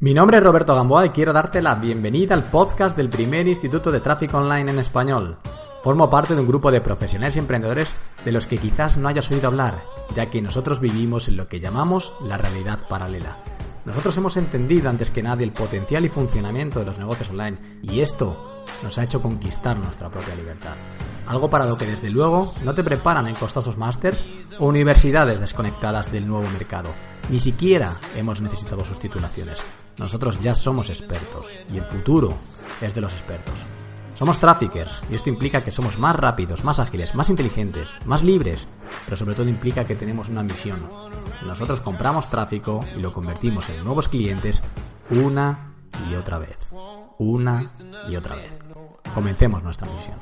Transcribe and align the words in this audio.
Mi 0.00 0.14
nombre 0.14 0.38
es 0.38 0.44
Roberto 0.44 0.76
Gamboa 0.76 1.06
y 1.06 1.08
quiero 1.08 1.32
darte 1.32 1.60
la 1.60 1.74
bienvenida 1.74 2.32
al 2.32 2.44
podcast 2.44 2.96
del 2.96 3.08
primer 3.08 3.48
Instituto 3.48 3.90
de 3.90 3.98
Tráfico 3.98 4.38
Online 4.38 4.70
en 4.70 4.78
español. 4.78 5.38
Formo 5.82 6.08
parte 6.08 6.36
de 6.36 6.40
un 6.40 6.46
grupo 6.46 6.70
de 6.70 6.80
profesionales 6.80 7.34
y 7.34 7.40
emprendedores 7.40 7.96
de 8.24 8.30
los 8.30 8.46
que 8.46 8.58
quizás 8.58 8.96
no 8.96 9.08
hayas 9.08 9.28
oído 9.32 9.48
hablar, 9.48 9.82
ya 10.14 10.30
que 10.30 10.40
nosotros 10.40 10.78
vivimos 10.78 11.26
en 11.26 11.36
lo 11.36 11.48
que 11.48 11.58
llamamos 11.58 12.12
la 12.22 12.38
realidad 12.38 12.78
paralela. 12.88 13.38
Nosotros 13.86 14.16
hemos 14.18 14.36
entendido 14.36 14.88
antes 14.88 15.10
que 15.10 15.20
nadie 15.20 15.44
el 15.44 15.50
potencial 15.50 16.04
y 16.04 16.08
funcionamiento 16.08 16.78
de 16.78 16.86
los 16.86 17.00
negocios 17.00 17.30
online 17.30 17.58
y 17.82 17.98
esto 17.98 18.64
nos 18.84 18.98
ha 18.98 19.02
hecho 19.02 19.20
conquistar 19.20 19.76
nuestra 19.78 20.10
propia 20.10 20.36
libertad. 20.36 20.76
Algo 21.26 21.50
para 21.50 21.66
lo 21.66 21.76
que 21.76 21.86
desde 21.86 22.10
luego 22.10 22.48
no 22.62 22.72
te 22.72 22.84
preparan 22.84 23.26
en 23.26 23.34
costosos 23.34 23.76
másters 23.76 24.24
o 24.60 24.66
universidades 24.66 25.40
desconectadas 25.40 26.12
del 26.12 26.28
nuevo 26.28 26.48
mercado. 26.50 26.90
Ni 27.30 27.40
siquiera 27.40 27.96
hemos 28.14 28.40
necesitado 28.40 28.84
sus 28.84 29.00
titulaciones. 29.00 29.60
Nosotros 29.98 30.38
ya 30.40 30.54
somos 30.54 30.90
expertos 30.90 31.46
y 31.72 31.78
el 31.78 31.84
futuro 31.84 32.36
es 32.80 32.94
de 32.94 33.00
los 33.00 33.12
expertos. 33.12 33.60
Somos 34.14 34.38
traffickers 34.38 35.00
y 35.10 35.14
esto 35.14 35.28
implica 35.28 35.62
que 35.62 35.70
somos 35.70 35.98
más 35.98 36.16
rápidos, 36.16 36.64
más 36.64 36.80
ágiles, 36.80 37.14
más 37.14 37.30
inteligentes, 37.30 37.90
más 38.04 38.22
libres, 38.22 38.66
pero 39.04 39.16
sobre 39.16 39.34
todo 39.34 39.48
implica 39.48 39.86
que 39.86 39.94
tenemos 39.94 40.28
una 40.28 40.42
misión. 40.42 40.90
Nosotros 41.46 41.80
compramos 41.80 42.28
tráfico 42.28 42.84
y 42.96 43.00
lo 43.00 43.12
convertimos 43.12 43.68
en 43.70 43.84
nuevos 43.84 44.08
clientes 44.08 44.62
una 45.10 45.74
y 46.10 46.14
otra 46.14 46.38
vez. 46.38 46.58
Una 47.18 47.64
y 48.08 48.16
otra 48.16 48.36
vez. 48.36 48.50
Comencemos 49.14 49.62
nuestra 49.62 49.88
misión. 49.88 50.18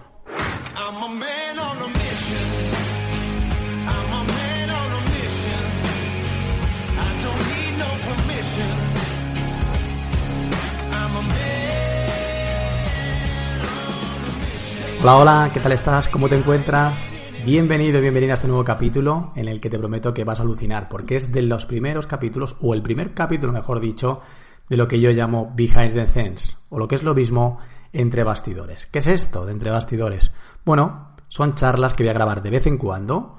Hola, 15.06 15.18
hola, 15.18 15.50
¿qué 15.54 15.60
tal 15.60 15.70
estás? 15.70 16.08
¿Cómo 16.08 16.28
te 16.28 16.36
encuentras? 16.36 17.12
Bienvenido, 17.44 18.00
bienvenida 18.00 18.32
a 18.32 18.34
este 18.34 18.48
nuevo 18.48 18.64
capítulo 18.64 19.30
en 19.36 19.46
el 19.46 19.60
que 19.60 19.70
te 19.70 19.78
prometo 19.78 20.12
que 20.12 20.24
vas 20.24 20.40
a 20.40 20.42
alucinar, 20.42 20.88
porque 20.88 21.14
es 21.14 21.30
de 21.30 21.42
los 21.42 21.64
primeros 21.64 22.08
capítulos, 22.08 22.56
o 22.60 22.74
el 22.74 22.82
primer 22.82 23.14
capítulo, 23.14 23.52
mejor 23.52 23.78
dicho, 23.78 24.20
de 24.68 24.76
lo 24.76 24.88
que 24.88 24.98
yo 24.98 25.12
llamo 25.12 25.52
Behind 25.54 25.92
the 25.92 26.06
Scenes, 26.06 26.56
o 26.70 26.80
lo 26.80 26.88
que 26.88 26.96
es 26.96 27.04
lo 27.04 27.14
mismo 27.14 27.60
entre 27.92 28.24
bastidores. 28.24 28.86
¿Qué 28.86 28.98
es 28.98 29.06
esto 29.06 29.46
de 29.46 29.52
entre 29.52 29.70
bastidores? 29.70 30.32
Bueno, 30.64 31.10
son 31.28 31.54
charlas 31.54 31.94
que 31.94 32.02
voy 32.02 32.10
a 32.10 32.14
grabar 32.14 32.42
de 32.42 32.50
vez 32.50 32.66
en 32.66 32.76
cuando, 32.76 33.36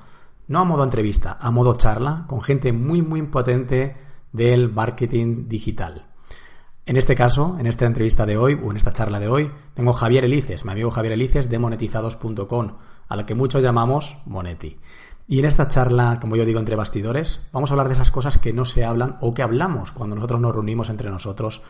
no 0.47 0.59
a 0.59 0.63
modo 0.63 0.85
entrevista, 0.85 1.38
a 1.38 1.51
modo 1.51 1.75
charla, 1.75 2.23
con 2.29 2.41
gente 2.41 2.71
muy, 2.71 3.01
muy 3.01 3.23
potente 3.23 3.97
del 4.31 4.71
marketing 4.71 5.49
digital. 5.49 6.05
En 6.88 6.95
este 6.95 7.16
caso, 7.16 7.57
en 7.59 7.66
esta 7.66 7.85
entrevista 7.85 8.25
de 8.25 8.38
hoy, 8.38 8.57
o 8.63 8.71
en 8.71 8.77
esta 8.77 8.93
charla 8.93 9.19
de 9.19 9.27
hoy, 9.27 9.52
tengo 9.73 9.91
Javier 9.91 10.23
Elices, 10.23 10.63
mi 10.63 10.71
amigo 10.71 10.89
Javier 10.89 11.11
Elices 11.11 11.49
de 11.49 11.59
monetizados.com, 11.59 12.77
a 13.09 13.16
la 13.17 13.25
que 13.25 13.35
muchos 13.35 13.61
llamamos 13.61 14.17
Moneti. 14.25 14.79
Y 15.28 15.39
en 15.39 15.45
esta 15.45 15.67
charla, 15.67 16.17
como 16.22 16.38
yo 16.38 16.45
digo, 16.45 16.62
entre 16.62 16.78
bastidores, 16.78 17.45
vamos 17.51 17.69
a 17.69 17.73
hablar 17.73 17.88
de 17.88 17.94
esas 17.95 18.09
cosas 18.09 18.38
que 18.38 18.53
no 18.53 18.63
se 18.63 18.85
hablan 18.85 19.17
o 19.19 19.34
que 19.34 19.44
hablamos 19.44 19.91
cuando 19.91 20.16
nosotros 20.16 20.39
nos 20.39 20.53
reunimos 20.53 20.89
entre 20.89 21.09
nosotros 21.09 21.62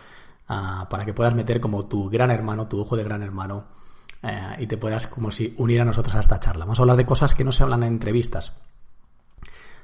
uh, 0.50 0.88
para 0.88 1.03
que 1.03 1.16
puedas 1.16 1.34
meter 1.34 1.59
como 1.59 1.88
tu 1.88 2.12
gran 2.12 2.30
hermano, 2.30 2.68
tu 2.68 2.80
ojo 2.80 2.96
de 2.96 3.03
gran 3.03 3.24
hermano, 3.24 3.66
uh, 4.22 4.62
y 4.62 4.68
te 4.68 4.78
puedas 4.78 5.08
como 5.08 5.31
si 5.31 5.56
unir 5.58 5.81
a 5.81 5.86
nosotros 5.86 6.16
a 6.16 6.19
esta 6.19 6.40
charla. 6.40 6.66
Vamos 6.66 6.78
a 6.78 6.84
hablar 6.84 6.97
de 6.97 7.08
cosas 7.08 7.34
que 7.34 7.44
no 7.44 7.52
se 7.52 7.63
hablan 7.63 7.81
en 7.81 7.94
entrevistas, 7.94 8.53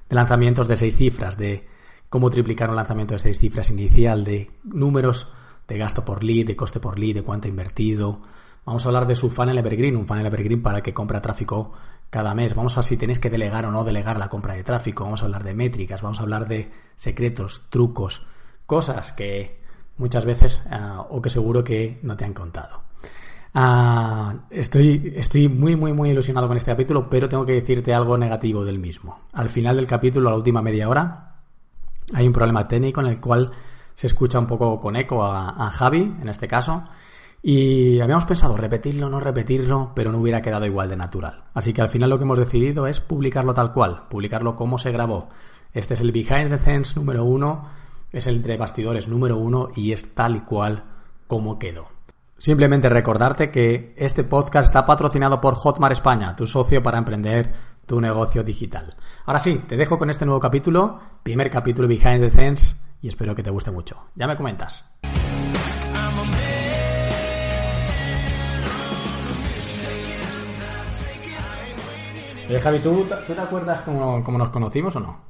de 0.09 0.15
lanzamientos 0.15 0.67
de 0.67 0.75
seis 0.75 0.95
cifras, 0.95 1.37
de 1.39 1.67
cómo 2.13 2.29
triplicar 2.29 2.69
un 2.69 2.75
lanzamiento 2.75 3.15
de 3.15 3.19
seis 3.19 3.39
cifras 3.39 3.71
inicial, 3.71 4.23
de 4.23 4.51
números 4.63 5.33
de 5.67 5.79
gasto 5.79 6.05
por 6.05 6.23
lead, 6.23 6.45
de 6.45 6.55
coste 6.55 6.79
por 6.79 6.99
lead, 6.99 7.15
de 7.15 7.23
cuánto 7.23 7.47
ha 7.47 7.49
invertido. 7.49 8.21
Vamos 8.65 8.85
a 8.85 8.89
hablar 8.89 9.07
de 9.07 9.15
su 9.15 9.31
funnel 9.31 9.57
evergreen, 9.57 9.97
un 9.97 10.05
funnel 10.05 10.27
evergreen 10.27 10.61
para 10.61 10.83
que 10.83 10.93
compra 10.93 11.23
tráfico 11.23 11.73
cada 12.11 12.35
mes. 12.35 12.53
Vamos 12.53 12.77
a 12.77 12.83
si 12.83 12.97
tenéis 12.97 13.17
que 13.17 13.31
delegar 13.31 13.65
o 13.65 13.71
no 13.71 13.83
delegar 13.83 14.19
la 14.19 14.29
compra 14.29 14.53
de 14.53 14.63
tráfico. 14.63 15.05
Vamos 15.05 15.23
a 15.23 15.25
hablar 15.25 15.43
de 15.43 15.55
métricas, 15.55 16.03
vamos 16.03 16.19
a 16.19 16.21
hablar 16.21 16.47
de 16.47 16.69
secretos, 16.95 17.63
trucos, 17.71 18.21
cosas 18.67 19.11
que 19.11 19.59
muchas 19.97 20.23
veces 20.23 20.61
uh, 20.67 21.01
o 21.09 21.19
que 21.19 21.31
seguro 21.31 21.63
que 21.63 21.99
no 22.03 22.15
te 22.15 22.25
han 22.25 22.35
contado. 22.35 22.83
Uh, 23.55 24.37
estoy, 24.51 25.13
estoy 25.15 25.49
muy, 25.49 25.75
muy, 25.75 25.93
muy 25.93 26.11
ilusionado 26.11 26.47
con 26.47 26.57
este 26.57 26.69
capítulo, 26.69 27.09
pero 27.09 27.27
tengo 27.27 27.43
que 27.43 27.53
decirte 27.53 27.91
algo 27.91 28.19
negativo 28.19 28.63
del 28.63 28.77
mismo. 28.77 29.21
Al 29.31 29.49
final 29.49 29.77
del 29.77 29.87
capítulo, 29.87 30.29
a 30.29 30.33
la 30.33 30.37
última 30.37 30.61
media 30.61 30.87
hora, 30.87 31.32
hay 32.13 32.27
un 32.27 32.33
problema 32.33 32.67
técnico 32.67 33.01
en 33.01 33.07
el 33.07 33.19
cual 33.19 33.51
se 33.93 34.07
escucha 34.07 34.39
un 34.39 34.47
poco 34.47 34.79
con 34.79 34.95
eco 34.95 35.23
a, 35.23 35.69
Javi, 35.71 36.15
en 36.21 36.29
este 36.29 36.47
caso. 36.47 36.83
Y 37.41 37.99
habíamos 37.99 38.25
pensado 38.25 38.55
repetirlo, 38.55 39.09
no 39.09 39.19
repetirlo, 39.19 39.91
pero 39.93 40.11
no 40.11 40.19
hubiera 40.19 40.41
quedado 40.41 40.65
igual 40.65 40.89
de 40.89 40.95
natural. 40.95 41.43
Así 41.53 41.73
que 41.73 41.81
al 41.81 41.89
final 41.89 42.09
lo 42.09 42.17
que 42.17 42.23
hemos 42.23 42.39
decidido 42.39 42.87
es 42.87 43.01
publicarlo 43.01 43.53
tal 43.53 43.73
cual, 43.73 44.07
publicarlo 44.09 44.55
como 44.55 44.77
se 44.77 44.91
grabó. 44.91 45.27
Este 45.73 45.93
es 45.93 45.99
el 45.99 46.11
Behind 46.11 46.49
the 46.49 46.57
Scenes 46.57 46.95
número 46.95 47.25
uno, 47.25 47.67
es 48.11 48.27
el 48.27 48.37
entre 48.37 48.57
bastidores 48.57 49.07
número 49.07 49.37
uno 49.37 49.69
y 49.75 49.91
es 49.91 50.13
tal 50.13 50.37
y 50.37 50.41
cual 50.41 50.83
como 51.27 51.59
quedó. 51.59 51.87
Simplemente 52.37 52.89
recordarte 52.89 53.51
que 53.51 53.93
este 53.97 54.23
podcast 54.23 54.67
está 54.67 54.85
patrocinado 54.85 55.39
por 55.39 55.55
Hotmart 55.55 55.93
España, 55.93 56.35
tu 56.35 56.45
socio 56.45 56.83
para 56.83 56.97
emprender 56.97 57.53
tu 57.85 57.99
negocio 57.99 58.43
digital. 58.43 58.95
Ahora 59.25 59.39
sí, 59.39 59.61
te 59.67 59.77
dejo 59.77 59.97
con 59.97 60.09
este 60.09 60.25
nuevo 60.25 60.39
capítulo, 60.39 60.99
primer 61.23 61.49
capítulo 61.49 61.87
Behind 61.87 62.21
the 62.21 62.29
Scenes, 62.29 62.75
y 63.01 63.07
espero 63.07 63.35
que 63.35 63.43
te 63.43 63.49
guste 63.49 63.71
mucho. 63.71 63.97
Ya 64.15 64.27
me 64.27 64.35
comentas. 64.35 64.85
Oye, 72.49 72.59
Javi, 72.59 72.79
¿tú, 72.79 73.07
¿tú 73.25 73.33
te 73.33 73.41
acuerdas 73.41 73.81
cómo, 73.81 74.23
cómo, 74.23 74.37
nos 74.37 74.49
conocimos 74.49 74.95
o 74.95 74.99
no? 74.99 75.21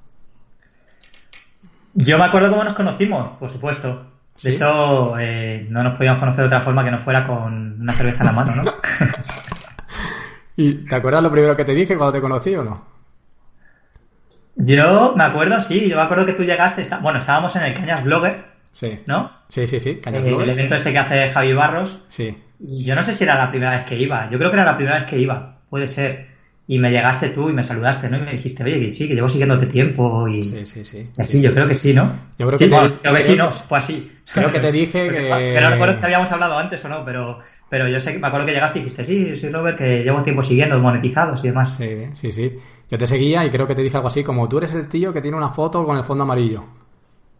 Yo 1.93 2.17
me 2.17 2.25
acuerdo 2.25 2.49
cómo 2.49 2.63
nos 2.63 2.73
conocimos, 2.73 3.37
por 3.37 3.49
supuesto. 3.49 4.07
De 4.41 4.49
¿Sí? 4.49 4.55
hecho, 4.55 5.17
eh, 5.19 5.67
no 5.69 5.83
nos 5.83 5.95
podíamos 5.95 6.19
conocer 6.19 6.41
de 6.41 6.47
otra 6.47 6.61
forma 6.61 6.83
que 6.83 6.89
no 6.89 6.97
fuera 6.97 7.27
con 7.27 7.81
una 7.81 7.93
cerveza 7.93 8.23
en 8.23 8.25
la 8.25 8.31
mano, 8.31 8.55
¿no? 8.55 8.73
¿Y 10.55 10.85
te 10.85 10.95
acuerdas 10.95 11.23
lo 11.23 11.31
primero 11.31 11.55
que 11.55 11.65
te 11.65 11.73
dije 11.73 11.97
cuando 11.97 12.13
te 12.13 12.21
conocí 12.21 12.55
o 12.55 12.63
no? 12.63 12.93
Yo 14.55 15.13
me 15.15 15.23
acuerdo, 15.23 15.61
sí, 15.61 15.89
yo 15.89 15.95
me 15.95 16.03
acuerdo 16.03 16.25
que 16.25 16.33
tú 16.33 16.43
llegaste, 16.43 16.81
está... 16.81 16.99
bueno, 16.99 17.19
estábamos 17.19 17.55
en 17.55 17.63
el 17.63 17.73
Cañas 17.73 18.03
Blogger, 18.03 18.45
sí. 18.71 18.99
¿no? 19.07 19.31
Sí, 19.49 19.65
sí, 19.65 19.79
sí, 19.79 19.95
Cañas 19.95 20.23
eh, 20.23 20.27
Blogger. 20.27 20.49
El 20.49 20.57
evento 20.57 20.75
este 20.75 20.91
que 20.91 20.99
hace 20.99 21.29
Javi 21.31 21.53
Barros. 21.53 21.99
Sí. 22.09 22.37
Y 22.59 22.83
yo 22.83 22.95
no 22.95 23.03
sé 23.03 23.15
si 23.15 23.23
era 23.23 23.35
la 23.35 23.49
primera 23.49 23.71
vez 23.71 23.85
que 23.85 23.95
iba, 23.95 24.29
yo 24.29 24.37
creo 24.37 24.51
que 24.51 24.57
era 24.57 24.65
la 24.65 24.75
primera 24.75 24.99
vez 24.99 25.05
que 25.05 25.17
iba, 25.17 25.57
puede 25.69 25.87
ser. 25.87 26.33
Y 26.65 26.79
me 26.79 26.91
llegaste 26.91 27.29
tú 27.29 27.49
y 27.49 27.53
me 27.53 27.63
saludaste, 27.63 28.09
¿no? 28.09 28.17
Y 28.17 28.21
me 28.21 28.31
dijiste, 28.31 28.63
oye, 28.63 28.79
que 28.79 28.89
sí, 28.89 29.07
que 29.07 29.15
llevo 29.15 29.27
siguiéndote 29.27 29.65
tiempo 29.65 30.29
y... 30.29 30.43
Sí, 30.43 30.65
sí, 30.65 30.85
sí. 30.85 31.09
Y 31.17 31.21
así, 31.21 31.39
sí, 31.39 31.43
yo 31.43 31.53
creo 31.53 31.67
que 31.67 31.75
sí, 31.75 31.93
¿no? 31.93 32.17
Yo 32.37 32.47
creo 32.47 32.57
sí, 32.57 32.65
que, 32.65 32.69
bueno, 32.73 32.93
te... 32.93 32.99
creo 33.01 33.15
que 33.15 33.21
sí, 33.21 33.35
no, 33.35 33.51
fue 33.51 33.79
así. 33.79 34.11
Creo 34.33 34.49
que 34.49 34.61
te 34.61 34.71
dije 34.71 35.09
que... 35.09 35.53
que 35.53 35.59
no 35.61 35.69
recuerdo 35.71 35.95
si 35.97 36.05
habíamos 36.05 36.31
hablado 36.31 36.57
antes 36.57 36.85
o 36.85 36.89
no, 36.89 37.03
pero... 37.03 37.39
Pero 37.73 37.87
yo 37.87 37.99
sé, 37.99 38.19
me 38.19 38.27
acuerdo 38.27 38.45
que 38.45 38.51
llegaste 38.51 38.77
y 38.77 38.83
dijiste, 38.83 39.03
sí, 39.03 39.35
soy 39.35 39.49
Robert, 39.49 39.79
que 39.79 40.03
llevo 40.03 40.21
tiempo 40.21 40.43
siguiendo, 40.43 40.77
monetizados 40.77 41.43
y 41.43 41.47
demás. 41.47 41.73
Sí, 41.75 42.05
sí, 42.13 42.31
sí. 42.31 42.59
Yo 42.87 42.99
te 42.99 43.07
seguía 43.07 43.43
y 43.45 43.49
creo 43.49 43.65
que 43.65 43.73
te 43.73 43.81
dije 43.81 43.97
algo 43.97 44.09
así, 44.09 44.23
como 44.23 44.47
tú 44.47 44.59
eres 44.59 44.75
el 44.75 44.87
tío 44.87 45.11
que 45.11 45.23
tiene 45.23 45.37
una 45.37 45.49
foto 45.49 45.83
con 45.83 45.97
el 45.97 46.03
fondo 46.03 46.23
amarillo. 46.23 46.63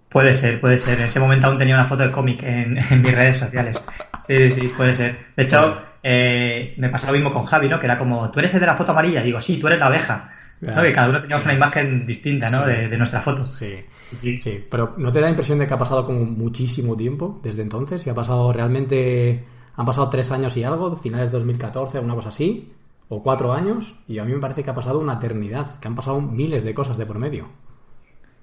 Puede 0.10 0.34
ser, 0.34 0.60
puede 0.60 0.80
ser. 0.80 0.98
En 0.98 1.04
ese 1.04 1.20
momento 1.20 1.46
aún 1.46 1.60
tenía 1.60 1.76
una 1.76 1.86
foto 1.86 2.02
de 2.02 2.10
cómic 2.12 2.42
en, 2.42 2.80
en, 2.90 3.02
mis 3.04 3.14
redes 3.14 3.38
sociales. 3.38 3.80
Sí, 4.26 4.50
sí, 4.50 4.72
puede 4.76 4.96
ser. 4.96 5.20
De 5.36 5.44
hecho, 5.44 5.80
eh, 6.02 6.74
me 6.78 6.90
pasó 6.90 7.06
lo 7.06 7.14
mismo 7.14 7.32
con 7.32 7.46
Javi, 7.46 7.70
¿no? 7.70 7.80
Que 7.80 7.86
era 7.86 8.00
como, 8.00 8.32
tú 8.32 8.40
eres 8.40 8.56
el 8.56 8.60
de 8.60 8.66
la 8.66 8.76
foto 8.76 8.92
amarilla. 8.92 9.22
Y 9.22 9.26
digo, 9.26 9.40
sí, 9.40 9.60
tú 9.60 9.68
eres 9.68 9.78
la 9.78 9.86
abeja. 9.86 10.32
¿no? 10.62 10.82
Que 10.82 10.94
cada 10.94 11.10
uno 11.10 11.22
teníamos 11.22 11.46
una 11.46 11.54
imagen 11.54 12.08
distinta, 12.08 12.50
¿no? 12.50 12.64
Sí. 12.64 12.72
De, 12.72 12.88
de, 12.88 12.98
nuestra 12.98 13.22
foto. 13.22 13.54
Sí. 13.54 13.86
sí. 14.16 14.38
Sí, 14.42 14.66
Pero 14.68 14.96
¿no 14.98 15.12
te 15.12 15.20
da 15.20 15.26
la 15.26 15.30
impresión 15.30 15.60
de 15.60 15.68
que 15.68 15.76
ha 15.76 15.78
pasado 15.78 16.08
como 16.08 16.26
muchísimo 16.26 16.98
tiempo 16.98 17.40
desde 17.44 17.62
entonces? 17.62 18.08
¿Y 18.08 18.10
ha 18.10 18.16
pasado 18.16 18.52
realmente 18.52 19.44
han 19.76 19.86
pasado 19.86 20.10
tres 20.10 20.32
años 20.32 20.56
y 20.58 20.64
algo, 20.64 20.96
finales 20.98 21.32
de 21.32 21.38
2014, 21.38 22.00
una 22.00 22.16
cosa 22.16 22.30
así, 22.30 22.74
o 23.10 23.22
cuatro 23.22 23.54
años, 23.54 23.96
y 24.08 24.20
a 24.20 24.24
mí 24.26 24.32
me 24.34 24.40
parece 24.40 24.64
que 24.64 24.70
ha 24.70 24.74
pasado 24.74 25.00
una 25.00 25.14
eternidad, 25.14 25.80
que 25.80 25.88
han 25.88 25.96
pasado 25.96 26.22
miles 26.22 26.64
de 26.64 26.74
cosas 26.74 26.98
de 26.98 27.06
por 27.06 27.20
medio. 27.20 27.48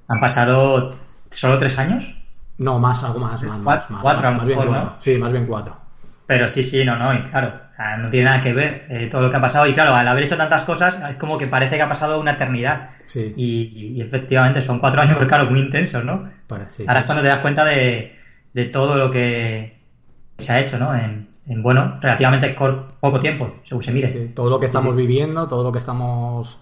¿Han 0.08 0.20
pasado 0.20 0.94
solo 1.30 1.58
tres 1.58 1.78
años? 1.78 2.16
No, 2.58 2.78
más, 2.78 3.02
algo 3.04 3.20
más, 3.20 3.42
más, 3.42 3.58
Cuat- 3.60 3.64
más, 3.64 3.90
más, 3.90 4.02
cuatro 4.02 4.32
más 4.32 4.46
bien 4.46 4.58
mejor, 4.58 4.68
cuatro. 4.74 4.90
¿no? 4.90 4.98
Sí, 5.00 5.16
más 5.16 5.32
bien 5.32 5.46
cuatro. 5.46 5.76
Pero 6.26 6.48
sí, 6.48 6.62
sí, 6.62 6.84
no, 6.84 6.96
no, 6.96 7.12
y 7.14 7.22
claro, 7.22 7.54
no 7.98 8.10
tiene 8.10 8.26
nada 8.26 8.40
que 8.42 8.52
ver 8.52 8.86
eh, 8.90 9.08
todo 9.10 9.22
lo 9.22 9.30
que 9.30 9.36
ha 9.36 9.40
pasado. 9.40 9.66
Y 9.66 9.72
claro, 9.72 9.94
al 9.94 10.06
haber 10.06 10.24
hecho 10.24 10.36
tantas 10.36 10.64
cosas, 10.64 10.98
es 11.10 11.16
como 11.16 11.38
que 11.38 11.46
parece 11.46 11.76
que 11.76 11.82
ha 11.82 11.88
pasado 11.88 12.20
una 12.20 12.32
eternidad. 12.32 12.90
Sí. 13.06 13.32
Y, 13.36 13.94
y 13.96 14.00
efectivamente 14.02 14.60
son 14.60 14.78
cuatro 14.78 15.00
años, 15.02 15.14
pero 15.16 15.26
claro, 15.26 15.50
muy 15.50 15.60
intensos, 15.60 16.04
¿no? 16.04 16.28
Para- 16.46 16.70
sí, 16.70 16.84
Ahora 16.86 17.00
es 17.00 17.06
cuando 17.06 17.22
te 17.22 17.28
das 17.28 17.40
cuenta 17.40 17.64
de, 17.64 18.16
de 18.52 18.64
todo 18.66 18.96
lo 18.96 19.10
que 19.10 19.79
se 20.40 20.52
ha 20.52 20.60
hecho, 20.60 20.78
¿no? 20.78 20.94
En, 20.94 21.28
en, 21.46 21.62
bueno, 21.62 21.98
relativamente 22.00 22.54
poco 23.00 23.20
tiempo, 23.20 23.52
según 23.64 23.82
se 23.82 23.92
mire. 23.92 24.08
Sí, 24.10 24.32
todo 24.34 24.50
lo 24.50 24.58
que 24.60 24.66
Sí, 24.66 24.70
estamos 24.70 24.94
sí. 24.96 25.02
viviendo, 25.02 25.46
todo 25.48 25.62
lo 25.62 25.72
que 25.72 25.78
estamos. 25.78 26.58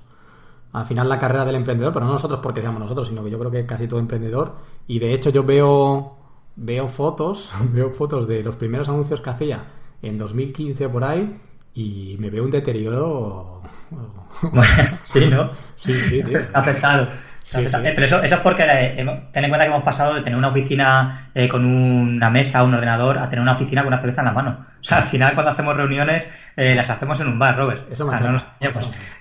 Al 0.72 0.84
final, 0.84 1.08
la 1.08 1.18
carrera 1.18 1.44
del 1.44 1.56
emprendedor, 1.56 1.92
pero 1.92 2.04
no 2.06 2.12
nosotros 2.12 2.40
porque 2.42 2.60
seamos 2.60 2.80
nosotros, 2.80 3.08
sino 3.08 3.24
que 3.24 3.30
yo 3.30 3.38
creo 3.38 3.50
que 3.50 3.66
casi 3.66 3.88
todo 3.88 4.00
emprendedor. 4.00 4.56
Y 4.86 4.98
de 4.98 5.14
hecho, 5.14 5.30
yo 5.30 5.42
veo, 5.44 6.16
veo 6.56 6.88
fotos, 6.88 7.50
veo 7.72 7.90
fotos 7.90 8.28
de 8.28 8.42
los 8.42 8.56
primeros 8.56 8.88
anuncios 8.88 9.20
que 9.20 9.30
hacía 9.30 9.64
en 10.02 10.18
2015 10.18 10.88
por 10.88 11.04
ahí 11.04 11.40
y 11.74 12.16
me 12.18 12.30
veo 12.30 12.44
un 12.44 12.50
deterioro. 12.50 13.62
sí, 15.02 15.26
¿no? 15.30 15.50
Sí, 15.76 15.92
sí, 15.94 16.22
tío. 16.22 16.40
afectado. 16.52 17.08
Sí, 17.48 17.56
Afectado. 17.56 17.84
sí. 17.84 17.90
Pero 17.94 18.04
eso, 18.06 18.22
eso 18.22 18.34
es 18.34 18.40
porque 18.42 18.64
eh, 18.68 18.94
ten 19.32 19.44
en 19.44 19.50
cuenta 19.50 19.64
que 19.66 19.70
hemos 19.72 19.82
pasado 19.82 20.14
de 20.14 20.20
tener 20.22 20.38
una 20.38 20.48
oficina 20.48 21.30
eh, 21.34 21.48
con 21.48 21.64
una 21.64 22.28
mesa, 22.30 22.62
un 22.62 22.74
ordenador, 22.74 23.18
a 23.18 23.30
tener 23.30 23.40
una 23.42 23.52
oficina 23.52 23.82
con 23.82 23.88
una 23.92 23.98
cerveza 24.00 24.20
en 24.20 24.26
la 24.26 24.32
mano. 24.32 24.66
O 24.80 24.84
sea, 24.84 24.98
al 24.98 25.04
final 25.04 25.32
cuando 25.34 25.52
hacemos 25.52 25.74
reuniones 25.76 26.28
eh, 26.56 26.74
las 26.74 26.90
hacemos 26.90 27.18
en 27.20 27.28
un 27.28 27.38
bar, 27.38 27.56
Robert. 27.56 27.90
Eso 27.90 28.06
O 28.06 28.10
sea, 28.16 28.26
no 28.26 28.32
nos. 28.32 28.44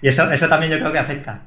Y 0.02 0.08
eso, 0.10 0.30
eso 0.32 0.48
también 0.50 0.72
yo 0.74 0.80
creo 0.80 0.92
que 0.92 1.00
afecta. 1.00 1.40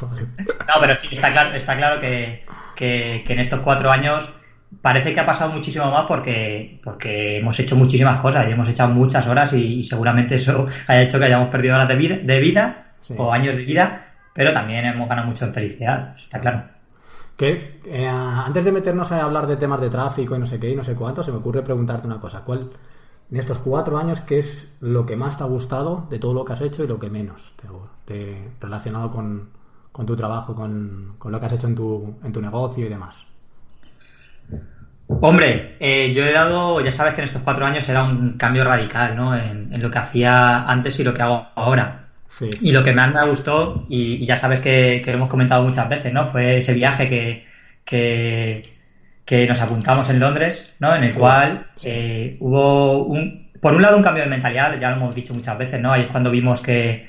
No, 0.00 0.80
pero 0.80 0.94
sí, 0.96 1.14
está 1.16 1.32
claro, 1.32 1.54
está 1.54 1.76
claro 1.76 2.00
que, 2.00 2.44
que, 2.76 3.24
que 3.26 3.32
en 3.32 3.40
estos 3.40 3.60
cuatro 3.60 3.90
años 3.90 4.32
parece 4.80 5.12
que 5.14 5.20
ha 5.20 5.26
pasado 5.26 5.52
muchísimo 5.52 5.90
más 5.90 6.06
porque, 6.06 6.80
porque 6.82 7.38
hemos 7.38 7.58
hecho 7.60 7.76
muchísimas 7.76 8.20
cosas 8.20 8.48
y 8.48 8.52
hemos 8.52 8.68
echado 8.68 8.92
muchas 8.94 9.26
horas 9.26 9.52
y, 9.52 9.80
y 9.80 9.84
seguramente 9.84 10.34
eso 10.36 10.66
haya 10.86 11.02
hecho 11.02 11.18
que 11.18 11.26
hayamos 11.26 11.48
perdido 11.48 11.74
horas 11.74 11.88
de 11.88 11.96
vida, 11.96 12.16
de 12.22 12.40
vida 12.40 12.78
Sí. 13.02 13.14
o 13.18 13.32
años 13.32 13.56
de 13.56 13.64
vida, 13.64 14.11
pero 14.34 14.52
también 14.52 14.84
hemos 14.86 15.08
ganado 15.08 15.28
mucho 15.28 15.44
en 15.46 15.52
felicidad, 15.54 16.12
está 16.12 16.40
claro. 16.40 16.64
Que 17.36 17.80
eh, 17.86 18.08
antes 18.08 18.64
de 18.64 18.72
meternos 18.72 19.10
a 19.12 19.22
hablar 19.24 19.46
de 19.46 19.56
temas 19.56 19.80
de 19.80 19.90
tráfico 19.90 20.36
y 20.36 20.38
no 20.38 20.46
sé 20.46 20.60
qué 20.60 20.70
y 20.70 20.76
no 20.76 20.84
sé 20.84 20.94
cuánto, 20.94 21.24
se 21.24 21.32
me 21.32 21.38
ocurre 21.38 21.62
preguntarte 21.62 22.06
una 22.06 22.20
cosa. 22.20 22.42
¿Cuál, 22.44 22.70
en 23.30 23.38
estos 23.38 23.58
cuatro 23.58 23.98
años, 23.98 24.20
qué 24.20 24.38
es 24.40 24.68
lo 24.80 25.06
que 25.06 25.16
más 25.16 25.36
te 25.36 25.42
ha 25.44 25.46
gustado 25.46 26.06
de 26.10 26.18
todo 26.18 26.34
lo 26.34 26.44
que 26.44 26.52
has 26.54 26.60
hecho 26.60 26.84
y 26.84 26.88
lo 26.88 26.98
que 26.98 27.10
menos 27.10 27.54
te, 27.56 27.68
te- 28.04 28.52
relacionado 28.60 29.10
con, 29.10 29.50
con 29.92 30.06
tu 30.06 30.16
trabajo, 30.16 30.54
con, 30.54 31.14
con 31.18 31.32
lo 31.32 31.40
que 31.40 31.46
has 31.46 31.52
hecho 31.54 31.66
en 31.68 31.74
tu, 31.74 32.14
en 32.22 32.32
tu 32.32 32.40
negocio 32.42 32.86
y 32.86 32.88
demás? 32.90 33.26
Hombre, 35.20 35.76
eh, 35.80 36.12
yo 36.12 36.24
he 36.24 36.32
dado, 36.32 36.80
ya 36.80 36.90
sabes 36.90 37.14
que 37.14 37.20
en 37.20 37.26
estos 37.26 37.42
cuatro 37.42 37.64
años 37.64 37.88
he 37.88 37.92
dado 37.92 38.10
un 38.10 38.36
cambio 38.36 38.64
radical, 38.64 39.14
¿no? 39.16 39.36
En, 39.36 39.72
en 39.72 39.80
lo 39.82 39.90
que 39.90 39.98
hacía 39.98 40.64
antes 40.68 40.98
y 41.00 41.04
lo 41.04 41.14
que 41.14 41.22
hago 41.22 41.46
ahora. 41.54 42.01
Sí. 42.38 42.58
Y 42.60 42.72
lo 42.72 42.82
que 42.82 42.92
más 42.92 43.12
me 43.12 43.28
gustó, 43.28 43.86
y, 43.88 44.14
y 44.14 44.26
ya 44.26 44.36
sabes 44.36 44.60
que, 44.60 45.02
que 45.04 45.10
lo 45.10 45.18
hemos 45.18 45.28
comentado 45.28 45.64
muchas 45.64 45.88
veces, 45.88 46.12
¿no? 46.12 46.24
Fue 46.26 46.56
ese 46.56 46.72
viaje 46.74 47.08
que, 47.08 47.46
que, 47.84 48.62
que 49.24 49.46
nos 49.46 49.60
apuntamos 49.60 50.08
en 50.10 50.20
Londres, 50.20 50.74
¿no? 50.80 50.94
En 50.96 51.04
el 51.04 51.10
Sí, 51.10 51.18
cual 51.18 51.70
eh, 51.82 52.36
hubo, 52.40 53.04
un, 53.04 53.50
por 53.60 53.74
un 53.74 53.82
lado, 53.82 53.96
un 53.96 54.02
cambio 54.02 54.24
de 54.24 54.30
mentalidad, 54.30 54.78
ya 54.80 54.90
lo 54.90 54.96
hemos 54.96 55.14
dicho 55.14 55.34
muchas 55.34 55.58
veces, 55.58 55.80
¿no? 55.80 55.92
Ahí 55.92 56.02
es 56.02 56.08
cuando 56.08 56.30
vimos 56.30 56.60
que, 56.60 57.08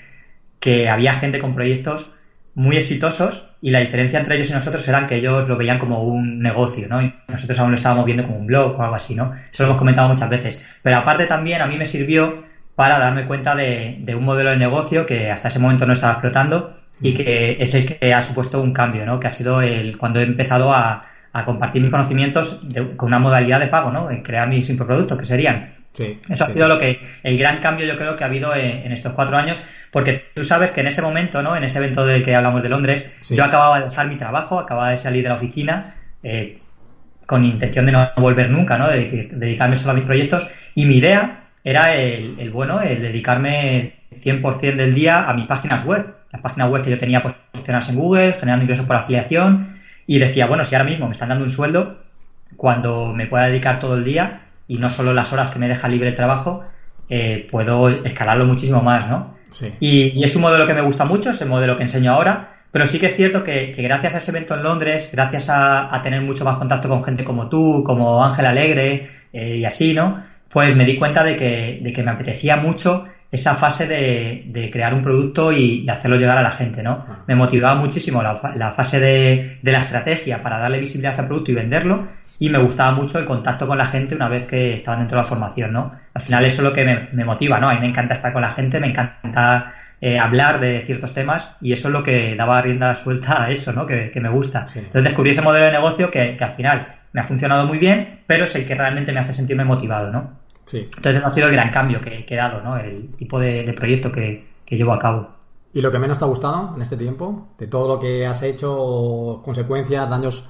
que 0.59 0.89
había 0.89 1.13
gente 1.15 1.39
con 1.39 1.53
proyectos 1.53 2.11
muy 2.55 2.77
exitosos 2.77 3.49
y 3.61 3.71
la 3.71 3.79
diferencia 3.79 4.19
entre 4.19 4.35
ellos 4.35 4.49
y 4.49 4.53
nosotros 4.53 4.87
era 4.87 5.07
que 5.07 5.15
ellos 5.15 5.47
lo 5.49 5.57
veían 5.57 5.79
como 5.79 6.03
un 6.03 6.39
negocio, 6.41 6.87
¿no? 6.87 7.01
Y 7.01 7.13
nosotros 7.27 7.57
aún 7.59 7.71
lo 7.71 7.77
estábamos 7.77 8.05
viendo 8.05 8.23
como 8.25 8.37
un 8.37 8.45
blog 8.47 8.79
o 8.79 8.83
algo 8.83 8.95
así, 8.95 9.15
¿no? 9.15 9.33
Eso 9.51 9.63
lo 9.63 9.69
hemos 9.69 9.79
comentado 9.79 10.09
muchas 10.09 10.29
veces. 10.29 10.63
Pero 10.81 10.97
aparte 10.97 11.25
también 11.25 11.61
a 11.61 11.67
mí 11.67 11.77
me 11.77 11.85
sirvió 11.85 12.43
para 12.75 12.97
darme 12.97 13.25
cuenta 13.25 13.55
de, 13.55 13.97
de 13.99 14.15
un 14.15 14.23
modelo 14.25 14.49
de 14.51 14.57
negocio 14.57 15.05
que 15.05 15.29
hasta 15.31 15.47
ese 15.49 15.59
momento 15.59 15.85
no 15.85 15.93
estaba 15.93 16.13
explotando 16.13 16.75
y 17.01 17.13
que 17.13 17.57
es 17.59 17.73
el 17.75 17.85
que 17.85 18.13
ha 18.13 18.21
supuesto 18.21 18.61
un 18.61 18.73
cambio, 18.73 19.05
¿no? 19.05 19.19
Que 19.19 19.27
ha 19.27 19.31
sido 19.31 19.61
el 19.61 19.97
cuando 19.97 20.19
he 20.19 20.23
empezado 20.23 20.73
a, 20.73 21.03
a 21.31 21.45
compartir 21.45 21.81
mis 21.81 21.91
conocimientos 21.91 22.67
de- 22.67 22.95
con 22.95 23.07
una 23.07 23.19
modalidad 23.19 23.59
de 23.59 23.67
pago, 23.67 23.91
¿no? 23.91 24.09
En 24.09 24.21
crear 24.21 24.47
mis 24.47 24.69
infoproductos, 24.69 25.17
que 25.17 25.25
serían 25.25 25.73
Sí, 25.95 26.17
eso 26.27 26.43
ha 26.45 26.47
sí. 26.47 26.53
sido 26.53 26.67
lo 26.67 26.79
que 26.79 26.99
el 27.21 27.37
gran 27.37 27.59
cambio 27.59 27.85
yo 27.85 27.95
creo 27.95 28.15
que 28.15 28.23
ha 28.23 28.27
habido 28.27 28.55
en, 28.55 28.83
en 28.83 28.91
estos 28.91 29.13
cuatro 29.13 29.37
años, 29.37 29.61
porque 29.91 30.23
tú 30.33 30.43
sabes 30.43 30.71
que 30.71 30.81
en 30.81 30.87
ese 30.87 31.03
momento, 31.03 31.43
¿no? 31.43 31.55
En 31.55 31.63
ese 31.63 31.77
evento 31.77 32.03
del 32.03 32.23
que 32.23 32.35
hablamos 32.35 32.63
de 32.63 32.69
Londres, 32.69 33.11
Sí. 33.21 33.35
yo 33.35 33.43
acababa 33.43 33.79
de 33.79 33.89
dejar 33.89 34.07
mi 34.07 34.15
trabajo, 34.15 34.57
acababa 34.59 34.89
de 34.89 34.97
salir 34.97 35.21
de 35.21 35.29
la 35.29 35.35
oficina, 35.35 35.93
eh, 36.23 36.57
con 37.27 37.45
intención 37.45 37.85
de 37.85 37.91
no 37.91 38.09
volver 38.17 38.49
nunca, 38.49 38.77
¿no? 38.77 38.87
De, 38.87 39.07
de 39.09 39.29
dedicarme 39.33 39.75
solo 39.75 39.91
a 39.91 39.95
mis 39.95 40.03
proyectos, 40.05 40.49
y 40.73 40.85
mi 40.87 40.97
idea 40.97 41.42
era 41.63 41.95
el, 41.95 42.35
el 42.39 42.51
bueno, 42.51 42.81
el 42.81 43.01
dedicarme 43.01 43.93
100% 44.11 44.75
del 44.75 44.93
día 44.93 45.29
a 45.29 45.33
mis 45.33 45.47
páginas 45.47 45.85
web, 45.85 46.15
las 46.31 46.41
páginas 46.41 46.69
web 46.69 46.83
que 46.83 46.91
yo 46.91 46.99
tenía 46.99 47.23
posicionadas 47.23 47.89
en 47.89 47.95
Google, 47.95 48.33
generando 48.33 48.63
ingresos 48.63 48.85
por 48.85 48.95
afiliación, 48.95 49.79
y 50.05 50.19
decía, 50.19 50.47
bueno, 50.47 50.65
si 50.65 50.75
ahora 50.75 50.89
mismo 50.89 51.07
me 51.07 51.13
están 51.13 51.29
dando 51.29 51.45
un 51.45 51.51
sueldo, 51.51 51.99
cuando 52.57 53.13
me 53.13 53.27
pueda 53.27 53.47
dedicar 53.47 53.79
todo 53.79 53.95
el 53.95 54.03
día 54.03 54.41
y 54.67 54.77
no 54.77 54.89
solo 54.89 55.13
las 55.13 55.31
horas 55.33 55.49
que 55.49 55.59
me 55.59 55.67
deja 55.67 55.87
libre 55.87 56.09
el 56.09 56.15
trabajo, 56.15 56.63
eh, 57.09 57.47
puedo 57.49 57.89
escalarlo 57.89 58.45
muchísimo 58.45 58.81
más, 58.81 59.09
¿no? 59.09 59.35
Sí. 59.51 59.73
Y, 59.79 60.19
y 60.19 60.23
es 60.23 60.35
un 60.35 60.41
modelo 60.41 60.65
que 60.65 60.73
me 60.73 60.81
gusta 60.81 61.05
mucho, 61.05 61.29
es 61.29 61.41
el 61.41 61.49
modelo 61.49 61.77
que 61.77 61.83
enseño 61.83 62.11
ahora, 62.11 62.53
pero 62.71 62.87
sí 62.87 62.99
que 62.99 63.05
es 63.05 63.15
cierto 63.15 63.43
que, 63.43 63.71
que 63.71 63.83
gracias 63.83 64.15
a 64.15 64.17
ese 64.17 64.31
evento 64.31 64.55
en 64.55 64.63
Londres, 64.63 65.09
gracias 65.11 65.49
a, 65.49 65.93
a 65.93 66.01
tener 66.01 66.21
mucho 66.21 66.43
más 66.43 66.57
contacto 66.57 66.89
con 66.89 67.03
gente 67.03 67.23
como 67.23 67.47
tú, 67.47 67.83
como 67.85 68.23
Ángel 68.23 68.47
Alegre 68.47 69.09
eh, 69.31 69.57
y 69.57 69.65
así, 69.65 69.93
¿no? 69.93 70.23
Pues 70.53 70.75
me 70.75 70.85
di 70.85 70.97
cuenta 70.97 71.23
de 71.23 71.35
que, 71.35 71.79
de 71.81 71.91
que 71.91 72.03
me 72.03 72.11
apetecía 72.11 72.57
mucho 72.57 73.05
esa 73.31 73.55
fase 73.55 73.87
de, 73.87 74.43
de 74.45 74.69
crear 74.69 74.93
un 74.93 75.01
producto 75.01 75.51
y, 75.51 75.83
y 75.83 75.89
hacerlo 75.89 76.17
llegar 76.17 76.37
a 76.37 76.43
la 76.43 76.51
gente, 76.51 76.83
¿no? 76.83 77.03
Ah. 77.09 77.23
Me 77.27 77.35
motivaba 77.35 77.75
muchísimo 77.75 78.21
la 78.21 78.71
fase 78.71 78.99
de, 78.99 79.57
de 79.61 79.71
la 79.71 79.81
estrategia 79.81 80.41
para 80.43 80.59
darle 80.59 80.79
visibilidad 80.79 81.19
al 81.19 81.25
producto 81.25 81.51
y 81.51 81.55
venderlo 81.55 82.07
y 82.39 82.49
me 82.49 82.59
gustaba 82.59 82.91
mucho 82.91 83.19
el 83.19 83.25
contacto 83.25 83.67
con 83.67 83.77
la 83.77 83.85
gente 83.85 84.15
una 84.15 84.29
vez 84.29 84.45
que 84.45 84.73
estaban 84.73 84.99
dentro 84.99 85.17
de 85.17 85.23
la 85.23 85.27
formación, 85.27 85.73
¿no? 85.73 85.93
Al 86.13 86.21
final 86.21 86.45
eso 86.45 86.61
es 86.61 86.67
lo 86.67 86.73
que 86.73 86.85
me, 86.85 87.07
me 87.11 87.25
motiva, 87.25 87.59
¿no? 87.59 87.69
A 87.69 87.73
mí 87.73 87.79
me 87.79 87.87
encanta 87.87 88.13
estar 88.13 88.33
con 88.33 88.41
la 88.41 88.51
gente, 88.51 88.79
me 88.79 88.87
encanta 88.87 89.73
eh, 90.01 90.19
hablar 90.19 90.59
de 90.59 90.81
ciertos 90.85 91.13
temas 91.13 91.55
y 91.61 91.73
eso 91.73 91.87
es 91.87 91.93
lo 91.93 92.03
que 92.03 92.35
daba 92.35 92.61
rienda 92.61 92.93
suelta 92.93 93.43
a 93.43 93.49
eso, 93.49 93.71
¿no? 93.71 93.85
Que, 93.85 94.11
que 94.11 94.21
me 94.21 94.29
gusta. 94.29 94.67
Sí. 94.67 94.79
Entonces 94.79 95.05
descubrí 95.05 95.31
ese 95.31 95.41
modelo 95.41 95.65
de 95.65 95.71
negocio 95.71 96.11
que, 96.11 96.35
que 96.35 96.43
al 96.43 96.51
final 96.51 96.95
me 97.13 97.21
ha 97.21 97.23
funcionado 97.23 97.65
muy 97.65 97.77
bien, 97.77 98.19
pero 98.27 98.43
es 98.43 98.55
el 98.55 98.65
que 98.65 98.75
realmente 98.75 99.13
me 99.13 99.21
hace 99.21 99.33
sentirme 99.33 99.63
motivado, 99.63 100.11
¿no? 100.11 100.42
Sí. 100.65 100.89
Entonces 100.95 101.23
ha 101.23 101.29
sido 101.29 101.47
el 101.47 101.53
gran 101.53 101.71
cambio 101.71 102.01
que, 102.01 102.25
que 102.25 102.33
he 102.33 102.37
dado, 102.37 102.61
¿no? 102.61 102.77
El 102.77 103.09
tipo 103.15 103.39
de, 103.39 103.65
de 103.65 103.73
proyecto 103.73 104.11
que, 104.11 104.47
que 104.65 104.77
llevo 104.77 104.93
a 104.93 104.99
cabo. 104.99 105.29
¿Y 105.73 105.81
lo 105.81 105.91
que 105.91 105.99
menos 105.99 106.19
te 106.19 106.25
ha 106.25 106.27
gustado 106.27 106.73
en 106.75 106.81
este 106.81 106.97
tiempo? 106.97 107.47
De 107.57 107.67
todo 107.67 107.87
lo 107.95 107.99
que 107.99 108.25
has 108.25 108.41
hecho, 108.43 109.41
consecuencias, 109.43 110.09
daños 110.09 110.45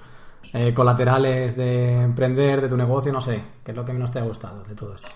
eh, 0.53 0.74
colaterales 0.74 1.55
de 1.55 2.01
emprender, 2.01 2.62
de 2.62 2.70
tu 2.70 2.77
negocio, 2.77 3.12
no 3.12 3.22
sé. 3.22 3.41
¿Qué 3.63 3.72
es 3.72 3.77
lo 3.77 3.86
que 3.86 3.93
menos 3.93 4.12
te 4.12 4.20
ha 4.20 4.24
gustado 4.24 4.63
de 4.63 4.75
todo 4.75 4.96
esto? 4.96 5.08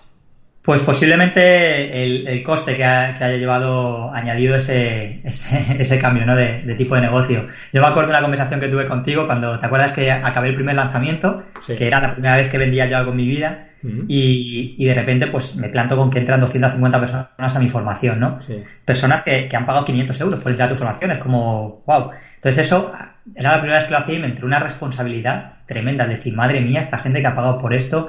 Pues 0.68 0.82
posiblemente 0.82 2.04
el, 2.04 2.28
el 2.28 2.42
coste 2.42 2.76
que, 2.76 2.84
ha- 2.84 3.14
que 3.16 3.24
haya 3.24 3.38
llevado 3.38 4.12
añadido 4.12 4.54
ese, 4.54 5.22
ese, 5.24 5.64
ese 5.82 5.98
cambio 5.98 6.26
¿no? 6.26 6.36
de, 6.36 6.60
de 6.60 6.74
tipo 6.74 6.94
de 6.94 7.00
negocio. 7.00 7.48
Yo 7.72 7.80
me 7.80 7.86
acuerdo 7.86 8.08
de 8.10 8.18
una 8.18 8.20
conversación 8.20 8.60
que 8.60 8.68
tuve 8.68 8.84
contigo 8.84 9.24
cuando 9.24 9.58
te 9.58 9.64
acuerdas 9.64 9.92
que 9.92 10.10
acabé 10.12 10.48
el 10.50 10.54
primer 10.54 10.76
lanzamiento, 10.76 11.42
Sí. 11.62 11.74
que 11.74 11.86
era 11.86 12.00
la 12.00 12.12
primera 12.12 12.36
vez 12.36 12.48
que 12.50 12.58
vendía 12.58 12.84
yo 12.86 12.98
algo 12.98 13.12
en 13.12 13.16
mi 13.16 13.26
vida, 13.26 13.64
y, 14.08 14.74
y 14.76 14.84
de 14.86 14.92
repente 14.94 15.28
pues 15.28 15.56
me 15.56 15.68
planto 15.68 15.96
con 15.96 16.10
que 16.10 16.18
entran 16.18 16.40
250 16.40 17.00
personas 17.00 17.56
a 17.56 17.60
mi 17.60 17.68
formación, 17.70 18.20
¿no? 18.20 18.42
Sí. 18.42 18.62
personas 18.84 19.22
que, 19.22 19.48
que 19.48 19.56
han 19.56 19.64
pagado 19.64 19.84
500 19.86 20.20
euros 20.20 20.40
por 20.40 20.50
entrar 20.50 20.68
a 20.68 20.72
tu 20.72 20.76
formación. 20.76 21.12
Es 21.12 21.18
como, 21.18 21.82
wow. 21.86 22.10
Entonces 22.34 22.66
eso 22.66 22.92
era 23.36 23.52
la 23.52 23.58
primera 23.60 23.78
vez 23.78 23.86
que 23.86 23.92
lo 23.92 23.98
hacía 24.00 24.16
y 24.16 24.18
me 24.18 24.26
entró 24.26 24.46
una 24.46 24.58
responsabilidad 24.58 25.52
tremenda. 25.66 26.04
Es 26.04 26.10
decir, 26.10 26.34
madre 26.34 26.60
mía, 26.60 26.80
esta 26.80 26.98
gente 26.98 27.20
que 27.22 27.26
ha 27.28 27.34
pagado 27.34 27.56
por 27.58 27.72
esto. 27.72 28.08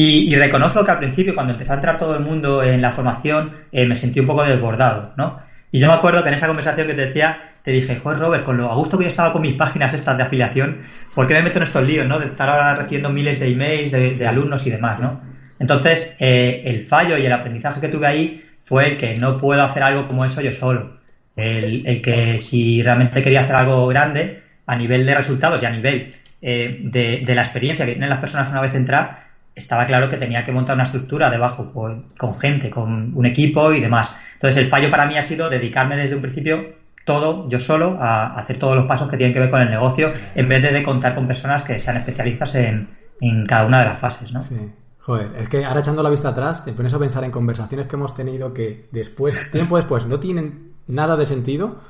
Y, 0.00 0.32
reconozco 0.36 0.84
que 0.84 0.92
al 0.92 0.98
principio, 0.98 1.34
cuando 1.34 1.54
empezó 1.54 1.72
a 1.72 1.74
entrar 1.74 1.98
todo 1.98 2.14
el 2.14 2.22
mundo 2.22 2.62
en 2.62 2.80
la 2.80 2.92
formación, 2.92 3.56
eh, 3.72 3.84
me 3.84 3.96
sentí 3.96 4.20
un 4.20 4.28
poco 4.28 4.44
desbordado, 4.44 5.12
¿no? 5.16 5.40
Y 5.72 5.80
yo 5.80 5.88
me 5.88 5.94
acuerdo 5.94 6.22
que 6.22 6.28
en 6.28 6.36
esa 6.36 6.46
conversación 6.46 6.86
que 6.86 6.94
te 6.94 7.06
decía, 7.06 7.50
te 7.64 7.72
dije, 7.72 7.98
joder, 7.98 8.20
Robert, 8.20 8.44
con 8.44 8.56
lo 8.56 8.70
a 8.70 8.76
gusto 8.76 8.96
que 8.96 9.02
yo 9.02 9.08
estaba 9.08 9.32
con 9.32 9.42
mis 9.42 9.54
páginas 9.54 9.92
estas 9.94 10.16
de 10.16 10.22
afiliación, 10.22 10.82
¿por 11.16 11.26
qué 11.26 11.34
me 11.34 11.42
meto 11.42 11.56
en 11.56 11.64
estos 11.64 11.82
líos, 11.82 12.06
no? 12.06 12.20
De 12.20 12.26
estar 12.26 12.48
ahora 12.48 12.76
recibiendo 12.76 13.10
miles 13.10 13.40
de 13.40 13.48
emails 13.48 13.90
de, 13.90 14.24
alumnos 14.24 14.64
y 14.68 14.70
demás, 14.70 15.00
¿no? 15.00 15.20
Entonces, 15.58 16.14
eh, 16.20 16.62
el 16.66 16.80
fallo 16.80 17.18
y 17.18 17.26
el 17.26 17.32
aprendizaje 17.32 17.80
que 17.80 17.88
tuve 17.88 18.06
ahí 18.06 18.44
fue 18.60 18.90
el 18.90 18.98
que 18.98 19.16
no 19.16 19.38
puedo 19.38 19.64
hacer 19.64 19.82
algo 19.82 20.06
como 20.06 20.24
eso 20.24 20.40
yo 20.40 20.52
solo. 20.52 21.00
El, 21.34 21.84
el 21.88 22.00
que 22.02 22.38
si 22.38 22.84
realmente 22.84 23.20
quería 23.20 23.40
hacer 23.40 23.56
algo 23.56 23.84
grande, 23.88 24.44
a 24.64 24.76
nivel 24.76 25.04
de 25.04 25.16
resultados 25.16 25.60
y 25.60 25.66
a 25.66 25.70
nivel 25.70 26.14
eh, 26.40 26.78
de, 26.84 27.22
de 27.26 27.34
la 27.34 27.42
experiencia 27.42 27.84
que 27.84 27.94
tienen 27.94 28.10
las 28.10 28.20
personas 28.20 28.48
una 28.50 28.60
vez 28.60 28.76
entrar, 28.76 29.27
estaba 29.58 29.86
claro 29.86 30.08
que 30.08 30.16
tenía 30.16 30.44
que 30.44 30.52
montar 30.52 30.74
una 30.74 30.84
estructura 30.84 31.30
debajo, 31.30 31.70
pues, 31.72 31.96
con 32.16 32.38
gente, 32.38 32.70
con 32.70 33.12
un 33.14 33.26
equipo 33.26 33.72
y 33.72 33.80
demás. 33.80 34.14
Entonces, 34.34 34.62
el 34.62 34.68
fallo 34.68 34.90
para 34.90 35.06
mí 35.06 35.16
ha 35.16 35.24
sido 35.24 35.50
dedicarme 35.50 35.96
desde 35.96 36.14
un 36.14 36.22
principio 36.22 36.78
todo 37.04 37.48
yo 37.48 37.58
solo 37.58 37.96
a 37.98 38.34
hacer 38.34 38.58
todos 38.58 38.76
los 38.76 38.84
pasos 38.84 39.08
que 39.08 39.16
tienen 39.16 39.32
que 39.32 39.40
ver 39.40 39.50
con 39.50 39.62
el 39.62 39.70
negocio, 39.70 40.12
en 40.34 40.48
vez 40.48 40.62
de, 40.62 40.72
de 40.72 40.82
contar 40.82 41.14
con 41.14 41.26
personas 41.26 41.62
que 41.62 41.78
sean 41.78 41.96
especialistas 41.96 42.54
en, 42.54 42.90
en 43.20 43.46
cada 43.46 43.66
una 43.66 43.80
de 43.80 43.86
las 43.86 43.98
fases, 43.98 44.32
¿no? 44.32 44.42
Sí. 44.42 44.56
Joder, 45.00 45.36
es 45.38 45.48
que 45.48 45.64
ahora 45.64 45.80
echando 45.80 46.02
la 46.02 46.10
vista 46.10 46.28
atrás, 46.28 46.66
te 46.66 46.72
pones 46.74 46.92
a 46.92 46.98
pensar 46.98 47.24
en 47.24 47.30
conversaciones 47.30 47.86
que 47.86 47.96
hemos 47.96 48.14
tenido 48.14 48.52
que 48.52 48.88
después, 48.92 49.50
tiempo 49.52 49.78
después, 49.78 50.04
no 50.04 50.20
tienen 50.20 50.74
nada 50.86 51.16
de 51.16 51.24
sentido 51.24 51.80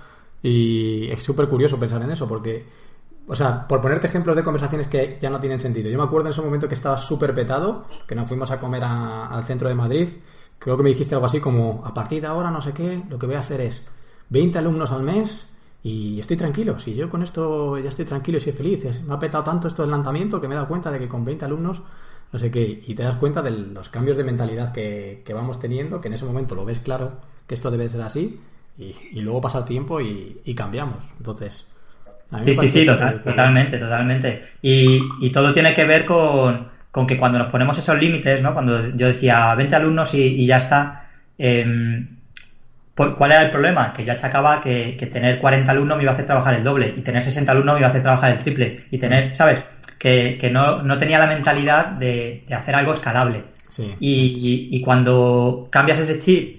y 0.40 1.10
es 1.10 1.22
súper 1.22 1.48
curioso 1.48 1.80
pensar 1.80 2.00
en 2.02 2.12
eso 2.12 2.28
porque, 2.28 2.64
o 3.28 3.36
sea, 3.36 3.68
por 3.68 3.80
ponerte 3.80 4.06
ejemplos 4.06 4.34
de 4.34 4.42
conversaciones 4.42 4.88
que 4.88 5.18
ya 5.20 5.28
no 5.28 5.38
tienen 5.38 5.58
sentido. 5.58 5.90
Yo 5.90 5.98
me 5.98 6.04
acuerdo 6.04 6.28
en 6.28 6.32
ese 6.32 6.40
momento 6.40 6.66
que 6.66 6.74
estaba 6.74 6.96
súper 6.96 7.34
petado, 7.34 7.84
que 8.06 8.14
nos 8.14 8.26
fuimos 8.26 8.50
a 8.50 8.58
comer 8.58 8.82
al 8.82 9.44
centro 9.44 9.68
de 9.68 9.74
Madrid, 9.74 10.08
creo 10.58 10.76
que 10.76 10.82
me 10.82 10.88
dijiste 10.88 11.14
algo 11.14 11.26
así 11.26 11.40
como, 11.40 11.82
a 11.84 11.92
partir 11.92 12.22
de 12.22 12.26
ahora 12.26 12.50
no 12.50 12.62
sé 12.62 12.72
qué, 12.72 13.02
lo 13.08 13.18
que 13.18 13.26
voy 13.26 13.34
a 13.34 13.40
hacer 13.40 13.60
es 13.60 13.86
20 14.30 14.58
alumnos 14.58 14.90
al 14.92 15.02
mes 15.02 15.46
y 15.82 16.18
estoy 16.18 16.38
tranquilo. 16.38 16.78
Si 16.78 16.94
yo 16.94 17.10
con 17.10 17.22
esto 17.22 17.78
ya 17.78 17.90
estoy 17.90 18.06
tranquilo 18.06 18.38
y 18.38 18.40
soy 18.40 18.52
feliz, 18.52 19.02
me 19.02 19.14
ha 19.14 19.18
petado 19.18 19.44
tanto 19.44 19.68
esto 19.68 19.82
del 19.82 19.90
lanzamiento 19.90 20.40
que 20.40 20.48
me 20.48 20.54
he 20.54 20.56
dado 20.56 20.68
cuenta 20.68 20.90
de 20.90 20.98
que 20.98 21.08
con 21.08 21.24
20 21.24 21.44
alumnos, 21.44 21.82
no 22.32 22.38
sé 22.38 22.50
qué, 22.50 22.82
y 22.86 22.94
te 22.94 23.02
das 23.02 23.16
cuenta 23.16 23.42
de 23.42 23.50
los 23.50 23.90
cambios 23.90 24.16
de 24.16 24.24
mentalidad 24.24 24.72
que, 24.72 25.22
vamos 25.34 25.60
teniendo, 25.60 26.00
que 26.00 26.08
en 26.08 26.14
ese 26.14 26.24
momento 26.24 26.54
lo 26.54 26.64
ves 26.64 26.78
claro 26.78 27.12
que 27.46 27.54
esto 27.54 27.70
debe 27.70 27.88
ser 27.90 28.02
así, 28.02 28.40
y, 28.78 28.94
y 29.12 29.20
luego 29.20 29.40
pasa 29.40 29.58
el 29.58 29.64
tiempo 29.64 30.00
y, 30.00 30.40
y 30.44 30.54
cambiamos. 30.54 31.04
Entonces, 31.18 31.66
Sí, 32.36 32.54
sí, 32.54 32.68
sí, 32.68 32.84
total- 32.84 33.20
totalmente, 33.22 33.78
totalmente. 33.78 34.40
Y, 34.62 34.98
y 35.20 35.30
todo 35.30 35.52
tiene 35.52 35.72
que 35.74 35.84
ver 35.84 36.04
con, 36.04 36.68
con 36.90 37.06
que 37.06 37.16
cuando 37.16 37.38
nos 37.38 37.48
ponemos 37.48 37.78
esos 37.78 37.96
límites, 37.98 38.42
¿no? 38.42 38.52
Cuando 38.52 38.86
yo 38.88 39.06
decía 39.06 39.54
20 39.54 39.76
alumnos 39.76 40.14
y, 40.14 40.20
y 40.42 40.46
ya 40.46 40.56
está, 40.56 41.08
¿por- 42.94 43.14
¿cuál 43.16 43.32
era 43.32 43.42
el 43.42 43.50
problema? 43.50 43.92
Que 43.92 44.04
yo 44.04 44.12
achacaba 44.12 44.60
que, 44.60 44.96
que 44.98 45.06
tener 45.06 45.38
40 45.38 45.72
alumnos 45.72 45.96
me 45.96 46.02
iba 46.02 46.10
a 46.10 46.14
hacer 46.14 46.26
trabajar 46.26 46.54
el 46.54 46.64
doble 46.64 46.92
y 46.96 47.02
tener 47.02 47.22
60 47.22 47.52
alumnos 47.52 47.74
me 47.74 47.80
iba 47.80 47.86
a 47.86 47.90
hacer 47.90 48.02
trabajar 48.02 48.30
el 48.32 48.38
triple 48.38 48.76
y 48.90 48.98
tener, 48.98 49.34
¿sabes? 49.34 49.64
Que, 49.98 50.36
que 50.38 50.50
no, 50.50 50.82
no 50.82 50.98
tenía 50.98 51.18
la 51.18 51.26
mentalidad 51.26 51.86
de, 51.86 52.42
de 52.46 52.54
hacer 52.54 52.74
algo 52.74 52.92
escalable. 52.92 53.44
Sí. 53.68 53.94
Y, 54.00 54.68
y 54.70 54.80
cuando 54.80 55.64
cambias 55.70 55.98
ese 55.98 56.18
chip 56.18 56.57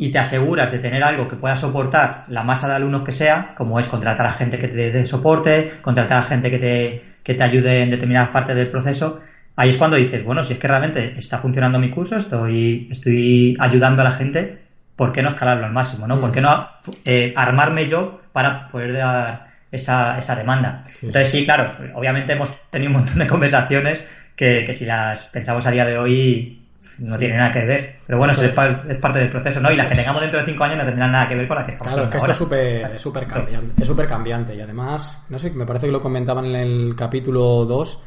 y 0.00 0.12
te 0.12 0.18
aseguras 0.18 0.72
de 0.72 0.78
tener 0.78 1.04
algo 1.04 1.28
que 1.28 1.36
pueda 1.36 1.58
soportar 1.58 2.24
la 2.28 2.42
masa 2.42 2.66
de 2.66 2.74
alumnos 2.74 3.02
que 3.02 3.12
sea, 3.12 3.52
como 3.54 3.78
es 3.78 3.86
contratar 3.86 4.24
a 4.24 4.32
gente 4.32 4.58
que 4.58 4.66
te 4.66 4.90
dé 4.90 5.04
soporte, 5.04 5.72
contratar 5.82 6.20
a 6.20 6.22
gente 6.22 6.50
que 6.50 6.58
te, 6.58 7.04
que 7.22 7.34
te 7.34 7.42
ayude 7.42 7.82
en 7.82 7.90
determinadas 7.90 8.30
partes 8.30 8.56
del 8.56 8.68
proceso, 8.68 9.20
ahí 9.56 9.68
es 9.68 9.76
cuando 9.76 9.98
dices, 9.98 10.24
bueno, 10.24 10.42
si 10.42 10.54
es 10.54 10.58
que 10.58 10.68
realmente 10.68 11.18
está 11.18 11.36
funcionando 11.36 11.78
mi 11.78 11.90
curso, 11.90 12.16
estoy, 12.16 12.88
estoy 12.90 13.58
ayudando 13.60 14.00
a 14.00 14.06
la 14.06 14.12
gente, 14.12 14.62
¿por 14.96 15.12
qué 15.12 15.22
no 15.22 15.28
escalarlo 15.28 15.66
al 15.66 15.72
máximo? 15.74 16.06
¿no? 16.06 16.18
¿Por 16.18 16.32
qué 16.32 16.40
no 16.40 16.66
eh, 17.04 17.34
armarme 17.36 17.86
yo 17.86 18.22
para 18.32 18.68
poder 18.70 18.94
dar 18.94 19.48
esa, 19.70 20.18
esa 20.18 20.34
demanda? 20.34 20.82
Sí. 20.86 21.08
Entonces 21.08 21.30
sí, 21.30 21.44
claro, 21.44 21.76
obviamente 21.94 22.32
hemos 22.32 22.50
tenido 22.70 22.90
un 22.90 22.96
montón 22.96 23.18
de 23.18 23.26
conversaciones 23.28 24.02
que, 24.34 24.64
que 24.64 24.72
si 24.72 24.86
las 24.86 25.26
pensamos 25.26 25.66
a 25.66 25.70
día 25.70 25.84
de 25.84 25.98
hoy 25.98 26.59
no 27.00 27.18
tienen 27.18 27.38
nada 27.38 27.52
que 27.52 27.64
ver. 27.64 27.96
Pero 28.06 28.18
bueno, 28.18 28.32
eso 28.32 28.44
es, 28.44 28.52
par- 28.52 28.84
es 28.88 28.98
parte 28.98 29.18
del 29.20 29.30
proceso, 29.30 29.60
¿no? 29.60 29.70
Y 29.72 29.76
las 29.76 29.86
que 29.86 29.94
tengamos 29.96 30.20
dentro 30.20 30.40
de 30.40 30.46
cinco 30.46 30.64
años 30.64 30.78
no 30.78 30.84
tendrán 30.84 31.12
nada 31.12 31.28
que 31.28 31.34
ver 31.36 31.48
con 31.48 31.56
las 31.56 31.64
que 31.66 31.72
estamos 31.72 31.92
Claro, 31.92 32.04
es 32.04 32.10
que 32.10 32.16
esto 32.18 32.30
es 32.30 32.36
ahora. 32.40 32.46
súper 32.84 32.94
es 32.96 33.02
súper 33.02 33.26
cambiante, 33.26 33.82
es 33.82 33.86
súper 33.88 34.06
cambiante 34.06 34.54
y 34.54 34.60
además, 34.60 35.24
no 35.28 35.38
sé, 35.38 35.50
me 35.50 35.66
parece 35.66 35.86
que 35.86 35.92
lo 35.92 36.00
comentaban 36.00 36.44
en 36.46 36.54
el 36.56 36.94
capítulo 36.96 37.64
2. 37.64 38.02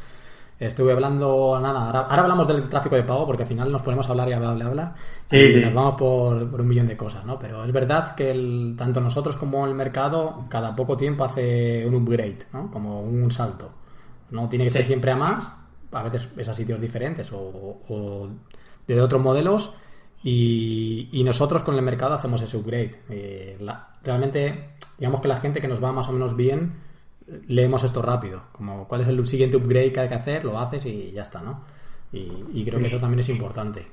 Estuve 0.60 0.92
hablando, 0.92 1.58
nada, 1.60 1.86
ahora, 1.86 2.00
ahora 2.02 2.22
hablamos 2.22 2.46
del 2.46 2.68
tráfico 2.68 2.94
de 2.94 3.02
pago 3.02 3.26
porque 3.26 3.42
al 3.42 3.48
final 3.48 3.72
nos 3.72 3.82
ponemos 3.82 4.06
a 4.06 4.10
hablar 4.12 4.28
y 4.28 4.32
hablar, 4.34 4.50
hablar, 4.52 4.68
hablar 4.68 4.94
Sí, 5.24 5.36
y 5.38 5.48
sí. 5.48 5.60
nos 5.60 5.74
vamos 5.74 5.94
por, 5.98 6.48
por 6.48 6.60
un 6.60 6.68
millón 6.68 6.86
de 6.86 6.96
cosas, 6.96 7.24
¿no? 7.24 7.36
Pero 7.40 7.64
es 7.64 7.72
verdad 7.72 8.14
que 8.14 8.30
el- 8.30 8.76
tanto 8.78 9.00
nosotros 9.00 9.34
como 9.36 9.66
el 9.66 9.74
mercado 9.74 10.44
cada 10.48 10.74
poco 10.76 10.96
tiempo 10.96 11.24
hace 11.24 11.84
un 11.84 11.96
upgrade, 11.96 12.38
¿no? 12.52 12.70
Como 12.70 13.00
un 13.00 13.30
salto. 13.32 13.72
No 14.30 14.48
tiene 14.48 14.64
que 14.66 14.70
ser 14.70 14.84
siempre 14.84 15.10
a 15.10 15.16
más, 15.16 15.52
a 15.90 16.02
veces 16.04 16.28
es 16.36 16.48
a 16.48 16.54
sitios 16.54 16.80
diferentes 16.80 17.32
o, 17.32 17.80
o 17.88 18.28
de 18.86 19.00
otros 19.00 19.20
modelos 19.22 19.72
y, 20.22 21.08
y 21.12 21.24
nosotros 21.24 21.62
con 21.62 21.74
el 21.74 21.82
mercado 21.82 22.14
hacemos 22.14 22.40
ese 22.42 22.56
upgrade. 22.56 22.94
Eh, 23.10 23.56
la- 23.60 23.88
realmente, 24.02 24.64
digamos 24.98 25.20
que 25.20 25.28
la 25.28 25.38
gente 25.40 25.60
que 25.60 25.68
nos 25.68 25.82
va 25.82 25.92
más 25.92 26.08
o 26.08 26.12
menos 26.12 26.36
bien, 26.36 26.74
leemos 27.48 27.84
esto 27.84 28.02
rápido. 28.02 28.42
Como 28.52 28.86
cuál 28.88 29.00
es 29.02 29.08
el 29.08 29.26
siguiente 29.26 29.56
upgrade 29.56 29.92
que 29.92 30.00
hay 30.00 30.08
que 30.08 30.14
hacer, 30.14 30.44
lo 30.44 30.58
haces 30.58 30.84
y 30.86 31.12
ya 31.12 31.22
está, 31.22 31.40
¿no? 31.42 31.64
Y, 32.12 32.20
y 32.54 32.64
creo 32.64 32.76
Sí. 32.76 32.80
que 32.82 32.86
eso 32.88 32.98
también 33.00 33.20
es 33.20 33.28
importante. 33.28 33.86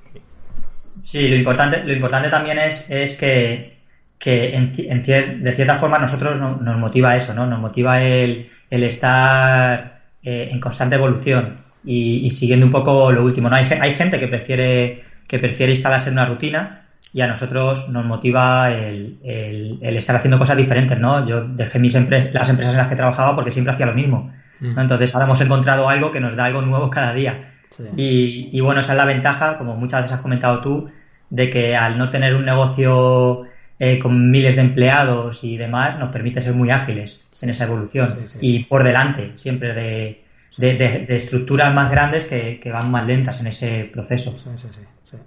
Sí, 0.74 1.28
lo 1.28 1.36
importante, 1.36 1.84
lo 1.84 1.94
importante 1.94 2.30
también 2.30 2.58
es, 2.60 2.90
es 2.90 3.18
que, 3.18 3.80
que 4.20 4.56
en, 4.56 4.68
ci- 4.68 4.88
en 4.90 5.04
cier- 5.04 5.40
de 5.42 5.54
cierta 5.54 5.76
forma 5.78 6.00
nosotros 6.00 6.38
no- 6.40 6.58
nos 6.58 6.78
motiva 6.78 7.16
eso, 7.16 7.34
¿no? 7.34 7.46
Nos 7.48 7.60
motiva 7.60 8.04
el, 8.04 8.50
el 8.70 8.84
estar 8.84 10.02
eh, 10.24 10.50
en 10.52 10.60
constante 10.60 10.96
evolución 10.96 11.56
y, 11.84 12.26
y 12.26 12.30
siguiendo 12.32 12.66
un 12.66 12.72
poco 12.72 13.12
lo 13.12 13.24
último, 13.24 13.50
¿no? 13.50 13.56
Hay, 13.56 13.66
hay 13.80 13.94
gente 13.96 14.20
que 14.20 14.28
prefiere, 14.28 15.04
que 15.28 15.40
prefiere 15.40 15.72
instalarse 15.74 16.10
en 16.10 16.14
una 16.16 16.26
rutina 16.26 16.88
y 17.14 17.22
a 17.22 17.28
nosotros 17.28 17.90
nos 17.90 18.06
motiva 18.06 18.72
el, 18.72 19.18
el- 19.24 19.80
el 19.82 19.98
estar 19.98 20.16
haciendo 20.16 20.40
cosas 20.40 20.58
diferentes, 20.58 21.00
¿no? 21.00 21.28
Yo 21.28 21.46
dejé 21.48 21.80
mis 21.80 21.96
empre- 21.96 22.32
las 22.32 22.50
empresas 22.50 22.74
en 22.74 22.80
las 22.80 22.88
que 22.88 22.96
trabajaba 22.96 23.36
porque 23.36 23.52
siempre 23.52 23.74
hacía 23.74 23.86
lo 23.86 23.94
mismo. 23.94 24.32
¿no? 24.60 24.70
Mm. 24.76 24.80
Entonces 24.80 25.14
ahora 25.14 25.26
hemos 25.26 25.42
encontrado 25.42 25.90
algo 25.90 26.12
que 26.12 26.20
nos 26.22 26.36
da 26.36 26.46
algo 26.46 26.62
nuevo 26.62 26.90
cada 26.90 27.14
día. 27.14 27.52
Sí. 27.70 27.84
Y, 27.98 28.50
y 28.58 28.60
bueno, 28.62 28.82
esa 28.82 28.94
es 28.94 28.98
la 28.98 29.06
ventaja, 29.06 29.58
como 29.58 29.76
muchas 29.76 30.02
veces 30.04 30.16
has 30.18 30.22
comentado 30.22 30.62
tú, 30.62 30.90
de 31.30 31.50
que 31.50 31.76
al 31.76 31.98
no 31.98 32.10
tener 32.10 32.36
un 32.36 32.46
negocio 32.46 33.44
eh, 33.80 34.00
con 34.00 34.30
miles 34.32 34.56
de 34.56 34.62
empleados 34.62 35.44
y 35.44 35.58
demás, 35.58 35.98
nos 35.98 36.10
permite 36.10 36.42
ser 36.42 36.54
muy 36.54 36.70
ágiles 36.70 37.22
en 37.42 37.50
esa 37.50 37.64
evolución 37.64 38.10
Sí, 38.10 38.18
sí, 38.28 38.38
y 38.42 38.60
por 38.66 38.84
delante 38.84 39.32
siempre 39.36 39.74
de, 39.74 40.21
de- 40.58 40.76
de- 40.78 41.06
de 41.06 41.16
estructuras 41.16 41.74
más 41.74 41.90
grandes 41.92 42.26
que, 42.26 42.60
que 42.60 42.72
van 42.72 42.92
más 42.92 43.06
lentas 43.06 43.40
en 43.42 43.48
ese 43.48 43.90
proceso. 43.94 44.32
Sí, 44.32 44.50
sí, 44.58 44.68
sí, 44.72 44.82
sí. 45.06 45.18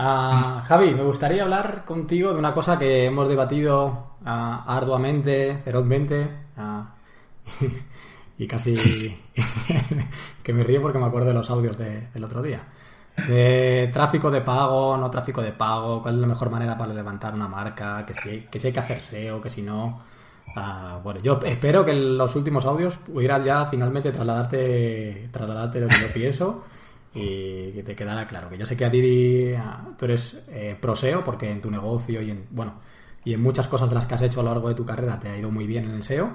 Ah, 0.00 0.62
Javi, 0.66 0.94
me 0.94 1.02
gustaría 1.02 1.42
hablar 1.42 1.84
contigo 1.84 2.32
de 2.32 2.38
una 2.38 2.54
cosa 2.54 2.78
que 2.78 3.06
hemos 3.06 3.28
debatido 3.28 4.16
ah, 4.24 4.64
arduamente, 4.66 5.58
ferozmente, 5.64 6.28
ah, 6.56 6.94
y 8.38 8.46
casi 8.46 8.72
que 10.42 10.52
me 10.52 10.62
río 10.62 10.80
porque 10.82 10.98
me 10.98 11.06
acuerdo 11.06 11.28
de 11.28 11.34
los 11.34 11.50
audios 11.50 11.76
de- 11.76 12.08
del 12.14 12.24
otro 12.24 12.42
día. 12.42 12.62
De 13.26 13.90
tráfico 13.92 14.30
de 14.30 14.40
pago, 14.42 14.96
no 14.96 15.10
tráfico 15.10 15.42
de 15.42 15.50
pago, 15.50 16.00
cuál 16.00 16.14
es 16.14 16.20
la 16.20 16.26
mejor 16.28 16.50
manera 16.50 16.78
para 16.78 16.94
levantar 16.94 17.34
una 17.34 17.48
marca, 17.48 18.06
que 18.06 18.14
si, 18.14 18.40
que 18.48 18.60
si 18.60 18.68
hay 18.68 18.72
que 18.72 18.78
hacer 18.78 18.98
SEO, 18.98 19.40
que 19.40 19.50
si 19.50 19.62
no. 19.62 20.00
Ah, 20.56 21.00
bueno, 21.02 21.20
yo 21.20 21.38
espero 21.44 21.84
que 21.84 21.92
en 21.92 22.18
los 22.18 22.34
últimos 22.36 22.64
audios 22.64 22.96
pudiera 22.96 23.42
ya 23.44 23.66
finalmente 23.66 24.10
trasladarte, 24.10 25.28
trasladarte 25.30 25.80
lo 25.80 25.88
que 25.88 25.94
yo 25.94 26.12
pienso 26.14 26.64
y 27.14 27.72
que 27.72 27.82
te 27.82 27.94
quedara 27.94 28.26
claro. 28.26 28.48
Que 28.48 28.58
yo 28.58 28.66
sé 28.66 28.76
que 28.76 28.84
a 28.84 28.90
ti 28.90 29.54
tú 29.96 30.04
eres 30.04 30.44
eh, 30.48 30.76
pro 30.80 30.96
SEO 30.96 31.24
porque 31.24 31.50
en 31.50 31.60
tu 31.60 31.70
negocio 31.70 32.22
y 32.22 32.30
en, 32.30 32.46
bueno, 32.50 32.74
y 33.24 33.34
en 33.34 33.42
muchas 33.42 33.68
cosas 33.68 33.88
de 33.88 33.94
las 33.94 34.06
que 34.06 34.14
has 34.14 34.22
hecho 34.22 34.40
a 34.40 34.42
lo 34.42 34.50
largo 34.50 34.68
de 34.68 34.74
tu 34.74 34.84
carrera 34.84 35.18
te 35.18 35.28
ha 35.28 35.36
ido 35.36 35.50
muy 35.50 35.66
bien 35.66 35.84
en 35.84 35.90
el 35.92 36.02
SEO. 36.02 36.30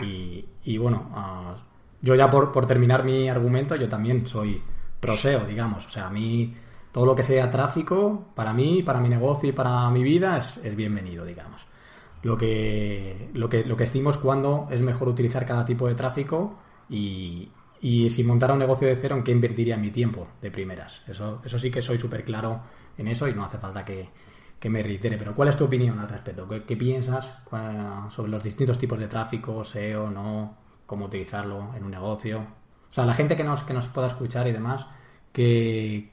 Y, 0.00 0.44
y 0.64 0.78
bueno, 0.78 1.10
ah, 1.14 1.56
yo 2.00 2.14
ya 2.14 2.30
por, 2.30 2.66
terminar 2.66 3.04
mi 3.04 3.28
argumento, 3.28 3.76
yo 3.76 3.88
también 3.88 4.26
soy 4.26 4.62
pro 5.00 5.16
SEO, 5.16 5.46
digamos. 5.46 5.86
O 5.86 5.90
sea, 5.90 6.06
a 6.06 6.10
mí 6.10 6.54
todo 6.92 7.06
lo 7.06 7.14
que 7.14 7.22
sea 7.22 7.50
tráfico, 7.50 8.28
para 8.34 8.52
mí, 8.52 8.82
para 8.82 9.00
mi 9.00 9.08
negocio 9.08 9.48
y 9.48 9.52
para 9.52 9.90
mi 9.90 10.02
vida, 10.02 10.38
es, 10.38 10.58
es 10.58 10.74
bienvenido, 10.76 11.24
digamos. 11.24 11.66
Lo 12.22 12.36
que, 12.36 13.30
lo, 13.32 13.48
que, 13.48 13.64
lo 13.64 13.76
que 13.76 13.84
estimo 13.84 14.10
es 14.10 14.18
cuando 14.18 14.68
es 14.70 14.82
mejor 14.82 15.08
utilizar 15.08 15.46
cada 15.46 15.64
tipo 15.64 15.88
de 15.88 15.94
tráfico 15.94 16.58
y, 16.88 17.50
y 17.80 18.10
si 18.10 18.24
montara 18.24 18.52
un 18.52 18.58
negocio 18.58 18.86
de 18.86 18.96
cero, 18.96 19.16
en 19.16 19.24
qué 19.24 19.32
invertiría 19.32 19.76
mi 19.76 19.90
tiempo 19.90 20.28
de 20.42 20.50
primeras. 20.50 21.02
Eso, 21.08 21.40
eso 21.44 21.58
sí 21.58 21.70
que 21.70 21.80
soy 21.80 21.98
súper 21.98 22.24
claro 22.24 22.60
en 22.98 23.08
eso 23.08 23.26
y 23.26 23.34
no 23.34 23.44
hace 23.44 23.58
falta 23.58 23.84
que, 23.84 24.08
que 24.58 24.68
me 24.68 24.82
reitere. 24.82 25.16
Pero 25.16 25.34
¿cuál 25.34 25.48
es 25.48 25.56
tu 25.56 25.64
opinión 25.64 25.98
al 25.98 26.08
respecto? 26.08 26.46
¿Qué, 26.46 26.62
qué 26.64 26.76
piensas 26.76 27.32
sobre 28.10 28.30
los 28.30 28.42
distintos 28.42 28.78
tipos 28.78 28.98
de 28.98 29.08
tráfico, 29.08 29.64
SEO, 29.64 30.10
no? 30.10 30.56
¿Cómo 30.86 31.06
utilizarlo 31.06 31.74
en 31.74 31.84
un 31.84 31.90
negocio? 31.90 32.40
O 32.90 32.92
sea, 32.92 33.06
la 33.06 33.14
gente 33.14 33.36
que 33.36 33.44
nos, 33.44 33.62
que 33.62 33.72
nos 33.72 33.86
pueda 33.86 34.08
escuchar 34.08 34.46
y 34.48 34.52
demás, 34.52 34.86
¿qué, 35.32 36.12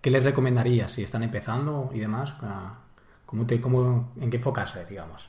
qué 0.00 0.10
les 0.10 0.22
recomendarías 0.22 0.92
si 0.92 1.02
están 1.02 1.22
empezando 1.22 1.90
y 1.92 1.98
demás? 1.98 2.34
¿Cómo 3.26 3.46
te, 3.46 3.60
cómo, 3.60 4.12
¿En 4.20 4.30
qué 4.30 4.36
enfocarse, 4.36 4.84
digamos? 4.88 5.28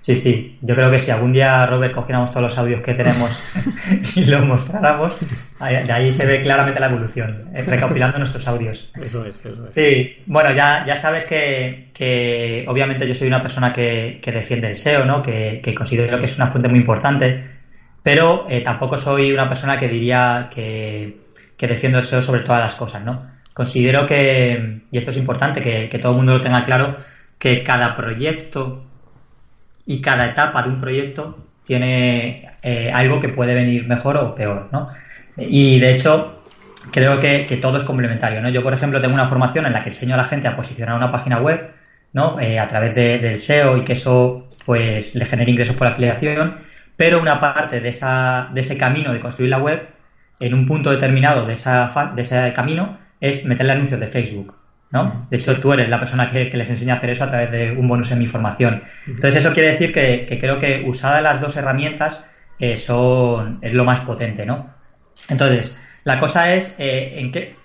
Sí, 0.00 0.14
sí. 0.14 0.58
Yo 0.60 0.74
creo 0.74 0.90
que 0.90 0.98
si 0.98 1.10
algún 1.10 1.32
día, 1.32 1.66
Robert, 1.66 1.94
cogiéramos 1.94 2.30
todos 2.30 2.42
los 2.42 2.58
audios 2.58 2.82
que 2.82 2.94
tenemos 2.94 3.36
y 4.14 4.24
los 4.26 4.44
mostráramos, 4.44 5.14
de 5.58 5.92
ahí 5.92 6.12
se 6.12 6.26
ve 6.26 6.42
claramente 6.42 6.78
la 6.78 6.86
evolución, 6.86 7.48
eh, 7.54 7.62
recopilando 7.62 8.18
nuestros 8.18 8.46
audios. 8.46 8.92
Eso 9.00 9.24
es, 9.24 9.36
eso 9.42 9.64
es. 9.64 9.70
Sí, 9.70 10.22
bueno, 10.26 10.52
ya, 10.52 10.84
ya 10.86 10.96
sabes 10.96 11.24
que, 11.24 11.88
que 11.94 12.64
obviamente 12.68 13.08
yo 13.08 13.14
soy 13.14 13.28
una 13.28 13.42
persona 13.42 13.72
que, 13.72 14.20
que 14.22 14.30
defiende 14.30 14.70
el 14.70 14.76
SEO, 14.76 15.04
¿no? 15.06 15.22
Que, 15.22 15.60
que 15.64 15.74
considero 15.74 16.18
que 16.18 16.26
es 16.26 16.36
una 16.36 16.48
fuente 16.48 16.68
muy 16.68 16.78
importante, 16.78 17.44
pero 18.02 18.46
eh, 18.48 18.60
tampoco 18.60 18.98
soy 18.98 19.32
una 19.32 19.48
persona 19.48 19.78
que 19.78 19.88
diría 19.88 20.48
que, 20.54 21.22
que 21.56 21.66
defiendo 21.66 21.98
el 21.98 22.04
SEO 22.04 22.22
sobre 22.22 22.42
todas 22.42 22.60
las 22.60 22.74
cosas, 22.76 23.02
¿no? 23.02 23.33
Considero 23.54 24.06
que, 24.06 24.82
y 24.90 24.98
esto 24.98 25.10
es 25.12 25.16
importante, 25.18 25.62
que, 25.62 25.88
que 25.88 25.98
todo 26.00 26.12
el 26.12 26.16
mundo 26.18 26.34
lo 26.34 26.40
tenga 26.42 26.64
claro, 26.64 26.96
que 27.38 27.62
cada 27.64 27.96
proyecto 27.96 28.80
y 29.86 30.00
cada 30.00 30.26
etapa 30.26 30.62
de 30.62 30.68
un 30.70 30.78
proyecto 30.78 31.36
tiene 31.64 32.42
eh, 32.62 32.90
algo 32.92 33.20
que 33.20 33.28
puede 33.28 33.54
venir 33.54 33.86
mejor 33.86 34.16
o 34.16 34.34
peor, 34.34 34.68
¿no? 34.70 34.88
Y 35.36 35.78
de 35.78 35.90
hecho, 35.90 36.32
creo 36.92 37.18
que, 37.20 37.46
todo 37.60 37.76
es 37.78 37.84
complementario, 37.84 38.40
¿no? 38.42 38.48
Yo, 38.50 38.62
por 38.62 38.74
ejemplo, 38.74 39.00
tengo 39.00 39.14
una 39.14 39.26
formación 39.26 39.66
en 39.66 39.72
la 39.72 39.82
que 39.82 39.90
enseño 39.90 40.14
a 40.14 40.18
la 40.18 40.24
gente 40.24 40.48
a 40.48 40.54
posicionar 40.54 40.96
una 40.96 41.10
página 41.10 41.38
web, 41.38 41.62
¿no? 42.12 42.38
Eh, 42.40 42.58
a 42.58 42.66
través 42.68 42.94
de- 42.94 43.18
del 43.18 43.34
SEO 43.34 43.76
y 43.76 43.82
que 43.82 43.92
eso, 43.94 44.42
pues, 44.64 45.14
le 45.14 45.24
genere 45.26 45.50
ingresos 45.50 45.76
por 45.76 45.86
afiliación, 45.86 46.54
pero 46.96 47.20
una 47.20 47.40
parte 47.40 47.80
de, 47.80 47.88
esa, 47.88 48.46
de 48.50 48.60
ese 48.60 48.76
camino 48.76 49.12
de 49.12 49.20
construir 49.20 49.50
la 49.50 49.58
web, 49.58 49.82
en 50.40 50.54
un 50.54 50.66
punto 50.66 50.90
determinado 50.90 51.46
de, 51.46 51.52
esa 51.54 51.88
de 52.12 52.22
ese 52.22 52.52
camino, 52.52 52.92
es 53.24 53.46
meterle 53.46 53.72
anuncios 53.72 53.98
de 53.98 54.06
Facebook, 54.06 54.54
¿no? 54.90 55.26
De 55.30 55.38
hecho, 55.38 55.58
tú 55.58 55.72
eres 55.72 55.88
la 55.88 55.98
persona 55.98 56.30
que, 56.30 56.50
que 56.50 56.56
les 56.58 56.68
enseña 56.68 56.94
a 56.94 56.96
hacer 56.98 57.10
eso 57.10 57.24
a 57.24 57.28
través 57.28 57.50
de 57.50 57.72
un 57.72 57.88
bonus 57.88 58.10
en 58.12 58.18
mi 58.18 58.26
formación. 58.26 58.82
Entonces, 59.06 59.36
eso 59.36 59.54
quiere 59.54 59.70
decir 59.70 59.94
que, 59.94 60.26
que 60.28 60.38
creo 60.38 60.58
que 60.58 60.84
usadas 60.86 61.22
las 61.22 61.40
dos 61.40 61.56
herramientas 61.56 62.22
eh, 62.58 62.76
son, 62.76 63.60
es 63.62 63.72
lo 63.72 63.84
más 63.86 64.00
potente, 64.00 64.44
¿no? 64.44 64.74
Entonces, 65.30 65.80
la 66.04 66.20
cosa 66.20 66.54
es 66.54 66.76
eh, 66.78 67.14
en 67.18 67.32
qué 67.32 67.56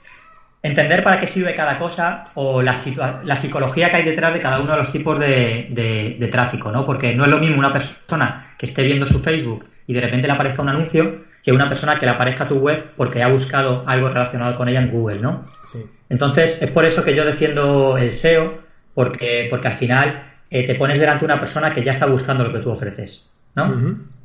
entender 0.62 1.04
para 1.04 1.20
qué 1.20 1.28
sirve 1.28 1.56
cada 1.56 1.78
cosa 1.78 2.26
o 2.34 2.62
la, 2.62 2.78
la 3.24 3.36
psicología 3.36 3.90
que 3.90 3.98
hay 3.98 4.04
detrás 4.04 4.34
de 4.34 4.42
cada 4.42 4.60
uno 4.60 4.74
de 4.74 4.78
los 4.80 4.92
tipos 4.92 5.18
de, 5.20 5.68
de- 5.72 6.18
de 6.20 6.28
tráfico, 6.28 6.72
¿no? 6.72 6.86
Porque 6.86 7.16
no 7.16 7.24
es 7.26 7.30
lo 7.32 7.40
mismo 7.40 7.58
una 7.60 7.72
persona 7.72 8.56
que 8.58 8.66
esté 8.66 8.84
viendo 8.84 9.06
su 9.06 9.20
Facebook 9.20 9.66
y 9.88 9.94
de 9.94 10.02
repente 10.02 10.28
le 10.28 10.34
aparezca 10.34 10.62
un 10.62 10.70
anuncio 10.70 11.24
que 11.42 11.54
una 11.54 11.70
persona 11.70 11.98
que 11.98 12.06
le 12.06 12.12
aparezca 12.12 12.44
a 12.44 12.48
tu 12.48 12.58
web 12.58 12.92
porque 12.98 13.24
ha 13.24 13.28
buscado 13.28 13.84
algo 13.88 14.10
relacionado 14.10 14.54
con 14.56 14.68
ella 14.68 14.82
en 14.82 14.90
Google, 14.90 15.20
¿no? 15.22 15.46
Sí. 15.72 15.86
Entonces, 16.10 16.58
es 16.62 16.70
por 16.72 16.84
eso 16.86 17.04
que 17.04 17.14
yo 17.14 17.24
defiendo 17.24 17.98
el 17.98 18.12
SEO, 18.12 18.58
porque, 18.94 19.48
porque 19.50 19.68
al 19.70 19.74
final 19.74 20.20
eh, 20.50 20.64
te 20.68 20.76
pones 20.76 21.00
delante 21.00 21.22
de 21.22 21.26
una 21.32 21.40
persona 21.40 21.72
que 21.72 21.82
ya 21.84 21.92
está 21.92 22.08
buscando 22.08 22.44
lo 22.44 22.52
que 22.52 22.60
tú 22.60 22.70
ofreces, 22.70 23.30
¿no? 23.56 23.68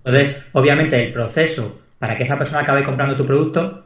Entonces, 0.05 0.49
obviamente, 0.53 0.99
el 0.99 1.13
proceso 1.13 1.79
para 1.99 2.17
que 2.17 2.25
esa 2.25 2.37
persona 2.37 2.63
acabe 2.63 2.83
comprando 2.83 3.15
tu 3.17 3.25
producto 3.25 3.85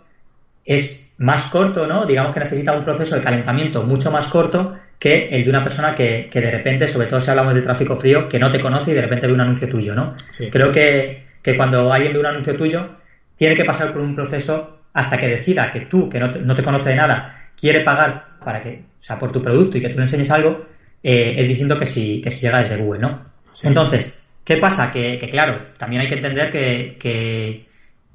es 0.68 1.12
más 1.16 1.46
corto, 1.46 1.86
¿no? 1.86 2.04
Digamos 2.04 2.32
que 2.32 2.40
necesita 2.40 2.74
un 2.74 2.84
proceso 2.84 3.16
de 3.16 3.22
calentamiento 3.22 3.82
mucho 3.82 4.10
más 4.12 4.28
corto 4.28 4.78
que 4.98 5.28
el 5.30 5.44
de 5.44 5.50
una 5.50 5.64
persona 5.64 5.94
que, 5.94 6.28
que 6.30 6.40
de 6.40 6.50
repente, 6.50 6.86
sobre 6.86 7.06
todo 7.06 7.20
si 7.20 7.30
hablamos 7.30 7.54
de 7.54 7.62
tráfico 7.62 7.96
frío, 7.96 8.28
que 8.28 8.38
no 8.38 8.52
te 8.52 8.60
conoce 8.60 8.90
y 8.90 8.94
de 8.94 9.02
repente 9.02 9.26
ve 9.26 9.32
un 9.32 9.40
anuncio 9.40 9.68
tuyo, 9.68 9.94
¿no? 9.94 10.14
Sí. 10.30 10.48
Creo 10.50 10.70
que, 10.70 11.26
que 11.42 11.56
cuando 11.56 11.90
alguien 11.92 12.12
ve 12.12 12.18
un 12.20 12.26
anuncio 12.26 12.54
tuyo, 12.54 12.96
tiene 13.36 13.56
que 13.56 13.64
pasar 13.64 13.92
por 13.92 14.02
un 14.02 14.14
proceso 14.14 14.80
hasta 14.92 15.16
que 15.16 15.28
decida 15.28 15.70
que 15.70 15.80
tú, 15.80 16.08
que 16.10 16.20
no 16.20 16.30
te, 16.30 16.40
no 16.40 16.54
te 16.54 16.62
conoce 16.62 16.90
de 16.90 16.96
nada, 16.96 17.48
quiere 17.58 17.80
pagar 17.80 18.38
para 18.44 18.62
que, 18.62 18.82
o 19.00 19.02
sea, 19.02 19.18
por 19.18 19.32
tu 19.32 19.42
producto 19.42 19.78
y 19.78 19.80
que 19.80 19.88
tú 19.88 19.96
le 19.96 20.02
enseñes 20.02 20.30
algo, 20.30 20.66
eh, 21.02 21.36
es 21.38 21.48
diciendo 21.48 21.78
que 21.78 21.86
si, 21.86 22.20
que 22.20 22.30
si 22.30 22.40
llega 22.40 22.60
desde 22.60 22.76
Google, 22.76 23.00
¿no? 23.00 23.24
Sí. 23.54 23.68
Entonces, 23.68 24.14
¿qué 24.44 24.58
pasa? 24.58 24.90
Que, 24.92 25.18
que, 25.18 25.30
claro, 25.30 25.68
también 25.78 26.02
hay 26.02 26.08
que 26.08 26.16
entender 26.16 26.50
que, 26.50 26.96
que 27.00 27.67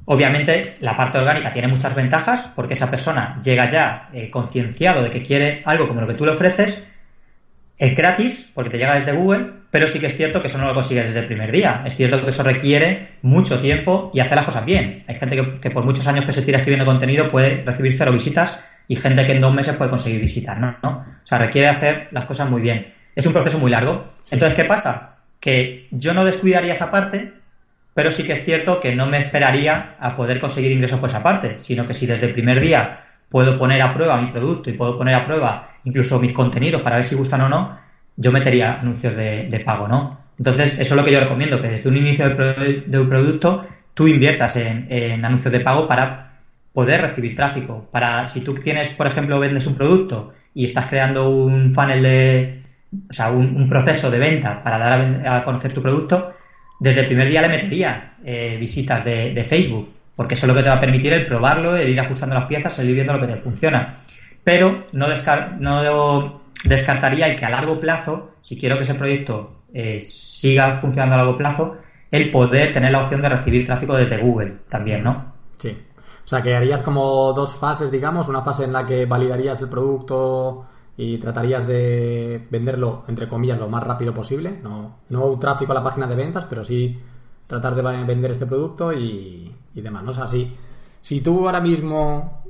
obviamente 0.06 0.76
la 0.80 0.98
parte 0.98 1.18
orgánica 1.18 1.54
tiene 1.54 1.68
muchas 1.68 1.96
ventajas 1.96 2.50
porque 2.56 2.74
esa 2.74 2.90
persona 2.90 3.40
llega 3.44 3.70
ya 3.70 4.10
eh, 4.14 4.30
concienciado 4.30 5.04
de 5.04 5.10
que 5.10 5.24
quiere 5.24 5.62
algo 5.66 5.88
como 5.88 6.02
lo 6.02 6.08
que 6.08 6.14
tú 6.14 6.26
le 6.26 6.32
ofreces, 6.32 6.88
es 7.78 7.96
gratis 7.96 8.52
porque 8.54 8.70
te 8.70 8.78
llega 8.78 8.96
desde 8.96 9.14
Google, 9.14 9.52
pero 9.72 9.88
sí 9.88 10.00
que 10.00 10.06
es 10.06 10.16
cierto 10.16 10.42
que 10.42 10.48
eso 10.48 10.58
no 10.58 10.68
lo 10.68 10.74
consigues 10.74 11.08
desde 11.08 11.22
el 11.22 11.26
primer 11.26 11.52
día. 11.52 11.84
Es 11.86 11.96
cierto 11.96 12.24
que 12.24 12.30
eso 12.30 12.44
requiere 12.44 13.18
mucho 13.22 13.60
tiempo 13.60 14.12
y 14.14 14.20
hacer 14.20 14.36
las 14.36 14.46
cosas 14.46 14.66
bien. 14.66 15.04
Hay 15.08 15.16
gente 15.16 15.36
que, 15.36 15.60
que 15.60 15.72
por 15.72 15.84
muchos 15.84 16.06
años 16.08 16.26
que 16.26 16.34
se 16.34 16.44
tira 16.44 16.60
escribiendo 16.60 16.86
contenido 16.86 17.32
puede 17.32 17.64
recibir 17.64 17.96
cero 17.98 18.12
visitas 18.12 18.64
y 18.88 18.96
gente 18.96 19.26
que 19.26 19.34
en 19.34 19.42
dos 19.42 19.54
meses 19.54 19.76
puede 19.76 19.90
conseguir 19.90 20.22
visitas, 20.22 20.60
¿no? 20.60 20.76
¿no? 20.84 20.90
O 21.24 21.28
sea, 21.28 21.38
requiere 21.38 21.68
hacer 21.68 22.10
las 22.12 22.26
cosas 22.26 22.50
muy 22.50 22.62
bien. 22.62 22.94
Es 23.16 23.26
un 23.26 23.34
proceso 23.34 23.60
muy 23.60 23.72
largo. 23.72 24.14
Entonces, 24.30 24.56
¿qué 24.56 24.66
pasa? 24.66 25.18
Que 25.40 25.88
yo 25.92 26.14
no 26.14 26.26
descuidaría 26.26 26.74
esa 26.74 26.92
parte, 26.92 27.34
pero 27.94 28.12
sí 28.12 28.24
que 28.24 28.34
es 28.34 28.42
cierto 28.44 28.80
que 28.80 28.92
no 28.92 29.06
me 29.08 29.18
esperaría 29.18 29.88
a 29.98 30.16
poder 30.16 30.40
conseguir 30.40 30.72
ingresos 30.72 31.00
por 31.00 31.10
esa 31.10 31.22
parte, 31.22 31.58
sino 31.60 31.86
que 31.86 31.94
si 31.94 32.06
desde 32.06 32.26
el 32.26 32.32
primer 32.32 32.60
día 32.60 32.90
puedo 33.30 33.56
poner 33.58 33.82
a 33.82 33.92
prueba 33.94 34.18
mi 34.18 34.28
producto 34.28 34.70
y 34.70 34.74
puedo 34.74 34.96
poner 34.96 35.16
a 35.16 35.24
prueba 35.24 35.62
incluso 35.84 36.20
mis 36.20 36.32
contenidos 36.34 36.82
para 36.82 36.96
ver 36.98 37.06
si 37.06 37.16
gustan 37.16 37.42
o 37.42 37.50
no, 37.50 37.70
yo 38.16 38.32
metería 38.32 38.74
anuncios 38.80 39.16
de, 39.16 39.46
de 39.48 39.60
pago, 39.60 39.88
¿no? 39.88 40.10
Entonces, 40.38 40.74
eso 40.78 40.94
es 40.94 40.96
lo 40.98 41.04
que 41.04 41.12
yo 41.12 41.20
recomiendo, 41.20 41.60
que 41.60 41.68
desde 41.70 41.90
un 41.90 41.98
inicio 41.98 42.26
de, 42.26 42.32
pro- 42.32 43.00
un 43.02 43.08
producto 43.08 43.60
tú 43.94 44.08
inviertas 44.08 44.56
en, 44.56 44.86
anuncios 45.24 45.52
de 45.52 45.60
pago 45.62 45.86
para 45.88 46.18
poder 46.72 47.02
recibir 47.02 47.36
tráfico. 47.36 47.86
Para 47.92 48.26
si 48.26 48.42
tú 48.42 48.54
tienes, 48.56 48.90
por 48.90 49.08
ejemplo, 49.08 49.40
vendes 49.40 49.68
un 49.68 49.76
producto 49.76 50.28
y 50.54 50.66
estás 50.66 50.86
creando 50.88 51.30
un 51.30 51.72
funnel 51.72 52.02
de, 52.02 52.52
o 53.10 53.14
sea, 53.14 53.30
un, 53.32 53.68
proceso 53.68 54.10
de 54.10 54.20
venta 54.20 54.62
para 54.62 54.78
dar 54.80 54.94
a, 55.26 55.36
a 55.38 55.44
conocer 55.44 55.74
tu 55.74 55.82
producto, 55.82 56.28
desde 56.84 57.00
el 57.00 57.08
primer 57.08 57.30
día 57.30 57.42
le 57.42 57.48
metería 57.48 58.16
eh, 58.26 58.58
visitas 58.60 59.06
de, 59.06 59.46
Facebook, 59.48 59.90
porque 60.18 60.34
eso 60.34 60.46
es 60.46 60.50
lo 60.50 60.54
que 60.54 60.64
te 60.64 60.68
va 60.68 60.76
a 60.76 60.82
permitir 60.82 61.14
el 61.14 61.26
probarlo, 61.26 61.78
el 61.78 61.88
ir 61.88 61.98
ajustando 61.98 62.36
las 62.36 62.46
piezas, 62.46 62.78
el 62.78 62.90
ir 62.90 62.96
viendo 62.96 63.14
lo 63.14 63.22
que 63.22 63.28
te 63.28 63.42
funciona. 63.42 64.04
Pero 64.44 64.88
no 64.92 65.08
descartaría 66.66 67.28
el 67.28 67.40
que 67.40 67.46
a 67.46 67.50
largo 67.50 67.80
plazo, 67.80 68.36
si 68.42 68.60
quiero 68.60 68.76
que 68.76 68.84
ese 68.84 68.96
proyecto 68.96 69.62
eh, 69.74 70.02
siga 70.04 70.78
funcionando 70.78 71.16
a 71.16 71.20
largo 71.20 71.38
plazo, 71.38 71.78
el 72.12 72.30
poder 72.30 72.74
tener 72.74 72.92
la 72.92 73.04
opción 73.04 73.22
de 73.22 73.30
recibir 73.30 73.66
tráfico 73.66 73.96
desde 73.96 74.18
Google 74.18 74.58
también, 74.68 75.06
¿no? 75.06 75.34
Sí. 75.58 75.70
O 76.26 76.28
sea, 76.28 76.42
que 76.42 76.54
harías 76.54 76.82
como 76.82 77.32
dos 77.32 77.58
fases, 77.58 77.90
digamos, 77.92 78.28
una 78.28 78.42
fase 78.42 78.66
en 78.66 78.74
la 78.74 78.86
que 78.86 79.06
validarías 79.06 79.62
el 79.62 79.70
producto 79.70 80.66
y 80.98 81.18
tratarías 81.18 81.68
de 81.68 82.48
venderlo, 82.52 83.04
entre 83.08 83.28
comillas, 83.28 83.60
lo 83.60 83.70
más 83.70 83.84
rápido 83.84 84.14
posible. 84.14 84.60
No, 84.62 84.98
no 85.10 85.38
tráfico 85.40 85.72
a 85.72 85.76
la 85.76 85.84
página 85.84 86.08
de 86.08 86.16
ventas, 86.16 86.46
pero 86.50 86.64
sí 86.64 87.00
tratar 87.48 87.76
de 87.76 87.82
vender 88.04 88.32
este 88.32 88.46
producto 88.46 88.94
y, 88.94 89.54
y 89.74 89.82
demás. 89.82 90.04
¿no? 90.04 90.12
O 90.12 90.14
sea, 90.14 90.28
si, 90.28 90.56
tú 91.22 91.46
ahora 91.48 91.62
mismo, 91.62 92.44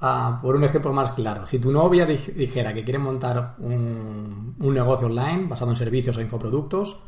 ah, 0.00 0.38
por 0.42 0.56
un 0.56 0.64
ejemplo 0.64 0.92
más 0.92 1.12
claro, 1.12 1.46
si 1.46 1.58
tu 1.58 1.72
novia 1.72 2.06
dij- 2.08 2.32
dijera 2.34 2.72
que 2.74 2.84
quiere 2.84 2.98
montar 2.98 3.54
un, 3.58 4.56
un 4.58 4.74
negocio 4.74 5.06
online 5.06 5.46
basado 5.48 5.70
en 5.70 5.76
servicios 5.76 6.16
o 6.16 6.20
infoproductos, 6.20 6.98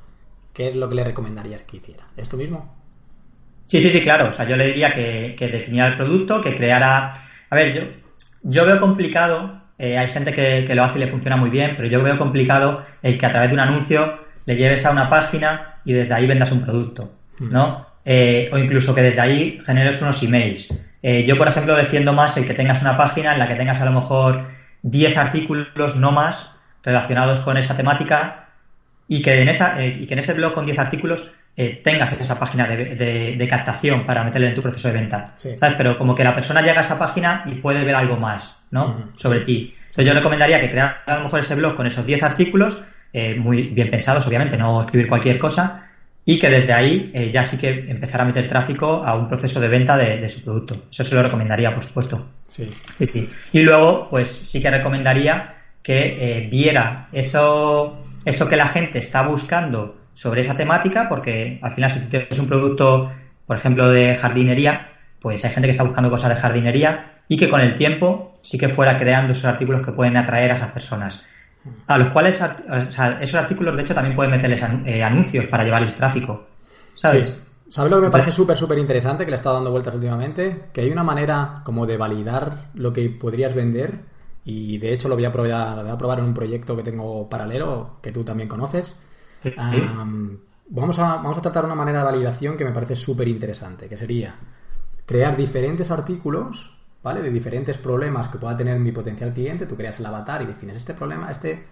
¿qué 0.53 0.69
es 0.69 0.77
lo 0.77 0.89
que 0.89 0.97
le 0.97 1.05
recomendarías 1.05 1.63
que 1.63 1.79
hiciera? 1.79 2.09
¿Esto 2.17 2.37
mismo? 2.37 2.75
Sí, 3.65 3.81
sí, 3.81 3.89
sí, 3.91 4.01
claro. 4.03 4.29
O 4.29 4.33
sea, 4.33 4.49
yo 4.49 4.57
le 4.57 4.67
diría 4.67 4.93
que, 4.95 5.35
que 5.39 5.49
definiera 5.49 5.89
el 5.89 5.97
producto, 5.97 6.43
que 6.43 6.57
creara. 6.57 7.13
A 7.51 7.55
ver, 7.57 7.73
yo, 7.75 7.83
yo 8.43 8.67
veo 8.67 8.81
complicado. 8.81 9.62
Eh, 9.83 9.99
hay 9.99 10.09
gente 10.09 10.33
que, 10.33 10.65
que 10.67 10.75
lo 10.75 10.85
hace 10.85 10.99
y 10.99 11.01
le 11.01 11.09
funciona 11.09 11.37
muy 11.37 11.51
bien, 11.51 11.75
pero 11.77 11.89
yo 11.89 12.03
veo 12.03 12.17
complicado 12.17 12.83
el 13.03 13.19
que 13.19 13.27
a 13.27 13.31
través 13.31 13.49
de 13.49 13.55
un 13.55 13.61
anuncio 13.61 14.19
le 14.47 14.57
lleves 14.57 14.87
a 14.87 14.91
una 14.93 15.11
página 15.11 15.75
y 15.85 15.93
desde 15.93 16.15
ahí 16.15 16.27
vendas 16.27 16.53
un 16.53 16.63
producto, 16.65 17.13
¿no? 17.41 17.87
Eh, 18.05 18.49
o 18.53 18.59
incluso 18.59 18.95
que 18.95 19.03
desde 19.03 19.21
ahí 19.21 19.61
generes 19.67 20.01
unos 20.03 20.23
emails. 20.23 20.75
Eh, 21.03 21.25
yo, 21.27 21.37
por 21.37 21.49
ejemplo, 21.49 21.77
defiendo 21.77 22.13
más 22.13 22.37
el 22.37 22.47
que 22.47 22.55
tengas 22.55 22.81
una 22.81 22.97
página 22.97 23.33
en 23.33 23.39
la 23.39 23.47
que 23.49 23.55
tengas 23.55 23.81
a 23.81 23.85
lo 23.85 23.93
mejor 23.93 24.47
10 24.83 25.17
artículos, 25.17 25.97
no 25.97 26.11
más, 26.13 26.51
relacionados 26.83 27.41
con 27.41 27.57
esa 27.57 27.77
temática 27.77 28.49
y 29.09 29.23
que 29.23 29.41
en 29.43 29.49
esa 29.49 29.83
eh, 29.83 29.99
y 30.01 30.07
que 30.07 30.15
en 30.15 30.21
ese 30.21 30.35
blog 30.35 30.53
con 30.55 30.65
10 30.65 30.79
artículos 30.79 31.31
eh, 31.57 31.81
tengas 31.85 32.13
esa 32.13 32.39
página 32.39 32.67
de, 32.67 32.77
de- 32.97 33.37
de 33.37 33.49
captación 33.49 34.05
para 34.07 34.25
meterle 34.25 34.49
en 34.49 34.55
tu 34.55 34.63
proceso 34.63 34.89
de 34.89 34.95
venta. 34.95 35.35
Sí. 35.39 35.51
¿Sabes? 35.57 35.75
Pero 35.77 35.99
como 35.99 36.15
que 36.15 36.25
la 36.25 36.35
persona 36.35 36.63
llega 36.63 36.79
a 36.81 36.85
esa 36.85 36.99
página 36.99 37.43
y 37.47 37.57
puede 37.57 37.85
ver 37.85 37.95
algo 37.95 38.17
más, 38.17 38.57
¿no? 38.73 39.13
Sobre 39.17 39.41
ti. 39.41 39.75
Entonces 39.91 40.07
yo 40.07 40.15
recomendaría 40.15 40.61
que 40.61 40.71
creara 40.71 41.03
a 41.07 41.19
lo 41.19 41.25
mejor 41.25 41.41
ese 41.41 41.55
blog 41.55 41.77
con 41.77 41.87
esos 41.87 42.05
10 42.05 42.23
artículos, 42.25 42.83
eh, 43.13 43.37
muy 43.37 43.63
bien 43.69 43.91
pensados, 43.91 44.27
obviamente, 44.27 44.57
no 44.57 44.81
escribir 44.81 45.07
cualquier 45.07 45.39
cosa, 45.39 45.89
y 46.25 46.39
que 46.39 46.49
desde 46.49 46.73
ahí 46.73 47.11
eh, 47.15 47.31
ya 47.31 47.45
sí 47.45 47.59
que 47.59 47.87
empezar 47.89 48.21
a 48.21 48.25
meter 48.25 48.49
tráfico 48.49 49.05
a 49.05 49.15
un 49.15 49.29
proceso 49.29 49.61
de 49.61 49.69
venta 49.69 49.97
de, 49.97 50.19
de 50.19 50.29
su 50.29 50.43
producto. 50.43 50.87
Eso 50.91 51.05
se 51.05 51.15
lo 51.15 51.23
recomendaría, 51.23 51.75
por 51.75 51.85
supuesto. 51.85 52.27
Sí. 52.49 52.67
Sí, 52.99 53.07
sí. 53.07 53.31
Y 53.53 53.63
luego, 53.63 54.09
pues 54.11 54.29
sí 54.29 54.61
que 54.61 54.71
recomendaría 54.71 55.55
que 55.83 56.45
eh, 56.45 56.49
viera 56.49 57.09
eso, 57.13 58.05
eso 58.25 58.49
que 58.49 58.57
la 58.57 58.69
gente 58.69 58.99
está 58.99 59.23
buscando 59.27 59.97
sobre 60.15 60.43
esa 60.43 60.55
temática, 60.55 61.09
porque 61.09 61.59
al 61.63 61.73
final 61.73 61.91
si 61.91 62.01
tú 62.01 62.09
tienes 62.09 62.39
un 62.39 62.47
producto, 62.47 63.13
por 63.47 63.57
ejemplo, 63.57 63.91
de 63.91 64.17
jardinería, 64.17 64.93
pues 65.21 65.45
hay 65.45 65.51
gente 65.51 65.67
que 65.67 65.73
está 65.73 65.85
buscando 65.85 66.11
cosas 66.11 66.35
de 66.35 66.41
jardinería 66.41 67.21
y 67.29 67.37
que 67.37 67.49
con 67.49 67.61
el 67.61 67.77
tiempo 67.77 68.32
sí 68.43 68.59
que 68.59 68.69
fuera 68.69 68.99
creando 68.99 69.33
esos 69.33 69.47
artículos 69.47 69.85
que 69.85 69.93
pueden 69.93 70.17
atraer 70.19 70.51
a 70.51 70.55
esas 70.55 70.73
personas. 70.73 71.25
A 71.87 71.97
los 71.97 72.09
cuales, 72.09 72.43
ar- 72.43 72.89
o 72.89 72.91
sea, 72.91 73.23
esos 73.23 73.41
artículos 73.41 73.77
de 73.77 73.83
hecho 73.83 73.95
también 73.95 74.15
pueden 74.17 74.33
meterles 74.33 74.63
eh, 74.85 75.03
anuncios 75.03 75.47
para 75.47 75.65
llevarles 75.65 75.95
tráfico. 75.95 76.47
¿Sabes? 76.95 77.27
Sí. 77.29 77.41
¿Sabes 77.71 77.91
lo 77.91 77.99
que 77.99 78.07
me 78.07 78.11
parece 78.11 78.31
súper, 78.33 78.59
súper 78.59 78.79
interesante 78.79 79.25
que 79.25 79.31
le 79.31 79.37
he 79.37 79.39
estado 79.39 79.55
dando 79.55 79.71
vueltas 79.71 79.95
últimamente? 79.95 80.65
Que 80.75 80.83
hay 80.83 80.91
una 80.91 81.05
manera 81.05 81.63
como 81.65 81.87
de 81.87 81.97
validar 81.97 82.69
lo 82.75 82.93
que 82.93 83.09
podrías 83.09 83.55
vender 83.55 84.01
y 84.45 84.77
de 84.79 84.93
hecho 84.93 85.09
lo 85.09 85.15
voy 85.15 85.25
a 85.25 85.33
probar, 85.33 85.77
lo 85.79 85.83
voy 85.85 85.93
a 85.93 85.97
probar 85.99 86.19
en 86.19 86.27
un 86.27 86.35
proyecto 86.35 86.77
que 86.77 86.83
tengo 86.83 87.31
paralelo 87.31 87.99
que 88.03 88.13
tú 88.13 88.25
también 88.25 88.49
conoces. 88.49 88.95
Sí. 89.43 89.51
Vamos, 90.69 90.99
a, 90.99 91.17
vamos 91.17 91.39
a 91.39 91.43
tratar 91.43 91.65
una 91.65 91.75
manera 91.75 91.99
de 91.99 92.05
validación 92.05 92.57
que 92.57 92.65
me 92.65 92.73
parece 92.73 92.97
súper 92.97 93.29
interesante, 93.29 93.89
que 93.89 93.97
sería 93.97 94.35
crear 95.05 95.37
diferentes 95.37 95.91
artículos, 95.91 96.77
¿vale? 97.03 97.23
De 97.23 97.31
diferentes 97.31 97.79
problemas 97.79 98.29
que 98.29 98.39
pueda 98.39 98.57
tener 98.57 98.79
mi 98.79 98.93
potencial 98.93 99.33
cliente. 99.33 99.67
Tú 99.67 99.77
creas 99.77 99.99
el 100.01 100.07
avatar 100.07 100.43
y 100.43 100.47
defines 100.47 100.77
este 100.77 100.95
problema, 100.95 101.31
este, 101.31 101.63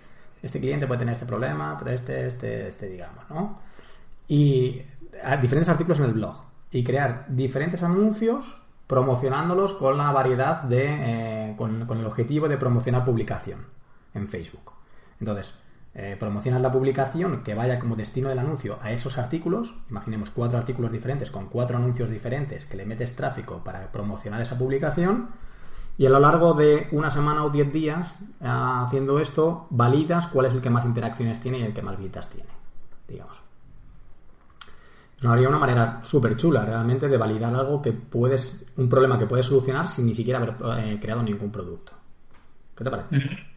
este 0.43 0.61
cliente 0.61 0.87
puede 0.87 0.99
tener 1.01 1.13
este 1.13 1.27
problema, 1.27 1.81
este, 1.87 2.27
este, 2.27 2.69
este, 2.69 2.89
digamos, 2.89 3.25
¿no? 3.31 3.61
Y 4.29 4.83
diferentes 5.43 5.69
artículos 5.69 5.99
en 5.99 6.05
el 6.07 6.13
blog 6.13 6.45
y 6.71 6.85
crear 6.85 7.27
diferentes 7.29 7.83
anuncios 7.83 8.57
promocionándolos 8.87 9.75
con 9.75 9.97
la 9.97 10.11
variedad 10.13 10.63
de, 10.63 10.85
eh, 11.51 11.55
con, 11.57 11.87
con 11.87 11.99
el 11.99 12.07
objetivo 12.07 12.49
de 12.49 12.57
promocionar 12.57 13.05
publicación 13.05 13.67
en 14.15 14.29
Facebook. 14.29 14.73
Entonces, 15.21 15.55
eh, 15.93 16.17
promocionas 16.19 16.63
la 16.63 16.71
publicación 16.71 17.43
que 17.43 17.55
vaya 17.55 17.81
como 17.81 17.97
destino 17.97 18.29
del 18.29 18.39
anuncio 18.39 18.79
a 18.81 18.93
esos 18.93 19.19
artículos, 19.19 19.75
imaginemos 19.91 20.31
cuatro 20.31 20.57
artículos 20.57 20.93
diferentes 20.93 21.31
con 21.31 21.49
cuatro 21.49 21.79
anuncios 21.79 22.11
diferentes 22.11 22.65
que 22.65 22.77
le 22.77 22.87
metes 22.87 23.17
tráfico 23.17 23.63
para 23.65 23.91
promocionar 23.91 24.41
esa 24.41 24.57
publicación 24.57 25.31
y 25.99 26.07
a 26.07 26.11
lo 26.11 26.21
largo 26.21 26.55
de 26.55 26.89
una 26.93 27.11
semana 27.11 27.45
o 27.45 27.51
diez 27.51 27.73
días 27.73 28.17
ah, 28.41 28.85
haciendo 28.87 29.19
esto, 29.19 29.67
validas 29.71 30.29
cuál 30.29 30.47
es 30.47 30.55
el 30.55 30.61
que 30.61 30.71
más 30.71 30.85
interacciones 30.85 31.41
tiene 31.41 31.59
y 31.59 31.63
el 31.65 31.75
que 31.75 31.83
más 31.83 31.99
visitas 31.99 32.31
tiene, 32.31 32.49
digamos. 33.09 33.43
Es 35.19 35.25
una, 35.25 35.35
una 35.35 35.59
manera 35.59 36.01
súper 36.03 36.37
chula 36.37 36.65
realmente 36.65 37.09
de 37.09 37.19
validar 37.19 37.55
algo 37.55 37.83
que 37.83 37.93
puedes, 37.93 38.65
un 38.77 38.89
problema 38.89 39.19
que 39.19 39.27
puedes 39.27 39.45
solucionar 39.45 39.89
sin 39.89 40.07
ni 40.07 40.15
siquiera 40.15 40.39
haber 40.39 40.55
eh, 40.79 40.99
creado 40.99 41.23
ningún 41.23 41.51
producto. 41.51 41.93
¿Qué 42.75 42.85
te 42.85 42.91
parece? 42.91 43.50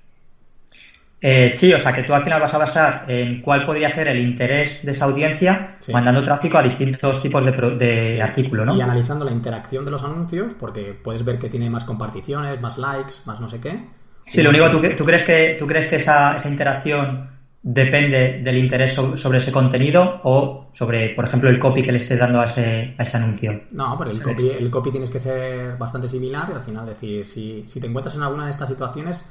Eh, 1.24 1.52
sí, 1.54 1.74
o 1.74 1.80
sea 1.80 1.94
que 1.94 2.04
tú 2.04 2.14
al 2.14 2.22
final 2.22 2.42
vas 2.42 2.54
a 2.54 2.58
basar 2.58 3.06
en 3.08 3.42
cuál 3.42 3.66
podría 3.66 3.90
ser 3.90 4.10
el 4.10 4.20
interés 4.20 4.82
de 4.84 4.92
esa 4.92 5.06
audiencia 5.06 5.78
Sí. 5.80 5.94
mandando 5.94 6.22
tráfico 6.22 6.58
a 6.58 6.64
distintos 6.64 7.22
tipos 7.22 7.46
de, 7.46 7.52
de 7.78 8.22
artículo, 8.22 8.66
¿no? 8.66 8.76
Y 8.76 8.82
analizando 8.82 9.24
la 9.24 9.32
interacción 9.32 9.86
de 9.86 9.92
los 9.92 10.04
anuncios, 10.04 10.54
porque 10.54 10.94
puedes 11.02 11.24
ver 11.24 11.40
que 11.40 11.50
tiene 11.50 11.70
más 11.70 11.86
comparticiones, 11.86 12.60
más 12.62 12.78
likes, 12.78 13.14
más 13.26 13.40
no 13.40 13.48
sé 13.48 13.60
qué. 13.60 13.80
Sí, 14.26 14.42
lo 14.42 14.50
único, 14.50 14.70
¿tú, 14.70 14.80
cre- 14.82 14.96
tú 14.96 15.06
crees 15.06 15.24
que, 15.24 15.56
tú 15.60 15.68
crees 15.68 15.88
que 15.88 15.98
esa, 15.98 16.36
esa 16.36 16.48
interacción 16.50 17.30
depende 17.62 18.42
del 18.44 18.58
interés 18.58 18.94
so- 18.94 19.16
sobre 19.16 19.38
ese 19.38 19.52
contenido 19.52 20.20
o 20.24 20.68
sobre, 20.72 21.10
por 21.10 21.26
ejemplo, 21.26 21.50
el 21.50 21.60
copy 21.60 21.84
que 21.84 21.92
le 21.92 21.98
estés 21.98 22.20
dando 22.20 22.40
a 22.42 22.46
ese, 22.46 22.96
a 22.98 23.04
ese 23.04 23.18
anuncio? 23.18 23.62
No, 23.72 23.96
pero 23.98 24.12
el 24.12 24.22
copy, 24.22 24.50
el 24.50 24.70
copy 24.70 24.92
tienes 24.92 25.10
que 25.10 25.20
ser 25.20 25.78
bastante 25.78 26.08
similar 26.10 26.50
y 26.50 26.54
al 26.54 26.62
final 26.64 26.86
decir, 26.86 27.28
si, 27.28 27.66
si 27.68 27.80
te 27.80 27.88
encuentras 27.88 28.16
en 28.16 28.24
alguna 28.24 28.46
de 28.46 28.52
estas 28.52 28.70
situaciones, 28.70 29.24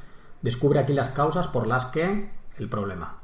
descubre 0.42 0.80
aquí 0.80 0.92
las 0.92 1.10
causas 1.10 1.48
por 1.48 1.66
las 1.66 1.86
que 1.86 2.28
el 2.58 2.68
problema. 2.68 3.18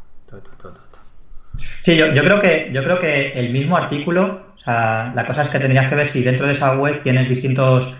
Sí, 1.81 1.97
yo, 1.97 2.13
yo 2.13 2.23
creo 2.23 2.41
que 2.41 2.71
yo 2.73 2.83
creo 2.83 2.99
que 2.99 3.33
el 3.33 3.53
mismo 3.53 3.77
artículo, 3.77 4.53
o 4.55 4.59
sea, 4.59 5.13
la 5.15 5.25
cosa 5.25 5.43
es 5.43 5.49
que 5.49 5.59
tendrías 5.59 5.89
que 5.89 5.95
ver 5.95 6.07
si 6.07 6.23
dentro 6.23 6.47
de 6.47 6.53
esa 6.53 6.77
web 6.77 7.03
tienes 7.03 7.29
distintos 7.29 7.97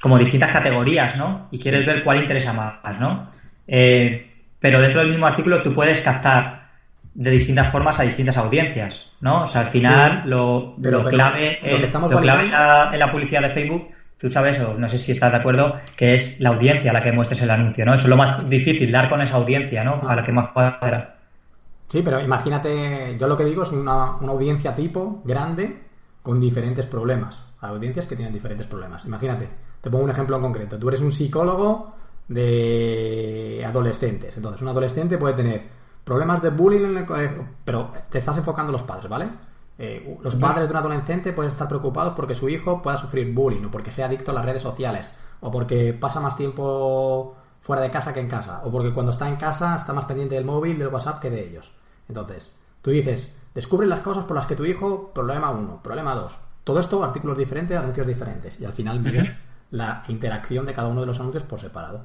como 0.00 0.18
distintas 0.18 0.52
categorías, 0.52 1.16
¿no? 1.16 1.48
Y 1.50 1.58
quieres 1.58 1.86
ver 1.86 2.02
cuál 2.04 2.18
interesa 2.18 2.52
más, 2.52 3.00
¿no? 3.00 3.30
Eh, 3.66 4.32
pero 4.58 4.80
dentro 4.80 5.00
del 5.00 5.10
mismo 5.10 5.26
artículo 5.26 5.62
tú 5.62 5.72
puedes 5.72 6.00
captar 6.00 6.70
de 7.14 7.30
distintas 7.30 7.70
formas 7.70 7.98
a 7.98 8.04
distintas 8.04 8.36
audiencias, 8.36 9.12
¿no? 9.20 9.42
O 9.42 9.46
sea, 9.46 9.62
al 9.62 9.66
final 9.68 10.22
Sí, 10.22 10.28
lo, 10.28 10.74
lo 10.78 11.04
clave, 11.04 11.58
lo 11.62 11.78
que 11.78 11.84
estamos 11.84 12.10
lo 12.10 12.20
clave 12.20 12.44
en, 12.44 12.50
la, 12.50 12.90
en 12.92 12.98
la 12.98 13.10
publicidad 13.10 13.42
de 13.42 13.50
Facebook, 13.50 13.90
tú 14.22 14.30
sabes, 14.30 14.60
o 14.60 14.78
no 14.78 14.86
sé 14.86 14.98
si 14.98 15.10
estás 15.10 15.32
de 15.32 15.38
acuerdo, 15.38 15.80
que 15.96 16.14
es 16.14 16.38
la 16.38 16.50
audiencia 16.50 16.92
a 16.92 16.94
la 16.94 17.02
que 17.02 17.10
muestres 17.10 17.42
el 17.42 17.50
anuncio, 17.50 17.84
¿no? 17.84 17.92
Eso 17.92 18.04
es 18.04 18.08
lo 18.08 18.16
más 18.16 18.48
difícil, 18.48 18.92
dar 18.92 19.10
con 19.10 19.20
esa 19.20 19.34
audiencia, 19.34 19.82
¿no? 19.82 20.00
A 20.06 20.14
la 20.14 20.22
que 20.22 20.30
más 20.30 20.52
cuadra. 20.52 21.16
Sí, 21.88 22.02
pero 22.02 22.20
imagínate, 22.20 23.16
yo 23.18 23.26
lo 23.26 23.36
que 23.36 23.44
digo 23.44 23.64
es 23.64 23.72
una, 23.72 24.18
una 24.18 24.30
audiencia 24.30 24.76
tipo 24.76 25.22
grande 25.24 25.82
con 26.22 26.40
diferentes 26.40 26.86
problemas. 26.86 27.42
Hay 27.60 27.70
audiencias 27.70 28.06
que 28.06 28.14
tienen 28.14 28.32
diferentes 28.32 28.68
problemas. 28.68 29.04
Imagínate, 29.06 29.48
te 29.80 29.90
pongo 29.90 30.04
un 30.04 30.10
ejemplo 30.10 30.36
en 30.36 30.42
concreto. 30.42 30.78
Tú 30.78 30.86
eres 30.86 31.00
un 31.00 31.10
psicólogo 31.10 31.96
de 32.28 33.64
adolescentes. 33.66 34.36
Entonces, 34.36 34.62
un 34.62 34.68
adolescente 34.68 35.18
puede 35.18 35.34
tener 35.34 35.62
problemas 36.04 36.40
de 36.40 36.50
bullying 36.50 36.84
en 36.84 36.96
el 36.98 37.06
colegio, 37.06 37.44
pero 37.64 37.90
te 38.08 38.18
estás 38.18 38.36
enfocando 38.36 38.70
en 38.70 38.74
los 38.74 38.84
padres, 38.84 39.08
¿vale? 39.08 39.26
Eh, 39.78 40.18
los 40.22 40.36
padres 40.36 40.68
de 40.68 40.72
un 40.72 40.78
adolescente 40.78 41.32
pueden 41.32 41.50
estar 41.50 41.66
preocupados 41.66 42.12
porque 42.14 42.34
su 42.34 42.48
hijo 42.48 42.82
pueda 42.82 42.98
sufrir 42.98 43.32
bullying 43.32 43.64
o 43.64 43.70
porque 43.70 43.90
sea 43.90 44.06
adicto 44.06 44.30
a 44.30 44.34
las 44.34 44.44
redes 44.44 44.62
sociales 44.62 45.10
o 45.40 45.50
porque 45.50 45.92
pasa 45.94 46.20
más 46.20 46.36
tiempo 46.36 47.36
fuera 47.62 47.82
de 47.82 47.90
casa 47.90 48.12
que 48.12 48.20
en 48.20 48.28
casa 48.28 48.60
o 48.64 48.70
porque 48.70 48.92
cuando 48.92 49.12
está 49.12 49.28
en 49.28 49.36
casa 49.36 49.76
está 49.76 49.92
más 49.92 50.04
pendiente 50.04 50.34
del 50.34 50.44
móvil, 50.44 50.78
del 50.78 50.88
WhatsApp 50.88 51.20
que 51.20 51.30
de 51.30 51.48
ellos. 51.48 51.72
Entonces, 52.08 52.50
tú 52.82 52.90
dices, 52.90 53.32
descubre 53.54 53.86
las 53.86 54.00
cosas 54.00 54.24
por 54.24 54.36
las 54.36 54.46
que 54.46 54.56
tu 54.56 54.64
hijo, 54.64 55.10
problema 55.14 55.50
1, 55.50 55.80
problema 55.82 56.14
2. 56.14 56.36
Todo 56.64 56.78
esto, 56.78 57.02
artículos 57.02 57.38
diferentes, 57.38 57.76
anuncios 57.76 58.06
diferentes. 58.06 58.60
Y 58.60 58.64
al 58.64 58.72
final 58.72 59.00
mides 59.00 59.30
la 59.70 60.04
interacción 60.08 60.66
de 60.66 60.74
cada 60.74 60.88
uno 60.88 61.00
de 61.00 61.06
los 61.06 61.18
anuncios 61.18 61.44
por 61.44 61.60
separado. 61.60 62.04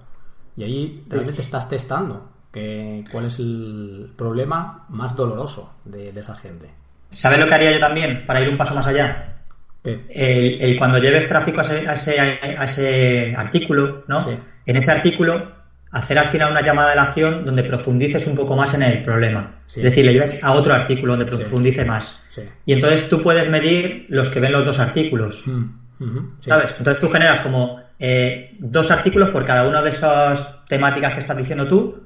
Y 0.55 0.63
ahí 0.63 0.99
realmente 1.09 1.41
estás 1.41 1.69
testando 1.69 2.29
que, 2.51 3.03
cuál 3.11 3.25
es 3.25 3.37
el 3.37 4.13
problema 4.15 4.85
más 4.89 5.15
doloroso 5.15 5.73
de, 5.85 6.11
de 6.11 6.19
esa 6.19 6.35
gente. 6.35 6.71
¿Sabes 7.09 7.39
lo 7.39 7.47
que 7.47 7.53
haría 7.53 7.71
yo 7.71 7.79
también 7.79 8.25
para 8.25 8.41
ir 8.41 8.49
un 8.49 8.57
paso 8.57 8.73
más 8.75 8.87
allá? 8.87 9.35
El, 9.83 10.61
el 10.61 10.77
cuando 10.77 10.97
lleves 10.97 11.27
tráfico 11.27 11.61
a 11.61 11.63
ese, 11.63 11.87
a 11.87 11.93
ese, 11.93 12.19
a 12.19 12.63
ese 12.65 13.33
artículo, 13.37 14.03
¿no? 14.07 14.21
Sí. 14.23 14.37
En 14.65 14.75
ese 14.75 14.91
artículo, 14.91 15.55
hacer 15.91 16.19
al 16.19 16.25
final 16.27 16.51
una 16.51 16.61
llamada 16.61 16.89
de 16.89 16.97
la 16.97 17.03
acción 17.03 17.45
donde 17.45 17.63
profundices 17.63 18.27
un 18.27 18.35
poco 18.35 18.57
más 18.57 18.73
en 18.73 18.83
el 18.83 19.01
problema. 19.01 19.61
Sí. 19.67 19.79
Es 19.79 19.85
decir, 19.85 20.05
le 20.05 20.11
lleves 20.11 20.43
a 20.43 20.51
otro 20.51 20.73
artículo 20.73 21.15
donde 21.15 21.31
Sí. 21.31 21.37
profundice 21.37 21.85
más. 21.85 22.21
Y 22.65 22.73
entonces 22.73 23.07
tú 23.09 23.21
puedes 23.23 23.49
medir 23.49 24.05
los 24.09 24.29
que 24.29 24.39
ven 24.41 24.51
los 24.51 24.65
dos 24.65 24.79
artículos. 24.79 25.43
Mm. 25.47 26.41
¿Sabes? 26.41 26.75
Entonces 26.77 26.99
tú 27.01 27.09
generas 27.09 27.39
como 27.39 27.81
eh, 27.97 28.55
dos 28.59 28.91
artículos 28.91 29.29
por 29.29 29.45
cada 29.45 29.67
una 29.67 29.81
de 29.81 29.89
esas 29.89 30.65
temáticas 30.65 31.13
que 31.13 31.21
estás 31.21 31.37
diciendo 31.37 31.65
tú 31.65 32.03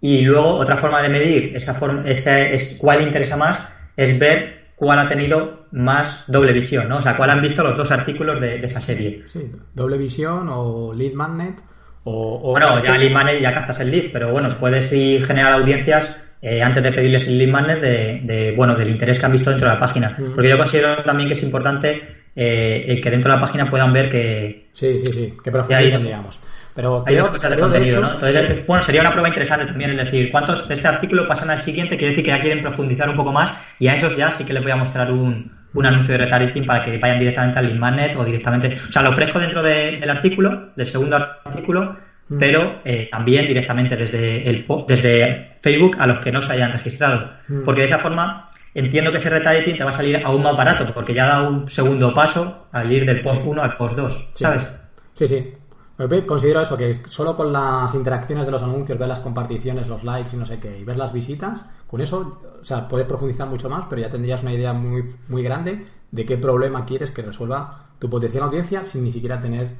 y 0.00 0.20
luego 0.22 0.54
otra 0.56 0.76
forma 0.76 1.00
de 1.02 1.08
medir 1.08 1.56
esa 1.56 1.74
forma, 1.74 2.02
ese, 2.06 2.54
es 2.54 2.76
cuál 2.78 3.02
interesa 3.02 3.36
más 3.36 3.58
es 3.96 4.18
ver 4.18 4.54
cuál 4.74 4.98
ha 4.98 5.08
tenido 5.08 5.64
más 5.70 6.24
doble 6.26 6.52
visión, 6.52 6.88
¿no? 6.88 6.98
O 6.98 7.02
sea, 7.02 7.16
cuál 7.16 7.30
han 7.30 7.40
visto 7.40 7.62
los 7.62 7.76
dos 7.76 7.90
artículos 7.90 8.40
de, 8.40 8.58
de 8.58 8.66
esa 8.66 8.80
serie. 8.80 9.22
Sí, 9.26 9.50
doble 9.72 9.98
visión 9.98 10.48
o 10.50 10.92
lead 10.92 11.12
magnet 11.12 11.60
o... 12.04 12.38
o- 12.42 12.50
Bueno, 12.52 12.78
ya 12.82 12.92
que- 12.92 12.98
lead 12.98 13.10
magnet 13.12 13.40
ya 13.40 13.52
captas 13.52 13.80
el 13.80 13.90
lead, 13.90 14.10
pero 14.12 14.30
bueno, 14.30 14.56
puedes 14.58 14.90
ir 14.92 15.24
generar 15.24 15.52
audiencias 15.52 16.20
eh, 16.42 16.62
antes 16.62 16.82
de 16.82 16.92
pedirles 16.92 17.26
el 17.26 17.38
lead 17.38 17.48
magnet 17.48 17.80
de, 17.80 18.20
de, 18.22 18.52
bueno, 18.52 18.76
del 18.76 18.88
interés 18.88 19.18
que 19.18 19.26
han 19.26 19.32
visto 19.32 19.50
dentro 19.50 19.68
de 19.68 19.74
la 19.74 19.80
página. 19.80 20.14
Mm. 20.18 20.34
Porque 20.34 20.48
yo 20.50 20.58
considero 20.58 20.94
también 20.96 21.26
que 21.28 21.34
es 21.34 21.42
importante 21.42 22.02
eh, 22.36 22.84
el 22.88 23.00
que 23.00 23.10
dentro 23.10 23.30
de 23.30 23.36
la 23.36 23.40
página 23.40 23.70
puedan 23.70 23.92
ver 23.92 24.08
que, 24.08 24.64
Sí, 24.74 24.98
sí, 24.98 25.06
sí, 25.12 25.32
que 25.42 25.74
hay- 25.74 25.90
digamos. 26.02 26.38
Pero 26.74 27.04
Hay 27.06 27.14
dos 27.16 27.28
cosas 27.30 27.50
de 27.54 27.58
contenido, 27.58 28.00
¿no? 28.00 28.14
Entonces, 28.14 28.66
bueno, 28.66 28.82
sería 28.82 29.00
una 29.00 29.10
prueba 29.12 29.28
interesante 29.28 29.66
también 29.66 29.90
el 29.90 29.96
decir 29.96 30.30
cuántos 30.32 30.66
de 30.66 30.74
este 30.74 30.88
artículo 30.88 31.28
pasan 31.28 31.50
al 31.50 31.60
siguiente, 31.60 31.96
quiere 31.96 32.10
decir 32.10 32.24
que 32.24 32.30
ya 32.30 32.40
quieren 32.40 32.62
profundizar 32.62 33.08
un 33.08 33.16
poco 33.16 33.32
más 33.32 33.52
y 33.78 33.86
a 33.88 33.94
esos 33.94 34.16
ya 34.16 34.30
sí 34.30 34.44
que 34.44 34.52
les 34.52 34.62
voy 34.62 34.72
a 34.72 34.76
mostrar 34.76 35.12
un, 35.12 35.52
un 35.72 35.86
anuncio 35.86 36.12
de 36.12 36.18
retargeting 36.24 36.66
para 36.66 36.84
que 36.84 36.98
vayan 36.98 37.20
directamente 37.20 37.58
al 37.60 37.66
lead 37.68 37.78
magnet 37.78 38.16
o 38.16 38.24
directamente, 38.24 38.76
o 38.88 38.92
sea, 38.92 39.02
lo 39.02 39.10
ofrezco 39.10 39.38
dentro 39.38 39.62
de- 39.62 39.98
del 39.98 40.10
artículo, 40.10 40.70
del 40.74 40.86
segundo 40.86 41.16
artículo, 41.44 41.96
Mm. 42.26 42.38
pero 42.38 42.80
eh, 42.86 43.06
también 43.10 43.46
directamente 43.46 43.96
desde 43.96 44.48
el 44.48 44.66
desde 44.88 45.58
Facebook 45.60 45.96
a 46.00 46.06
los 46.06 46.20
que 46.20 46.32
no 46.32 46.40
se 46.40 46.52
hayan 46.54 46.72
registrado, 46.72 47.30
Mm. 47.48 47.62
porque 47.64 47.82
de 47.82 47.86
esa 47.86 47.98
forma 47.98 48.48
entiendo 48.74 49.10
que 49.12 49.18
ese 49.18 49.28
retargeting 49.28 49.76
te 49.76 49.84
va 49.84 49.90
a 49.90 49.92
salir 49.92 50.22
aún 50.24 50.42
más 50.42 50.56
barato 50.56 50.86
porque 50.94 51.12
ya 51.12 51.26
da 51.26 51.42
un 51.46 51.68
segundo 51.68 52.14
paso 52.14 52.66
al 52.72 52.90
ir 52.90 53.04
del 53.04 53.20
post 53.20 53.42
1 53.44 53.62
al 53.62 53.76
post 53.76 53.94
2, 53.96 54.14
Sí. 54.34 54.42
¿sabes? 54.44 54.74
Sí, 55.12 55.28
sí. 55.28 55.52
Considero 56.26 56.60
eso, 56.60 56.76
que 56.76 57.02
solo 57.08 57.36
con 57.36 57.52
las 57.52 57.94
interacciones 57.94 58.46
de 58.46 58.52
los 58.52 58.62
anuncios, 58.62 58.98
ver 58.98 59.06
las 59.08 59.20
comparticiones, 59.20 59.86
los 59.86 60.02
likes 60.02 60.30
y 60.34 60.36
no 60.36 60.44
sé 60.44 60.58
qué, 60.58 60.78
y 60.78 60.84
ver 60.84 60.96
las 60.96 61.12
visitas, 61.12 61.64
con 61.86 62.00
eso, 62.00 62.40
o 62.60 62.64
sea, 62.64 62.88
puedes 62.88 63.06
profundizar 63.06 63.46
mucho 63.46 63.70
más, 63.70 63.84
pero 63.88 64.02
ya 64.02 64.10
tendrías 64.10 64.42
una 64.42 64.52
idea 64.52 64.72
muy, 64.72 65.04
muy 65.28 65.42
grande 65.44 65.86
de 66.10 66.26
qué 66.26 66.36
problema 66.36 66.84
quieres 66.84 67.10
que 67.12 67.22
resuelva 67.22 67.86
tu 68.00 68.10
potencial 68.10 68.42
audiencia 68.44 68.82
sin 68.84 69.04
ni 69.04 69.12
siquiera 69.12 69.40
tener 69.40 69.70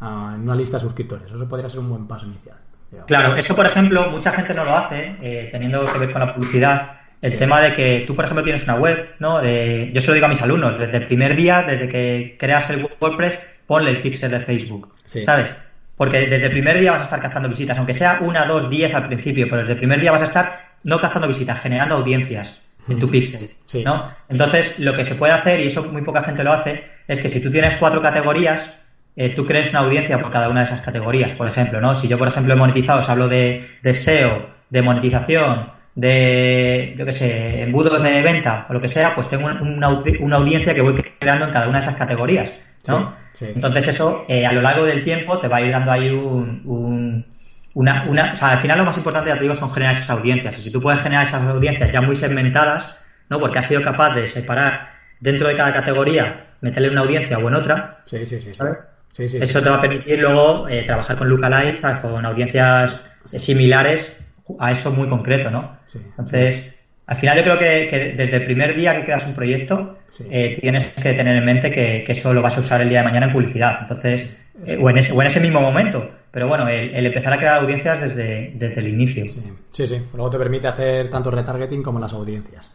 ah, 0.00 0.36
una 0.40 0.54
lista 0.54 0.76
de 0.76 0.82
suscriptores. 0.82 1.32
Eso 1.32 1.48
podría 1.48 1.68
ser 1.68 1.80
un 1.80 1.88
buen 1.90 2.06
paso 2.06 2.26
inicial. 2.26 2.56
digamos. 2.90 3.08
Claro, 3.08 3.34
eso 3.36 3.56
por 3.56 3.66
ejemplo, 3.66 4.10
mucha 4.12 4.30
gente 4.30 4.54
no 4.54 4.64
lo 4.64 4.76
hace, 4.76 5.16
eh, 5.20 5.48
teniendo 5.50 5.84
que 5.92 5.98
ver 5.98 6.12
con 6.12 6.20
la 6.20 6.32
publicidad. 6.34 6.98
El 7.20 7.36
tema 7.38 7.58
de 7.60 7.72
que 7.74 8.04
tú, 8.06 8.14
por 8.14 8.26
ejemplo, 8.26 8.44
tienes 8.44 8.62
una 8.64 8.74
web, 8.76 9.14
¿no? 9.18 9.40
De- 9.40 9.90
yo 9.94 10.00
se 10.00 10.08
lo 10.08 10.14
digo 10.14 10.26
a 10.26 10.28
mis 10.28 10.42
alumnos, 10.42 10.78
desde 10.78 10.98
el 10.98 11.06
primer 11.06 11.34
día, 11.34 11.62
desde 11.62 11.88
que 11.88 12.36
creas 12.38 12.68
el 12.70 12.86
WordPress, 13.00 13.44
ponle 13.66 13.90
el 13.92 14.02
pixel 14.02 14.30
de 14.30 14.40
Facebook, 14.40 14.92
Sí. 15.06 15.22
¿sabes? 15.22 15.50
Porque 15.96 16.20
desde 16.28 16.46
el 16.46 16.52
primer 16.52 16.78
día 16.78 16.92
vas 16.92 17.00
a 17.02 17.04
estar 17.04 17.20
captando 17.20 17.48
visitas, 17.48 17.78
aunque 17.78 17.94
sea 17.94 18.18
una, 18.20 18.44
dos, 18.46 18.68
diez 18.68 18.94
al 18.94 19.06
principio, 19.06 19.46
pero 19.48 19.58
desde 19.58 19.72
el 19.72 19.78
primer 19.78 20.00
día 20.00 20.10
vas 20.12 20.22
a 20.22 20.26
estar 20.26 20.58
no 20.82 20.98
captando 20.98 21.28
visitas, 21.28 21.60
generando 21.60 21.94
audiencias 21.96 22.62
en 22.88 22.98
tu 22.98 23.08
pixel, 23.10 23.50
Sí. 23.66 23.82
¿no? 23.84 24.10
Entonces, 24.28 24.78
lo 24.80 24.92
que 24.94 25.04
se 25.04 25.14
puede 25.14 25.32
hacer, 25.32 25.60
y 25.60 25.68
eso 25.68 25.84
muy 25.84 26.02
poca 26.02 26.22
gente 26.22 26.44
lo 26.44 26.52
hace, 26.52 26.84
es 27.08 27.20
que 27.20 27.28
si 27.30 27.40
tú 27.40 27.50
tienes 27.50 27.76
cuatro 27.76 28.02
categorías, 28.02 28.80
eh, 29.16 29.30
tú 29.30 29.46
crees 29.46 29.70
una 29.70 29.78
audiencia 29.80 30.18
por 30.18 30.30
cada 30.30 30.48
una 30.48 30.60
de 30.60 30.66
esas 30.66 30.80
categorías, 30.80 31.32
por 31.32 31.48
ejemplo, 31.48 31.80
¿no? 31.80 31.94
Si 31.96 32.08
yo, 32.08 32.18
por 32.18 32.28
ejemplo, 32.28 32.52
he 32.52 32.56
monetizado, 32.56 33.00
os 33.00 33.08
hablo 33.08 33.28
de, 33.28 33.64
de 33.82 33.94
SEO, 33.94 34.50
de 34.70 34.82
monetización, 34.82 35.70
de, 35.94 36.94
yo 36.98 37.06
qué 37.06 37.12
sé, 37.12 37.62
embudos 37.62 38.02
de 38.02 38.22
venta 38.22 38.66
o 38.68 38.72
lo 38.72 38.80
que 38.80 38.88
sea, 38.88 39.14
pues 39.14 39.28
tengo 39.28 39.46
un- 39.46 39.60
una, 39.78 39.88
una 40.20 40.36
audiencia 40.36 40.74
que 40.74 40.80
voy 40.82 40.94
creando 41.20 41.46
en 41.46 41.52
cada 41.52 41.68
una 41.68 41.78
de 41.78 41.84
esas 41.84 41.94
categorías, 41.96 42.52
¿no? 42.86 43.16
Sí, 43.32 43.46
sí. 43.46 43.52
Entonces 43.54 43.88
eso, 43.88 44.24
eh, 44.28 44.46
a 44.46 44.52
lo 44.52 44.62
largo 44.62 44.84
del 44.84 45.04
tiempo, 45.04 45.38
te 45.38 45.48
va 45.48 45.56
a 45.58 45.62
ir 45.62 45.70
dando 45.72 45.90
ahí 45.92 46.10
un... 46.10 46.62
un- 46.64 47.34
una, 47.76 48.04
una, 48.06 48.32
o 48.34 48.36
sea, 48.36 48.52
al 48.52 48.58
final 48.58 48.78
lo 48.78 48.84
más 48.84 48.96
importante, 48.96 49.30
ya 49.30 49.34
te 49.36 49.42
digo, 49.42 49.56
son 49.56 49.68
generar 49.72 49.94
esas 49.96 50.08
audiencias. 50.10 50.56
Y 50.58 50.62
si 50.62 50.70
tú 50.70 50.80
puedes 50.80 51.00
generar 51.00 51.26
esas 51.26 51.42
audiencias 51.42 51.90
ya 51.90 52.00
muy 52.00 52.14
segmentadas, 52.14 52.94
¿no? 53.28 53.40
Porque 53.40 53.58
has 53.58 53.66
sido 53.66 53.82
capaz 53.82 54.14
de 54.14 54.28
separar 54.28 54.90
dentro 55.18 55.48
de 55.48 55.56
cada 55.56 55.72
categoría 55.72 56.44
meterle 56.60 56.90
una 56.90 57.00
audiencia 57.00 57.36
o 57.38 57.48
en 57.48 57.54
otra, 57.54 57.98
Sí, 58.06 58.24
sí, 58.24 58.40
sí. 58.40 58.52
¿sabes? 58.52 58.92
Sí, 59.10 59.28
sí, 59.28 59.38
Eso 59.40 59.58
sí. 59.58 59.64
te 59.64 59.70
va 59.70 59.76
a 59.76 59.80
permitir 59.80 60.20
luego 60.20 60.68
eh, 60.68 60.84
trabajar 60.84 61.16
con 61.16 61.28
lookalikes, 61.28 61.80
¿sabes? 61.80 61.98
con 62.00 62.24
audiencias 62.24 63.00
similares 63.26 64.18
a 64.58 64.70
eso 64.72 64.92
muy 64.92 65.08
concreto, 65.08 65.50
¿no? 65.50 65.76
Entonces, 66.10 66.76
al 67.06 67.16
final 67.16 67.36
yo 67.38 67.42
creo 67.44 67.58
que, 67.58 67.88
que 67.90 68.12
desde 68.16 68.36
el 68.36 68.44
primer 68.44 68.74
día 68.74 68.94
que 68.94 69.04
creas 69.04 69.26
un 69.26 69.34
proyecto, 69.34 69.98
Sí. 70.16 70.24
eh, 70.30 70.58
tienes 70.60 70.92
que 70.92 71.12
tener 71.12 71.36
en 71.36 71.44
mente 71.44 71.70
que, 71.70 72.04
que 72.06 72.12
eso 72.12 72.32
lo 72.32 72.40
vas 72.42 72.56
a 72.56 72.60
usar 72.60 72.80
el 72.80 72.88
día 72.88 73.00
de 73.00 73.04
mañana 73.04 73.26
en 73.26 73.32
publicidad. 73.32 73.78
Entonces, 73.80 74.36
eh, 74.64 74.78
o, 74.80 74.88
en 74.88 74.98
ese, 74.98 75.12
o 75.12 75.20
en 75.20 75.26
ese 75.26 75.40
mismo 75.40 75.60
momento. 75.60 76.08
Pero 76.30 76.46
bueno, 76.48 76.68
el, 76.68 76.94
el 76.94 77.06
empezar 77.06 77.32
a 77.32 77.36
crear 77.38 77.58
audiencias 77.58 78.00
desde, 78.00 78.52
desde 78.56 78.80
el 78.80 78.88
inicio. 78.88 79.24
Sí, 79.24 79.42
sí, 79.72 79.86
sí. 79.86 80.02
Luego 80.14 80.30
te 80.30 80.38
permite 80.38 80.68
hacer 80.68 81.10
tanto 81.10 81.30
retargeting 81.30 81.82
como 81.82 81.98
las 81.98 82.12
audiencias. 82.12 82.70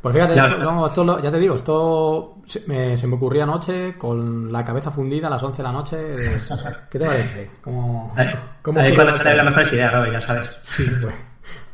Pues 0.00 0.14
fíjate, 0.14 0.34
Claro. 0.34 0.58
esto- 0.58 0.64
no, 0.72 0.86
esto 0.86 1.02
lo- 1.04 1.22
ya 1.22 1.30
te 1.30 1.38
digo, 1.38 1.54
esto 1.54 2.36
se 2.44 2.60
me, 2.66 2.96
se 2.98 3.06
me 3.06 3.14
ocurrió 3.16 3.42
anoche 3.44 3.96
con 3.96 4.52
la 4.52 4.62
cabeza 4.64 4.90
fundida 4.90 5.28
a 5.28 5.30
las 5.30 5.42
11 5.42 5.58
de 5.58 5.62
la 5.62 5.72
noche. 5.72 5.96
de- 5.96 6.16
¿Qué 6.90 6.98
te 6.98 7.06
parece? 7.06 7.50
¿Cómo, 7.62 8.14
cómo 8.62 8.80
cuando 8.80 9.04
la 9.04 9.12
salen 9.14 9.36
las 9.38 9.44
noche? 9.46 9.50
mejores 9.56 9.72
ideas, 9.72 9.92
Robert, 9.94 10.12
ya 10.12 10.20
sabes. 10.20 10.50
Sí, 10.62 10.84
pues, 11.00 11.14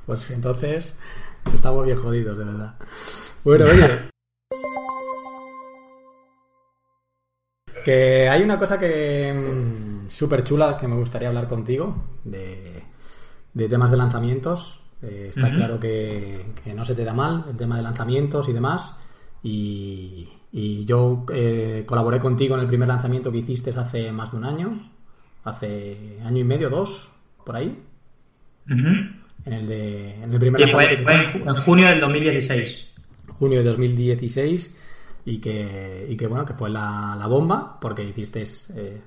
pues 0.07 0.31
entonces 0.31 0.93
estamos 1.55 1.85
bien 1.85 1.97
jodidos, 1.97 2.39
de 2.39 2.45
verdad. 2.45 2.75
Bueno, 3.45 3.65
oye. 3.67 3.85
Que 7.85 8.29
hay 8.29 8.43
una 8.43 8.59
cosa 8.59 8.79
que 8.79 9.35
súper 10.09 10.45
chula 10.45 10.77
que 10.77 10.89
me 10.89 10.97
gustaría 10.97 11.29
hablar 11.29 11.49
contigo 11.49 12.05
de, 12.25 12.83
de 13.55 13.69
temas 13.69 13.91
de 13.91 13.97
lanzamientos. 13.97 14.81
Eh, 15.03 15.29
está 15.31 15.51
claro 15.51 15.81
que, 15.81 16.53
que 16.63 16.75
no 16.75 16.85
se 16.85 16.95
te 16.95 17.05
da 17.05 17.15
mal 17.15 17.47
el 17.49 17.57
tema 17.57 17.77
de 17.77 17.83
lanzamientos 17.83 18.49
y 18.49 18.53
demás. 18.53 18.95
Y, 19.43 20.29
y 20.53 20.85
yo 20.85 21.25
eh, 21.33 21.85
colaboré 21.87 22.19
contigo 22.19 22.55
en 22.57 22.63
el 22.63 22.67
primer 22.67 22.89
lanzamiento 22.89 23.31
que 23.31 23.39
hiciste 23.39 23.71
hace 23.71 24.13
más 24.13 24.33
de 24.33 24.37
un 24.37 24.45
año, 24.45 24.91
hace 25.45 26.19
año 26.25 26.39
y 26.39 26.45
medio, 26.45 26.69
dos, 26.69 27.11
por 27.45 27.57
ahí. 27.57 27.79
En 28.69 29.53
el, 29.53 29.67
de, 29.67 30.15
en 30.15 30.33
el 30.33 30.39
primer 30.39 30.61
Sí, 30.61 30.71
fue, 30.71 30.85
lanzamiento 30.85 31.43
fue 31.43 31.53
en 31.53 31.55
junio 31.63 31.89
del 31.89 32.01
2016. 32.01 32.93
junio 33.39 33.59
de 33.59 33.65
2016 33.65 34.77
y 35.25 35.41
que, 35.41 36.07
y 36.09 36.17
que 36.17 36.27
bueno, 36.27 36.45
que 36.45 36.55
fue 36.55 36.71
la, 36.71 37.17
la 37.19 37.27
bomba 37.27 37.79
porque 37.81 38.03
hiciste 38.03 38.43
eh, 38.75 39.01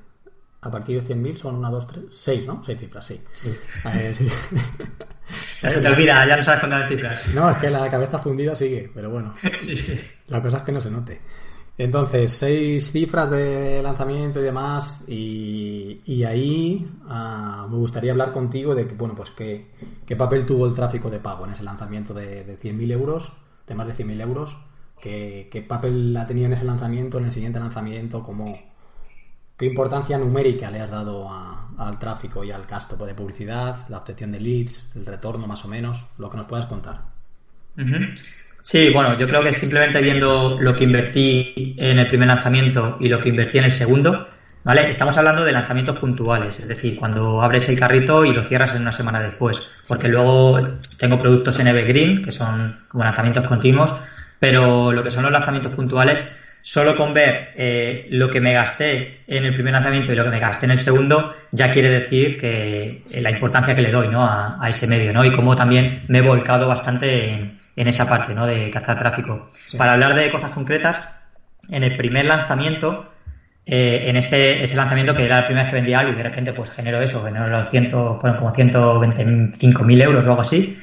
a 0.63 0.71
partir 0.71 1.01
de 1.01 1.15
100.000 1.15 1.35
son 1.35 1.55
1, 1.55 1.71
2, 1.71 1.87
3, 1.87 2.05
6, 2.09 2.47
¿no? 2.47 2.63
6 2.63 2.79
cifras, 2.79 3.05
sí. 3.05 3.21
Eh, 3.93 4.13
sí. 4.15 4.27
Ya 5.61 5.71
se 5.71 5.81
te 5.81 5.87
olvida, 5.87 6.27
ya 6.27 6.35
no 6.35 6.43
sabes 6.43 6.61
contar 6.61 6.81
las 6.81 6.89
cifras. 6.89 7.33
No, 7.33 7.49
es 7.49 7.57
que 7.57 7.69
la 7.69 7.89
cabeza 7.89 8.19
fundida 8.19 8.53
sigue, 8.53 8.91
pero 8.93 9.09
bueno, 9.09 9.33
la 10.27 10.41
cosa 10.41 10.57
es 10.57 10.63
que 10.63 10.71
no 10.73 10.81
se 10.81 10.91
note. 10.91 11.21
Entonces, 11.77 12.31
seis 12.31 12.91
cifras 12.91 13.31
de 13.31 13.81
lanzamiento 13.81 14.41
y 14.41 14.43
demás, 14.43 15.03
y, 15.07 16.01
y 16.05 16.23
ahí 16.23 16.87
ah, 17.07 17.65
me 17.69 17.77
gustaría 17.77 18.11
hablar 18.11 18.31
contigo 18.31 18.75
de 18.75 18.85
que, 18.85 18.93
bueno, 18.93 19.15
pues 19.15 19.31
qué, 19.31 19.71
qué 20.05 20.15
papel 20.15 20.45
tuvo 20.45 20.67
el 20.67 20.73
tráfico 20.73 21.09
de 21.09 21.19
pago 21.19 21.45
en 21.45 21.53
ese 21.53 21.63
lanzamiento 21.63 22.13
de, 22.13 22.43
de 22.43 22.59
100.000 22.59 22.91
euros, 22.91 23.31
de 23.65 23.75
más 23.75 23.87
de 23.87 23.95
100.000 23.95 24.21
euros, 24.21 24.57
qué, 25.03 25.49
qué 25.51 25.61
papel 25.61 26.15
ha 26.17 26.25
tenido 26.27 26.47
en 26.47 26.53
ese 26.53 26.65
lanzamiento, 26.65 27.17
en 27.19 27.25
el 27.25 27.31
siguiente 27.31 27.59
lanzamiento, 27.59 28.23
cómo, 28.23 28.47
qué 29.57 29.65
importancia 29.65 30.17
numérica 30.17 30.71
le 30.71 30.79
has 30.81 30.91
dado 30.91 31.29
a- 31.29 31.69
al 31.77 31.99
tráfico 31.99 32.43
y 32.43 32.51
al 32.51 32.65
gasto 32.65 32.95
de 32.97 33.13
publicidad, 33.15 33.87
la 33.89 33.97
obtención 33.99 34.31
de 34.31 34.39
leads, 34.39 34.89
el 34.95 35.05
retorno 35.05 35.47
más 35.47 35.65
o 35.65 35.67
menos, 35.67 36.05
lo 36.17 36.29
que 36.29 36.37
nos 36.37 36.47
puedas 36.47 36.65
contar. 36.67 37.01
Sí, 38.61 38.91
bueno, 38.93 39.17
yo 39.19 39.27
creo 39.27 39.43
que 39.43 39.53
simplemente 39.53 40.01
viendo 40.01 40.57
lo 40.59 40.75
que 40.75 40.85
invertí 40.85 41.75
en 41.77 41.99
el 41.99 42.07
primer 42.07 42.27
lanzamiento 42.29 42.97
y 42.99 43.09
lo 43.09 43.19
que 43.19 43.29
invertí 43.29 43.57
en 43.57 43.65
el 43.65 43.71
segundo, 43.73 44.27
¿vale? 44.63 44.89
Estamos 44.89 45.17
hablando 45.17 45.43
de 45.43 45.51
lanzamientos 45.51 45.99
puntuales, 45.99 46.59
es 46.59 46.67
decir, 46.67 46.95
cuando 46.97 47.41
abres 47.41 47.67
el 47.67 47.77
carrito 47.77 48.23
y 48.23 48.33
lo 48.33 48.41
cierras 48.43 48.73
en 48.73 48.81
una 48.83 48.93
semana 48.93 49.19
después, 49.21 49.69
porque 49.87 50.07
luego 50.07 50.61
tengo 50.97 51.19
productos 51.19 51.59
en 51.59 51.67
Evergreen, 51.67 52.21
que 52.21 52.31
son 52.31 52.85
como 52.87 53.03
lanzamientos 53.03 53.45
continuos, 53.47 53.99
pero 54.43 54.91
lo 54.91 55.05
que 55.05 55.09
son 55.09 55.23
los 55.23 55.31
lanzamientos 55.31 55.73
puntuales, 55.73 56.29
solo 56.59 56.97
con 56.97 57.13
ver 57.13 57.53
eh, 57.55 58.07
lo 58.09 58.29
que 58.29 58.41
me 58.41 58.51
gasté 58.51 59.21
en 59.25 59.45
el 59.45 59.53
primer 59.53 59.71
lanzamiento 59.71 60.11
y 60.11 60.17
lo 60.17 60.25
que 60.25 60.31
me 60.31 60.39
gasté 60.41 60.65
en 60.65 60.73
el 60.73 60.81
segundo, 60.81 61.33
ya 61.53 61.71
quiere 61.71 61.89
decir 61.89 62.37
que 62.37 63.05
eh, 63.09 63.21
la 63.21 63.29
importancia 63.29 63.73
que 63.73 63.81
le 63.81 63.89
doy 63.89 64.09
¿no? 64.09 64.25
a, 64.25 64.57
a 64.61 64.67
ese 64.67 64.85
medio, 64.85 65.13
¿no? 65.13 65.23
Y 65.23 65.31
cómo 65.31 65.55
también 65.55 66.03
me 66.09 66.17
he 66.17 66.21
volcado 66.21 66.67
bastante 66.67 67.29
en, 67.29 67.61
en 67.77 67.87
esa 67.87 68.09
parte, 68.09 68.33
¿no? 68.33 68.45
De 68.45 68.69
cazar 68.69 68.99
tráfico. 68.99 69.49
Sí. 69.65 69.77
Para 69.77 69.93
hablar 69.93 70.13
de 70.13 70.29
cosas 70.29 70.51
concretas, 70.51 71.07
en 71.69 71.83
el 71.83 71.95
primer 71.95 72.25
lanzamiento, 72.25 73.13
eh, 73.65 74.09
en 74.09 74.17
ese, 74.17 74.61
ese 74.61 74.75
lanzamiento 74.75 75.15
que 75.15 75.23
era 75.23 75.37
la 75.37 75.45
primera 75.45 75.63
vez 75.63 75.71
que 75.71 75.77
vendía 75.77 75.99
algo 76.01 76.11
y 76.11 76.15
de 76.15 76.23
repente 76.23 76.51
pues 76.51 76.69
generó 76.69 76.99
eso, 76.99 77.23
generó 77.23 77.47
los 77.47 77.69
100, 77.69 77.91
fueron 77.91 78.17
como 78.19 78.53
125.000 78.53 80.01
euros 80.01 80.27
o 80.27 80.29
algo 80.31 80.41
así, 80.41 80.77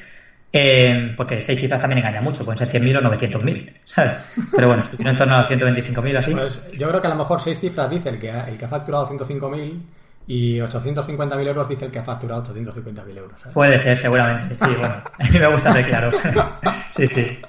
eh, 0.53 1.13
porque 1.15 1.41
seis 1.41 1.59
cifras 1.59 1.79
también 1.79 1.99
engaña 1.99 2.21
mucho, 2.21 2.43
pueden 2.43 2.57
ser 2.57 2.81
100.000 2.81 2.97
o 2.97 3.01
900.000, 3.01 3.73
¿sabes? 3.85 4.13
Pero 4.53 4.67
bueno, 4.67 4.83
estuvieron 4.83 5.11
en 5.11 5.17
torno 5.17 5.35
a 5.35 5.41
los 5.41 5.49
125.000 5.49 6.17
así. 6.17 6.31
Pues 6.33 6.67
yo 6.77 6.89
creo 6.89 7.01
que 7.01 7.07
a 7.07 7.11
lo 7.11 7.15
mejor 7.15 7.41
seis 7.41 7.59
cifras 7.59 7.89
dice 7.89 8.09
el 8.09 8.19
que 8.19 8.31
ha, 8.31 8.47
el 8.49 8.57
que 8.57 8.65
ha 8.65 8.69
facturado 8.69 9.07
105.000 9.07 9.81
y 10.27 10.59
850.000 10.59 11.47
euros 11.47 11.67
dice 11.67 11.85
el 11.85 11.91
que 11.91 11.99
ha 11.99 12.03
facturado 12.03 12.43
850.000 12.43 13.17
euros. 13.17 13.39
¿sabes? 13.39 13.53
Puede 13.53 13.79
ser, 13.79 13.97
seguramente, 13.97 14.55
sí, 14.55 14.65
bueno, 14.77 14.95
a 15.19 15.23
mí 15.23 15.39
me 15.39 15.47
gusta 15.47 15.73
ser 15.73 15.85
claro. 15.87 16.11
sí, 16.89 17.07
sí. 17.07 17.39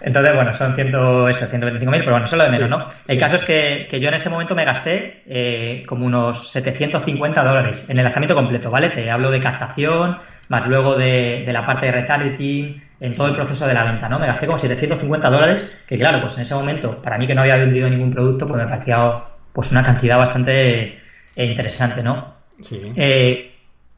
Entonces, 0.00 0.34
bueno, 0.34 0.54
son 0.54 0.74
100, 0.74 0.88
eso, 0.88 1.28
125.000, 1.28 1.90
pero 1.98 2.10
bueno, 2.12 2.24
eso 2.24 2.36
es 2.36 2.38
lo 2.38 2.44
de 2.44 2.50
menos, 2.50 2.70
¿no? 2.70 2.88
El 3.08 3.16
sí. 3.16 3.20
caso 3.20 3.36
es 3.36 3.44
que, 3.44 3.88
que 3.90 4.00
yo 4.00 4.08
en 4.08 4.14
ese 4.14 4.30
momento 4.30 4.54
me 4.54 4.64
gasté 4.64 5.24
eh, 5.26 5.84
como 5.86 6.06
unos 6.06 6.50
750 6.52 7.42
dólares 7.42 7.86
en 7.88 7.98
el 7.98 8.04
lanzamiento 8.04 8.34
completo, 8.34 8.70
¿vale? 8.70 8.88
Te 8.90 9.10
hablo 9.10 9.30
de 9.30 9.40
captación, 9.40 10.18
más 10.52 10.66
luego 10.66 10.96
de, 10.96 11.44
de 11.46 11.52
la 11.54 11.64
parte 11.64 11.86
de 11.86 11.92
retargeting, 11.92 12.82
en 13.00 13.14
todo 13.14 13.28
el 13.28 13.34
proceso 13.34 13.66
de 13.66 13.72
la 13.72 13.84
venta, 13.84 14.06
¿no? 14.10 14.18
Me 14.18 14.26
gasté 14.26 14.44
como 14.44 14.58
750 14.58 15.30
dólares, 15.30 15.72
que 15.86 15.96
claro, 15.96 16.20
pues 16.20 16.36
en 16.36 16.42
ese 16.42 16.54
momento, 16.54 17.00
para 17.00 17.16
mí 17.16 17.26
que 17.26 17.34
no 17.34 17.40
había 17.40 17.56
vendido 17.56 17.88
ningún 17.88 18.10
producto, 18.10 18.46
pues 18.46 18.62
me 18.62 18.68
parecía 18.68 19.14
pues 19.50 19.72
una 19.72 19.82
cantidad 19.82 20.18
bastante 20.18 21.00
eh, 21.34 21.46
interesante, 21.46 22.02
¿no? 22.02 22.34
Sí. 22.60 22.82
Eh, 22.94 23.54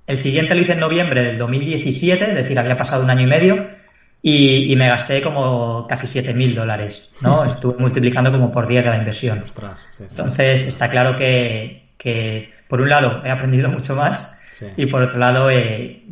el 0.07 0.17
siguiente 0.17 0.55
lo 0.55 0.61
hice 0.61 0.75
en 0.75 0.81
noviembre 0.81 1.25
del 1.25 1.39
2017, 1.39 2.25
es 2.25 2.35
decir, 2.37 2.57
había 2.57 2.77
pasado 2.77 3.03
un 3.03 3.11
año 3.11 3.23
y 3.23 3.27
medio, 3.27 3.69
y, 4.23 4.73
y 4.73 4.77
me 4.77 4.87
gasté 4.87 5.23
como 5.23 5.89
casi 5.89 6.07
7.000 6.07 6.55
dólares, 6.55 7.11
¿no? 7.21 7.45
Estuve 7.47 7.79
multiplicando 7.79 8.31
como 8.31 8.53
por 8.53 8.69
10 8.69 8.85
de 8.85 8.91
la 8.91 8.97
inversión. 8.99 9.43
Ostras, 9.45 9.81
sí, 9.91 9.97
sí. 9.99 10.05
Entonces, 10.09 10.69
está 10.69 10.89
claro 10.89 11.19
que, 11.19 11.91
que, 11.99 12.55
por 12.69 12.81
un 12.81 12.91
lado, 12.91 13.23
he 13.25 13.31
aprendido 13.31 13.69
mucho 13.77 13.97
más, 13.97 14.39
y 14.77 14.87
por 14.87 15.03
otro 15.03 15.19
lado, 15.19 15.51
eh, 15.51 16.05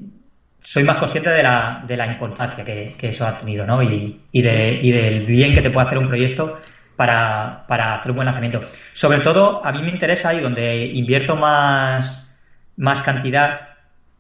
soy 0.63 0.85
más 0.85 0.97
consciente 0.97 1.29
de 1.31 1.43
la, 1.43 1.83
de 1.87 1.97
la 1.97 2.07
importancia 2.07 2.65
que, 2.65 2.95
que 2.97 3.09
eso 3.11 3.27
ha 3.27 3.37
tenido, 3.37 3.67
¿no? 3.67 3.83
Y, 3.83 4.23
y, 4.33 4.43
de, 4.43 4.81
y 4.83 4.91
del 4.93 5.27
bien 5.27 5.53
que 5.55 5.61
te 5.61 5.71
puede 5.71 5.87
hacer 5.87 5.99
un 5.99 6.09
proyecto 6.09 6.59
para, 6.97 7.65
para 7.69 7.97
hacer 7.97 8.13
un 8.13 8.17
buen 8.17 8.27
lanzamiento. 8.27 8.61
Sobre 8.95 9.19
todo, 9.21 9.65
a 9.65 9.73
mí 9.73 9.83
me 9.83 9.91
interesa 9.91 10.33
y 10.33 10.41
donde 10.41 10.87
invierto 10.87 11.37
más, 11.37 12.35
más 12.77 13.03
cantidad 13.03 13.69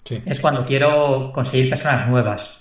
Sí. 0.05 0.20
es 0.26 0.40
cuando 0.40 0.64
quiero 0.66 1.31
conseguir 1.33 1.70
personas 1.70 2.09
nuevas, 2.09 2.61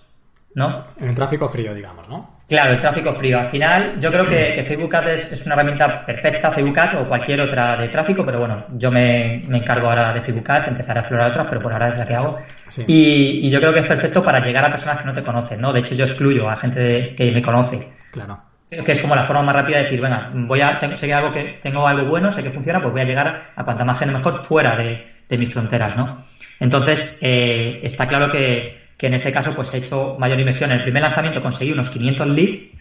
¿no? 0.53 0.85
En 0.97 1.09
el 1.09 1.15
tráfico 1.15 1.49
frío, 1.49 1.73
digamos, 1.73 2.07
¿no? 2.07 2.35
Claro, 2.51 2.73
el 2.73 2.81
tráfico 2.81 3.13
frío. 3.13 3.39
Al 3.39 3.47
final, 3.47 3.93
yo 4.01 4.11
creo 4.11 4.25
que, 4.27 4.51
que 4.55 4.63
Facebook 4.63 4.93
Ads 4.93 5.07
es, 5.07 5.31
es 5.31 5.45
una 5.45 5.55
herramienta 5.55 6.05
perfecta, 6.05 6.51
Facebook 6.51 6.77
Ads 6.77 6.93
o 6.95 7.07
cualquier 7.07 7.39
otra 7.39 7.77
de 7.77 7.87
tráfico, 7.87 8.25
pero 8.25 8.39
bueno, 8.39 8.65
yo 8.73 8.91
me, 8.91 9.41
me 9.47 9.59
encargo 9.59 9.87
ahora 9.87 10.11
de 10.11 10.19
Facebook 10.19 10.51
Ads, 10.51 10.67
empezar 10.67 10.97
a 10.97 10.99
explorar 10.99 11.29
otras, 11.31 11.47
pero 11.47 11.61
por 11.61 11.71
ahora 11.71 11.87
es 11.87 11.97
la 11.97 12.05
que 12.05 12.13
hago. 12.13 12.39
Sí. 12.67 12.83
Y, 12.87 13.47
y 13.47 13.49
yo 13.49 13.61
creo 13.61 13.73
que 13.73 13.79
es 13.79 13.85
perfecto 13.87 14.21
para 14.21 14.41
llegar 14.41 14.65
a 14.65 14.69
personas 14.69 14.97
que 14.97 15.05
no 15.05 15.13
te 15.13 15.23
conocen, 15.23 15.61
¿no? 15.61 15.71
De 15.71 15.79
hecho, 15.79 15.95
yo 15.95 16.03
excluyo 16.03 16.49
a 16.49 16.57
gente 16.57 16.79
de- 16.81 17.15
que 17.15 17.31
me 17.31 17.41
conoce. 17.41 17.87
Claro. 18.11 18.41
Creo 18.69 18.83
que 18.83 18.91
es 18.91 18.99
como 18.99 19.15
la 19.15 19.23
forma 19.23 19.43
más 19.43 19.55
rápida 19.55 19.77
de 19.77 19.83
decir, 19.83 20.01
venga, 20.01 20.29
voy 20.33 20.59
a, 20.59 20.77
tengo, 20.77 20.97
sé 20.97 21.07
que 21.07 21.13
algo 21.13 21.31
que 21.31 21.57
tengo 21.63 21.87
algo 21.87 22.03
bueno, 22.05 22.33
sé 22.33 22.43
que 22.43 22.49
funciona, 22.51 22.81
pues 22.81 22.91
voy 22.91 23.01
a 23.01 23.05
llegar 23.05 23.51
a 23.55 23.63
cuanta 23.63 23.85
más 23.85 23.97
gente 23.97 24.13
mejor 24.13 24.41
fuera 24.43 24.75
de, 24.75 25.07
de 25.29 25.37
mis 25.37 25.53
fronteras, 25.53 25.95
¿no? 25.95 26.25
Entonces, 26.59 27.17
eh, 27.21 27.79
está 27.83 28.07
claro 28.09 28.29
que, 28.29 28.80
que 29.01 29.07
en 29.07 29.15
ese 29.15 29.33
caso, 29.33 29.51
pues 29.55 29.73
he 29.73 29.77
hecho 29.77 30.15
mayor 30.19 30.39
inversión. 30.39 30.69
En 30.69 30.77
el 30.77 30.83
primer 30.83 31.01
lanzamiento 31.01 31.41
conseguí 31.41 31.71
unos 31.71 31.89
500 31.89 32.27
leads 32.27 32.73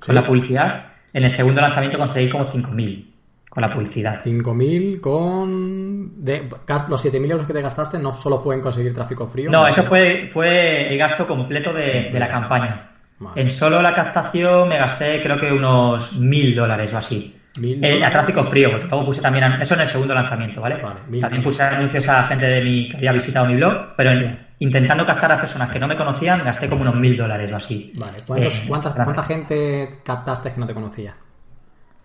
con 0.00 0.06
Sí. 0.06 0.12
la 0.12 0.26
publicidad. 0.26 0.86
En 1.12 1.22
el 1.22 1.30
segundo 1.30 1.60
lanzamiento 1.60 1.96
conseguí 1.96 2.28
como 2.28 2.46
5.000 2.46 3.14
con 3.48 3.60
la 3.62 3.72
publicidad. 3.72 4.20
5.000 4.24 5.00
con... 5.00 6.24
De, 6.24 6.50
los 6.88 7.04
7.000 7.04 7.30
euros 7.30 7.46
que 7.46 7.52
te 7.52 7.62
gastaste 7.62 7.96
no 8.00 8.12
solo 8.12 8.40
fue 8.40 8.56
en 8.56 8.60
conseguir 8.60 8.92
tráfico 8.92 9.28
frío. 9.28 9.50
No, 9.52 9.68
eso 9.68 9.84
fue, 9.84 10.28
fue 10.32 10.92
el 10.92 10.98
gasto 10.98 11.28
completo 11.28 11.72
de, 11.72 12.10
de 12.12 12.18
la 12.18 12.26
campaña. 12.26 12.90
Vale. 13.20 13.40
En 13.40 13.48
solo 13.48 13.80
la 13.80 13.94
captación 13.94 14.68
me 14.68 14.78
gasté 14.78 15.20
creo 15.22 15.38
que 15.38 15.52
unos 15.52 16.18
1.000 16.20 16.56
dólares 16.56 16.92
o 16.92 16.98
así. 16.98 17.36
Eh, 17.62 18.04
a 18.04 18.10
tráfico 18.10 18.42
frío, 18.42 18.72
porque 18.72 18.88
luego 18.88 19.06
puse 19.06 19.20
también, 19.20 19.44
eso 19.60 19.74
en 19.74 19.80
el 19.82 19.88
segundo 19.88 20.12
lanzamiento, 20.12 20.60
¿vale? 20.60 20.82
También 21.20 21.42
puse 21.44 21.62
anuncios 21.62 22.08
a 22.08 22.24
gente 22.24 22.46
de 22.46 22.64
mi, 22.64 22.88
que 22.88 22.96
había 22.96 23.12
visitado 23.12 23.46
mi 23.46 23.54
blog, 23.54 23.94
pero 23.96 24.10
en-. 24.10 24.47
Intentando 24.60 25.06
captar 25.06 25.32
a 25.32 25.38
personas 25.38 25.68
que 25.70 25.78
no 25.78 25.86
me 25.88 25.96
conocían, 25.96 26.42
gasté 26.44 26.68
como 26.68 26.82
unos 26.82 26.96
mil 26.96 27.16
dólares 27.16 27.50
o 27.52 27.56
así. 27.56 27.92
Vale. 27.96 28.18
¿Cuántos- 28.26 28.54
Eh, 28.54 28.64
cuánta, 28.66 28.88
gracias. 28.90 29.04
¿Cuánta 29.04 29.22
gente 29.24 29.90
captaste 30.04 30.52
que 30.52 30.60
no 30.60 30.66
te 30.66 30.74
conocía? 30.74 31.14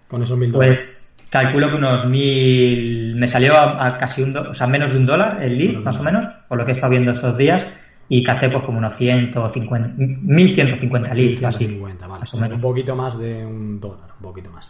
con 0.07 0.21
esos 0.21 0.37
mil 0.37 0.51
dólares. 0.51 1.15
Pues 1.17 1.29
calculo 1.31 1.69
que 1.69 1.75
unos 1.77 2.05
mil. 2.05 3.15
Me 3.15 3.27
salió 3.27 3.57
a, 3.57 3.87
a 3.87 3.97
casi 3.97 4.21
un. 4.21 4.33
do- 4.33 4.51
O 4.51 4.53
sea, 4.53 4.67
menos 4.67 4.91
de 4.91 4.99
un 4.99 5.05
dólar 5.07 5.41
el 5.41 5.57
lead, 5.57 5.77
más 5.81 5.97
o 5.99 6.03
menos, 6.03 6.25
por 6.47 6.57
lo 6.59 6.65
que 6.65 6.71
he 6.71 6.73
estado 6.75 6.91
viendo 6.91 7.11
estos 7.11 7.35
días. 7.37 7.73
Y 8.09 8.21
capté 8.21 8.49
pues 8.49 8.63
como 8.63 8.77
unos 8.77 8.93
150. 8.95 9.93
1150 9.97 11.13
leads 11.15 11.41
o 11.41 11.47
así. 11.47 11.65
150, 11.65 12.05
vale. 12.05 12.19
Más 12.19 12.33
o 12.33 12.37
Un 12.37 12.43
menos. 12.43 12.59
poquito 12.59 12.95
más 12.95 13.17
de 13.17 13.43
un 13.43 13.79
dólar, 13.79 14.09
un 14.19 14.21
poquito 14.21 14.51
más. 14.51 14.69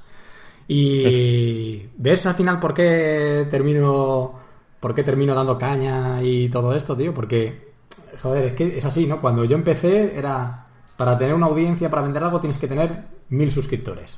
Y 0.67 1.87
ves 1.97 2.25
al 2.25 2.35
final 2.35 2.59
por 2.59 2.73
qué 2.73 3.45
termino 3.49 4.39
por 4.79 4.93
qué 4.95 5.03
termino 5.03 5.33
dando 5.35 5.57
caña 5.57 6.21
y 6.23 6.47
todo 6.49 6.75
esto, 6.75 6.95
tío, 6.95 7.13
porque 7.13 7.72
joder, 8.21 8.45
es 8.45 8.53
que 8.53 8.77
es 8.77 8.85
así, 8.85 9.05
¿no? 9.05 9.21
Cuando 9.21 9.45
yo 9.45 9.55
empecé 9.55 10.17
era 10.17 10.55
para 10.97 11.17
tener 11.17 11.33
una 11.33 11.47
audiencia, 11.47 11.89
para 11.89 12.03
vender 12.03 12.23
algo 12.23 12.39
tienes 12.39 12.57
que 12.57 12.67
tener 12.67 13.05
mil 13.29 13.51
suscriptores. 13.51 14.17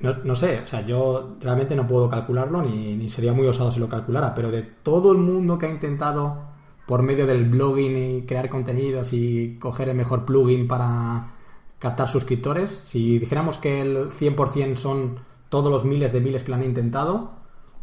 No 0.00 0.34
sé, 0.34 0.60
o 0.60 0.66
sea, 0.66 0.84
yo 0.84 1.36
realmente 1.40 1.76
no 1.76 1.86
puedo 1.86 2.08
calcularlo 2.08 2.62
ni, 2.62 2.96
ni 2.96 3.08
sería 3.08 3.32
muy 3.32 3.46
osado 3.46 3.70
si 3.70 3.80
lo 3.80 3.88
calculara, 3.88 4.34
pero 4.34 4.50
de 4.50 4.62
todo 4.62 5.12
el 5.12 5.18
mundo 5.18 5.58
que 5.58 5.66
ha 5.66 5.70
intentado 5.70 6.50
por 6.86 7.02
medio 7.02 7.26
del 7.26 7.48
blogging 7.48 7.96
y 7.96 8.22
crear 8.22 8.48
contenidos 8.48 9.12
y 9.12 9.58
coger 9.60 9.90
el 9.90 9.96
mejor 9.96 10.24
plugin 10.24 10.66
para 10.66 11.34
captar 11.78 12.08
suscriptores, 12.08 12.80
si 12.84 13.18
dijéramos 13.18 13.58
que 13.58 13.80
el 13.80 14.10
100% 14.10 14.76
son 14.76 15.20
todos 15.48 15.70
los 15.70 15.84
miles 15.84 16.12
de 16.12 16.20
miles 16.20 16.42
que 16.42 16.50
lo 16.50 16.56
han 16.56 16.64
intentado, 16.64 17.32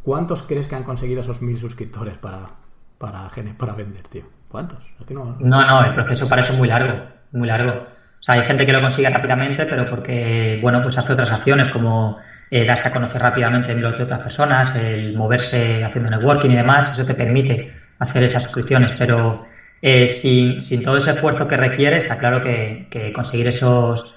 ¿cuántos 0.04 0.44
crees 0.44 0.68
que 0.68 0.76
han 0.76 0.84
conseguido 0.84 1.22
esos 1.22 1.42
mil 1.42 1.58
suscriptores 1.58 2.18
para, 2.18 2.50
para, 2.98 3.30
gene- 3.30 3.54
para 3.54 3.74
vender, 3.74 4.08
tío? 4.08 4.26
¿Cuántos? 4.48 4.84
Es 5.00 5.06
que 5.06 5.14
no- 5.14 5.36
No, 5.40 5.64
no, 5.66 5.84
el 5.84 5.94
proceso 5.94 6.28
para 6.28 6.42
eso 6.42 6.52
es 6.52 6.58
muy 6.58 6.68
largo, 6.68 7.04
muy 7.32 7.48
largo. 7.48 7.74
O 8.20 8.24
sea, 8.24 8.36
hay 8.36 8.44
gente 8.44 8.66
que 8.66 8.74
lo 8.74 8.82
consigue 8.82 9.10
rápidamente, 9.10 9.66
pero 9.68 9.86
porque, 9.88 10.58
bueno, 10.60 10.82
pues 10.82 10.98
hace 10.98 11.14
otras 11.14 11.32
acciones 11.32 11.70
como 11.70 12.16
eh, 12.50 12.66
darse 12.66 12.88
a 12.88 12.92
conocer 12.92 13.22
rápidamente 13.22 13.72
en 13.74 13.82
los 13.82 13.96
de 13.96 14.04
otras 14.04 14.22
personas, 14.22 14.74
el 14.74 15.14
moverse 15.14 15.84
haciendo 15.84 16.10
networking 16.10 16.50
y 16.50 16.56
demás, 16.56 16.90
eso 16.90 17.06
te 17.06 17.14
permite 17.14 17.62
hacer 18.00 18.24
esas 18.24 18.42
suscripciones, 18.44 18.94
pero 18.94 19.42
eh, 19.82 20.08
sin, 20.08 20.60
sin 20.60 20.82
todo 20.82 20.98
ese 20.98 21.12
esfuerzo 21.12 21.46
que 21.46 21.58
requiere, 21.58 21.98
está 21.98 22.18
claro 22.18 22.42
que, 22.42 22.88
que 22.90 23.12
conseguir 23.12 23.48
esos 23.48 24.16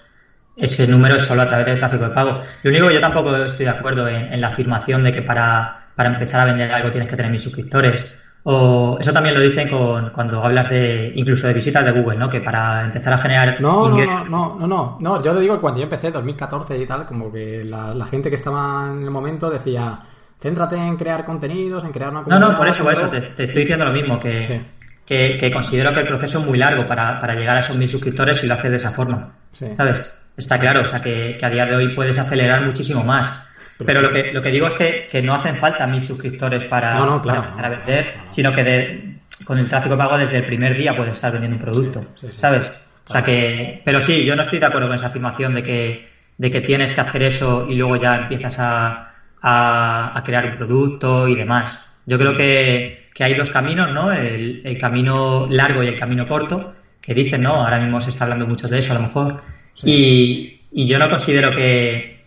ese 0.56 0.86
número 0.86 1.14
es 1.16 1.22
solo 1.24 1.42
a 1.42 1.46
través 1.46 1.64
del 1.66 1.78
tráfico 1.78 2.04
de 2.04 2.10
pago. 2.10 2.38
Lo 2.62 2.70
único 2.70 2.88
que 2.88 2.94
yo 2.94 3.00
tampoco 3.00 3.36
estoy 3.36 3.64
de 3.64 3.70
acuerdo 3.70 4.08
en, 4.08 4.32
en 4.32 4.40
la 4.40 4.48
afirmación 4.48 5.02
de 5.02 5.12
que 5.12 5.22
para, 5.22 5.70
para 5.94 6.08
empezar 6.08 6.40
a 6.40 6.44
vender 6.44 6.70
algo 6.72 6.90
tienes 6.90 7.08
que 7.08 7.16
tener 7.16 7.30
mil 7.30 7.40
suscriptores. 7.40 8.06
O 8.44 8.96
eso 9.00 9.12
también 9.12 9.34
lo 9.34 9.40
dicen 9.40 9.68
con, 9.68 10.10
cuando 10.10 10.42
hablas 10.42 10.70
de 10.70 11.12
incluso 11.14 11.46
de 11.46 11.52
visitas 11.52 11.84
de 11.84 11.90
Google, 11.92 12.18
¿no? 12.18 12.28
Que 12.30 12.40
para 12.40 12.84
empezar 12.84 13.12
a 13.12 13.18
generar 13.18 13.60
No, 13.60 13.88
no, 13.88 13.94
ingresos. 13.98 14.30
no, 14.30 14.56
no, 14.58 14.58
no, 14.60 14.66
no, 14.66 14.96
no, 15.00 15.22
yo 15.22 15.34
te 15.34 15.40
digo 15.40 15.54
que 15.56 15.60
cuando 15.60 15.78
yo 15.80 15.84
empecé, 15.84 16.10
2014 16.10 16.78
y 16.78 16.86
tal, 16.86 17.06
como 17.06 17.30
que 17.30 17.62
la, 17.66 17.92
la 17.94 18.06
gente 18.06 18.30
que 18.30 18.36
estaba 18.36 18.88
en 18.90 19.02
el 19.04 19.10
momento 19.10 19.50
decía, 19.50 20.00
céntrate 20.40 20.76
en 20.76 20.96
crear 20.96 21.24
contenidos, 21.26 21.84
en 21.84 21.92
crear 21.92 22.10
una 22.10 22.20
No, 22.20 22.24
comunidad. 22.24 22.48
no, 22.52 22.56
por 22.56 22.68
eso, 22.68 22.82
por 22.82 22.92
eso, 22.94 23.02
todo". 23.02 23.10
te, 23.10 23.20
te 23.20 23.44
estoy 23.44 23.60
diciendo 23.62 23.84
lo 23.84 23.92
mismo, 23.92 24.18
que, 24.18 24.46
Sí. 24.46 24.66
que, 25.04 25.36
que 25.38 25.50
considero 25.50 25.92
que 25.92 26.00
el 26.00 26.06
proceso 26.06 26.38
es 26.38 26.46
muy 26.46 26.56
largo 26.56 26.86
para, 26.86 27.20
para 27.20 27.34
llegar 27.34 27.58
a 27.58 27.60
esos 27.60 27.76
mil 27.76 27.88
suscriptores 27.88 28.38
si 28.38 28.46
lo 28.46 28.54
haces 28.54 28.70
de 28.70 28.76
esa 28.78 28.90
forma. 28.90 29.34
Sí. 29.52 29.66
¿Sabes? 29.76 30.14
Está 30.36 30.58
claro, 30.58 30.80
o 30.80 30.86
sea, 30.86 31.02
que, 31.02 31.36
que 31.38 31.44
a 31.44 31.50
día 31.50 31.66
de 31.66 31.76
hoy 31.76 31.88
puedes 31.94 32.16
acelerar 32.18 32.62
muchísimo 32.62 33.04
más. 33.04 33.42
Pero 33.86 34.02
lo 34.02 34.10
que, 34.10 34.32
lo 34.32 34.42
que 34.42 34.50
digo 34.50 34.66
es 34.66 34.74
que, 34.74 35.08
que 35.10 35.22
no 35.22 35.34
hacen 35.34 35.56
falta 35.56 35.86
mil 35.86 36.02
suscriptores 36.02 36.64
para, 36.64 36.94
No, 36.94 37.06
no, 37.06 37.22
claro, 37.22 37.40
para 37.40 37.50
empezar 37.50 37.64
a 37.64 37.68
no, 37.70 37.76
vender, 37.78 38.12
no, 38.16 38.24
no. 38.26 38.32
sino 38.32 38.52
que 38.52 38.64
de- 38.64 39.14
con 39.44 39.58
el 39.58 39.68
tráfico 39.68 39.96
pago 39.96 40.18
desde 40.18 40.36
el 40.38 40.44
primer 40.44 40.76
día 40.76 40.94
puedes 40.96 41.14
estar 41.14 41.32
vendiendo 41.32 41.56
un 41.56 41.62
producto, 41.62 42.00
Sí, 42.20 42.26
sí, 42.26 42.32
sí. 42.32 42.38
¿sabes? 42.38 42.70
O 43.06 43.12
sea 43.12 43.22
que, 43.24 43.80
pero 43.84 44.00
sí, 44.02 44.24
yo 44.24 44.36
no 44.36 44.42
estoy 44.42 44.58
de 44.58 44.66
acuerdo 44.66 44.86
con 44.88 44.96
esa 44.96 45.06
afirmación 45.06 45.54
de 45.54 45.62
que, 45.62 46.08
de 46.38 46.50
que 46.50 46.60
tienes 46.60 46.92
que 46.92 47.00
hacer 47.00 47.22
eso 47.22 47.66
y 47.68 47.74
luego 47.74 47.96
ya 47.96 48.22
empiezas 48.22 48.58
a, 48.58 49.14
a, 49.42 50.12
a 50.16 50.22
crear 50.24 50.46
un 50.46 50.54
producto 50.54 51.26
y 51.26 51.34
demás. 51.34 51.88
Yo 52.06 52.18
creo 52.18 52.34
que, 52.34 53.08
que 53.14 53.24
hay 53.24 53.34
dos 53.34 53.50
caminos, 53.50 53.92
¿no? 53.92 54.12
El, 54.12 54.62
el 54.64 54.78
camino 54.78 55.46
largo 55.50 55.82
y 55.82 55.88
el 55.88 55.98
camino 55.98 56.26
corto, 56.26 56.74
que 57.00 57.14
dicen, 57.14 57.42
¿no? 57.42 57.54
Ahora 57.54 57.78
mismo 57.80 58.00
se 58.00 58.10
está 58.10 58.24
hablando 58.24 58.46
mucho 58.46 58.68
de 58.68 58.78
eso, 58.78 58.92
a 58.92 58.96
lo 58.96 59.02
mejor. 59.02 59.42
Y, 59.84 60.60
y 60.70 60.86
yo 60.86 60.98
no 60.98 61.08
considero 61.08 61.50
que, 61.52 62.19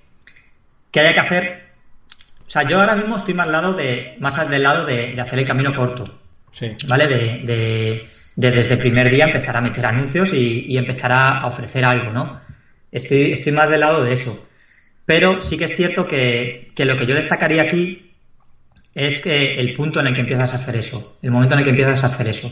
que 0.94 1.00
haya 1.02 1.14
que 1.14 1.20
hacer. 1.20 1.64
O 2.48 2.50
sea, 2.50 2.64
yo 2.64 2.80
ahora 2.80 2.96
mismo 2.96 3.18
estoy 3.18 3.34
más, 3.34 3.48
lado 3.48 3.74
de, 3.74 4.16
más 4.20 4.50
del 4.50 4.64
lado 4.64 4.86
de, 4.86 5.14
de 5.16 5.22
hacer 5.22 5.40
el 5.40 5.46
camino 5.46 5.74
corto. 5.74 6.22
Sí. 6.54 6.72
¿vale? 6.88 7.08
De, 7.08 7.18
de- 7.40 8.08
de 8.36 8.50
desde 8.52 8.74
el 8.74 8.80
primer 8.80 9.12
día 9.12 9.26
empezar 9.26 9.56
a 9.58 9.62
meter 9.62 9.86
anuncios 9.86 10.34
y, 10.34 10.66
y 10.68 10.78
empezar 10.78 11.12
a, 11.12 11.42
a 11.42 11.46
ofrecer 11.48 11.86
algo, 11.86 12.12
¿no? 12.12 12.42
Estoy, 12.92 13.32
estoy 13.32 13.52
más 13.52 13.70
del 13.70 13.82
lado 13.82 14.04
de 14.04 14.14
eso. 14.14 14.48
Pero 15.06 15.40
sí 15.42 15.58
que 15.58 15.66
es 15.66 15.76
cierto 15.76 16.08
que, 16.08 16.72
que 16.76 16.86
lo 16.86 16.98
que 16.98 17.06
yo 17.06 17.14
destacaría 17.14 17.62
aquí 17.62 18.12
es 18.96 19.20
que 19.20 19.60
el 19.60 19.76
punto 19.76 20.00
en 20.00 20.08
el 20.08 20.14
que 20.16 20.22
empiezas 20.22 20.54
a 20.54 20.56
hacer 20.56 20.76
eso, 20.76 21.18
el 21.22 21.30
momento 21.32 21.54
en 21.54 21.60
el 21.60 21.64
que 21.66 21.72
empiezas 21.72 22.04
a 22.04 22.08
hacer 22.08 22.28
eso. 22.28 22.50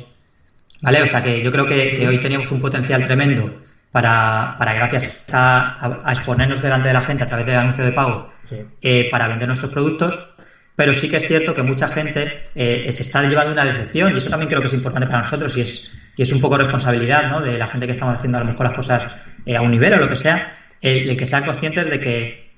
¿Vale? 0.82 1.02
O 1.02 1.08
sea 1.08 1.24
que 1.24 1.42
yo 1.42 1.52
creo 1.52 1.66
que, 1.66 1.96
que 1.96 2.08
hoy 2.08 2.18
teníamos 2.20 2.52
un 2.52 2.62
potencial 2.62 3.06
tremendo 3.06 3.64
para, 3.92 4.56
para 4.58 4.74
gracias 4.74 5.26
a, 5.34 5.78
a- 5.80 6.02
a 6.10 6.12
exponernos 6.14 6.62
delante 6.62 6.88
de 6.88 6.94
la 6.94 7.02
gente 7.02 7.24
a 7.24 7.28
través 7.28 7.46
del 7.46 7.56
anuncio 7.58 7.84
de 7.84 7.92
pago, 7.92 8.32
Sí. 8.44 8.58
eh, 8.82 9.08
para 9.12 9.28
vender 9.28 9.48
nuestros 9.48 9.72
productos, 9.72 10.34
pero 10.76 10.94
sí 10.94 11.10
que 11.10 11.18
es 11.18 11.28
cierto 11.28 11.54
que 11.54 11.62
mucha 11.64 11.88
gente 11.88 12.50
eh, 12.56 12.90
se 12.92 13.02
está 13.04 13.22
llevando 13.24 13.52
una 13.54 13.66
decepción 13.66 14.14
y 14.14 14.18
eso 14.18 14.30
también 14.30 14.50
creo 14.50 14.62
que 14.62 14.68
es 14.68 14.74
importante 14.74 15.08
para 15.08 15.20
nosotros 15.22 15.56
y 15.58 15.62
es, 15.62 15.92
y 16.16 16.22
es 16.24 16.32
un 16.32 16.40
poco 16.42 16.58
responsabilidad 16.58 17.30
¿no? 17.30 17.42
de 17.42 17.58
la 17.58 17.68
gente 17.68 17.86
que 17.86 17.92
estamos 17.92 18.18
haciendo 18.18 18.38
a 18.38 18.42
lo 18.42 18.48
mejor 18.48 18.66
las 18.66 18.74
cosas 18.74 19.08
eh, 19.46 19.56
a 19.58 19.62
un 19.62 19.70
nivel 19.72 19.94
o 19.94 19.98
lo 19.98 20.08
que 20.08 20.16
sea, 20.16 20.56
el, 20.82 21.10
el 21.10 21.18
que 21.18 21.28
sean 21.28 21.44
conscientes 21.44 21.90
de 21.90 22.00
que 22.00 22.52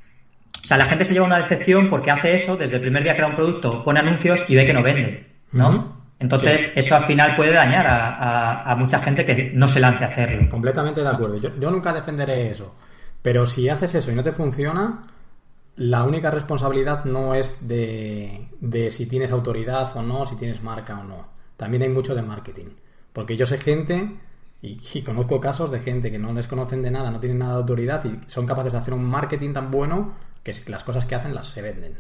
o 0.64 0.66
sea, 0.66 0.78
la 0.78 0.86
gente 0.86 1.04
se 1.04 1.14
lleva 1.14 1.26
una 1.26 1.40
decepción 1.40 1.90
porque 1.90 2.12
hace 2.12 2.36
eso, 2.36 2.56
desde 2.56 2.76
el 2.76 2.82
primer 2.82 3.04
día 3.04 3.16
crea 3.16 3.28
un 3.28 3.36
producto, 3.36 3.84
pone 3.84 4.00
anuncios 4.00 4.46
y 4.48 4.56
ve 4.56 4.66
que 4.66 4.74
no 4.74 4.84
vende, 4.84 5.28
¿no? 5.52 6.03
Entonces, 6.24 6.76
eso 6.78 6.96
al 6.96 7.04
final 7.04 7.36
puede 7.36 7.54
dañar 7.54 7.86
a, 7.88 8.16
a- 8.16 8.72
a 8.72 8.76
mucha 8.76 9.00
gente 9.00 9.26
que 9.26 9.52
no 9.54 9.68
se 9.68 9.80
lance 9.80 10.04
a 10.04 10.08
hacerlo. 10.08 10.50
Completamente 10.50 11.02
de 11.02 11.08
acuerdo. 11.10 11.38
Yo, 11.38 11.50
yo 11.60 11.70
nunca 11.70 11.94
defenderé 11.94 12.50
eso. 12.50 12.74
Pero 13.22 13.46
si 13.46 13.70
haces 13.70 13.94
eso 13.96 14.12
y 14.12 14.16
no 14.16 14.24
te 14.24 14.32
funciona, 14.32 15.08
la 15.76 16.04
única 16.04 16.30
responsabilidad 16.32 17.06
no 17.06 17.36
es 17.36 17.56
de, 17.68 18.48
de 18.60 18.90
si 18.90 19.06
tienes 19.06 19.32
autoridad 19.32 19.96
o 19.96 20.02
no, 20.02 20.26
si 20.26 20.36
tienes 20.36 20.62
marca 20.62 21.00
o 21.00 21.04
no. 21.04 21.28
También 21.58 21.84
hay 21.84 21.90
mucho 21.90 22.16
de 22.16 22.22
marketing. 22.22 22.68
Porque 23.14 23.38
yo 23.38 23.46
sé 23.46 23.58
gente 23.58 24.18
y, 24.62 24.80
y 24.94 25.02
conozco 25.04 25.40
casos 25.40 25.72
de 25.72 25.80
gente 25.80 26.12
que 26.12 26.20
no 26.20 26.34
les 26.34 26.48
conocen 26.48 26.82
de 26.82 26.92
nada, 26.92 27.12
no 27.12 27.20
tienen 27.20 27.40
nada 27.40 27.54
de 27.54 27.58
autoridad 27.60 28.04
y 28.06 28.20
son 28.28 28.46
capaces 28.46 28.74
de 28.74 28.80
hacer 28.80 28.94
un 28.94 29.04
marketing 29.06 29.54
tan 29.54 29.72
bueno 29.72 30.14
que 30.44 30.54
las 30.68 30.84
cosas 30.84 31.06
que 31.06 31.16
hacen 31.16 31.34
las 31.36 31.48
se 31.48 31.62
venden. 31.62 31.98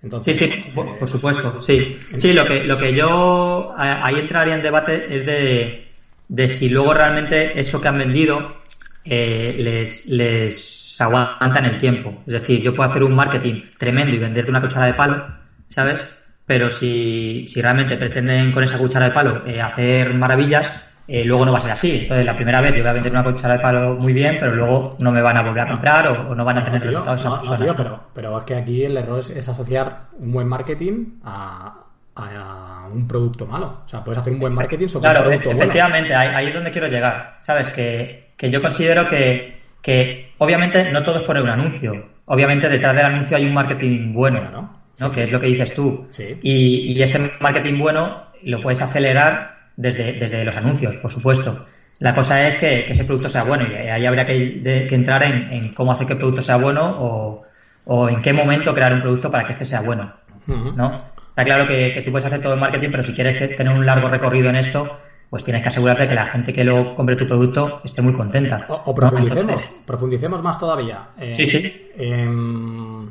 Sí, 0.00 0.06
Entonces, 0.06 0.36
sí, 0.36 0.70
por, 0.74 0.98
por 0.98 1.08
supuesto, 1.08 1.60
sí. 1.60 1.98
Sí, 2.16 2.32
lo 2.32 2.46
que, 2.46 2.64
lo 2.64 2.78
que 2.78 2.94
yo 2.94 3.74
ahí 3.76 4.18
entraría 4.18 4.54
en 4.54 4.62
debate 4.62 5.14
es 5.14 5.26
de, 5.26 5.88
de 6.28 6.48
si 6.48 6.70
luego 6.70 6.94
realmente 6.94 7.58
eso 7.60 7.80
que 7.80 7.88
han 7.88 7.98
vendido 7.98 8.56
eh, 9.04 9.56
les, 9.58 10.06
les 10.06 11.00
aguanta 11.00 11.58
en 11.58 11.66
el 11.66 11.78
tiempo. 11.78 12.22
Es 12.26 12.32
decir, 12.32 12.62
yo 12.62 12.74
puedo 12.74 12.88
hacer 12.88 13.02
un 13.02 13.14
marketing 13.14 13.72
tremendo 13.78 14.14
y 14.14 14.18
venderte 14.18 14.50
una 14.50 14.62
cuchara 14.62 14.86
de 14.86 14.94
palo, 14.94 15.22
¿sabes? 15.68 16.02
Pero 16.46 16.70
si, 16.70 17.44
si 17.46 17.60
realmente 17.60 17.96
pretenden 17.96 18.52
con 18.52 18.64
esa 18.64 18.78
cuchara 18.78 19.06
de 19.06 19.12
palo 19.12 19.42
eh, 19.46 19.60
hacer 19.60 20.14
maravillas, 20.14 20.72
eh, 21.12 21.24
luego 21.24 21.44
no 21.44 21.52
va 21.52 21.58
a 21.58 21.62
ser 21.62 21.70
así. 21.72 22.00
Entonces, 22.02 22.24
la 22.24 22.36
primera 22.36 22.60
vez 22.60 22.72
yo 22.72 22.80
voy 22.82 22.90
a 22.90 22.92
vender 22.92 23.12
una 23.12 23.24
cuchara 23.24 23.54
de 23.54 23.60
palo 23.60 23.96
muy 23.96 24.12
bien, 24.12 24.36
pero 24.40 24.52
luego 24.54 24.96
no 25.00 25.10
me 25.12 25.20
van 25.22 25.36
a 25.36 25.42
volver 25.42 25.62
a 25.62 25.66
comprar 25.68 26.06
o, 26.08 26.30
o 26.30 26.34
no 26.34 26.44
van 26.44 26.58
a 26.58 26.60
No, 26.60 26.66
tener 26.66 26.80
tío, 26.80 26.90
resultados 26.90 27.20
esas 27.20 27.60
no, 27.60 27.66
no, 27.66 27.76
pero, 27.76 28.00
pero 28.14 28.38
es 28.38 28.44
que 28.44 28.54
aquí 28.54 28.84
el 28.84 28.96
error 28.96 29.18
es, 29.18 29.30
es 29.30 29.48
asociar 29.48 30.08
un 30.18 30.32
buen 30.32 30.46
marketing 30.48 31.20
a, 31.24 31.84
a 32.16 32.88
un 32.92 33.06
producto 33.08 33.46
malo. 33.46 33.82
O 33.84 33.88
sea, 33.88 34.04
puedes 34.04 34.20
hacer 34.20 34.32
un 34.32 34.40
buen 34.40 34.54
marketing 34.54 34.88
sobre 34.88 35.02
Claro, 35.10 35.20
un 35.20 35.26
producto 35.26 35.48
bueno. 35.50 35.62
efectivamente, 35.62 36.14
ahí, 36.14 36.28
ahí 36.34 36.46
es 36.48 36.54
donde 36.54 36.70
quiero 36.70 36.88
llegar. 36.88 37.36
Sabes 37.40 37.70
que, 37.70 38.32
que 38.36 38.50
yo 38.50 38.60
considero 38.62 39.06
que, 39.08 39.60
que 39.82 40.32
obviamente 40.38 40.92
no 40.92 41.02
todo 41.02 41.18
es 41.18 41.24
poner 41.24 41.42
un 41.42 41.50
anuncio. 41.50 41.92
Obviamente 42.26 42.68
detrás 42.68 42.94
del 42.94 43.06
anuncio 43.06 43.36
hay 43.36 43.44
un 43.46 43.54
marketing 43.54 44.12
bueno, 44.12 44.38
Claro. 44.40 44.70
¿no? 44.98 45.08
Sí, 45.08 45.14
que 45.14 45.14
sí. 45.14 45.20
es 45.22 45.32
lo 45.32 45.40
que 45.40 45.46
dices 45.46 45.72
tú. 45.74 46.08
Sí. 46.10 46.38
Y, 46.42 46.92
y 46.92 47.02
ese 47.02 47.32
marketing 47.40 47.78
bueno 47.78 48.26
lo 48.42 48.60
puedes 48.60 48.82
acelerar 48.82 49.59
desde, 49.80 50.12
desde 50.14 50.44
los 50.44 50.56
anuncios, 50.56 50.96
por 50.96 51.10
supuesto. 51.10 51.66
La 51.98 52.14
cosa 52.14 52.46
es 52.48 52.56
que, 52.56 52.84
que 52.86 52.92
ese 52.92 53.04
producto 53.04 53.28
sea 53.28 53.44
bueno 53.44 53.66
y 53.70 53.74
ahí 53.74 54.06
habría 54.06 54.24
que, 54.24 54.60
de- 54.62 54.86
que 54.86 54.94
entrar 54.94 55.22
en, 55.22 55.52
en 55.52 55.74
cómo 55.74 55.92
hacer 55.92 56.06
que 56.06 56.14
el 56.14 56.18
producto 56.18 56.40
sea 56.42 56.56
bueno 56.56 56.82
o, 56.98 57.42
o 57.84 58.08
en 58.08 58.22
qué 58.22 58.32
momento 58.32 58.72
crear 58.74 58.92
un 58.94 59.00
producto 59.02 59.30
para 59.30 59.44
que 59.44 59.52
este 59.52 59.64
sea 59.66 59.82
bueno. 59.82 60.12
¿no? 60.46 60.96
Está 61.28 61.44
claro 61.44 61.66
que, 61.66 61.92
que 61.92 62.00
tú 62.02 62.10
puedes 62.10 62.24
hacer 62.26 62.40
todo 62.40 62.54
el 62.54 62.60
marketing, 62.60 62.88
pero 62.90 63.02
si 63.04 63.12
quieres 63.12 63.36
que- 63.36 63.48
tener 63.48 63.74
un 63.74 63.84
largo 63.86 64.08
recorrido 64.08 64.48
en 64.48 64.56
esto, 64.56 64.98
pues 65.28 65.44
tienes 65.44 65.62
que 65.62 65.68
asegurarte 65.68 66.08
que 66.08 66.14
la 66.14 66.26
gente 66.26 66.52
que 66.52 66.64
lo 66.64 66.94
compre 66.96 67.14
tu 67.16 67.26
producto 67.26 67.80
esté 67.84 68.02
muy 68.02 68.12
contenta. 68.14 68.64
O, 68.68 68.74
o 68.74 68.86
¿no? 68.88 68.94
profundicemos, 68.94 69.42
Entonces, 69.48 69.82
profundicemos 69.86 70.42
más 70.42 70.58
todavía. 70.58 71.08
Eh, 71.18 71.30
Sí, 71.32 71.46
sí. 71.46 71.90
em, 71.98 73.06
eh, 73.06 73.08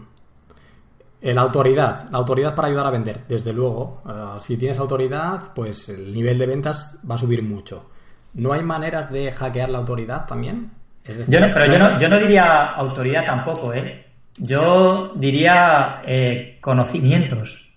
la 1.21 1.41
autoridad, 1.41 2.09
la 2.09 2.17
autoridad 2.17 2.55
para 2.55 2.67
ayudar 2.69 2.87
a 2.87 2.91
vender, 2.91 3.21
desde 3.27 3.53
luego. 3.53 4.01
Eh, 4.07 4.41
si 4.41 4.57
tienes 4.57 4.79
autoridad, 4.79 5.53
pues 5.53 5.89
el 5.89 6.13
nivel 6.13 6.37
de 6.37 6.45
ventas 6.45 6.97
va 7.09 7.15
a 7.15 7.17
subir 7.17 7.43
mucho. 7.43 7.89
¿No 8.33 8.53
hay 8.53 8.63
maneras 8.63 9.11
de 9.11 9.31
hackear 9.31 9.69
la 9.69 9.79
autoridad 9.79 10.25
también? 10.25 10.71
Es 11.03 11.17
decir, 11.17 11.33
yo 11.33 11.39
no, 11.39 11.53
pero 11.53 11.65
yo 11.65 11.79
no, 11.79 11.99
yo 11.99 12.09
no 12.09 12.19
diría 12.19 12.65
autoridad 12.67 13.25
tampoco, 13.25 13.73
¿eh? 13.73 14.05
Yo 14.37 15.13
diría 15.15 16.01
eh, 16.05 16.57
conocimientos. 16.61 17.69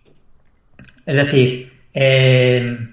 Es 1.04 1.16
decir, 1.16 1.72
eh, 1.92 2.91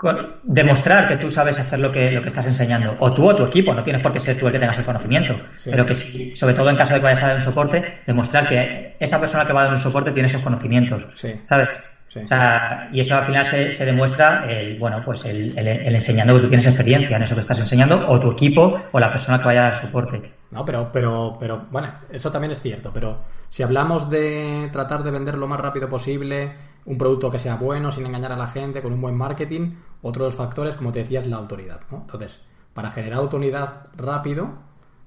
con- 0.00 0.36
demostrar 0.44 1.06
que 1.08 1.16
tú 1.16 1.30
sabes 1.30 1.58
hacer 1.58 1.78
lo 1.78 1.92
que, 1.92 2.10
lo 2.10 2.22
que 2.22 2.28
estás 2.28 2.46
enseñando. 2.46 2.96
O 3.00 3.12
tú 3.12 3.28
o 3.28 3.36
tu 3.36 3.44
equipo, 3.44 3.74
no 3.74 3.84
tienes 3.84 4.02
por 4.02 4.12
qué 4.12 4.18
ser 4.20 4.38
tú 4.38 4.46
el 4.46 4.52
que 4.52 4.58
tengas 4.58 4.78
el 4.78 4.84
conocimiento. 4.84 5.36
Sí. 5.58 5.70
Pero 5.70 5.84
que 5.84 5.94
sí, 5.94 6.34
sobre 6.34 6.54
todo 6.54 6.70
en 6.70 6.76
caso 6.76 6.94
de 6.94 7.00
que 7.00 7.04
vayas 7.04 7.22
a 7.22 7.26
dar 7.28 7.36
un 7.36 7.42
soporte, 7.42 8.00
demostrar 8.06 8.48
que 8.48 8.96
esa 8.98 9.20
persona 9.20 9.44
que 9.44 9.52
va 9.52 9.60
a 9.60 9.64
dar 9.64 9.72
un 9.74 9.78
soporte 9.80 10.10
tiene 10.12 10.28
esos 10.28 10.42
conocimientos. 10.42 11.06
Sí. 11.14 11.34
¿Sabes? 11.46 11.68
Sí. 12.08 12.18
O 12.24 12.26
sea, 12.26 12.88
y 12.92 12.98
eso 13.00 13.14
al 13.16 13.24
final 13.24 13.46
se, 13.46 13.70
se 13.70 13.84
demuestra, 13.86 14.44
el, 14.50 14.78
bueno, 14.80 15.00
pues 15.04 15.24
el, 15.26 15.56
el- 15.56 15.68
el 15.68 15.94
enseñando 15.94 16.34
que 16.34 16.40
tú 16.40 16.48
tienes 16.48 16.66
experiencia 16.66 17.16
en 17.16 17.22
eso 17.22 17.34
que 17.36 17.42
estás 17.42 17.60
enseñando, 17.60 18.00
o 18.08 18.18
tu 18.18 18.32
equipo, 18.32 18.82
o 18.90 18.98
la 18.98 19.12
persona 19.12 19.38
que 19.38 19.44
vaya 19.44 19.68
a 19.68 19.70
dar 19.70 19.80
soporte. 19.86 20.32
No, 20.50 20.64
pero, 20.64 20.90
pero, 20.92 21.36
pero, 21.38 21.66
bueno, 21.70 21.92
eso 22.10 22.32
también 22.32 22.50
es 22.50 22.60
cierto, 22.60 22.90
pero 22.92 23.18
si 23.48 23.62
hablamos 23.62 24.10
de 24.10 24.68
tratar 24.72 25.04
de 25.04 25.12
vender 25.12 25.38
lo 25.38 25.46
más 25.46 25.60
rápido 25.60 25.88
posible, 25.88 26.52
un 26.84 26.98
producto 26.98 27.30
que 27.30 27.38
sea 27.38 27.54
bueno, 27.54 27.92
sin 27.92 28.04
engañar 28.06 28.32
a 28.32 28.36
la 28.36 28.48
gente, 28.48 28.82
con 28.82 28.92
un 28.92 29.00
buen 29.00 29.14
marketing, 29.14 29.74
otro 30.02 30.24
de 30.24 30.30
los 30.30 30.36
factores, 30.36 30.74
como 30.74 30.92
te 30.92 31.00
decía, 31.00 31.20
es 31.20 31.26
la 31.26 31.36
autoridad. 31.36 31.80
Entonces, 31.90 32.40
para 32.74 32.90
generar 32.90 33.18
autoridad 33.18 33.88
rápido, 33.96 34.50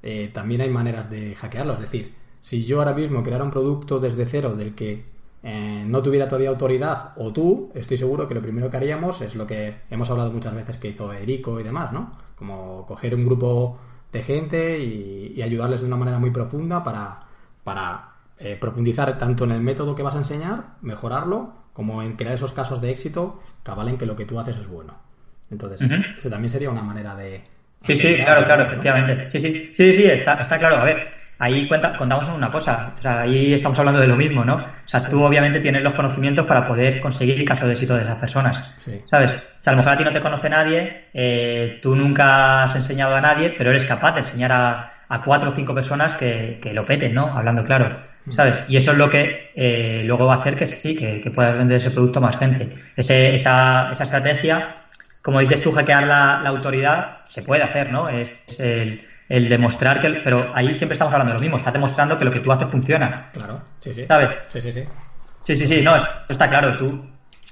eh, 0.01 0.29
también 0.33 0.61
hay 0.61 0.69
maneras 0.69 1.09
de 1.09 1.35
hackearlo. 1.35 1.73
Es 1.73 1.79
decir, 1.79 2.15
si 2.41 2.65
yo 2.65 2.79
ahora 2.79 2.93
mismo 2.93 3.23
creara 3.23 3.43
un 3.43 3.51
producto 3.51 3.99
desde 3.99 4.25
cero 4.25 4.55
del 4.55 4.75
que 4.75 5.05
eh, 5.43 5.83
no 5.87 6.01
tuviera 6.01 6.27
todavía 6.27 6.49
autoridad, 6.49 7.13
o 7.17 7.31
tú, 7.33 7.71
estoy 7.73 7.97
seguro 7.97 8.27
que 8.27 8.35
lo 8.35 8.41
primero 8.41 8.69
que 8.69 8.77
haríamos 8.77 9.21
es 9.21 9.35
lo 9.35 9.47
que 9.47 9.81
hemos 9.89 10.09
hablado 10.09 10.31
muchas 10.31 10.53
veces 10.53 10.77
que 10.77 10.89
hizo 10.89 11.11
Erico 11.11 11.59
y 11.59 11.63
demás, 11.63 11.91
¿no? 11.91 12.13
Como 12.35 12.85
coger 12.85 13.15
un 13.15 13.25
grupo 13.25 13.77
de 14.11 14.23
gente 14.23 14.79
y, 14.79 15.33
y 15.35 15.41
ayudarles 15.41 15.81
de 15.81 15.87
una 15.87 15.97
manera 15.97 16.19
muy 16.19 16.31
profunda 16.31 16.83
para, 16.83 17.19
para 17.63 18.13
eh, 18.39 18.57
profundizar 18.59 19.17
tanto 19.17 19.45
en 19.45 19.51
el 19.51 19.61
método 19.61 19.95
que 19.95 20.03
vas 20.03 20.15
a 20.15 20.17
enseñar, 20.17 20.75
mejorarlo, 20.81 21.53
como 21.73 22.01
en 22.01 22.15
crear 22.15 22.35
esos 22.35 22.53
casos 22.53 22.81
de 22.81 22.91
éxito 22.91 23.41
que 23.63 23.71
avalen 23.71 23.97
que 23.97 24.05
lo 24.05 24.15
que 24.15 24.25
tú 24.25 24.39
haces 24.39 24.57
es 24.57 24.67
bueno. 24.67 24.95
Entonces, 25.51 25.81
Ujú. 25.81 25.95
ese 26.17 26.29
también 26.29 26.49
sería 26.49 26.69
una 26.69 26.81
manera 26.81 27.15
de... 27.15 27.43
Sí, 27.81 27.95
sí, 27.95 28.15
claro, 28.15 28.45
claro, 28.45 28.63
efectivamente. 28.63 29.29
Sí, 29.31 29.39
sí, 29.39 29.51
sí, 29.73 29.93
sí, 29.93 30.05
está, 30.05 30.35
está 30.35 30.57
claro. 30.57 30.77
A 30.77 30.85
ver, 30.85 31.09
ahí 31.37 31.67
cuenta, 31.67 31.97
contamos 31.97 32.29
una 32.29 32.49
cosa. 32.49 32.93
O 32.97 33.01
sea, 33.01 33.21
ahí 33.21 33.53
estamos 33.53 33.77
hablando 33.77 33.99
de 33.99 34.07
lo 34.07 34.15
mismo, 34.15 34.45
¿no? 34.45 34.55
O 34.55 34.87
sea, 34.87 35.01
tú 35.07 35.21
obviamente 35.21 35.59
tienes 35.59 35.83
los 35.83 35.93
conocimientos 35.93 36.45
para 36.45 36.65
poder 36.65 37.01
conseguir 37.01 37.39
el 37.39 37.45
caso 37.45 37.65
de 37.65 37.73
éxito 37.73 37.95
de 37.95 38.03
esas 38.03 38.17
personas. 38.17 38.73
Sí. 38.77 39.01
¿Sabes? 39.03 39.33
O 39.33 39.63
sea, 39.63 39.71
a 39.71 39.75
lo 39.75 39.77
mejor 39.77 39.93
a 39.93 39.97
ti 39.97 40.03
no 40.05 40.13
te 40.13 40.21
conoce 40.21 40.49
nadie, 40.49 41.09
eh, 41.13 41.79
tú 41.81 41.95
nunca 41.95 42.63
has 42.63 42.75
enseñado 42.75 43.15
a 43.15 43.21
nadie, 43.21 43.53
pero 43.57 43.71
eres 43.71 43.85
capaz 43.85 44.13
de 44.13 44.19
enseñar 44.21 44.53
a, 44.53 44.92
a 45.09 45.21
cuatro 45.21 45.49
o 45.49 45.55
cinco 45.55 45.73
personas 45.75 46.15
que, 46.15 46.59
que 46.61 46.73
lo 46.73 46.85
peten, 46.85 47.13
¿no? 47.13 47.35
Hablando 47.35 47.63
claro. 47.63 47.99
¿Sabes? 48.31 48.63
Y 48.69 48.77
eso 48.77 48.91
es 48.91 48.97
lo 48.97 49.09
que 49.09 49.51
eh, 49.53 50.03
luego 50.05 50.25
va 50.25 50.35
a 50.35 50.37
hacer 50.37 50.55
que 50.55 50.65
sí, 50.65 50.95
que, 50.95 51.19
que 51.21 51.29
puedas 51.29 51.57
vender 51.57 51.75
ese 51.75 51.91
producto 51.91 52.19
a 52.19 52.21
más 52.21 52.37
gente. 52.37 52.69
Ese, 52.95 53.35
esa, 53.35 53.91
esa 53.91 54.03
estrategia, 54.05 54.75
como 55.21 55.41
dices 55.41 55.61
tú, 55.61 55.73
hackear 55.73 56.03
la, 56.03 56.39
la 56.41 56.49
autoridad, 56.49 57.17
se 57.25 57.41
puede 57.41 57.63
hacer, 57.63 57.91
¿no? 57.91 58.07
Es 58.07 58.31
el, 58.59 59.05
el 59.27 59.49
demostrar 59.49 59.99
que... 59.99 60.09
Pero 60.09 60.53
ahí 60.55 60.73
siempre 60.73 60.93
estamos 60.93 61.13
hablando 61.13 61.33
de 61.33 61.39
lo 61.39 61.41
mismo, 61.41 61.57
estás 61.57 61.73
demostrando 61.73 62.17
que 62.17 62.23
lo 62.23 62.31
que 62.31 62.39
tú 62.39 62.49
haces 62.53 62.69
funciona. 62.69 63.29
Claro, 63.33 63.61
sí, 63.81 63.93
sí. 63.93 64.05
¿Sabes? 64.05 64.29
Sí, 64.47 64.61
sí, 64.61 64.71
sí. 64.71 64.83
Sí, 65.41 65.55
sí, 65.57 65.67
sí, 65.67 65.81
no, 65.81 65.97
esto 65.97 66.09
está 66.29 66.49
claro. 66.49 66.77
Tú, 66.77 67.05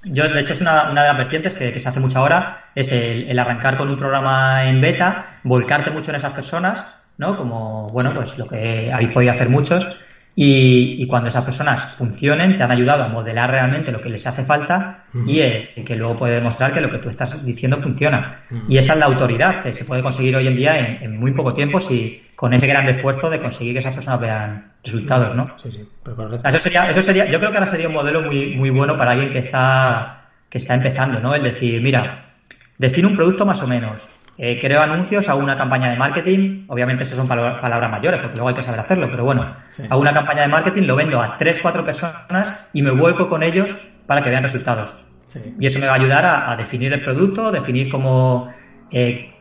yo, 0.05 0.29
de 0.29 0.39
hecho, 0.39 0.53
es 0.53 0.61
una, 0.61 0.89
una 0.89 1.01
de 1.01 1.07
las 1.09 1.17
vertientes 1.17 1.53
que, 1.53 1.73
que 1.73 1.79
se 1.81 1.89
hace 1.89 1.99
mucho 1.99 2.19
ahora, 2.19 2.69
es 2.75 2.93
el, 2.93 3.29
el 3.29 3.37
arrancar 3.37 3.75
con 3.75 3.89
un 3.89 3.97
programa 3.97 4.63
en 4.63 4.79
beta, 4.79 5.39
volcarte 5.43 5.91
mucho 5.91 6.11
en 6.11 6.15
esas 6.15 6.33
personas, 6.33 6.95
¿no? 7.17 7.35
Como, 7.35 7.89
bueno, 7.89 8.13
pues 8.13 8.37
lo 8.37 8.47
que 8.47 8.91
habéis 8.91 9.09
podido 9.11 9.31
hacer 9.31 9.49
muchos. 9.49 9.99
Y, 10.33 10.95
y 10.97 11.07
cuando 11.07 11.27
esas 11.27 11.43
personas 11.43 11.93
funcionen, 11.95 12.57
te 12.57 12.63
han 12.63 12.71
ayudado 12.71 13.03
a 13.03 13.09
modelar 13.09 13.51
realmente 13.51 13.91
lo 13.91 13.99
que 13.99 14.09
les 14.09 14.25
hace 14.25 14.45
falta 14.45 15.03
y 15.27 15.41
eh, 15.41 15.71
el 15.75 15.83
que 15.83 15.97
luego 15.97 16.15
puede 16.15 16.35
demostrar 16.35 16.71
que 16.71 16.79
lo 16.79 16.89
que 16.89 16.99
tú 16.99 17.09
estás 17.09 17.45
diciendo 17.45 17.75
funciona. 17.77 18.31
Y 18.69 18.77
esa 18.77 18.93
es 18.93 18.99
la 18.99 19.07
autoridad 19.07 19.61
que 19.61 19.73
se 19.73 19.83
puede 19.83 20.01
conseguir 20.01 20.37
hoy 20.37 20.47
en 20.47 20.55
día 20.55 20.79
en, 20.79 21.03
en 21.03 21.19
muy 21.19 21.31
poco 21.33 21.53
tiempo 21.53 21.81
si 21.81 22.23
con 22.41 22.53
ese 22.53 22.65
gran 22.65 22.87
esfuerzo 22.87 23.29
de 23.29 23.39
conseguir 23.39 23.73
que 23.73 23.79
esas 23.79 23.93
personas 23.93 24.19
vean 24.19 24.71
resultados, 24.83 25.35
¿no? 25.35 25.55
Sí, 25.61 25.71
sí. 25.71 25.87
Pero 26.01 26.15
O 26.15 26.17
correcto. 26.17 26.49
Eso 26.49 26.59
sería, 26.59 26.89
eso 26.89 27.03
sería, 27.03 27.25
yo 27.25 27.37
creo 27.39 27.51
que 27.51 27.57
ahora 27.57 27.69
sería 27.69 27.87
un 27.87 27.93
modelo 27.93 28.23
muy, 28.23 28.55
muy 28.55 28.69
bueno 28.71 28.97
para 28.97 29.11
alguien 29.11 29.29
que 29.29 29.37
está, 29.37 30.29
que 30.49 30.57
está 30.57 30.73
empezando, 30.73 31.19
¿no? 31.19 31.35
El 31.35 31.43
decir, 31.43 31.81
mira, 31.81 32.31
defino 32.77 33.09
un 33.09 33.15
producto 33.15 33.45
más 33.45 33.61
o 33.61 33.67
menos, 33.67 34.07
eh, 34.43 34.57
creo 34.59 34.81
anuncios, 34.81 35.29
hago 35.29 35.39
una 35.39 35.55
campaña 35.55 35.89
de 35.91 35.97
marketing, 35.97 36.65
obviamente 36.67 37.03
esas 37.03 37.15
son 37.17 37.27
palabras 37.27 37.91
mayores, 37.91 38.19
porque 38.21 38.35
luego 38.37 38.49
hay 38.49 38.55
que 38.55 38.63
saber 38.63 38.79
hacerlo, 38.79 39.07
pero 39.11 39.23
bueno, 39.23 39.55
Sí. 39.71 39.83
hago 39.87 40.01
una 40.01 40.13
campaña 40.13 40.41
de 40.41 40.47
marketing, 40.47 40.83
lo 40.87 40.95
vendo 40.95 41.21
a 41.21 41.37
tres, 41.37 41.59
cuatro 41.61 41.85
personas 41.85 42.53
y 42.73 42.81
me 42.81 42.89
vuelco 42.89 43.29
con 43.29 43.43
ellos 43.43 43.75
para 44.07 44.21
que 44.23 44.31
vean 44.31 44.41
resultados. 44.41 44.95
Sí. 45.27 45.39
Y 45.59 45.67
eso 45.67 45.77
me 45.79 45.85
va 45.85 45.91
a 45.93 45.95
ayudar 45.95 46.25
a, 46.25 46.51
a 46.51 46.55
definir 46.57 46.91
el 46.91 47.01
producto, 47.03 47.51
definir 47.51 47.89
cómo, 47.91 48.51
eh, 48.89 49.31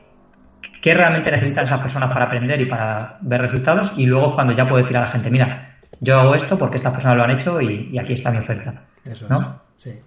qué 0.83 0.93
realmente 0.95 1.31
necesitan 1.31 1.65
esas 1.65 1.81
personas 1.81 2.11
para 2.13 2.27
aprender 2.27 2.61
y 2.61 2.67
para 2.67 3.17
ver 3.23 3.41
resultados. 3.41 3.93
Y 3.97 4.05
luego 4.07 4.35
cuando 4.35 4.53
ya 4.53 4.69
puedo 4.69 4.83
decir 4.83 4.97
a 4.99 5.01
la 5.01 5.07
gente, 5.07 5.31
mira, 5.31 5.79
yo 6.01 6.21
hago 6.21 6.35
esto 6.35 6.59
porque 6.59 6.77
estas 6.77 6.93
personas 6.93 7.17
lo 7.17 7.25
han 7.25 7.31
hecho 7.31 7.61
y, 7.61 7.89
y 7.93 7.99
aquí 7.99 8.13
está 8.13 8.31
mi 8.31 8.39
oferta. 8.39 8.83
Eso 9.05 9.27
¿No? 9.31 9.61
es. 9.79 9.83
Sí. 9.83 9.99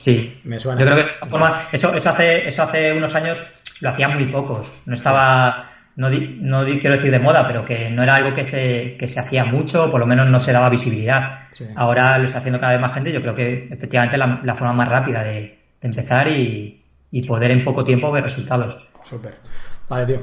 Sí. 0.00 0.40
Me 0.44 0.58
suena. 0.58 0.80
Yo 0.80 0.86
creo 0.86 0.96
que 0.96 1.02
de 1.04 1.08
esta 1.10 1.26
forma, 1.26 1.60
eso, 1.72 1.94
eso 1.94 2.08
hace, 2.10 2.48
eso 2.48 2.62
hace 2.62 2.92
unos 2.96 3.14
años 3.14 3.42
lo 3.84 3.90
hacían 3.90 4.14
muy 4.14 4.24
pocos. 4.24 4.72
No 4.86 4.94
estaba, 4.94 5.66
no, 5.96 6.08
di- 6.08 6.38
no 6.40 6.64
di- 6.64 6.80
quiero 6.80 6.96
decir 6.96 7.10
de 7.10 7.18
moda, 7.18 7.46
pero 7.46 7.66
que 7.66 7.90
no 7.90 8.02
era 8.02 8.14
algo 8.16 8.32
que 8.34 8.42
se, 8.44 8.96
que 8.98 9.06
se 9.06 9.20
hacía 9.20 9.44
mucho, 9.44 9.84
o 9.84 9.90
por 9.90 10.00
lo 10.00 10.06
menos 10.06 10.26
no 10.28 10.40
se 10.40 10.52
daba 10.52 10.70
visibilidad. 10.70 11.40
Sí. 11.52 11.66
Ahora 11.76 12.16
lo 12.18 12.24
está 12.26 12.38
haciendo 12.38 12.58
cada 12.58 12.72
vez 12.72 12.80
más 12.80 12.94
gente. 12.94 13.12
Yo 13.12 13.20
creo 13.20 13.34
que 13.34 13.68
efectivamente 13.70 14.16
la, 14.16 14.40
la 14.42 14.54
forma 14.54 14.72
más 14.72 14.88
rápida 14.88 15.22
de, 15.22 15.32
de 15.80 15.88
empezar 15.88 16.28
y, 16.28 16.82
y 17.10 17.22
poder 17.26 17.50
en 17.50 17.62
poco 17.62 17.84
tiempo 17.84 18.10
ver 18.10 18.24
resultados. 18.24 18.88
Súper. 19.04 19.36
Vale, 19.88 20.06
tío. 20.06 20.20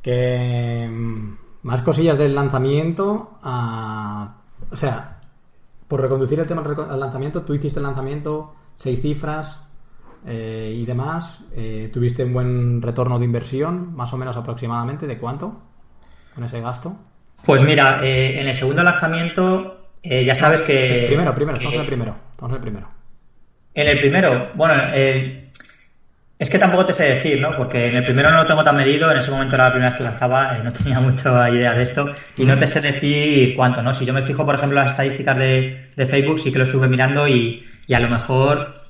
Que 0.00 0.88
mm, 0.90 1.34
más 1.62 1.82
cosillas 1.82 2.16
del 2.18 2.34
lanzamiento. 2.34 3.38
a- 3.42 4.36
O 4.70 4.76
sea, 4.76 5.20
por 5.88 6.00
reconducir 6.00 6.40
el 6.40 6.46
tema 6.46 6.62
al 6.90 6.98
lanzamiento, 7.00 7.42
tú 7.42 7.52
hiciste 7.54 7.78
el 7.80 7.84
lanzamiento, 7.84 8.54
seis 8.78 9.02
cifras 9.02 9.60
eh, 10.26 10.74
y 10.76 10.84
demás. 10.86 11.38
eh, 11.56 11.90
tuviste 11.92 12.24
un 12.24 12.32
buen 12.32 12.82
retorno 12.82 13.18
de 13.18 13.24
inversión, 13.24 13.94
más 13.94 14.12
o 14.12 14.16
menos 14.16 14.36
aproximadamente. 14.36 15.06
¿De 15.06 15.18
cuánto? 15.18 15.62
Con 16.34 16.44
ese 16.44 16.60
gasto. 16.60 16.96
Pues 17.44 17.62
mira, 17.62 18.00
eh, 18.02 18.40
en 18.40 18.48
el 18.48 18.56
segundo 18.56 18.82
lanzamiento 18.82 19.90
eh, 20.02 20.24
ya 20.24 20.34
sabes 20.34 20.62
que... 20.62 21.04
primero, 21.08 21.34
primero, 21.34 21.56
estamos 21.56 21.74
en 21.74 21.80
el 21.80 21.86
primero. 21.86 22.16
Estamos 22.32 22.50
en 22.50 22.56
el 22.56 22.60
primero. 22.60 22.88
En 23.74 23.88
el 23.88 23.98
primero, 23.98 24.50
bueno, 24.54 24.74
eh, 24.92 25.50
es 26.38 26.50
que 26.50 26.58
tampoco 26.58 26.86
te 26.86 26.92
sé 26.92 27.04
decir, 27.04 27.40
¿no? 27.40 27.56
Porque 27.56 27.88
en 27.88 27.96
el 27.96 28.04
primero 28.04 28.30
no 28.30 28.36
lo 28.36 28.46
tengo 28.46 28.62
tan 28.62 28.76
medido, 28.76 29.10
en 29.10 29.18
ese 29.18 29.30
momento 29.30 29.54
era 29.54 29.64
la 29.64 29.70
primera 29.72 29.90
vez 29.90 29.98
que 29.98 30.04
lanzaba, 30.04 30.58
no 30.58 30.72
tenía 30.74 31.00
mucha 31.00 31.48
idea 31.50 31.74
de 31.74 31.82
esto, 31.82 32.06
y 32.36 32.44
no 32.44 32.58
te 32.58 32.66
sé 32.66 32.80
decir 32.80 33.56
cuánto, 33.56 33.82
¿no? 33.82 33.92
Si 33.94 34.04
yo 34.04 34.12
me 34.12 34.22
fijo, 34.22 34.44
por 34.44 34.54
ejemplo, 34.54 34.78
las 34.78 34.90
estadísticas 34.92 35.38
de, 35.38 35.90
de 35.96 36.06
Facebook, 36.06 36.38
sí 36.38 36.52
que 36.52 36.58
lo 36.58 36.64
estuve 36.64 36.86
mirando 36.88 37.26
y, 37.26 37.64
y 37.86 37.94
a 37.94 38.00
lo 38.00 38.08
mejor 38.08 38.82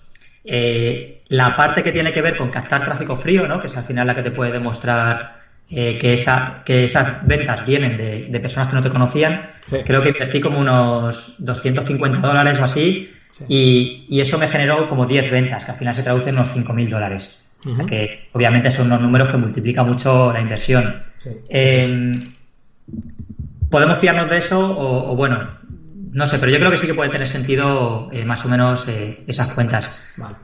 eh, 0.45 1.13
la 1.29 1.57
parte 1.57 1.83
que 1.83 1.93
tiene 1.93 2.12
que 2.12 2.22
ver 2.22 2.37
con 2.37 2.51
captar 2.51 2.85
tráfico 2.85 3.16
frío, 3.16 3.47
¿no? 3.47 3.59
Que 3.61 3.66
es 3.68 3.77
al 3.77 3.85
final 3.85 4.07
la 4.07 4.14
que 4.14 4.22
te 4.22 4.31
puede 4.31 4.53
demostrar 4.53 5.43
eh, 5.70 5.99
que, 5.99 6.12
esa, 6.12 6.62
que 6.64 6.85
esas 6.85 7.27
ventas 7.27 7.64
vienen 7.64 7.97
de, 7.97 8.27
de 8.29 8.41
personas 8.41 8.68
que 8.68 8.77
no 8.77 8.83
te 8.83 8.91
conocían, 8.91 9.51
Sí. 9.70 9.77
creo 9.85 10.03
que 10.03 10.11
invertí 10.11 10.41
como 10.41 10.59
unos 10.61 11.37
250 11.39 12.20
dólares 12.20 12.61
o 12.61 12.64
así, 12.64 13.09
Sí. 13.33 13.45
y, 13.49 14.05
y 14.09 14.20
eso 14.20 14.39
me 14.39 14.47
generó 14.47 14.87
como 14.89 15.07
10 15.07 15.31
ventas, 15.31 15.64
que 15.64 15.70
al 15.72 15.77
final 15.79 15.95
se 15.95 16.03
traducen 16.03 16.35
en 16.35 16.41
unos 16.41 16.51
5.000 16.53 16.89
dólares. 16.91 17.41
O 17.61 17.62
sea 17.64 17.72
Ujú. 17.72 17.87
que 17.87 18.29
obviamente 18.33 18.70
son 18.70 18.87
unos 18.89 19.01
números 19.01 19.29
que 19.29 19.39
multiplican 19.39 19.87
mucho 19.87 20.33
la 20.33 20.41
inversión. 20.41 21.03
Sí. 21.16 21.31
Eh, 21.49 22.20
¿Podemos 23.70 23.99
fiarnos 23.99 24.29
de 24.29 24.37
eso 24.39 24.61
o, 24.61 25.12
o 25.12 25.16
bueno? 25.16 25.49
No 26.12 26.27
sé, 26.29 26.39
pero 26.39 26.53
yo 26.53 26.59
creo 26.59 26.70
que 26.70 26.77
sí 26.79 26.87
que 26.87 26.95
puede 26.95 27.11
tener 27.11 27.27
sentido 27.27 28.09
eh, 28.12 28.25
más 28.25 28.45
o 28.45 28.49
menos 28.49 28.87
eh, 28.87 29.25
esas 29.27 29.49
cuentas. 29.49 29.99
Vale. 30.16 30.37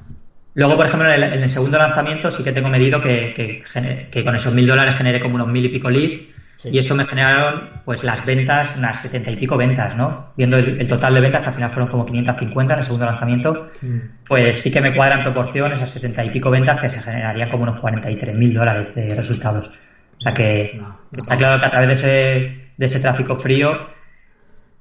Luego, 0.55 0.77
por 0.77 0.87
ejemplo, 0.87 1.09
en 1.13 1.23
el, 1.23 1.33
en 1.33 1.43
el 1.43 1.49
segundo 1.49 1.79
lanzamiento 1.79 2.31
sí 2.31 2.43
que 2.43 2.53
tengo 2.53 2.69
medido 2.69 3.01
que, 3.01 3.33
que, 3.35 3.63
gener- 3.65 4.11
que 4.11 4.25
con 4.25 4.35
esos 4.35 4.55
mil 4.55 4.67
dólares 4.67 4.97
generé 4.97 5.21
como 5.21 5.37
unos 5.37 5.49
mil 5.49 5.65
y 5.65 5.69
pico 5.69 5.91
leads 5.91 6.35
Sí. 6.61 6.69
y 6.71 6.79
eso 6.79 6.95
me 6.95 7.07
generaron 7.07 7.71
pues 7.87 8.05
las 8.05 8.23
ventas, 8.27 8.77
unas 8.77 9.01
setenta 9.01 9.31
y 9.31 9.37
pico 9.37 9.57
ventas, 9.57 9.97
¿no? 9.97 10.31
Viendo 10.37 10.59
el, 10.59 10.79
el 10.79 10.87
total 10.89 11.15
de 11.15 11.21
ventas, 11.23 11.41
que 11.41 11.49
al 11.49 11.55
final 11.55 11.71
fueron 11.71 11.89
como 11.89 12.05
550 12.05 12.75
en 12.75 12.79
el 12.81 12.85
segundo 12.85 13.07
lanzamiento, 13.07 13.69
Mm. 13.81 13.99
pues 14.29 14.61
sí 14.61 14.71
que 14.71 14.83
me 14.83 14.95
cuadra 14.95 15.17
en 15.17 15.23
proporción 15.23 15.73
esas 15.73 15.89
setenta 15.89 16.23
y 16.23 16.29
pico 16.29 16.51
ventas 16.51 16.79
que 16.79 16.91
se 16.91 17.01
generarían 17.01 17.49
como 17.49 17.63
unos 17.63 17.81
43 17.81 18.35
mil 18.35 18.53
dólares 18.53 18.95
de 18.95 19.15
resultados. 19.15 19.69
O 20.19 20.21
sea 20.21 20.35
que 20.35 20.73
No, 20.77 20.83
no. 20.89 20.99
está 21.19 21.39
claro 21.39 21.59
que 21.61 21.65
a 21.65 21.71
través 21.71 21.89
de 21.89 21.95
ese, 21.95 22.69
de 22.77 22.87
ese 22.87 23.01
tráfico 23.01 23.37
frío 23.37 23.73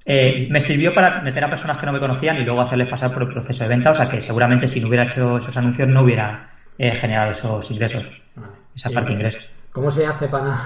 eh, 0.05 0.47
me 0.49 0.61
sirvió 0.61 0.93
para 0.93 1.21
meter 1.21 1.43
a 1.43 1.49
personas 1.49 1.77
que 1.77 1.85
no 1.85 1.91
me 1.93 1.99
conocían 1.99 2.37
y 2.37 2.43
luego 2.43 2.61
hacerles 2.61 2.87
pasar 2.87 3.11
por 3.11 3.23
el 3.23 3.29
proceso 3.29 3.63
de 3.63 3.69
venta. 3.69 3.91
O 3.91 3.95
sea 3.95 4.07
que 4.07 4.21
seguramente 4.21 4.67
si 4.67 4.79
no 4.81 4.87
hubiera 4.87 5.03
hecho 5.05 5.37
esos 5.37 5.57
anuncios 5.57 5.87
no 5.89 6.01
hubiera 6.03 6.47
eh, 6.77 6.91
generado 6.93 7.31
esos 7.31 7.69
ingresos, 7.71 8.13
Vale. 8.35 8.53
esa 8.73 8.89
Sí, 8.89 8.93
parte 8.93 9.09
de 9.09 9.15
ingresos. 9.15 9.53
¿Cómo 9.71 9.91
se 9.91 10.05
hace 10.05 10.27
para, 10.29 10.57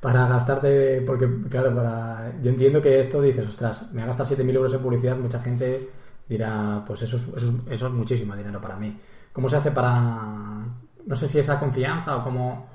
para 0.00 0.26
gastarte, 0.28 1.02
porque 1.02 1.28
claro, 1.50 1.74
para 1.74 2.32
yo 2.40 2.50
entiendo 2.50 2.80
que 2.82 3.00
esto 3.00 3.20
dices, 3.22 3.46
ostras, 3.46 3.90
me 3.92 4.02
ha 4.02 4.06
gastado 4.06 4.26
7.000 4.28 4.56
euros 4.56 4.72
en 4.74 4.82
publicidad, 4.82 5.16
mucha 5.16 5.40
gente 5.40 5.90
dirá, 6.28 6.84
pues 6.86 7.02
eso 7.02 7.16
es, 7.16 7.28
eso, 7.36 7.36
es- 7.48 7.72
eso 7.72 7.86
es 7.88 7.92
muchísimo 7.92 8.36
dinero 8.36 8.60
para 8.60 8.76
mí. 8.76 9.00
¿Cómo 9.32 9.48
se 9.48 9.56
hace 9.56 9.70
para, 9.72 10.66
no 11.06 11.16
sé 11.16 11.28
si 11.28 11.38
esa 11.38 11.58
confianza 11.58 12.16
o 12.16 12.22
cómo, 12.24 12.70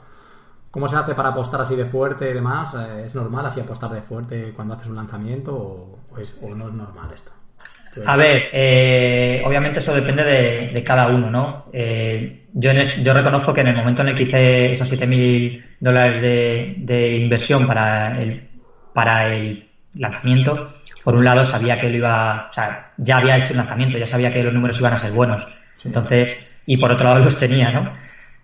cómo 0.73 0.87
se 0.87 0.95
hace 0.95 1.13
para 1.13 1.29
apostar 1.29 1.61
así 1.61 1.75
de 1.75 1.85
fuerte 1.85 2.27
y 2.31 2.33
demás? 2.33 2.73
Eh, 2.73 3.03
¿Es 3.05 3.13
normal 3.13 3.45
así 3.45 3.59
apostar 3.59 3.91
de 3.91 4.01
fuerte 4.01 4.51
cuando 4.55 4.73
haces 4.73 4.87
un 4.87 4.95
lanzamiento 4.95 5.53
o, 5.55 5.99
o 6.11 6.17
es- 6.17 6.33
o 6.41 6.55
no 6.55 6.67
es 6.69 6.73
normal 6.73 7.09
esto? 7.13 7.31
A 8.07 8.15
ver, 8.15 8.41
eh, 8.51 9.43
obviamente 9.45 9.77
eso 9.77 9.93
depende 9.93 10.23
de, 10.23 10.69
de 10.73 10.83
cada 10.83 11.09
uno, 11.09 11.29
¿no? 11.29 11.65
Eh, 11.71 12.47
yo, 12.53 12.71
en 12.71 12.77
es- 12.79 13.03
yo 13.03 13.13
reconozco 13.13 13.53
que 13.53 13.61
en 13.61 13.67
el 13.67 13.75
momento 13.75 14.01
en 14.01 14.07
el 14.07 14.15
que 14.15 14.23
hice 14.23 14.71
esos 14.71 14.87
7.000 14.89 15.63
dólares 15.79 16.19
de, 16.19 16.73
de 16.79 17.17
inversión 17.17 17.67
para 17.67 18.19
el, 18.19 18.49
para 18.93 19.27
el 19.31 19.69
lanzamiento, 19.93 20.73
por 21.03 21.15
un 21.15 21.23
lado 21.23 21.45
sabía 21.45 21.77
que 21.79 21.87
lo 21.91 21.97
iba, 21.97 22.47
o 22.49 22.53
sea, 22.53 22.93
ya 22.97 23.17
había 23.17 23.37
hecho 23.37 23.53
un 23.53 23.57
lanzamiento, 23.57 23.99
ya 23.99 24.07
sabía 24.07 24.31
que 24.31 24.41
los 24.43 24.53
números 24.55 24.79
iban 24.79 24.93
a 24.93 24.97
ser 24.97 25.11
buenos. 25.11 25.45
Sí. 25.75 25.89
Entonces, 25.89 26.49
y 26.65 26.77
por 26.77 26.91
otro 26.91 27.05
lado 27.05 27.19
los 27.19 27.37
tenía, 27.37 27.69
¿no? 27.71 27.93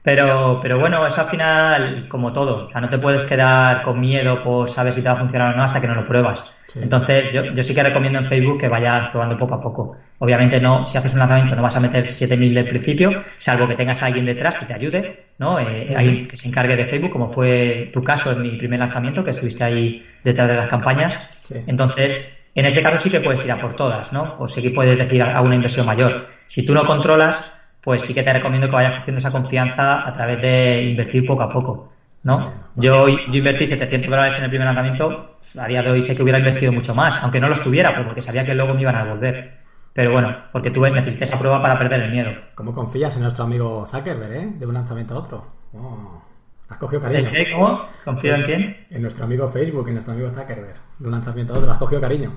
Pero, 0.10 0.58
pero 0.60 0.80
bueno, 0.80 1.06
eso 1.06 1.22
al 1.22 1.28
final, 1.28 2.08
como 2.08 2.34
todo, 2.34 2.66
o 2.66 2.70
sea, 2.72 2.82
no 2.82 2.90
te 2.90 2.98
puedes 2.98 3.22
quedar 3.22 3.84
con 3.84 4.00
miedo 4.00 4.44
por 4.44 4.68
saber 4.68 4.92
si 4.92 5.04
te 5.04 5.08
va 5.08 5.14
a 5.14 5.18
funcionar 5.20 5.54
o 5.54 5.56
no 5.56 5.62
hasta 5.62 5.80
que 5.80 5.88
no 5.88 5.94
lo 5.94 6.04
pruebas. 6.04 6.44
Sí. 6.68 6.80
Entonces, 6.82 7.32
yo, 7.32 7.44
yo 7.44 7.64
sí 7.64 7.76
que 7.76 7.84
recomiendo 7.84 8.18
en 8.18 8.26
Facebook 8.26 8.60
que 8.60 8.68
vayas 8.68 9.10
probando 9.10 9.38
poco 9.38 9.54
a 9.54 9.62
poco. 9.62 9.98
Obviamente, 10.18 10.60
no, 10.60 10.88
si 10.88 10.98
haces 10.98 11.14
un 11.14 11.20
lanzamiento 11.20 11.56
no 11.56 11.62
vas 11.62 11.76
a 11.76 11.80
meter 11.80 12.08
7000 12.08 12.56
del 12.56 12.66
principio, 12.66 13.24
salvo 13.38 13.68
que 13.68 13.76
tengas 13.76 14.02
a 14.02 14.08
alguien 14.08 14.26
detrás 14.26 14.58
que 14.58 14.66
te 14.66 14.74
ayude, 14.74 15.26
¿no? 15.38 15.60
Eh, 15.60 15.94
alguien 15.96 16.28
que 16.28 16.38
se 16.38 16.48
encargue 16.48 16.76
de 16.76 16.86
Facebook, 16.86 17.12
como 17.12 17.28
fue 17.28 17.92
tu 17.94 18.04
caso 18.04 18.32
en 18.32 18.42
mi 18.42 18.58
primer 18.58 18.80
lanzamiento, 18.80 19.24
que 19.24 19.30
estuviste 19.30 19.64
ahí 19.64 20.04
detrás 20.24 20.48
de 20.48 20.56
las 20.56 20.66
campañas. 20.66 21.30
Sí. 21.48 21.54
Entonces, 21.68 22.42
en 22.56 22.66
ese 22.66 22.82
caso 22.82 22.98
sí 22.98 23.12
que 23.12 23.20
puedes 23.20 23.46
ir 23.46 23.52
a 23.52 23.58
por 23.58 23.76
todas, 23.76 24.12
¿no? 24.12 24.38
O 24.40 24.48
sí 24.48 24.60
que 24.64 24.72
puedes 24.72 24.98
decir 24.98 25.22
a 25.22 25.38
a 25.38 25.42
una 25.42 25.54
inversión 25.54 25.86
mayor. 25.86 26.30
Si 26.48 26.66
tú 26.66 26.74
no 26.74 26.84
controlas, 26.84 27.59
pues 27.82 28.04
sí 28.04 28.14
que 28.14 28.24
te 28.24 28.34
recomiendo 28.34 28.70
que 28.70 28.76
vayas 28.76 28.94
cogiendo 28.94 29.20
esa 29.20 29.32
confianza 29.32 30.08
a 30.08 30.14
través 30.14 30.40
de 30.42 30.84
invertir 30.84 31.26
poco 31.26 31.44
a 31.44 31.50
poco, 31.50 31.90
¿no? 32.24 32.70
Yo, 32.76 33.08
yo 33.08 33.38
invertí 33.38 33.68
700 33.68 34.10
dólares 34.10 34.38
en 34.38 34.44
el 34.46 34.50
primer 34.50 34.66
lanzamiento, 34.68 35.40
a 35.58 35.68
día 35.68 35.84
de 35.84 35.90
hoy 35.92 36.04
sé 36.04 36.16
que 36.16 36.24
hubiera 36.24 36.40
invertido 36.40 36.72
mucho 36.72 36.94
más, 36.94 37.22
aunque 37.22 37.40
no 37.40 37.50
los 37.50 37.62
tuviera, 37.62 37.94
pues 37.94 38.06
porque 38.06 38.22
sabía 38.22 38.46
que 38.46 38.54
luego 38.54 38.74
me 38.74 38.82
iban 38.82 38.96
a 38.96 39.04
devolver. 39.04 39.60
Pero 39.94 40.12
bueno, 40.12 40.36
porque 40.52 40.72
tú 40.72 40.82
necesitas 40.82 41.30
esa 41.30 41.38
prueba 41.40 41.62
para 41.62 41.78
perder 41.78 42.02
el 42.02 42.12
miedo. 42.12 42.32
¿Cómo 42.56 42.74
confías 42.74 43.16
en 43.16 43.24
nuestro 43.24 43.44
amigo 43.44 43.86
Zuckerberg, 43.88 44.34
eh? 44.34 44.48
De 44.58 44.66
un 44.66 44.74
lanzamiento 44.74 45.16
a 45.16 45.18
otro. 45.20 45.46
Oh, 45.74 46.22
has 46.70 46.78
cogido 46.78 47.02
cariño. 47.02 47.22
¿Es 47.22 47.28
que 47.28 47.52
cómo? 47.52 47.90
¿Confío 48.06 48.36
en 48.36 48.44
quién? 48.44 48.86
En 48.92 49.02
nuestro 49.02 49.26
amigo 49.26 49.48
Facebook, 49.48 49.88
en 49.88 49.96
nuestro 49.96 50.14
amigo 50.14 50.30
Zuckerberg. 50.30 50.76
De 51.00 51.06
un 51.06 51.12
lanzamiento 51.12 51.54
a 51.56 51.58
otro. 51.58 51.72
Has 51.72 51.78
cogido 51.80 52.02
cariño. 52.02 52.32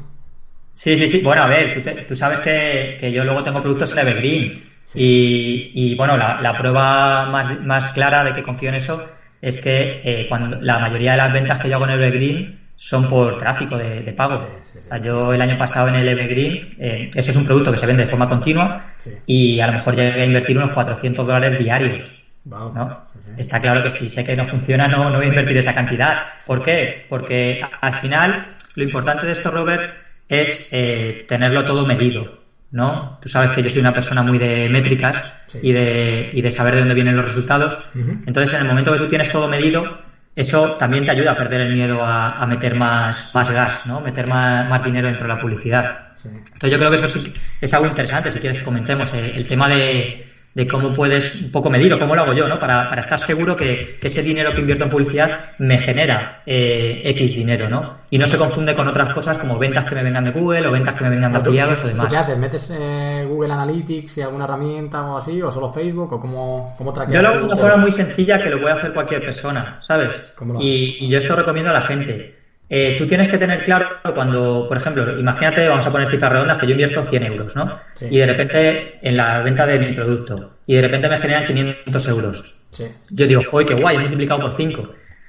Sí, 0.72 0.97
sí, 0.97 1.07
sí. 1.07 1.20
Bueno, 1.22 1.43
a 1.43 1.47
ver, 1.47 1.74
tú, 1.74 1.82
te- 1.82 2.03
tú 2.03 2.16
sabes 2.16 2.40
que, 2.40 2.97
que 2.99 3.12
yo 3.12 3.24
luego 3.24 3.43
tengo 3.45 3.61
productos 3.61 3.93
en 3.93 3.99
Evergreen. 3.99 4.71
Y, 4.95 5.72
y, 5.74 5.95
bueno, 5.95 6.16
la, 6.16 6.40
la 6.40 6.57
prueba 6.57 7.28
más, 7.30 7.61
más 7.61 7.93
clara 7.93 8.24
de 8.24 8.34
que 8.34 8.43
confío 8.43 8.68
en 8.68 8.74
eso 8.76 9.09
es 9.40 9.59
que 9.59 10.01
eh, 10.05 10.26
cuando 10.28 10.61
la 10.61 10.78
mayoría 10.78 11.12
de 11.12 11.16
las 11.18 11.32
ventas 11.32 11.59
que 11.59 11.68
yo 11.68 11.76
hago 11.76 11.86
en 11.86 11.93
Evergreen 11.93 12.61
son 12.76 13.09
por 13.09 13.38
tráfico 13.38 13.76
de, 13.76 14.03
de 14.03 14.12
pago. 14.12 14.38
Sí, 14.62 14.70
sí, 14.72 14.78
sí. 14.80 14.86
O 14.86 14.88
sea, 14.88 14.99
yo 14.99 15.32
el 15.32 15.40
año 15.40 15.57
pasado 15.59 15.88
en 15.88 15.97
el 15.97 16.09
Evergreen, 16.09 16.74
eh, 16.78 17.11
ese 17.14 17.30
es 17.30 17.36
un 17.36 17.45
producto 17.45 17.70
que 17.70 17.78
se 17.78 17.86
vende 17.86 18.05
de 18.05 18.11
forma 18.11 18.28
continua 18.28 18.86
y 19.26 19.61
a 19.61 19.66
lo 19.66 19.74
mejor 19.74 19.97
llegué 19.97 20.22
a 20.22 20.24
invertir 20.24 20.57
unos 20.57 20.72
400 20.72 21.26
dólares 21.26 21.59
diarios. 21.59 22.22
Está 23.36 23.61
claro 23.61 23.82
que 23.82 23.90
si 23.90 24.09
sé 24.09 24.24
que 24.24 24.34
no 24.36 24.45
funciona, 24.45 24.88
no, 24.88 25.11
no 25.11 25.16
voy 25.16 25.26
a 25.26 25.28
invertir 25.28 25.59
esa 25.59 25.72
cantidad. 25.72 26.24
¿Por 26.45 26.62
qué? 26.62 27.07
Porque 27.09 27.64
al 27.80 27.95
final 27.95 28.47
lo 28.74 28.82
importante 28.82 29.26
de 29.26 29.32
esto, 29.32 29.51
Robert, 29.51 29.82
es 30.28 30.68
eh, 30.72 31.24
tenerlo 31.28 31.64
todo 31.64 31.86
medido, 31.86 32.41
¿no? 32.72 33.18
Tú 33.22 33.28
sabes 33.28 33.50
que 33.52 33.62
yo 33.62 33.70
soy 33.70 33.80
una 33.80 33.94
persona 33.94 34.22
muy 34.22 34.38
de 34.38 34.68
métricas 34.68 35.32
Sí. 35.46 35.60
y, 35.62 35.72
de, 35.72 36.30
y 36.32 36.40
de 36.42 36.50
saber 36.50 36.72
de 36.74 36.80
dónde 36.80 36.94
vienen 36.94 37.14
los 37.16 37.26
resultados. 37.26 37.88
Entonces, 38.26 38.54
en 38.54 38.62
el 38.62 38.68
momento 38.68 38.92
que 38.92 38.98
tú 38.98 39.08
tienes 39.08 39.30
todo 39.30 39.46
medido, 39.48 40.00
eso 40.34 40.72
también 40.78 41.04
te 41.04 41.10
ayuda 41.10 41.32
a 41.32 41.36
perder 41.36 41.60
el 41.60 41.74
miedo 41.74 42.02
a, 42.02 42.38
a 42.42 42.46
meter 42.46 42.74
más, 42.74 43.34
más 43.34 43.50
gas, 43.50 43.86
¿no? 43.86 44.00
Meter 44.00 44.26
más, 44.26 44.66
más 44.70 44.82
dinero 44.82 45.06
dentro 45.08 45.26
de 45.28 45.34
la 45.34 45.40
publicidad. 45.40 46.08
Sí. 46.22 46.28
Entonces 46.28 46.70
yo 46.70 46.78
creo 46.78 46.90
que 46.90 46.96
eso 46.96 47.08
sí 47.08 47.32
que 47.60 47.66
es 47.66 47.74
algo 47.74 47.86
interesante, 47.86 48.32
si 48.32 48.38
quieres 48.38 48.60
que 48.60 48.64
comentemos, 48.64 49.12
eh, 49.12 49.32
el 49.36 49.46
tema 49.46 49.68
de, 49.68 50.32
de 50.55 50.66
cómo 50.66 50.92
puedes 50.92 51.42
un 51.42 51.50
poco 51.53 51.70
medir 51.70 51.92
o 51.94 51.98
cómo 51.98 52.14
lo 52.14 52.22
hago 52.22 52.34
yo, 52.34 52.46
¿no? 52.46 52.61
Para, 52.61 52.88
para 52.88 53.00
estar 53.00 53.18
seguro 53.18 53.57
que, 53.57 53.96
que 54.00 54.09
ese 54.09 54.22
dinero 54.22 54.53
que 54.53 54.61
invierto 54.61 54.84
en 54.84 54.90
publicidad 54.90 55.46
me 55.59 55.78
genera 55.78 56.42
eh, 56.44 57.00
X 57.07 57.34
dinero, 57.34 57.70
¿no? 57.70 58.03
Y 58.11 58.18
no 58.18 58.28
se 58.28 58.36
confunde 58.36 58.74
con 58.74 58.86
otras 58.86 59.14
cosas 59.14 59.38
como 59.38 59.59
ventas 59.59 59.86
que 59.86 59.94
me 59.94 60.03
vengan 60.03 60.24
de 60.24 60.30
Google 60.32 60.66
o 60.66 60.70
ventas 60.72 60.92
que 60.94 61.05
me 61.05 61.11
vengan 61.11 61.32
de 61.32 61.38
¿Tú- 61.38 61.42
afiliados 61.44 61.78
o 61.78 61.82
¿Tú 61.82 61.88
demás. 61.88 62.09
qué 62.12 62.18
haces? 62.18 62.36
¿Metes 62.36 62.68
eh, 62.70 63.24
Google 63.26 63.53
Analytics 63.55 64.18
y 64.18 64.20
alguna 64.20 64.44
herramienta 64.44 65.03
o 65.05 65.16
así? 65.16 65.40
¿O 65.40 65.50
solo 65.50 65.72
Facebook? 65.72 66.12
¿O 66.12 66.20
cómo, 66.20 66.74
cómo? 66.76 66.92
Yo 67.09 67.22
lo 67.22 67.28
hago 67.28 67.38
de 67.38 67.44
una 67.44 67.57
forma 67.57 67.76
muy 67.78 67.92
sencilla 67.92 68.38
que 68.42 68.50
lo 68.50 68.61
puede 68.61 68.74
hacer 68.74 68.92
cualquier 68.92 69.24
persona, 69.24 69.78
¿sabes? 69.80 70.32
¿Cómo 70.36 70.53
lo 70.55 70.61
Y, 70.61 70.98
y 71.00 71.09
yo 71.09 71.16
esto 71.18 71.34
recomiendo 71.34 71.70
a 71.70 71.74
la 71.74 71.80
gente. 71.80 72.41
Eh, 72.74 72.94
tú 72.96 73.06
tienes 73.06 73.28
que 73.28 73.36
tener 73.38 73.62
claro 73.62 73.84
cuando, 74.14 74.64
por 74.66 74.76
ejemplo, 74.78 75.18
imagínate, 75.18 75.68
vamos 75.68 75.86
a 75.86 75.90
poner 75.90 76.08
cifras 76.08 76.32
redondas, 76.32 76.56
que 76.56 76.66
yo 76.66 76.72
invierto 76.72 77.04
100 77.04 77.22
euros, 77.22 77.54
¿no? 77.54 77.70
Sí. 77.94 78.06
Y 78.10 78.16
de 78.18 78.26
repente 78.26 78.98
en 79.02 79.16
la 79.16 79.40
venta 79.42 79.66
de 79.66 79.78
mi 79.78 79.92
producto, 79.92 80.46
y 80.66 80.74
de 80.76 80.80
repente 80.80 81.08
me 81.10 81.18
generan 81.18 81.44
500 81.44 82.08
euros. 82.08 82.46
Sí. 82.70 82.84
Yo 83.10 83.26
digo, 83.26 83.42
joder, 83.42 83.66
qué 83.66 83.74
guay, 83.74 83.96
he 83.96 83.98
multiplicado 83.98 84.40
por 84.40 84.54
5. 84.54 84.88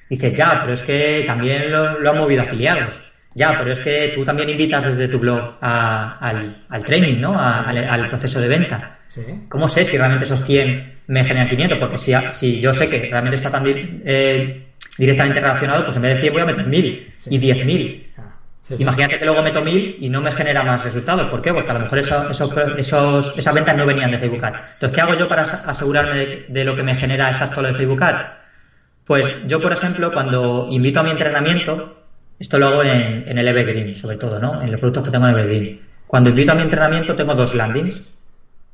Dices, 0.09 0.33
ya, 0.33 0.59
pero 0.61 0.73
es 0.73 0.83
que 0.83 1.23
también 1.25 1.69
lo, 1.71 1.99
lo 1.99 2.09
han 2.09 2.17
movido 2.17 2.41
afiliados. 2.41 3.01
Ya, 3.35 3.57
pero 3.57 3.71
es 3.71 3.79
que 3.81 4.09
tú 4.13 4.23
también 4.23 4.47
invitas 4.49 4.85
desde 4.85 5.07
tu 5.09 5.19
blog 5.19 5.57
a- 5.59 6.15
al, 6.19 6.55
al 6.69 6.83
training, 6.85 7.19
¿no? 7.19 7.37
A- 7.39 7.61
al, 7.67 7.77
al 7.77 8.07
proceso 8.07 8.39
de 8.39 8.47
venta. 8.47 8.85
Sí. 9.09 9.21
¿Cómo 9.49 9.67
sé 9.67 9.83
si 9.83 9.97
realmente 9.97 10.25
esos 10.25 10.41
100 10.41 11.01
me 11.07 11.23
generan 11.25 11.47
500? 11.47 11.77
Porque 11.79 11.97
si, 11.97 12.13
si 12.29 12.59
yo 12.59 12.73
sé 12.73 12.87
que 12.89 13.07
realmente 13.09 13.35
está 13.35 13.49
tan 13.51 13.63
eh, 14.05 14.62
directamente 14.97 15.39
relacionado, 15.39 15.83
pues 15.85 15.95
en 15.95 16.01
vez 16.03 16.15
de 16.15 16.21
100 16.21 16.33
voy 16.33 16.41
a 16.41 16.45
meter 16.45 16.65
1000 16.67 17.13
y 17.27 17.39
10.000. 17.39 18.07
Ah, 18.17 18.21
sí, 18.63 18.75
sí. 18.77 18.83
Imagínate 18.83 19.19
que 19.19 19.25
luego 19.25 19.41
meto 19.41 19.61
1000 19.63 19.97
y 19.99 20.09
no 20.09 20.21
me 20.21 20.31
genera 20.31 20.63
más 20.63 20.83
resultados. 20.83 21.29
¿Por 21.31 21.41
qué? 21.41 21.53
Porque 21.53 21.71
a 21.71 21.73
lo 21.73 21.79
mejor 21.81 21.99
eso- 21.99 22.29
esos, 22.29 22.53
esos, 22.77 23.37
esas 23.37 23.53
ventas 23.55 23.75
no 23.75 23.85
venían 23.85 24.11
de 24.11 24.17
Facebook 24.19 24.43
Ads. 24.45 24.59
Entonces, 24.73 24.95
¿qué 24.95 25.01
hago 25.01 25.15
yo 25.15 25.27
para 25.27 25.43
asegurarme 25.43 26.15
de, 26.15 26.45
de 26.49 26.63
lo 26.63 26.75
que 26.75 26.83
me 26.83 26.95
genera 26.95 27.29
exacto 27.29 27.61
lo 27.61 27.69
de 27.69 27.73
Facebook 27.73 28.03
Ads? 28.03 28.31
Pues 29.05 29.47
yo, 29.47 29.59
por 29.59 29.73
ejemplo, 29.73 30.11
cuando 30.13 30.67
invito 30.71 30.99
a 30.99 31.03
mi 31.03 31.09
entrenamiento, 31.11 31.99
esto 32.39 32.57
lo 32.57 32.67
hago 32.67 32.83
en, 32.83 33.25
en 33.27 33.37
el 33.37 33.47
Evergreen, 33.47 33.95
sobre 33.95 34.17
todo, 34.17 34.39
¿no? 34.39 34.61
En 34.61 34.71
los 34.71 34.79
productos 34.79 35.03
que 35.03 35.11
tengo 35.11 35.27
en 35.27 35.33
Evergreen. 35.33 35.81
Cuando 36.07 36.29
invito 36.29 36.51
a 36.51 36.55
mi 36.55 36.61
entrenamiento, 36.61 37.15
tengo 37.15 37.35
dos 37.35 37.53
landings. 37.55 38.13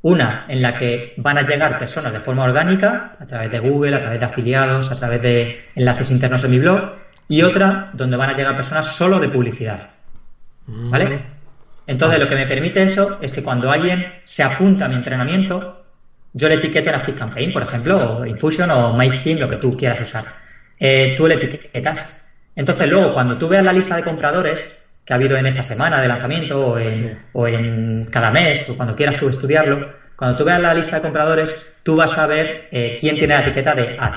Una 0.02 0.46
en 0.48 0.62
la 0.62 0.76
que 0.76 1.14
van 1.18 1.38
a 1.38 1.42
llegar 1.42 1.78
personas 1.78 2.14
de 2.14 2.20
forma 2.20 2.44
orgánica, 2.44 3.18
a 3.20 3.26
través 3.28 3.52
de 3.52 3.60
Google, 3.60 3.98
a 3.98 4.02
través 4.02 4.20
de 4.20 4.26
afiliados, 4.26 4.92
a 4.92 4.96
través 4.96 5.22
de 5.22 5.66
enlaces 5.76 6.12
internos 6.12 6.44
en 6.46 6.52
mi 6.52 6.60
blog, 6.60 6.96
y 7.28 7.42
otra 7.42 7.92
donde 7.94 8.16
van 8.16 8.30
a 8.30 8.36
llegar 8.36 8.56
personas 8.56 8.88
solo 8.88 9.20
de 9.20 9.28
publicidad. 9.28 9.90
Mm. 10.68 10.90
¿Vale? 10.90 11.22
Entonces, 11.86 12.20
lo 12.20 12.30
que 12.30 12.36
me 12.36 12.46
permite 12.46 12.84
eso 12.84 13.18
es 13.22 13.32
que 13.32 13.44
cuando 13.44 13.72
alguien 13.72 14.06
se 14.24 14.44
apunta 14.44 14.86
a 14.86 14.88
mi 14.88 14.96
entrenamiento, 14.96 15.84
yo 16.34 16.48
le 16.48 16.56
etiqueto 16.56 16.90
en 16.90 16.96
Active 16.96 17.18
Campaign, 17.18 17.52
por 17.52 17.64
ejemplo, 17.64 18.20
o 18.20 18.26
Infusion 18.26 18.70
o 18.72 18.94
MailChimp, 18.94 19.40
lo 19.40 19.50
que 19.50 19.58
tú 19.58 19.76
quieras 19.76 20.00
usar. 20.00 20.24
Eh, 20.80 21.16
tú 21.18 21.28
le 21.28 21.36
etiquetas. 21.36 22.16
Entonces, 22.56 22.90
luego, 22.90 23.14
cuando 23.14 23.36
tú 23.36 23.48
veas 23.50 23.64
la 23.64 23.74
lista 23.74 23.96
de 23.96 24.04
compradores 24.04 24.80
que 25.10 25.14
ha 25.14 25.16
habido 25.16 25.38
en 25.38 25.48
esa 25.48 25.64
semana 25.64 26.00
de 26.00 26.08
lanzamiento 26.08 26.68
o 26.68 26.78
en, 26.78 26.94
Sí. 26.94 27.18
o 27.34 27.48
en 27.48 28.06
cada 28.12 28.30
mes, 28.30 28.70
o 28.70 28.78
cuando 28.78 28.96
quieras 28.96 29.18
tú 29.18 29.28
estudiarlo, 29.28 29.90
cuando 30.16 30.38
tú 30.38 30.46
veas 30.46 30.62
la 30.62 30.72
lista 30.72 30.98
de 30.98 31.02
compradores, 31.02 31.66
tú 31.82 31.96
vas 31.96 32.16
a 32.16 32.28
ver 32.28 32.68
eh, 32.72 32.96
quién 33.00 33.16
tiene 33.16 33.34
la 33.34 33.42
etiqueta 33.42 33.74
de 33.74 33.98
ad. 34.00 34.14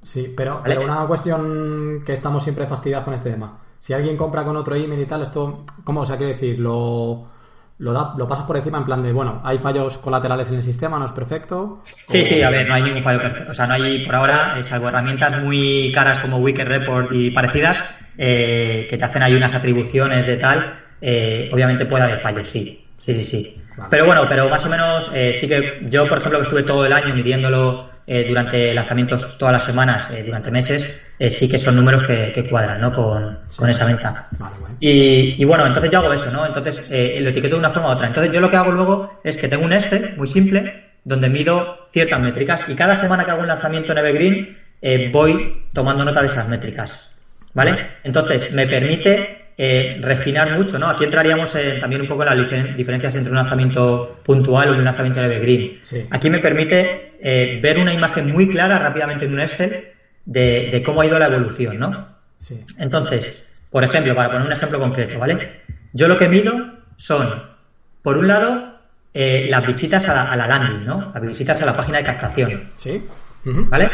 Sí, 0.00 0.32
pero, 0.36 0.60
¿Vale? 0.60 0.76
pero 0.76 0.82
una 0.86 1.04
cuestión 1.08 2.04
que 2.06 2.12
estamos 2.12 2.44
siempre 2.44 2.68
fastidiados 2.68 3.04
con 3.04 3.14
este 3.14 3.30
tema. 3.32 3.58
Si 3.80 3.92
alguien 3.92 4.16
compra 4.16 4.44
con 4.44 4.56
otro 4.56 4.76
email 4.76 5.00
y 5.00 5.06
tal, 5.06 5.22
esto, 5.22 5.64
¿cómo? 5.82 6.02
O 6.02 6.06
sea, 6.06 6.16
quiere 6.16 6.34
decir, 6.34 6.56
lo, 6.60 7.26
lo, 7.78 7.92
da- 7.92 8.12
lo 8.16 8.26
pasas 8.26 8.44
por 8.44 8.56
encima 8.56 8.78
en 8.78 8.84
plan 8.84 9.02
de, 9.02 9.12
bueno, 9.12 9.40
hay 9.44 9.58
fallos 9.58 9.98
colaterales 9.98 10.48
en 10.50 10.56
el 10.56 10.62
sistema, 10.62 10.98
no 10.98 11.04
es 11.04 11.12
perfecto. 11.12 11.78
Sí, 12.06 12.20
O- 12.22 12.24
sí, 12.24 12.42
a 12.42 12.50
ver, 12.50 12.66
no 12.68 12.74
hay 12.74 12.82
ningún 12.82 13.02
fallo 13.02 13.20
perfecto. 13.20 13.52
O 13.52 13.54
sea, 13.54 13.66
no 13.66 13.74
hay 13.74 13.98
por 14.00 14.14
ahora, 14.14 14.58
eh, 14.58 14.62
salvo 14.62 14.88
herramientas 14.88 15.42
muy 15.42 15.90
caras 15.94 16.18
como 16.18 16.38
Wicked 16.38 16.66
Report 16.66 17.08
y 17.12 17.30
parecidas, 17.30 17.94
eh, 18.16 18.86
que 18.88 18.96
te 18.98 19.04
hacen 19.04 19.22
ahí 19.22 19.34
unas 19.36 19.54
atribuciones 19.54 20.26
de 20.26 20.36
tal, 20.36 20.64
eh, 21.00 21.48
obviamente 21.52 21.86
puede 21.86 22.04
haber 22.04 22.18
fallos, 22.18 22.48
sí. 22.48 22.84
Sí, 22.98 23.14
sí, 23.14 23.22
sí. 23.22 23.54
Vale. 23.76 23.90
Pero 23.90 24.06
bueno, 24.06 24.26
pero 24.28 24.48
más 24.48 24.64
o 24.64 24.68
menos 24.68 25.08
eh, 25.14 25.32
sí 25.32 25.46
que 25.46 25.78
yo, 25.82 26.08
por 26.08 26.18
ejemplo, 26.18 26.38
que 26.40 26.42
estuve 26.42 26.64
todo 26.64 26.84
el 26.84 26.92
año 26.92 27.14
midiéndolo 27.14 27.86
eh, 28.08 28.24
durante 28.26 28.72
lanzamientos 28.74 29.36
todas 29.36 29.52
las 29.52 29.64
semanas, 29.64 30.08
eh, 30.10 30.22
durante 30.24 30.50
meses, 30.50 30.98
eh, 31.18 31.30
sí 31.30 31.48
que 31.48 31.58
son 31.58 31.76
números 31.76 32.06
que, 32.06 32.32
que 32.34 32.42
cuadran, 32.48 32.80
¿no? 32.80 32.90
Con, 32.92 33.40
con 33.54 33.68
esa 33.68 33.84
venta. 33.84 34.28
Vale, 34.38 34.54
bueno. 34.60 34.76
Y, 34.80 35.36
y 35.38 35.44
bueno, 35.44 35.66
entonces 35.66 35.90
yo 35.90 35.98
hago 35.98 36.12
eso, 36.12 36.30
¿no? 36.30 36.46
Entonces 36.46 36.88
eh, 36.90 37.18
lo 37.20 37.28
etiqueto 37.28 37.56
de 37.56 37.60
una 37.60 37.70
forma 37.70 37.90
u 37.90 37.92
otra. 37.92 38.06
Entonces 38.06 38.32
yo 38.32 38.40
lo 38.40 38.50
que 38.50 38.56
hago 38.56 38.72
luego 38.72 39.20
es 39.22 39.36
que 39.36 39.48
tengo 39.48 39.64
un 39.64 39.72
este 39.74 40.14
muy 40.16 40.26
simple 40.26 40.88
donde 41.04 41.28
mido 41.28 41.86
ciertas 41.92 42.20
métricas 42.20 42.64
y 42.68 42.74
cada 42.74 42.96
semana 42.96 43.24
que 43.24 43.30
hago 43.30 43.42
un 43.42 43.48
lanzamiento 43.48 43.92
en 43.92 43.98
Evergreen 43.98 44.58
eh, 44.80 45.10
voy 45.12 45.66
tomando 45.72 46.04
nota 46.04 46.20
de 46.20 46.28
esas 46.28 46.48
métricas. 46.48 47.10
¿vale? 47.54 47.76
Entonces, 48.04 48.52
me 48.52 48.66
permite 48.66 49.37
eh, 49.60 49.98
refinar 50.00 50.56
mucho, 50.56 50.78
¿no? 50.78 50.86
Aquí 50.88 51.04
entraríamos 51.04 51.54
en- 51.56 51.80
también 51.80 52.00
un 52.02 52.08
poco 52.08 52.22
en 52.22 52.28
las 52.28 52.38
difer- 52.38 52.76
diferencias 52.76 53.14
entre 53.16 53.30
un 53.30 53.36
lanzamiento 53.36 54.20
puntual 54.24 54.68
y 54.68 54.78
un 54.78 54.84
lanzamiento 54.84 55.20
de 55.20 55.26
evergreen. 55.26 55.80
Sí. 55.82 56.06
Aquí 56.10 56.30
me 56.30 56.38
permite 56.38 57.14
eh, 57.20 57.58
ver 57.60 57.78
una 57.78 57.92
imagen 57.92 58.30
muy 58.32 58.48
clara 58.48 58.78
rápidamente 58.78 59.24
en 59.24 59.32
un 59.32 59.40
Excel 59.40 59.88
de, 60.24 60.70
de 60.70 60.82
cómo 60.82 61.00
ha 61.00 61.06
ido 61.06 61.18
la 61.18 61.26
evolución, 61.26 61.78
¿no? 61.78 62.08
Sí. 62.38 62.64
Entonces, 62.78 63.44
por 63.70 63.82
ejemplo, 63.82 64.14
para 64.14 64.30
poner 64.30 64.46
un 64.46 64.52
ejemplo 64.52 64.78
concreto, 64.78 65.18
¿vale? 65.18 65.36
Yo 65.92 66.06
lo 66.06 66.16
que 66.18 66.28
mido 66.28 66.54
son, 66.96 67.42
por 68.02 68.16
un 68.18 68.28
lado, 68.28 68.78
eh, 69.14 69.48
las 69.50 69.66
visitas 69.66 70.08
a 70.08 70.14
la, 70.14 70.22
a 70.32 70.36
la 70.36 70.46
landing, 70.46 70.86
¿no? 70.86 71.10
Las 71.12 71.22
visitas 71.26 71.60
a 71.62 71.66
la 71.66 71.76
página 71.76 71.98
de 71.98 72.04
captación, 72.04 72.70
Sí. 72.76 73.02
¿vale? 73.44 73.90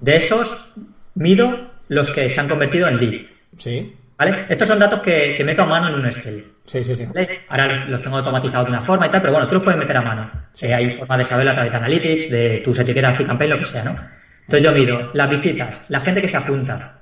De 0.00 0.16
esos, 0.16 0.72
mido 1.14 1.70
los 1.88 2.10
que 2.10 2.28
se 2.28 2.40
han 2.40 2.48
convertido 2.48 2.88
en 2.88 2.96
leads, 2.98 3.48
Sí. 3.58 3.94
¿Vale? 4.16 4.46
Estos 4.48 4.68
son 4.68 4.78
datos 4.78 5.00
que, 5.00 5.34
que 5.36 5.44
meto 5.44 5.62
a 5.62 5.66
mano 5.66 5.88
en 5.88 5.94
un 5.94 6.06
Excel. 6.06 6.52
Sí, 6.66 6.82
sí, 6.82 6.94
sí. 6.94 7.04
¿vale? 7.06 7.40
Ahora 7.48 7.66
los, 7.68 7.88
los 7.88 8.02
tengo 8.02 8.16
automatizados 8.18 8.66
de 8.66 8.72
una 8.72 8.82
forma 8.82 9.06
y 9.06 9.10
tal, 9.10 9.20
pero 9.20 9.32
bueno, 9.32 9.48
tú 9.48 9.54
los 9.54 9.62
puedes 9.64 9.78
meter 9.78 9.96
a 9.96 10.02
mano. 10.02 10.30
Sí. 10.52 10.66
Eh, 10.66 10.74
hay 10.74 10.98
formas 10.98 11.18
de 11.18 11.24
saberlo 11.24 11.50
a 11.50 11.54
través 11.54 11.72
de 11.72 11.78
Analytics, 11.78 12.30
de 12.30 12.62
tus 12.64 12.78
etiquetas, 12.78 13.14
Click 13.14 13.28
Campaign, 13.28 13.50
lo 13.50 13.58
que 13.58 13.66
sea, 13.66 13.84
¿no? 13.84 13.96
Entonces 14.42 14.62
yo 14.62 14.72
mido 14.72 15.10
las 15.14 15.30
visitas, 15.30 15.78
la 15.88 16.00
gente 16.00 16.20
que 16.20 16.28
se 16.28 16.36
apunta. 16.36 17.00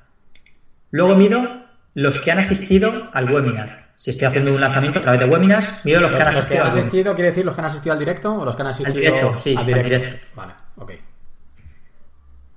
Luego 0.90 1.16
mido 1.16 1.66
los 1.94 2.20
que 2.20 2.30
han 2.32 2.38
asistido 2.38 3.10
al 3.12 3.30
webinar. 3.30 3.90
Si 3.96 4.10
estoy 4.10 4.26
haciendo 4.26 4.54
un 4.54 4.60
lanzamiento 4.60 4.98
a 4.98 5.02
través 5.02 5.20
de 5.20 5.26
webinars, 5.26 5.84
mido 5.84 6.00
los 6.00 6.10
que 6.10 6.16
han 6.22 6.24
Los 6.26 6.34
que 6.34 6.38
asistido 6.40 6.64
han 6.64 6.70
al 6.70 6.78
asistido, 6.78 7.14
¿quiere 7.14 7.30
decir 7.30 7.44
los 7.44 7.54
que 7.54 7.60
han 7.60 7.66
asistido 7.66 7.92
al 7.92 7.98
directo 7.98 8.34
o 8.34 8.44
los 8.44 8.56
que 8.56 8.62
han 8.62 8.68
asistido 8.68 8.94
directo, 8.94 9.38
sí, 9.38 9.52
al 9.52 9.58
al 9.58 9.66
directo? 9.66 9.88
directo. 9.90 10.26
Vale, 10.34 10.52
ok. 10.76 10.92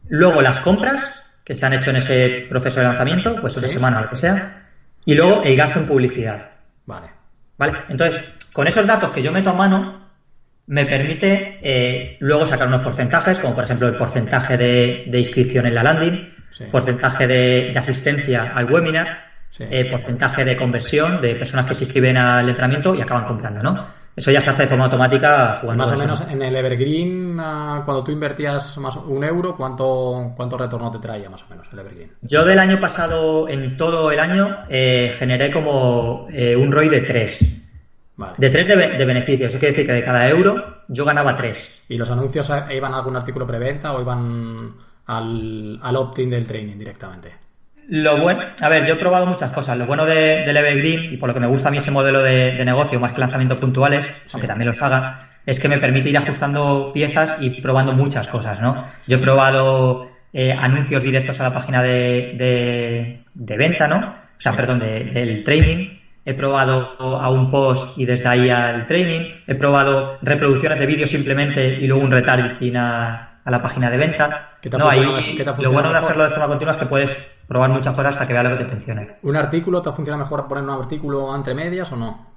Luego 0.07 0.41
las 0.41 0.59
compras 0.59 1.24
que 1.45 1.55
se 1.55 1.65
han 1.65 1.73
hecho 1.73 1.91
en 1.91 1.97
ese 1.97 2.45
proceso 2.49 2.79
de 2.81 2.87
lanzamiento, 2.87 3.35
pues 3.39 3.55
una 3.55 3.69
semana 3.69 3.99
o 3.99 4.01
lo 4.01 4.09
que 4.09 4.15
sea. 4.17 4.63
Y 5.05 5.13
luego 5.13 5.43
el 5.43 5.55
gasto 5.55 5.79
en 5.79 5.85
publicidad. 5.85 6.49
Vale. 6.85 7.07
¿Vale? 7.57 7.73
Entonces, 7.89 8.33
con 8.51 8.67
esos 8.67 8.85
datos 8.87 9.11
que 9.11 9.21
yo 9.21 9.31
meto 9.31 9.51
a 9.51 9.53
mano, 9.53 10.09
me 10.67 10.85
permite 10.85 11.59
eh, 11.61 12.17
luego 12.19 12.45
sacar 12.47 12.67
unos 12.67 12.81
porcentajes, 12.81 13.37
como 13.39 13.53
por 13.53 13.63
ejemplo 13.63 13.87
el 13.87 13.95
porcentaje 13.95 14.57
de, 14.57 15.05
de 15.07 15.19
inscripción 15.19 15.65
en 15.67 15.75
la 15.75 15.83
landing, 15.83 16.33
Sí. 16.49 16.63
porcentaje 16.71 17.27
de, 17.27 17.71
de 17.73 17.77
asistencia 17.77 18.53
al 18.55 18.71
webinar, 18.71 19.25
Sí. 19.49 19.65
eh, 19.69 19.85
porcentaje 19.91 20.45
de 20.45 20.55
conversión 20.55 21.21
de 21.21 21.35
personas 21.35 21.65
que 21.65 21.73
se 21.75 21.83
inscriben 21.83 22.15
al 22.17 22.47
entrenamiento 22.49 22.95
y 22.95 23.01
acaban 23.01 23.25
comprando, 23.25 23.61
¿no? 23.61 23.87
Eso 24.15 24.31
ya 24.31 24.39
se 24.39 24.49
hace 24.49 24.61
de 24.63 24.67
forma 24.69 24.85
automática 24.85 25.57
jugando 25.61 25.83
Más 25.83 25.93
o 25.93 25.97
menos 25.97 26.21
en 26.29 26.41
el 26.41 26.55
Evergreen, 26.55 27.37
ah, 27.39 27.81
cuando 27.83 28.03
tú 28.03 28.11
invertías 28.11 28.77
más 28.77 28.95
un 28.95 29.23
euro, 29.23 29.57
¿cuánto, 29.57 30.31
¿cuánto 30.37 30.57
retorno 30.57 30.89
te 30.89 30.99
traía 30.99 31.29
más 31.29 31.43
o 31.43 31.47
menos 31.49 31.67
el 31.73 31.79
Evergreen? 31.79 32.11
Yo 32.21 32.45
del 32.45 32.59
año 32.59 32.79
pasado, 32.79 33.49
en 33.49 33.75
todo 33.75 34.11
el 34.11 34.19
año, 34.19 34.47
eh, 34.69 35.13
generé 35.19 35.51
como 35.51 36.27
eh, 36.31 36.55
un 36.55 36.71
ROI 36.71 36.87
de 36.89 37.01
3. 37.01 37.55
Vale. 38.17 38.35
De 38.37 38.49
3 38.49 38.67
de, 38.69 38.75
be- 38.77 38.97
de 38.97 39.05
beneficios. 39.05 39.49
Eso 39.49 39.59
quiere 39.59 39.73
decir 39.73 39.85
que 39.85 39.91
de 39.93 40.03
cada 40.05 40.29
euro 40.29 40.55
yo 40.87 41.03
ganaba 41.03 41.35
3. 41.35 41.81
¿Y 41.89 41.97
los 41.97 42.09
anuncios 42.09 42.49
eh, 42.49 42.73
iban 42.77 42.93
a 42.93 42.97
algún 42.99 43.17
artículo 43.17 43.45
preventa 43.45 43.91
o 43.91 44.01
iban 44.01 44.73
al, 45.07 45.77
al 45.83 45.95
opt-in 45.97 46.29
del 46.29 46.45
training 46.47 46.77
directamente? 46.77 47.33
Lo 47.87 48.17
bueno, 48.17 48.39
a 48.61 48.69
ver, 48.69 48.85
yo 48.87 48.93
he 48.93 48.97
probado 48.97 49.25
muchas 49.27 49.53
cosas. 49.53 49.77
Lo 49.77 49.85
bueno 49.85 50.05
de, 50.05 50.43
del 50.45 50.57
Evergreen, 50.57 51.13
y 51.13 51.17
por 51.17 51.29
lo 51.29 51.33
que 51.33 51.39
me 51.39 51.47
gusta 51.47 51.67
a 51.69 51.71
mí 51.71 51.77
ese 51.77 51.91
modelo 51.91 52.21
de, 52.23 52.53
de 52.53 52.65
negocio, 52.65 52.99
más 52.99 53.13
que 53.13 53.19
lanzamientos 53.19 53.59
puntuales, 53.59 54.07
aunque 54.33 54.47
también 54.47 54.67
los 54.69 54.81
haga, 54.81 55.29
es 55.45 55.59
que 55.59 55.69
me 55.69 55.77
permite 55.77 56.09
ir 56.09 56.17
ajustando 56.17 56.91
piezas 56.93 57.35
y 57.39 57.61
probando 57.61 57.93
muchas 57.93 58.27
cosas, 58.27 58.59
¿no? 58.59 58.83
Yo 59.05 59.17
he 59.17 59.19
probado 59.21 60.09
eh, 60.33 60.51
anuncios 60.59 61.03
directos 61.03 61.39
a 61.39 61.43
la 61.43 61.53
página 61.53 61.83
de, 61.83 62.33
de, 62.37 63.23
de 63.35 63.57
venta, 63.57 63.87
¿no? 63.87 63.97
O 64.37 64.41
sea, 64.41 64.53
perdón, 64.53 64.79
de- 64.79 65.03
del 65.05 65.43
training. 65.43 65.99
He 66.27 66.33
probado 66.33 66.97
a 67.21 67.29
un 67.29 67.51
post 67.51 67.99
y 67.99 68.05
desde 68.05 68.27
ahí 68.27 68.49
al 68.49 68.87
training. 68.87 69.21
He 69.45 69.53
probado 69.53 70.17
reproducciones 70.23 70.79
de 70.79 70.87
vídeos 70.87 71.11
simplemente 71.11 71.77
y 71.79 71.85
luego 71.85 72.03
un 72.03 72.09
retargeting 72.09 72.75
a, 72.77 73.41
a 73.45 73.51
la 73.51 73.61
página 73.61 73.91
de 73.91 73.97
venta. 73.97 74.49
¿Qué 74.59 74.71
te 74.71 74.75
ha 74.75 74.79
No, 74.79 74.89
ahí, 74.89 75.35
lo 75.59 75.71
bueno 75.71 75.91
de 75.91 75.97
hacerlo 75.99 76.23
de 76.23 76.29
forma 76.31 76.47
continua 76.47 76.73
es 76.73 76.79
que 76.79 76.85
puedes 76.87 77.34
probar 77.47 77.69
muchas 77.69 77.93
cosas 77.95 78.15
hasta 78.15 78.27
que 78.27 78.33
veas 78.33 78.45
lo 78.45 78.57
que 78.57 78.63
te 78.63 78.69
funcione. 78.69 79.15
¿Un 79.23 79.35
artículo 79.35 79.81
te 79.81 79.91
funciona 79.91 80.17
mejor 80.17 80.47
poner 80.47 80.63
un 80.63 80.69
artículo 80.71 81.33
entre 81.35 81.53
medias 81.53 81.91
o 81.91 81.95
no? 81.95 82.27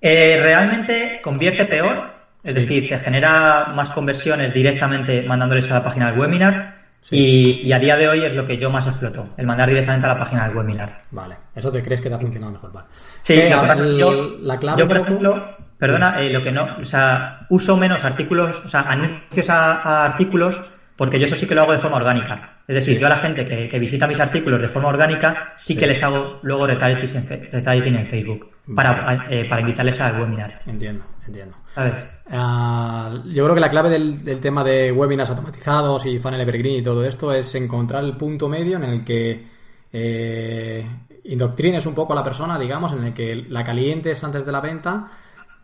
Eh, 0.00 0.38
realmente 0.42 1.20
convierte 1.22 1.64
peor, 1.64 2.10
es 2.42 2.54
Sí. 2.54 2.60
decir, 2.60 2.88
te 2.88 2.98
genera 2.98 3.72
más 3.74 3.90
conversiones 3.90 4.52
directamente 4.52 5.24
mandándoles 5.26 5.70
a 5.70 5.74
la 5.74 5.84
página 5.84 6.10
del 6.10 6.18
webinar 6.20 6.76
Sí. 7.02 7.60
y, 7.62 7.68
y 7.68 7.72
a 7.72 7.78
día 7.78 7.96
de 7.96 8.08
hoy 8.08 8.24
es 8.24 8.34
lo 8.34 8.46
que 8.46 8.56
yo 8.56 8.70
más 8.70 8.86
exploto, 8.86 9.28
el 9.36 9.46
mandar 9.46 9.68
directamente 9.68 10.06
a 10.06 10.10
la 10.14 10.18
página 10.18 10.46
del 10.48 10.56
webinar. 10.56 11.02
Vale, 11.10 11.36
eso 11.54 11.70
te 11.72 11.82
crees 11.82 12.00
que 12.00 12.08
te 12.08 12.14
ha 12.14 12.18
funcionado 12.18 12.52
mejor, 12.52 12.72
vale. 12.72 12.88
Sí, 13.20 13.34
Eh, 13.34 13.50
lo 13.50 13.72
el- 13.72 13.98
yo, 13.98 14.36
la 14.40 14.58
clave 14.58 14.80
yo, 14.80 14.88
por 14.88 14.96
poco- 14.98 15.08
ejemplo, 15.08 15.56
perdona, 15.78 16.20
eh, 16.20 16.30
lo 16.30 16.42
que 16.42 16.52
no, 16.52 16.66
o 16.80 16.84
sea, 16.84 17.46
uso 17.48 17.76
menos 17.76 18.04
artículos, 18.04 18.62
o 18.64 18.68
sea, 18.68 18.82
anuncios 18.90 19.48
a, 19.50 19.74
a 19.82 20.04
artículos, 20.04 20.72
porque 20.96 21.18
yo 21.18 21.26
eso 21.26 21.36
sí 21.36 21.46
que 21.46 21.54
lo 21.54 21.62
hago 21.62 21.72
de 21.72 21.78
forma 21.78 21.96
orgánica. 21.98 22.58
Es 22.66 22.74
decir, 22.74 22.94
Sí. 22.94 23.00
yo 23.00 23.06
a 23.06 23.10
la 23.10 23.16
gente 23.16 23.44
que, 23.44 23.68
que 23.68 23.78
visita 23.78 24.06
mis 24.06 24.18
artículos 24.18 24.60
de 24.60 24.68
forma 24.68 24.88
orgánica, 24.88 25.52
sí, 25.56 25.74
Sí. 25.74 25.78
que 25.80 25.86
les 25.86 26.02
hago 26.02 26.40
luego 26.42 26.66
retargeting 26.66 27.16
en, 27.16 27.22
fe- 27.24 27.48
retargeting 27.52 27.96
en 27.96 28.06
Facebook, 28.06 28.50
para, 28.74 29.18
eh, 29.30 29.46
para 29.48 29.60
invitarles 29.60 30.00
al 30.00 30.20
webinar. 30.20 30.62
Entiendo, 30.66 31.04
entiendo. 31.26 31.54
¿Sabes? 31.74 32.18
Ah, 32.30 33.22
yo 33.26 33.44
creo 33.44 33.54
que 33.54 33.60
la 33.60 33.68
clave 33.70 33.90
del, 33.90 34.24
del 34.24 34.40
tema 34.40 34.64
de 34.64 34.90
webinars 34.90 35.30
automatizados 35.30 36.06
y 36.06 36.18
funnel 36.18 36.40
evergreen 36.40 36.76
y 36.80 36.82
todo 36.82 37.04
esto 37.04 37.32
es 37.32 37.54
encontrar 37.54 38.02
el 38.02 38.16
punto 38.16 38.48
medio 38.48 38.76
en 38.78 38.84
el 38.84 39.04
que 39.04 39.46
eh, 39.92 40.86
indoctrines 41.24 41.86
un 41.86 41.94
poco 41.94 42.12
a 42.12 42.16
la 42.16 42.24
persona, 42.24 42.58
digamos, 42.58 42.92
en 42.92 43.04
el 43.04 43.12
que 43.14 43.34
la 43.48 43.62
calientes 43.64 44.22
antes 44.24 44.44
de 44.46 44.52
la 44.52 44.60
venta, 44.60 45.08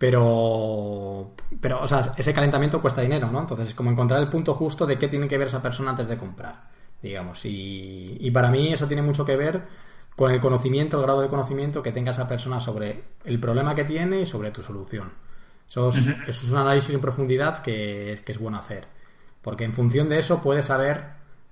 pero, 0.02 1.30
pero 1.60 1.80
o 1.80 1.86
sea, 1.86 2.12
ese 2.16 2.34
calentamiento 2.34 2.82
cuesta 2.82 3.02
dinero, 3.02 3.30
¿no? 3.30 3.38
Entonces, 3.38 3.68
es 3.68 3.74
como 3.74 3.88
encontrar 3.88 4.20
el 4.20 4.28
punto 4.28 4.52
justo 4.52 4.84
de 4.84 4.98
qué 4.98 5.06
tiene 5.06 5.28
que 5.28 5.38
ver 5.38 5.46
esa 5.46 5.62
persona 5.62 5.90
antes 5.90 6.08
de 6.08 6.16
comprar, 6.16 6.70
digamos. 7.00 7.44
Y, 7.44 8.16
y 8.18 8.32
para 8.32 8.50
mí 8.50 8.72
eso 8.72 8.88
tiene 8.88 9.00
mucho 9.02 9.24
que 9.24 9.36
ver 9.36 9.62
con 10.16 10.32
el 10.32 10.40
conocimiento, 10.40 10.96
el 10.96 11.04
grado 11.04 11.20
de 11.20 11.28
conocimiento 11.28 11.84
que 11.84 11.92
tenga 11.92 12.10
esa 12.10 12.26
persona 12.26 12.58
sobre 12.58 13.00
el 13.24 13.38
problema 13.38 13.76
que 13.76 13.84
tiene 13.84 14.22
y 14.22 14.26
sobre 14.26 14.50
tu 14.50 14.60
solución. 14.60 15.12
Eso 15.68 15.90
es, 15.90 15.98
eso 16.26 16.46
es 16.46 16.50
un 16.50 16.58
análisis 16.58 16.92
en 16.92 17.00
profundidad 17.00 17.62
que 17.62 18.12
es, 18.12 18.22
que 18.22 18.32
es 18.32 18.38
bueno 18.38 18.58
hacer. 18.58 18.88
Porque 19.40 19.62
en 19.62 19.72
función 19.72 20.08
de 20.08 20.18
eso 20.18 20.42
puedes 20.42 20.64
saber, 20.64 21.04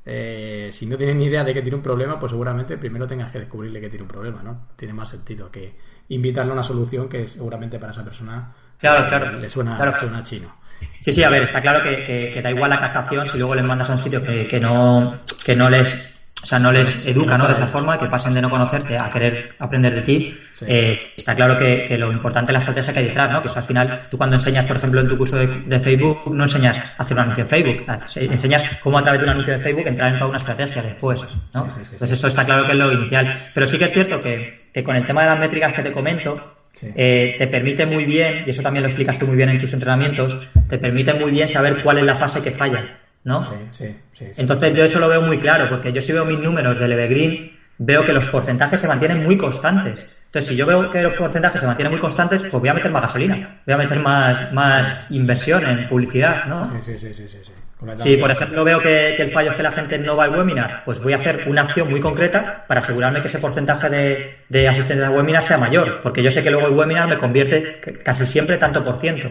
eh, 0.05 0.71
si 0.73 0.87
no 0.87 0.97
tienes 0.97 1.15
ni 1.15 1.27
idea 1.27 1.45
de 1.45 1.55
que 1.55 1.63
tiene 1.63 1.77
un 1.77 1.85
problema, 1.85 2.19
pues 2.19 2.31
seguramente 2.31 2.77
primero 2.77 3.07
tengas 3.07 3.31
que 3.31 3.39
descubrirle 3.39 3.81
que 3.81 3.91
tiene 3.91 4.03
un 4.03 4.09
problema, 4.09 4.43
¿no? 4.43 4.67
Tiene 4.75 4.93
más 4.93 5.09
sentido 5.09 5.53
que 5.53 6.00
invitarle 6.11 6.51
a 6.51 6.55
una 6.55 6.63
solución 6.63 7.09
que 7.09 7.27
seguramente 7.27 7.79
para 7.79 7.93
esa 7.93 8.05
persona 8.05 8.53
Claro, 8.79 9.05
eh, 9.07 9.09
claro. 9.09 9.39
le 9.39 9.49
suena, 9.49 9.77
Claro. 9.77 9.95
suena 9.99 10.23
chino. 10.23 10.55
Sí, 11.01 11.13
sí, 11.13 11.23
a 11.23 11.29
ver, 11.31 11.43
está 11.43 11.61
claro 11.61 11.83
que, 11.83 12.05
que- 12.05 12.31
que 12.33 12.41
da 12.43 12.51
igual 12.51 12.71
la 12.71 12.81
captación 12.81 13.29
si 13.29 13.37
luego 13.39 13.55
les 13.55 13.65
mandas 13.65 13.91
a 13.91 13.95
un 13.95 13.99
sitio 13.99 14.23
que, 14.23 14.47
que 14.47 14.61
no, 14.61 15.21
que 15.45 15.55
no 15.55 15.69
les, 15.69 16.15
o 16.43 16.47
sea, 16.47 16.59
no 16.59 16.73
les 16.73 17.05
educa, 17.05 17.37
¿no? 17.37 17.47
De 17.47 17.53
esa 17.53 17.67
forma, 17.67 17.99
que 17.99 18.07
pasen 18.07 18.33
de 18.33 18.41
no 18.41 18.49
conocerte 18.49 18.97
a 18.97 19.11
querer 19.11 19.55
aprender 19.59 19.95
de 19.95 20.01
ti. 20.03 20.39
Sí. 20.55 20.65
Eh, 20.67 21.13
está 21.19 21.35
claro 21.35 21.59
que, 21.59 21.85
que 21.87 21.99
lo 21.99 22.11
importante 22.11 22.51
es 22.51 22.55
la 22.55 22.61
estrategia 22.61 22.95
que 22.95 22.99
hay 23.01 23.05
detrás, 23.09 23.31
¿no? 23.31 23.43
Que 23.43 23.49
eso 23.49 23.59
al 23.59 23.65
final, 23.67 24.01
tú 24.11 24.17
cuando 24.17 24.37
enseñas, 24.37 24.65
por 24.65 24.77
ejemplo, 24.79 25.03
en 25.03 25.09
tu 25.09 25.19
curso 25.19 25.37
de, 25.37 25.47
de 25.47 25.81
Facebook, 25.81 26.33
no 26.35 26.45
enseñas 26.45 26.79
a 26.97 27.03
hacer 27.03 27.15
un 27.15 27.23
anuncio 27.25 27.45
en 27.45 27.49
Facebook, 27.51 27.85
haces- 27.87 28.17
enseñas 28.33 28.77
cómo 28.83 28.97
a 28.99 29.03
través 29.03 29.21
de 29.21 29.25
un 29.27 29.31
anuncio 29.33 29.53
de 29.53 29.59
Facebook 29.61 29.87
entrar 29.87 30.13
en 30.13 30.19
toda 30.19 30.31
una 30.31 30.39
estrategia 30.39 30.83
después, 30.83 31.21
¿no? 31.53 31.65
Sí, 31.67 31.71
sí, 31.75 31.81
sí, 31.85 31.91
Entonces 31.93 32.19
eso 32.19 32.27
está 32.29 32.47
claro 32.47 32.65
que 32.65 32.73
es 32.73 32.79
lo 32.79 32.91
inicial. 32.91 33.39
Pero 33.53 33.67
sí 33.67 33.77
que 33.77 33.85
es 33.85 33.93
cierto 33.93 34.23
que, 34.23 34.60
que 34.73 34.83
con 34.83 34.97
el 34.97 35.07
tema 35.07 35.23
de 35.23 35.29
las 35.29 35.39
métricas 35.39 35.73
que 35.73 35.83
te 35.83 35.91
comento, 35.93 36.37
Sí. 36.73 36.87
eh, 36.95 37.35
te 37.37 37.47
permite 37.49 37.85
muy 37.85 38.05
bien, 38.05 38.45
y 38.47 38.51
eso 38.51 38.63
también 38.63 38.83
lo 38.83 38.89
explicas 38.89 39.19
tú 39.19 39.27
muy 39.27 39.37
bien 39.37 39.49
en 39.49 39.59
tus 39.59 39.73
entrenamientos, 39.73 40.39
te 40.69 40.79
permite 40.79 41.13
muy 41.15 41.31
bien 41.33 41.49
saber 41.49 41.83
cuál 41.83 41.99
es 41.99 42.05
la 42.05 42.15
fase 42.15 42.41
que 42.41 42.53
falla, 42.53 42.85
¿no? 43.25 43.49
Sí, 43.73 43.97
sí. 44.13 44.25
Entonces 44.37 44.73
yo 44.75 44.85
eso 44.85 45.01
lo 45.01 45.09
veo 45.09 45.21
muy 45.21 45.39
claro, 45.39 45.69
porque 45.69 45.93
yo 45.93 46.01
si 46.01 46.13
veo 46.13 46.25
mis 46.25 46.39
números 46.39 46.79
del 46.79 46.93
Evergreen, 46.93 47.59
veo 47.79 48.05
que 48.05 48.13
los 48.13 48.29
porcentajes 48.29 48.81
se 48.81 48.87
mantienen 48.87 49.25
muy 49.25 49.37
constantes. 49.37 50.19
Entonces 50.27 50.49
si 50.49 50.55
yo 50.57 50.65
veo 50.67 50.91
que 50.91 51.03
los 51.03 51.15
porcentajes 51.15 51.61
se 51.61 51.67
mantienen 51.67 51.91
muy 51.91 52.01
constantes, 52.01 52.43
pues 52.45 52.61
voy 52.61 52.69
a 52.69 52.75
meter 52.75 52.93
más 52.93 53.03
gasolina, 53.03 53.63
voy 53.67 53.75
a 53.75 53.79
meter 53.79 53.99
más, 53.99 54.53
más 54.53 55.07
inversión 55.11 55.67
en 55.67 55.89
publicidad, 55.89 56.47
¿no? 56.47 56.71
Sí, 56.85 56.93
sí, 56.99 56.99
sí, 57.09 57.15
sí, 57.15 57.29
sí, 57.29 57.39
sí. 57.43 57.53
Si, 57.97 58.17
por 58.17 58.31
ejemplo, 58.31 58.65
veo 58.65 58.79
que, 58.81 59.15
que 59.17 59.23
el 59.23 59.31
fallo 59.31 59.51
es 59.51 59.57
que 59.57 59.63
la 59.63 59.73
gente 59.73 59.99
no 59.99 60.17
va 60.17 60.25
al 60.25 60.31
webinar, 60.31 60.83
pues 60.85 61.01
voy 61.01 61.15
a 61.15 61.17
hacer 61.17 61.45
una 61.47 61.63
acción 61.63 61.89
muy 61.89 62.01
concreta 62.01 62.65
para 62.69 62.81
asegurarme 62.81 63.23
que 63.23 63.29
ese 63.29 63.39
porcentaje 63.39 63.89
de, 63.89 64.37
de 64.49 64.69
asistencia 64.69 65.07
al 65.07 65.15
webinar 65.15 65.43
sea 65.43 65.59
mayor, 65.59 66.01
porque 66.03 66.23
yo 66.23 66.31
sé 66.31 66.43
que 66.43 66.51
luego 66.51 66.69
el 66.69 66.75
webinar 66.75 67.09
me 67.09 67.17
convierte 67.17 67.81
casi 68.05 68.27
siempre 68.27 68.59
tanto 68.59 68.85
por 68.85 68.99
ciento. 68.99 69.31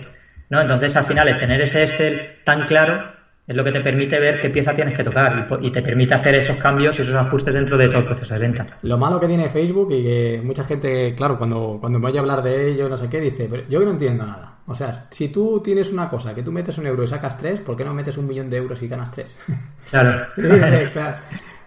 ¿no? 0.50 0.62
Entonces, 0.62 0.96
al 0.96 1.04
final, 1.04 1.28
el 1.28 1.38
tener 1.38 1.62
ese 1.62 1.84
Excel 1.84 2.38
tan 2.44 2.66
claro 2.66 3.20
es 3.50 3.56
lo 3.56 3.64
que 3.64 3.72
te 3.72 3.82
permite 3.82 4.20
ver 4.20 4.40
qué 4.40 4.52
pieza 4.52 4.76
tienes 4.76 4.94
que 4.94 5.04
tocar 5.04 5.48
y 5.62 5.72
te 5.72 5.82
permite 5.82 6.14
hacer 6.14 6.36
esos 6.36 6.58
cambios 6.58 7.00
y 7.00 7.02
esos 7.02 7.16
ajustes 7.16 7.56
dentro 7.56 7.78
de 7.78 7.88
todo 7.88 8.00
el 8.00 8.06
proceso 8.06 8.36
de 8.36 8.40
venta. 8.40 8.68
Lo 8.84 8.98
malo 9.00 9.20
que 9.20 9.26
tiene 9.26 9.50
Facebook 9.50 9.92
y 9.92 10.04
que 10.04 10.42
mucha 10.44 10.64
gente, 10.64 11.14
claro, 11.16 11.38
cuando, 11.40 11.78
cuando 11.80 11.98
me 11.98 12.10
oye 12.10 12.20
hablar 12.20 12.44
de 12.44 12.70
ello, 12.70 12.88
no 12.88 12.96
sé 12.96 13.10
qué, 13.10 13.20
dice, 13.20 13.48
pero 13.50 13.64
yo 13.68 13.80
no 13.80 13.90
entiendo 13.90 14.24
nada. 14.24 14.59
O 14.72 14.76
sea, 14.76 15.08
si 15.12 15.30
tú 15.30 15.62
tienes 15.64 15.92
una 15.92 16.08
cosa 16.08 16.34
que 16.36 16.44
tú 16.44 16.52
metes 16.52 16.78
un 16.78 16.86
euro 16.86 17.04
y 17.04 17.08
sacas 17.08 17.38
tres, 17.38 17.60
¿por 17.60 17.76
qué 17.76 17.84
no 17.84 17.94
metes 17.94 18.18
un 18.18 18.28
millón 18.28 18.50
de 18.50 18.58
euros 18.58 18.82
y 18.84 18.88
ganas 18.88 19.12
tres? 19.12 19.30
Claro. 19.90 20.22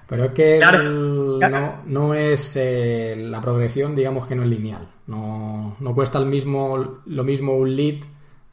Pero 0.09 0.25
es 0.27 0.33
que 0.33 0.57
Claro, 0.59 0.81
el- 0.81 1.37
claro. 1.39 1.81
no, 1.87 2.09
no 2.09 2.15
es 2.15 2.53
eh, 2.57 3.15
la 3.17 3.41
progresión, 3.41 3.95
digamos 3.95 4.27
que 4.27 4.35
no 4.35 4.43
es 4.43 4.49
lineal. 4.49 4.87
No, 5.07 5.77
no 5.81 5.95
cuesta 5.95 6.19
el 6.19 6.27
mismo, 6.27 7.01
lo 7.07 7.25
mismo 7.25 7.55
un 7.57 7.75
lead 7.75 8.03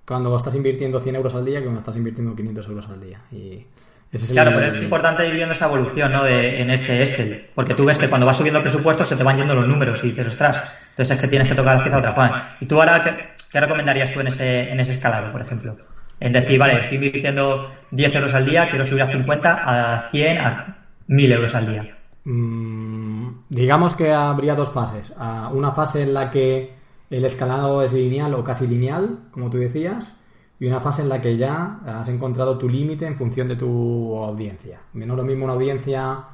cuando 0.05 0.35
estás 0.35 0.55
invirtiendo 0.55 0.99
100 0.99 1.15
euros 1.17 1.35
al 1.35 1.45
día 1.45 1.59
que 1.59 1.65
cuando 1.65 1.79
estás 1.81 1.95
invirtiendo 1.97 2.35
500 2.35 2.67
euros 2.69 2.87
al 2.89 3.01
día. 3.01 3.21
Y 3.31 3.65
ese 4.11 4.23
es 4.25 4.29
el- 4.29 4.35
Claro, 4.35 4.51
pero 4.55 4.71
es 4.71 4.81
importante 4.81 5.27
ir 5.27 5.33
viendo 5.35 5.53
esa 5.53 5.67
evolución 5.67 6.11
¿no? 6.11 6.23
de, 6.23 6.61
en 6.61 6.71
ese 6.71 7.03
este, 7.03 7.49
porque 7.53 7.73
tú 7.75 7.85
ves 7.85 7.99
que 7.99 8.07
cuando 8.07 8.25
vas 8.25 8.37
subiendo 8.37 8.59
el 8.59 8.63
presupuesto 8.63 9.05
se 9.05 9.15
te 9.15 9.23
van 9.23 9.37
yendo 9.37 9.53
los 9.53 9.67
números 9.67 10.03
y 10.03 10.07
dices, 10.07 10.27
ostras, 10.27 10.73
entonces 10.99 11.15
es 11.15 11.21
que 11.21 11.27
tienes 11.29 11.47
que 11.47 11.55
tocar 11.55 11.77
la 11.77 11.83
pieza 11.83 12.01
de 12.01 12.09
otra 12.09 12.13
forma. 12.13 12.43
Y 12.59 12.65
tú 12.65 12.77
ahora, 12.77 13.01
¿qué, 13.01 13.61
recomendarías 13.61 14.11
tú 14.11 14.19
en 14.19 14.27
ese, 14.27 14.69
en 14.69 14.81
ese 14.81 14.91
escalado, 14.91 15.31
por 15.31 15.39
ejemplo? 15.39 15.77
En 16.19 16.33
decir, 16.33 16.59
vale, 16.59 16.73
estoy 16.73 16.97
invirtiendo 16.97 17.71
10 17.91 18.15
euros 18.15 18.33
al 18.33 18.45
día, 18.45 18.67
quiero 18.69 18.85
subir 18.85 19.03
a 19.03 19.07
50, 19.07 19.61
a 19.63 20.09
100, 20.09 20.37
a 20.39 20.77
1000 21.07 21.31
euros 21.31 21.55
al 21.55 21.67
día. 21.67 21.97
Mm, 22.25 23.29
digamos 23.47 23.95
que 23.95 24.11
habría 24.11 24.55
dos 24.55 24.71
fases. 24.71 25.13
Una 25.53 25.71
fase 25.71 26.01
en 26.01 26.13
la 26.13 26.29
que 26.29 26.73
el 27.09 27.23
escalado 27.23 27.81
es 27.81 27.93
lineal 27.93 28.33
o 28.33 28.43
casi 28.43 28.67
lineal, 28.67 29.19
como 29.31 29.49
tú 29.49 29.57
decías, 29.57 30.11
y 30.59 30.65
una 30.65 30.81
fase 30.81 31.03
en 31.03 31.07
la 31.07 31.21
que 31.21 31.37
ya 31.37 31.79
has 31.87 32.09
encontrado 32.09 32.57
tu 32.57 32.67
límite 32.67 33.05
en 33.07 33.15
función 33.15 33.47
de 33.47 33.55
tu 33.55 34.17
audiencia. 34.17 34.81
No 34.91 35.13
es 35.13 35.17
lo 35.17 35.23
mismo 35.23 35.45
una 35.45 35.53
audiencia 35.53 36.25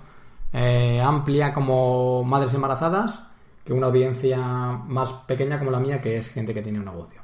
eh, 0.52 1.00
amplia 1.06 1.54
como 1.54 2.24
madres 2.24 2.52
embarazadas 2.56 3.22
que 3.66 3.74
una 3.74 3.88
audiencia 3.88 4.38
más 4.40 5.12
pequeña 5.28 5.60
como 5.60 5.72
la 5.72 5.80
mía, 5.80 6.00
que 6.02 6.18
es 6.18 6.30
gente 6.30 6.54
que 6.54 6.62
tiene 6.62 6.80
un 6.80 6.86
negocio. 6.86 7.20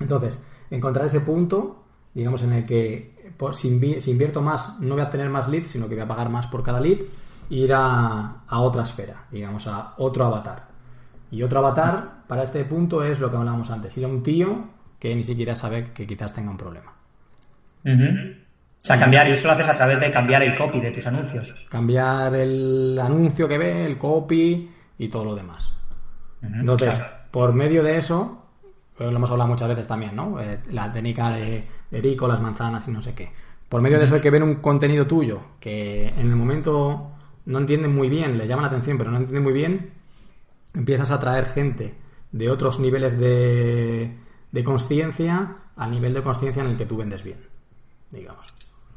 Entonces, 0.00 0.38
encontrar 0.70 1.06
ese 1.06 1.20
punto, 1.20 1.84
digamos, 2.14 2.42
en 2.42 2.52
el 2.52 2.66
que 2.66 3.32
por- 3.36 3.54
si, 3.56 3.70
invi- 3.70 4.00
si 4.00 4.10
invierto 4.10 4.42
más, 4.42 4.78
no 4.80 4.94
voy 4.94 5.02
a 5.02 5.10
tener 5.10 5.30
más 5.30 5.48
leads, 5.48 5.70
sino 5.70 5.88
que 5.88 5.94
voy 5.94 6.04
a 6.04 6.08
pagar 6.08 6.28
más 6.28 6.46
por 6.48 6.62
cada 6.62 6.80
lead, 6.80 6.98
e 7.50 7.54
ir 7.54 7.72
a, 7.74 8.42
a 8.46 8.60
otra 8.60 8.82
esfera, 8.82 9.24
digamos, 9.30 9.66
a 9.66 9.94
otro 9.98 10.24
avatar. 10.26 10.68
Y 11.30 11.42
otro 11.42 11.60
avatar 11.60 12.24
para 12.28 12.42
este 12.42 12.64
punto 12.64 13.02
es 13.04 13.18
lo 13.18 13.30
que 13.30 13.36
hablábamos 13.36 13.70
antes, 13.70 13.96
ir 13.96 14.04
a 14.04 14.08
un 14.08 14.22
tío 14.22 14.64
que 14.98 15.14
ni 15.16 15.24
siquiera 15.24 15.56
sabe 15.56 15.92
que 15.92 16.06
quizás 16.06 16.32
tenga 16.34 16.50
un 16.50 16.58
problema. 16.58 16.92
Ujú. 17.84 18.04
O 18.82 18.84
sea, 18.84 18.96
cambiar, 18.96 19.28
y 19.28 19.32
eso 19.32 19.46
lo 19.46 19.54
haces 19.54 19.68
a 19.68 19.74
través 19.76 20.00
de 20.00 20.10
cambiar 20.10 20.42
el 20.42 20.56
copy 20.56 20.80
de 20.80 20.90
tus 20.90 21.06
anuncios. 21.06 21.66
Cambiar 21.70 22.34
el 22.34 22.98
anuncio 23.00 23.46
que 23.48 23.58
ve, 23.58 23.84
el 23.86 23.96
copy 23.96 24.70
y 25.02 25.08
todo 25.08 25.24
lo 25.24 25.34
demás. 25.34 25.72
Entonces, 26.42 26.94
claro. 26.94 27.12
por 27.30 27.52
medio 27.52 27.82
de 27.82 27.96
eso, 27.98 28.46
eh, 28.98 29.04
lo 29.04 29.16
hemos 29.16 29.30
hablado 29.30 29.50
muchas 29.50 29.68
veces 29.68 29.86
también, 29.86 30.14
¿no? 30.14 30.40
Eh, 30.40 30.60
la 30.70 30.92
técnica 30.92 31.30
de 31.30 31.66
Erico, 31.90 32.28
las 32.28 32.40
manzanas 32.40 32.86
y 32.86 32.92
no 32.92 33.02
sé 33.02 33.12
qué. 33.14 33.32
Por 33.68 33.80
medio 33.80 33.98
de 33.98 34.04
eso 34.04 34.14
hay 34.14 34.20
que 34.20 34.30
ver 34.30 34.42
un 34.42 34.56
contenido 34.56 35.06
tuyo 35.06 35.40
que 35.58 36.08
en 36.08 36.20
el 36.20 36.36
momento 36.36 37.10
no 37.46 37.58
entienden 37.58 37.94
muy 37.94 38.08
bien, 38.08 38.38
le 38.38 38.46
llama 38.46 38.62
la 38.62 38.68
atención, 38.68 38.96
pero 38.96 39.10
no 39.10 39.16
entienden 39.16 39.42
muy 39.42 39.52
bien, 39.52 39.90
empiezas 40.74 41.10
a 41.10 41.14
atraer 41.14 41.46
gente 41.46 41.94
de 42.30 42.50
otros 42.50 42.78
niveles 42.78 43.18
de, 43.18 44.16
de 44.52 44.64
consciencia 44.64 45.56
al 45.76 45.90
nivel 45.90 46.14
de 46.14 46.22
consciencia 46.22 46.62
en 46.62 46.70
el 46.70 46.76
que 46.76 46.86
tú 46.86 46.96
vendes 46.96 47.24
bien, 47.24 47.40
digamos. 48.10 48.46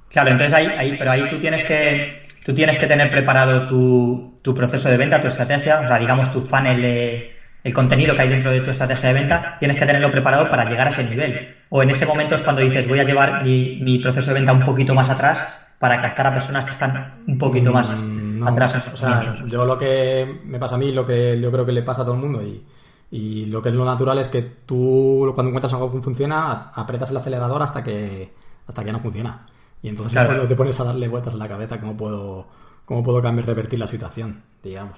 Claro, 0.10 0.30
entonces 0.30 0.53
ahí, 0.53 0.68
ahí, 0.78 0.95
pero 0.99 1.12
ahí 1.12 1.24
tú 1.30 1.39
tienes 1.39 1.64
que, 1.64 2.22
tú 2.45 2.53
tienes 2.53 2.77
que 2.77 2.87
tener 2.87 3.09
preparado 3.11 3.67
tu, 3.67 4.39
tu 4.41 4.53
proceso 4.53 4.89
de 4.89 4.97
venta, 4.97 5.21
tu 5.21 5.27
estrategia, 5.27 5.79
o 5.79 5.87
sea, 5.87 5.97
digamos 5.99 6.31
tu 6.31 6.41
funnel, 6.41 6.81
de- 6.81 7.31
el 7.63 7.73
contenido 7.73 8.15
que 8.15 8.21
hay 8.21 8.29
dentro 8.29 8.51
de 8.51 8.61
tu 8.61 8.69
estrategia 8.69 9.07
de 9.09 9.13
venta, 9.15 9.57
tienes 9.59 9.77
que 9.79 9.85
tenerlo 9.85 10.11
preparado 10.11 10.47
para 10.49 10.69
llegar 10.69 10.87
a 10.87 10.91
ese 10.91 11.03
nivel. 11.09 11.55
O 11.69 11.81
en 11.81 11.89
ese 11.89 12.05
momento 12.05 12.35
es 12.35 12.43
cuando 12.43 12.61
dices, 12.61 12.87
voy 12.87 12.99
a 12.99 13.03
llevar 13.03 13.43
mi, 13.43 13.79
mi 13.81 13.97
proceso 13.97 14.29
de 14.31 14.35
venta 14.35 14.53
un 14.53 14.63
poquito 14.63 14.93
más 14.93 15.09
atrás 15.09 15.43
para 15.79 15.99
captar 16.01 16.27
a 16.27 16.33
personas 16.33 16.63
que 16.65 16.71
están 16.71 17.23
un 17.27 17.37
poquito 17.37 17.71
más 17.71 17.91
Mm, 17.91 18.39
no, 18.39 18.47
atrás 18.47 18.75
o 18.93 18.97
sea, 18.97 19.33
yo 19.47 19.65
lo 19.65 19.77
que 19.77 20.39
me 20.43 20.59
pasa 20.59 20.75
a 20.75 20.77
mí, 20.77 20.91
lo 20.91 21.05
que 21.05 21.39
yo 21.41 21.51
creo 21.51 21.65
que 21.65 21.71
le 21.71 21.81
pasa 21.81 22.03
a 22.03 22.05
todo 22.05 22.13
el 22.15 22.21
mundo 22.21 22.43
y, 22.43 22.63
y 23.11 23.45
lo 23.47 23.61
que 23.61 23.69
es 23.69 23.75
lo 23.75 23.83
natural 23.85 24.19
es 24.19 24.27
que 24.27 24.41
tú 24.65 25.31
cuando 25.33 25.49
encuentras 25.49 25.73
algo 25.73 25.91
que 25.91 26.01
funciona, 26.01 26.71
apretas 26.73 27.09
el 27.09 27.17
acelerador 27.17 27.61
hasta 27.63 27.81
que 27.83 28.29
hasta 28.67 28.83
que 28.83 28.91
no 28.91 28.99
funciona. 28.99 29.45
Y 29.86 29.89
entonces 29.89 30.13
Claro. 30.13 30.29
cuando 30.29 30.47
te 30.47 30.55
pones 30.55 30.79
a 30.79 30.83
darle 30.83 31.07
vueltas 31.07 31.33
en 31.33 31.39
la 31.39 31.47
cabeza 31.47 31.79
cómo 31.79 31.95
puedo 31.95 32.47
cómo 32.86 33.03
puedo 33.03 33.21
cambiar, 33.21 33.45
revertir 33.47 33.77
la 33.79 33.86
situación, 33.88 34.41
digamos. 34.63 34.97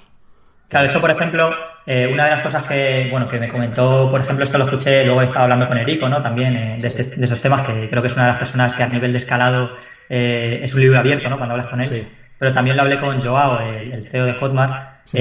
Claro, 0.70 0.86
eso 0.88 1.00
por 1.02 1.10
ejemplo, 1.10 1.50
eh, 1.86 2.10
una 2.14 2.26
de 2.26 2.32
las 2.32 2.42
cosas 2.42 2.64
que, 2.68 3.08
bueno, 3.12 3.28
que 3.28 3.40
me 3.40 3.48
comentó, 3.50 4.10
por 4.12 4.20
ejemplo, 4.22 4.44
esto 4.46 4.58
lo 4.58 4.64
escuché, 4.66 5.06
luego 5.06 5.22
he 5.22 5.26
estado 5.26 5.44
hablando 5.44 5.68
con 5.68 5.78
Erico, 5.78 6.08
¿no? 6.10 6.22
También 6.22 6.56
eh, 6.56 6.78
de, 6.82 6.88
este- 6.88 7.04
de 7.18 7.26
esos 7.26 7.42
temas 7.42 7.62
que 7.68 7.90
creo 7.90 8.02
que 8.02 8.08
es 8.08 8.14
una 8.16 8.26
de 8.26 8.30
las 8.32 8.40
personas 8.40 8.74
que 8.74 8.84
a 8.84 8.88
nivel 8.88 9.12
de 9.14 9.18
escalado 9.20 9.70
eh, 10.10 10.60
es 10.64 10.74
un 10.74 10.80
libro 10.82 10.98
abierto, 11.00 11.30
¿no? 11.30 11.38
Cuando 11.38 11.54
hablas 11.56 11.70
con 11.70 11.82
él. 11.82 11.90
Sí. 11.90 12.08
Pero 12.38 12.52
también 12.54 12.76
lo 12.78 12.84
hablé 12.84 12.98
con 12.98 13.20
Joao, 13.22 13.60
el, 13.62 13.92
el 13.94 14.08
CEO 14.08 14.26
de 14.26 14.34
Hotmart, 14.34 15.00
Sí. 15.06 15.18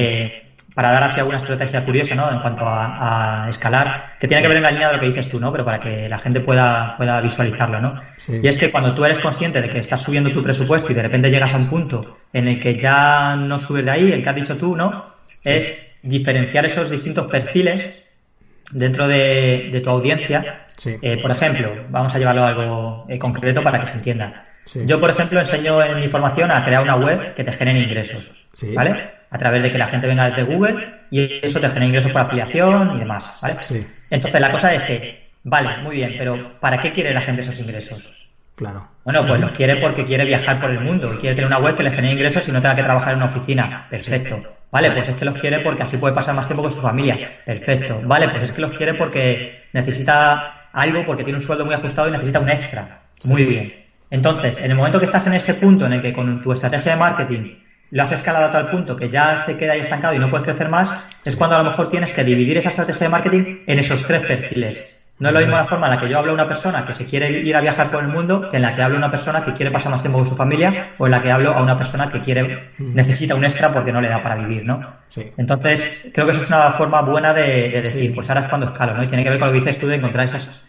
Para 0.76 0.92
dar 0.92 1.04
así 1.04 1.18
alguna 1.20 1.38
estrategia 1.38 1.82
curiosa, 1.86 2.14
¿no? 2.16 2.30
En 2.30 2.38
cuanto 2.40 2.66
a, 2.66 3.44
a 3.46 3.48
escalar, 3.48 4.16
que 4.20 4.28
tiene 4.28 4.42
que 4.42 4.48
ver 4.48 4.58
en 4.58 4.62
la 4.62 4.70
línea 4.70 4.88
de 4.88 4.94
lo 4.94 5.00
que 5.00 5.06
dices 5.06 5.26
tú, 5.26 5.40
¿no? 5.40 5.50
Pero 5.50 5.64
para 5.64 5.80
que 5.80 6.06
la 6.06 6.18
gente 6.18 6.40
pueda, 6.40 6.98
pueda 6.98 7.18
visualizarlo, 7.22 7.80
¿no? 7.80 7.98
Sí. 8.18 8.34
Y 8.42 8.46
es 8.46 8.58
que 8.58 8.70
cuando 8.70 8.94
tú 8.94 9.02
eres 9.06 9.18
consciente 9.18 9.62
de 9.62 9.70
que 9.70 9.78
estás 9.78 10.02
subiendo 10.02 10.30
tu 10.32 10.42
presupuesto 10.42 10.92
y 10.92 10.94
de 10.94 11.00
repente 11.00 11.30
llegas 11.30 11.54
a 11.54 11.56
un 11.56 11.66
punto 11.66 12.18
en 12.34 12.46
el 12.46 12.60
que 12.60 12.76
ya 12.78 13.36
no 13.36 13.58
subes 13.58 13.86
de 13.86 13.90
ahí, 13.90 14.12
el 14.12 14.22
que 14.22 14.28
has 14.28 14.36
dicho 14.36 14.56
tú, 14.58 14.76
¿no? 14.76 15.14
Es 15.42 15.88
diferenciar 16.02 16.66
esos 16.66 16.90
distintos 16.90 17.26
perfiles 17.30 18.02
dentro 18.70 19.08
de, 19.08 19.70
de 19.72 19.80
tu 19.80 19.88
audiencia. 19.88 20.66
Sí. 20.76 20.94
Eh, 21.00 21.16
por 21.22 21.30
ejemplo, 21.30 21.72
vamos 21.88 22.14
a 22.14 22.18
llevarlo 22.18 22.42
a 22.44 22.48
algo 22.48 23.06
eh, 23.08 23.18
concreto 23.18 23.62
para 23.62 23.80
que 23.80 23.86
se 23.86 23.96
entienda. 23.96 24.44
Sí. 24.66 24.80
Yo, 24.84 25.00
por 25.00 25.08
ejemplo, 25.08 25.40
enseño 25.40 25.82
en 25.82 26.00
mi 26.00 26.08
formación 26.08 26.50
a 26.50 26.62
crear 26.64 26.82
una 26.82 26.96
web 26.96 27.32
que 27.34 27.44
te 27.44 27.52
genere 27.52 27.80
ingresos, 27.80 28.46
Sí. 28.52 28.74
¿vale? 28.74 29.15
A 29.30 29.38
través 29.38 29.62
de 29.62 29.72
que 29.72 29.78
la 29.78 29.86
gente 29.86 30.06
venga 30.06 30.28
desde 30.28 30.44
Google 30.44 30.76
y 31.10 31.40
eso 31.42 31.60
te 31.60 31.68
genere 31.68 31.86
ingresos 31.86 32.12
por 32.12 32.22
afiliación 32.22 32.96
y 32.96 32.98
demás, 33.00 33.30
¿vale? 33.42 33.56
Sí. 33.62 33.86
Entonces, 34.10 34.40
la 34.40 34.50
cosa 34.50 34.72
es 34.72 34.84
que, 34.84 35.30
vale, 35.42 35.78
muy 35.82 35.96
bien, 35.96 36.14
pero 36.16 36.58
¿para 36.60 36.80
qué 36.80 36.92
quiere 36.92 37.12
la 37.12 37.20
gente 37.20 37.42
esos 37.42 37.58
ingresos? 37.60 38.28
Claro. 38.56 38.88
Bueno, 39.04 39.26
pues 39.26 39.38
los 39.38 39.50
quiere 39.52 39.76
porque 39.76 40.04
quiere 40.04 40.24
viajar 40.24 40.58
por 40.58 40.70
el 40.70 40.80
mundo 40.80 41.12
y 41.12 41.18
quiere 41.18 41.34
tener 41.34 41.46
una 41.46 41.58
web 41.58 41.76
que 41.76 41.82
le 41.82 41.90
genere 41.90 42.14
ingresos 42.14 42.48
y 42.48 42.52
no 42.52 42.62
tenga 42.62 42.74
que 42.74 42.82
trabajar 42.82 43.12
en 43.12 43.18
una 43.18 43.26
oficina. 43.26 43.86
Perfecto. 43.90 44.40
Vale, 44.70 44.90
pues 44.90 45.08
es 45.08 45.14
que 45.14 45.24
los 45.24 45.34
quiere 45.34 45.60
porque 45.60 45.82
así 45.82 45.98
puede 45.98 46.14
pasar 46.14 46.34
más 46.34 46.46
tiempo 46.46 46.62
con 46.62 46.72
su 46.72 46.80
familia. 46.80 47.42
Perfecto. 47.44 47.98
Vale, 48.04 48.28
pues 48.28 48.44
es 48.44 48.52
que 48.52 48.62
los 48.62 48.72
quiere 48.72 48.94
porque 48.94 49.62
necesita 49.72 50.68
algo, 50.72 51.04
porque 51.04 51.22
tiene 51.22 51.38
un 51.38 51.44
sueldo 51.44 51.66
muy 51.66 51.74
ajustado 51.74 52.08
y 52.08 52.12
necesita 52.12 52.40
un 52.40 52.48
extra. 52.48 53.02
Muy 53.24 53.44
bien. 53.44 53.84
Entonces, 54.10 54.58
en 54.58 54.70
el 54.70 54.76
momento 54.76 54.98
que 54.98 55.04
estás 55.04 55.26
en 55.26 55.34
ese 55.34 55.54
punto 55.54 55.84
en 55.84 55.94
el 55.94 56.02
que 56.02 56.12
con 56.12 56.42
tu 56.42 56.52
estrategia 56.52 56.92
de 56.92 56.98
marketing 56.98 57.58
lo 57.90 58.02
has 58.02 58.12
escalado 58.12 58.46
a 58.46 58.52
tal 58.52 58.66
punto 58.68 58.96
que 58.96 59.08
ya 59.08 59.42
se 59.44 59.56
queda 59.56 59.72
ahí 59.74 59.80
estancado 59.80 60.14
y 60.14 60.18
no 60.18 60.28
puedes 60.30 60.44
crecer 60.46 60.68
más, 60.68 60.90
es 61.24 61.36
cuando 61.36 61.56
a 61.56 61.62
lo 61.62 61.70
mejor 61.70 61.90
tienes 61.90 62.12
que 62.12 62.24
dividir 62.24 62.58
esa 62.58 62.70
estrategia 62.70 63.06
de 63.06 63.08
marketing 63.10 63.58
en 63.66 63.78
esos 63.78 64.02
tres 64.06 64.20
perfiles. 64.26 64.96
No 65.18 65.28
es 65.28 65.34
lo 65.34 65.40
mismo 65.40 65.56
la 65.56 65.64
forma 65.64 65.86
en 65.86 65.94
la 65.94 66.00
que 66.00 66.10
yo 66.10 66.18
hablo 66.18 66.32
a 66.32 66.34
una 66.34 66.46
persona 66.46 66.84
que 66.84 66.92
se 66.92 67.04
quiere 67.06 67.30
ir 67.30 67.56
a 67.56 67.62
viajar 67.62 67.90
por 67.90 68.02
el 68.04 68.08
mundo 68.10 68.50
que 68.50 68.56
en 68.56 68.62
la 68.62 68.74
que 68.76 68.82
hablo 68.82 68.96
a 68.96 68.98
una 68.98 69.10
persona 69.10 69.42
que 69.42 69.54
quiere 69.54 69.70
pasar 69.70 69.90
más 69.90 70.02
tiempo 70.02 70.18
con 70.18 70.28
su 70.28 70.36
familia 70.36 70.88
o 70.98 71.06
en 71.06 71.10
la 71.12 71.22
que 71.22 71.30
hablo 71.30 71.54
a 71.54 71.62
una 71.62 71.78
persona 71.78 72.10
que 72.10 72.20
quiere 72.20 72.68
necesita 72.78 73.34
un 73.34 73.42
extra 73.44 73.72
porque 73.72 73.92
no 73.94 74.02
le 74.02 74.08
da 74.08 74.20
para 74.22 74.34
vivir, 74.34 74.66
¿no? 74.66 74.78
Sí. 75.08 75.32
Entonces, 75.38 76.10
creo 76.12 76.26
que 76.26 76.32
eso 76.32 76.42
es 76.42 76.48
una 76.48 76.70
forma 76.72 77.00
buena 77.00 77.32
de, 77.32 77.70
de 77.70 77.82
decir, 77.82 78.02
Sí. 78.02 78.08
pues 78.10 78.28
ahora 78.28 78.42
es 78.42 78.48
cuando 78.48 78.66
escalo, 78.66 78.92
¿no? 78.94 79.04
Y 79.04 79.06
tiene 79.06 79.24
que 79.24 79.30
ver 79.30 79.38
con 79.38 79.48
lo 79.48 79.54
que 79.54 79.60
dices 79.60 79.78
tú 79.78 79.86
de 79.86 79.94
encontrar 79.94 80.26
esas 80.26 80.62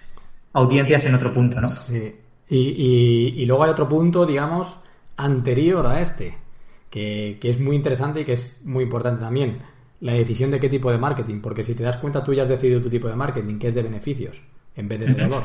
audiencias 0.53 1.03
en 1.03 1.13
otro 1.15 1.33
punto, 1.33 1.59
¿no? 1.59 1.69
Sí. 1.69 2.15
Y, 2.49 2.57
y- 2.57 3.41
y 3.41 3.45
luego 3.45 3.65
hay 3.65 3.71
otro 3.71 3.89
punto, 3.89 4.25
digamos, 4.25 4.77
anterior 5.17 5.85
a 5.87 5.99
este, 6.01 6.37
que, 6.89 7.37
que 7.39 7.49
es 7.49 7.59
muy 7.59 7.75
interesante 7.75 8.21
y 8.21 8.25
que 8.25 8.33
es 8.33 8.61
muy 8.63 8.83
importante 8.83 9.21
también. 9.21 9.59
La 9.99 10.13
decisión 10.13 10.51
de 10.51 10.59
qué 10.59 10.69
tipo 10.69 10.91
de 10.91 10.97
marketing, 10.97 11.41
porque 11.41 11.63
si 11.63 11.73
te 11.73 11.83
das 11.83 11.97
cuenta 11.97 12.23
tú 12.23 12.33
ya 12.33 12.43
has 12.43 12.49
decidido 12.49 12.81
tu 12.81 12.89
tipo 12.89 13.07
de 13.07 13.15
marketing, 13.15 13.57
que 13.57 13.67
es 13.67 13.73
de 13.73 13.81
beneficios, 13.81 14.41
en 14.75 14.87
vez 14.87 14.99
de 14.99 15.07
de 15.07 15.23
dolor. 15.23 15.43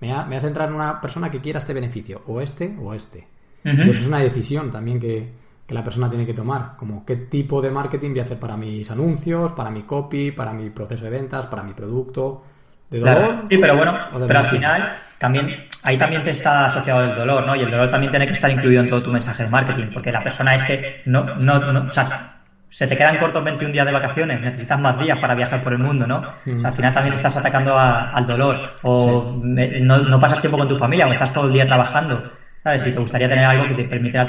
Me 0.00 0.08
voy 0.08 0.16
a, 0.16 0.24
me 0.24 0.36
a 0.36 0.40
centrar 0.40 0.68
en 0.68 0.74
una 0.74 1.00
persona 1.00 1.30
que 1.30 1.40
quiera 1.40 1.58
este 1.58 1.74
beneficio, 1.74 2.22
o 2.26 2.40
este 2.40 2.74
o 2.80 2.94
este. 2.94 3.26
Y 3.64 3.90
eso 3.90 3.90
es 3.90 4.08
una 4.08 4.18
decisión 4.18 4.70
también 4.70 4.98
que, 4.98 5.30
que 5.66 5.74
la 5.74 5.84
persona 5.84 6.10
tiene 6.10 6.26
que 6.26 6.34
tomar, 6.34 6.76
como 6.76 7.04
qué 7.06 7.16
tipo 7.16 7.62
de 7.62 7.70
marketing 7.70 8.10
voy 8.10 8.20
a 8.20 8.24
hacer 8.24 8.38
para 8.38 8.56
mis 8.56 8.90
anuncios, 8.90 9.52
para 9.52 9.70
mi 9.70 9.82
copy, 9.82 10.32
para 10.32 10.52
mi 10.52 10.70
proceso 10.70 11.04
de 11.04 11.10
ventas, 11.10 11.46
para 11.46 11.62
mi 11.62 11.72
producto. 11.72 12.42
De 12.90 12.98
dolor, 12.98 13.16
Claro, 13.16 13.46
sí, 13.46 13.56
pero 13.58 13.76
bueno, 13.76 13.94
pero 14.12 14.38
al 14.38 14.48
final 14.48 14.98
también 15.22 15.46
ahí 15.82 15.96
también 15.96 16.22
te 16.24 16.30
está 16.30 16.66
asociado 16.66 17.02
el 17.04 17.14
dolor, 17.16 17.46
¿no? 17.46 17.56
Y 17.56 17.60
el 17.62 17.70
dolor 17.70 17.90
también 17.90 18.10
tiene 18.12 18.26
que 18.26 18.34
estar 18.34 18.50
incluido 18.50 18.82
en 18.82 18.90
todo 18.90 19.02
tu 19.02 19.10
mensaje 19.12 19.44
de 19.44 19.48
marketing, 19.48 19.86
porque 19.94 20.12
la 20.12 20.22
persona 20.22 20.54
es 20.54 20.62
que 20.64 21.02
no, 21.06 21.24
no, 21.36 21.58
no 21.72 21.80
o 21.88 21.92
sea, 21.92 22.28
se 22.68 22.86
te 22.86 22.96
quedan 22.96 23.16
cortos 23.18 23.44
21 23.44 23.72
días 23.72 23.86
de 23.86 23.92
vacaciones, 23.92 24.40
necesitas 24.40 24.78
más 24.80 24.98
días 24.98 25.18
para 25.18 25.34
viajar 25.34 25.62
por 25.62 25.72
el 25.72 25.78
mundo, 25.78 26.06
¿no? 26.06 26.16
O 26.56 26.60
sea, 26.60 26.70
al 26.70 26.76
final 26.76 26.92
también 26.94 27.14
estás 27.14 27.36
atacando 27.36 27.78
a- 27.78 28.10
al 28.10 28.26
dolor, 28.26 28.56
o 28.82 29.32
me- 29.42 29.80
no, 29.80 29.98
no 29.98 30.20
pasas 30.20 30.40
tiempo 30.40 30.58
con 30.58 30.68
tu 30.68 30.76
familia, 30.76 31.06
o 31.06 31.12
estás 31.12 31.32
todo 31.32 31.46
el 31.48 31.52
día 31.52 31.66
trabajando, 31.66 32.22
¿sabes? 32.62 32.86
Y 32.86 32.92
te 32.92 33.00
gustaría 33.00 33.28
tener 33.28 33.44
algo 33.44 33.66
que 33.66 33.74
te 33.74 33.84
permitiera 33.84 34.26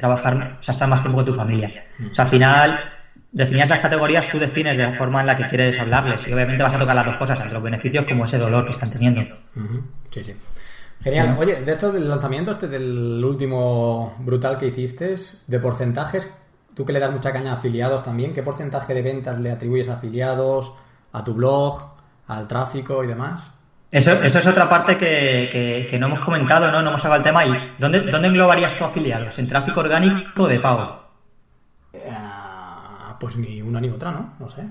trabajar, 0.00 0.56
o 0.58 0.62
sea, 0.62 0.72
estar 0.72 0.88
más 0.88 1.00
tiempo 1.02 1.16
con 1.16 1.26
tu 1.26 1.34
familia. 1.34 1.70
O 2.10 2.14
sea, 2.14 2.24
al 2.24 2.30
final, 2.30 2.70
definir 3.36 3.64
esas 3.64 3.78
categorías, 3.80 4.26
tú 4.28 4.38
defines 4.38 4.76
de 4.76 4.82
la 4.84 4.92
forma 4.92 5.20
en 5.20 5.26
la 5.26 5.36
que 5.36 5.44
quieres 5.48 5.78
hablarles, 5.78 6.26
y 6.26 6.32
obviamente 6.32 6.62
vas 6.62 6.74
a 6.74 6.78
tocar 6.78 6.94
las 6.96 7.06
dos 7.06 7.16
cosas, 7.16 7.38
tanto 7.38 7.54
los 7.54 7.62
beneficios 7.62 8.04
como 8.08 8.24
ese 8.24 8.38
dolor 8.38 8.64
que 8.64 8.72
están 8.72 8.90
teniendo. 8.90 9.20
Sí, 10.10 10.24
sí. 10.24 10.34
Genial. 11.02 11.36
Oye, 11.38 11.56
de 11.62 11.72
esto 11.72 11.92
del 11.92 12.08
lanzamiento, 12.08 12.50
este 12.50 12.66
del 12.68 13.22
último 13.24 14.14
brutal 14.20 14.56
que 14.58 14.66
hiciste, 14.68 15.14
de 15.46 15.58
porcentajes, 15.60 16.26
tú 16.74 16.84
que 16.86 16.92
le 16.92 16.98
das 17.00 17.12
mucha 17.12 17.32
caña 17.32 17.50
a 17.52 17.54
afiliados 17.54 18.02
también, 18.02 18.32
¿qué 18.32 18.42
porcentaje 18.42 18.94
de 18.94 19.02
ventas 19.02 19.38
le 19.38 19.50
atribuyes 19.52 19.88
a 19.90 19.94
afiliados, 19.94 20.72
a 21.12 21.22
tu 21.22 21.34
blog, 21.34 21.90
al 22.28 22.48
tráfico 22.48 23.04
y 23.04 23.06
demás? 23.06 23.50
Eso, 23.90 24.12
eso 24.12 24.38
es 24.38 24.46
otra 24.46 24.68
parte 24.68 24.96
que, 24.96 25.48
que- 25.52 25.86
que 25.90 25.98
no 25.98 26.06
hemos 26.06 26.20
comentado, 26.20 26.72
¿no? 26.72 26.82
No 26.82 26.88
hemos 26.88 27.00
sacado 27.02 27.18
el 27.20 27.24
tema. 27.24 27.44
¿Y 27.46 27.52
dónde, 27.78 28.00
dónde 28.00 28.28
englobarías 28.28 28.76
tu 28.76 28.84
afiliados? 28.84 29.38
¿En 29.38 29.46
tráfico 29.48 29.80
orgánico 29.80 30.42
o 30.42 30.48
de 30.48 30.58
pago? 30.58 31.05
Pues 33.18 33.36
ni 33.36 33.62
una 33.62 33.80
ni 33.80 33.88
otra, 33.90 34.10
¿no? 34.10 34.34
No 34.38 34.48
sé. 34.48 34.62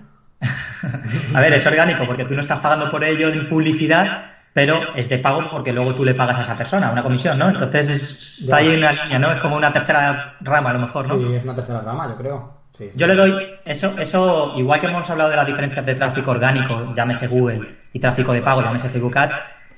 A 1.33 1.41
ver, 1.41 1.53
es 1.53 1.65
orgánico 1.65 2.05
porque 2.05 2.25
tú 2.25 2.35
no 2.35 2.41
estás 2.41 2.59
pagando 2.59 2.89
por 2.91 3.03
ello 3.03 3.29
en 3.29 3.47
publicidad, 3.49 4.31
pero 4.53 4.79
es 4.95 5.09
de 5.09 5.17
pago 5.17 5.49
porque 5.49 5.73
luego 5.73 5.95
tú 5.95 6.03
le 6.05 6.13
pagas 6.13 6.37
a 6.37 6.41
esa 6.41 6.55
persona 6.57 6.91
una 6.91 7.03
comisión, 7.03 7.37
¿no? 7.37 7.49
Entonces 7.49 7.87
es- 7.89 8.39
está 8.41 8.57
ahí 8.57 8.75
una 8.75 8.91
línea, 8.91 9.19
¿no? 9.19 9.31
Es 9.31 9.39
como 9.39 9.55
una 9.55 9.71
tercera 9.73 10.37
rama 10.41 10.69
a 10.69 10.73
lo 10.73 10.79
mejor, 10.79 11.07
¿no? 11.07 11.15
Sí, 11.17 11.33
es 11.33 11.43
una 11.43 11.55
tercera 11.55 11.81
rama, 11.81 12.07
yo 12.07 12.15
creo. 12.15 12.55
Sí, 12.77 12.85
sí. 12.85 12.91
Yo 12.93 13.07
le 13.07 13.15
doy 13.15 13.33
eso, 13.63 13.97
eso, 13.97 14.53
igual 14.57 14.79
que 14.79 14.87
hemos 14.87 15.09
hablado 15.09 15.29
de 15.29 15.37
las 15.37 15.45
diferencias 15.47 15.85
de 15.85 15.95
tráfico 15.95 16.31
orgánico, 16.31 16.93
llámese 16.93 17.27
Google, 17.27 17.61
y 17.93 17.99
tráfico 17.99 18.33
de 18.33 18.41
pago, 18.41 18.61
llámese 18.61 18.89
Facebook 18.89 19.17
Ads, 19.17 19.35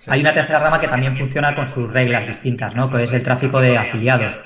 hay 0.08 0.22
una 0.22 0.34
tercera 0.34 0.60
rama 0.60 0.80
que 0.80 0.88
también 0.88 1.16
funciona 1.16 1.54
con 1.54 1.68
sus 1.68 1.92
reglas 1.92 2.26
distintas, 2.26 2.74
¿no? 2.76 2.90
Que 2.90 3.04
es 3.04 3.14
el 3.14 3.24
tráfico 3.24 3.60
de 3.62 3.78
afiliados. 3.78 4.40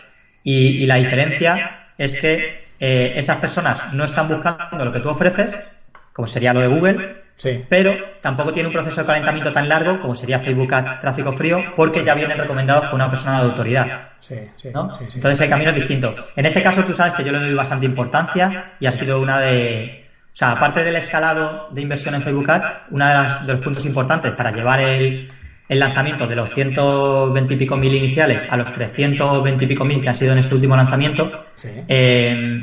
Y, 0.43 0.83
y 0.83 0.85
la 0.85 0.95
diferencia 0.95 1.63
es 1.97 2.15
que 2.15 2.60
eh, 2.81 3.13
esas 3.15 3.39
personas 3.39 3.93
no 3.93 4.03
están 4.03 4.27
buscando 4.27 4.83
lo 4.83 4.91
que 4.91 4.99
tú 4.99 5.07
ofreces, 5.09 5.71
como 6.11 6.27
sería 6.27 6.53
lo 6.53 6.59
de 6.59 6.67
Google, 6.67 7.21
Sí. 7.37 7.65
pero 7.69 7.91
tampoco 8.21 8.53
tiene 8.53 8.67
un 8.67 8.73
proceso 8.73 9.01
de 9.01 9.07
calentamiento 9.07 9.51
tan 9.51 9.67
largo 9.67 9.99
como 9.99 10.15
sería 10.15 10.39
Facebook 10.39 10.71
Ads 10.75 11.01
tráfico 11.01 11.31
frío, 11.33 11.59
porque 11.75 12.03
ya 12.03 12.13
vienen 12.13 12.37
recomendados 12.37 12.85
por 12.87 12.95
una 12.95 13.09
persona 13.09 13.39
de 13.39 13.49
autoridad. 13.49 14.09
Sí, 14.19 14.35
sí, 14.61 14.69
¿no? 14.71 14.95
Entonces 14.99 15.41
el 15.41 15.49
camino 15.49 15.69
es 15.71 15.75
distinto. 15.75 16.13
En 16.35 16.45
ese 16.45 16.61
caso 16.61 16.83
tú 16.83 16.93
sabes 16.93 17.13
que 17.13 17.23
yo 17.23 17.31
le 17.31 17.39
doy 17.39 17.53
bastante 17.55 17.85
importancia 17.87 18.73
y 18.79 18.85
ha 18.85 18.91
sido 18.91 19.19
una 19.21 19.39
de... 19.39 20.07
O 20.33 20.35
sea, 20.37 20.51
aparte 20.51 20.83
del 20.83 20.95
escalado 20.95 21.69
de 21.71 21.81
inversión 21.81 22.13
en 22.15 22.21
Facebook 22.21 22.49
Ads, 22.51 22.85
uno 22.91 23.05
de, 23.07 23.45
de 23.47 23.53
los 23.53 23.63
puntos 23.63 23.85
importantes 23.85 24.31
para 24.33 24.51
llevar 24.51 24.79
el, 24.81 25.31
el 25.71 25.79
lanzamiento 25.79 26.27
de 26.27 26.35
los 26.35 26.53
120 26.53 27.53
y 27.53 27.57
pico 27.57 27.77
mil 27.77 27.95
iniciales 27.95 28.45
a 28.49 28.57
los 28.57 28.73
320 28.73 29.63
y 29.63 29.67
pico 29.67 29.85
mil 29.85 30.01
que 30.01 30.09
han 30.09 30.15
sido 30.15 30.33
en 30.33 30.39
este 30.39 30.53
último 30.53 30.75
lanzamiento, 30.75 31.31
Sí. 31.55 31.69
eh, 31.87 32.61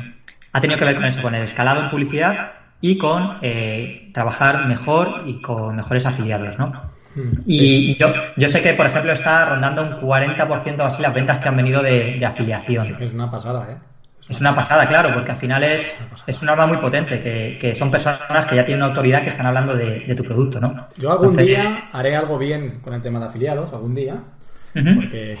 ha 0.53 0.61
tenido 0.61 0.77
que 0.77 0.85
ver 0.85 0.95
con 0.95 1.05
eso, 1.05 1.21
con 1.23 1.33
el 1.33 1.41
escalado 1.41 1.81
en 1.83 1.89
publicidad 1.89 2.51
y 2.81 2.97
con 2.97 3.39
eh, 3.41 4.11
trabajar 4.13 4.67
mejor 4.67 5.23
y 5.25 5.41
con 5.41 5.75
mejores 5.75 6.05
afiliados, 6.05 6.59
¿no? 6.59 6.67
Hmm. 7.15 7.31
Y 7.47 7.95
yo, 7.95 8.13
yo 8.37 8.47
sé 8.47 8.61
que, 8.61 8.73
por 8.73 8.85
ejemplo, 8.85 9.11
está 9.11 9.49
rondando 9.49 9.81
un 9.81 9.91
40% 10.07 10.79
o 10.79 10.83
así 10.85 11.01
las 11.01 11.13
ventas 11.15 11.39
que 11.39 11.49
han 11.49 11.57
venido 11.57 11.81
de, 11.81 12.17
de 12.19 12.25
afiliación. 12.27 12.95
Es 13.01 13.13
una 13.13 13.31
pasada, 13.31 13.67
¿eh? 13.71 13.88
Es 14.29 14.39
una 14.41 14.55
pasada, 14.55 14.87
claro, 14.87 15.11
porque 15.13 15.31
al 15.31 15.37
final 15.37 15.63
es, 15.63 15.91
es 16.25 16.41
un 16.41 16.49
arma 16.49 16.67
muy 16.67 16.77
potente, 16.77 17.19
que, 17.21 17.57
que 17.59 17.75
son 17.75 17.89
personas 17.91 18.45
que 18.45 18.55
ya 18.55 18.63
tienen 18.65 18.81
una 18.83 18.89
autoridad 18.89 19.23
que 19.23 19.29
están 19.29 19.47
hablando 19.47 19.75
de, 19.75 20.01
de 20.05 20.15
tu 20.15 20.23
producto, 20.23 20.59
¿no? 20.61 20.87
Yo 20.95 21.11
algún 21.11 21.35
Entonces, 21.35 21.47
día 21.47 21.89
haré 21.93 22.15
algo 22.15 22.37
bien 22.37 22.81
con 22.81 22.93
el 22.93 23.01
tema 23.01 23.19
de 23.19 23.25
afiliados, 23.27 23.73
algún 23.73 23.95
día, 23.95 24.23
porque 24.93 25.39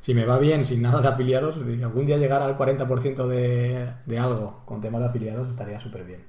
si 0.00 0.14
me 0.14 0.26
va 0.26 0.38
bien 0.38 0.64
sin 0.64 0.82
nada 0.82 1.00
de 1.02 1.08
afiliados, 1.08 1.56
algún 1.58 2.06
día 2.06 2.18
llegar 2.18 2.42
al 2.42 2.56
40% 2.56 3.28
de, 3.28 3.92
de 4.06 4.18
algo 4.18 4.62
con 4.66 4.80
tema 4.80 4.98
de 5.00 5.06
afiliados 5.06 5.48
estaría 5.50 5.80
súper 5.80 6.04
bien. 6.04 6.22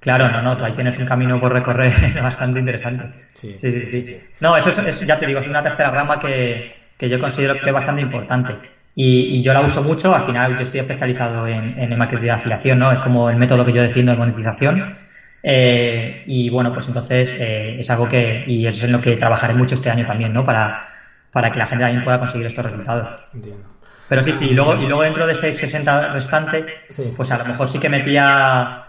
Claro, 0.00 0.28
no, 0.30 0.42
no, 0.42 0.56
tú 0.56 0.64
ahí 0.64 0.72
tienes 0.74 0.98
un 0.98 1.06
camino 1.06 1.40
por 1.40 1.52
recorrer 1.52 1.92
bastante 2.22 2.58
interesante. 2.60 3.10
Sí, 3.34 3.58
Sí, 3.60 3.72
sí, 3.72 3.86
sí, 3.86 4.00
sí. 4.00 4.00
sí. 4.00 4.20
No, 4.40 4.56
eso 4.56 4.70
es, 4.70 4.78
es- 4.78 5.00
ya 5.00 5.18
te 5.18 5.26
digo, 5.26 5.40
es 5.40 5.48
una 5.48 5.62
tercera 5.62 5.90
rama 5.90 6.18
que, 6.18 6.92
que 6.98 7.08
yo 7.08 7.18
considero 7.18 7.54
que 7.54 7.70
es 7.70 7.72
bastante 7.74 8.02
importante. 8.02 8.60
Y, 8.96 9.36
y 9.36 9.42
yo 9.42 9.52
la 9.52 9.60
uso 9.62 9.82
mucho, 9.82 10.14
al 10.14 10.22
final 10.22 10.56
yo 10.56 10.62
estoy 10.62 10.80
especializado 10.80 11.46
en, 11.48 11.74
en 11.78 11.90
de 12.20 12.30
afiliación, 12.30 12.78
¿no? 12.78 12.92
Es 12.92 13.00
como 13.00 13.28
el 13.28 13.36
método 13.36 13.64
que 13.64 13.72
yo 13.72 13.82
defiendo 13.82 14.12
de 14.12 14.18
monetización. 14.18 14.94
Eh, 15.42 16.22
y 16.26 16.48
bueno, 16.48 16.72
pues 16.72 16.86
entonces 16.88 17.34
eh, 17.38 17.76
es 17.80 17.90
algo 17.90 18.08
que, 18.08 18.44
y 18.46 18.66
es 18.66 18.82
en 18.82 18.92
lo 18.92 19.00
que 19.00 19.16
trabajaré 19.16 19.54
mucho 19.54 19.74
este 19.74 19.90
año 19.90 20.06
también, 20.06 20.32
¿no? 20.32 20.44
Para, 20.44 20.86
para 21.32 21.50
que 21.50 21.58
la 21.58 21.66
gente 21.66 21.84
también 21.84 22.04
pueda 22.04 22.18
conseguir 22.20 22.46
estos 22.46 22.64
resultados. 22.64 23.10
Entiendo. 23.34 23.64
Pero 24.08 24.22
sí, 24.22 24.32
sí, 24.32 24.48
y 24.50 24.54
luego, 24.54 24.74
y 24.74 24.86
luego 24.86 25.02
dentro 25.02 25.26
de 25.26 25.32
ese 25.32 25.52
60 25.52 26.12
restante, 26.12 26.64
Sí. 26.90 27.12
pues 27.16 27.30
a 27.32 27.38
lo 27.38 27.44
mejor 27.46 27.68
sí 27.68 27.78
que 27.78 27.88
metía, 27.88 28.84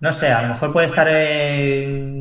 no 0.00 0.12
sé, 0.12 0.30
a 0.30 0.42
lo 0.42 0.48
mejor 0.54 0.72
puede 0.72 0.86
estar 0.86 1.08
en 1.08 2.15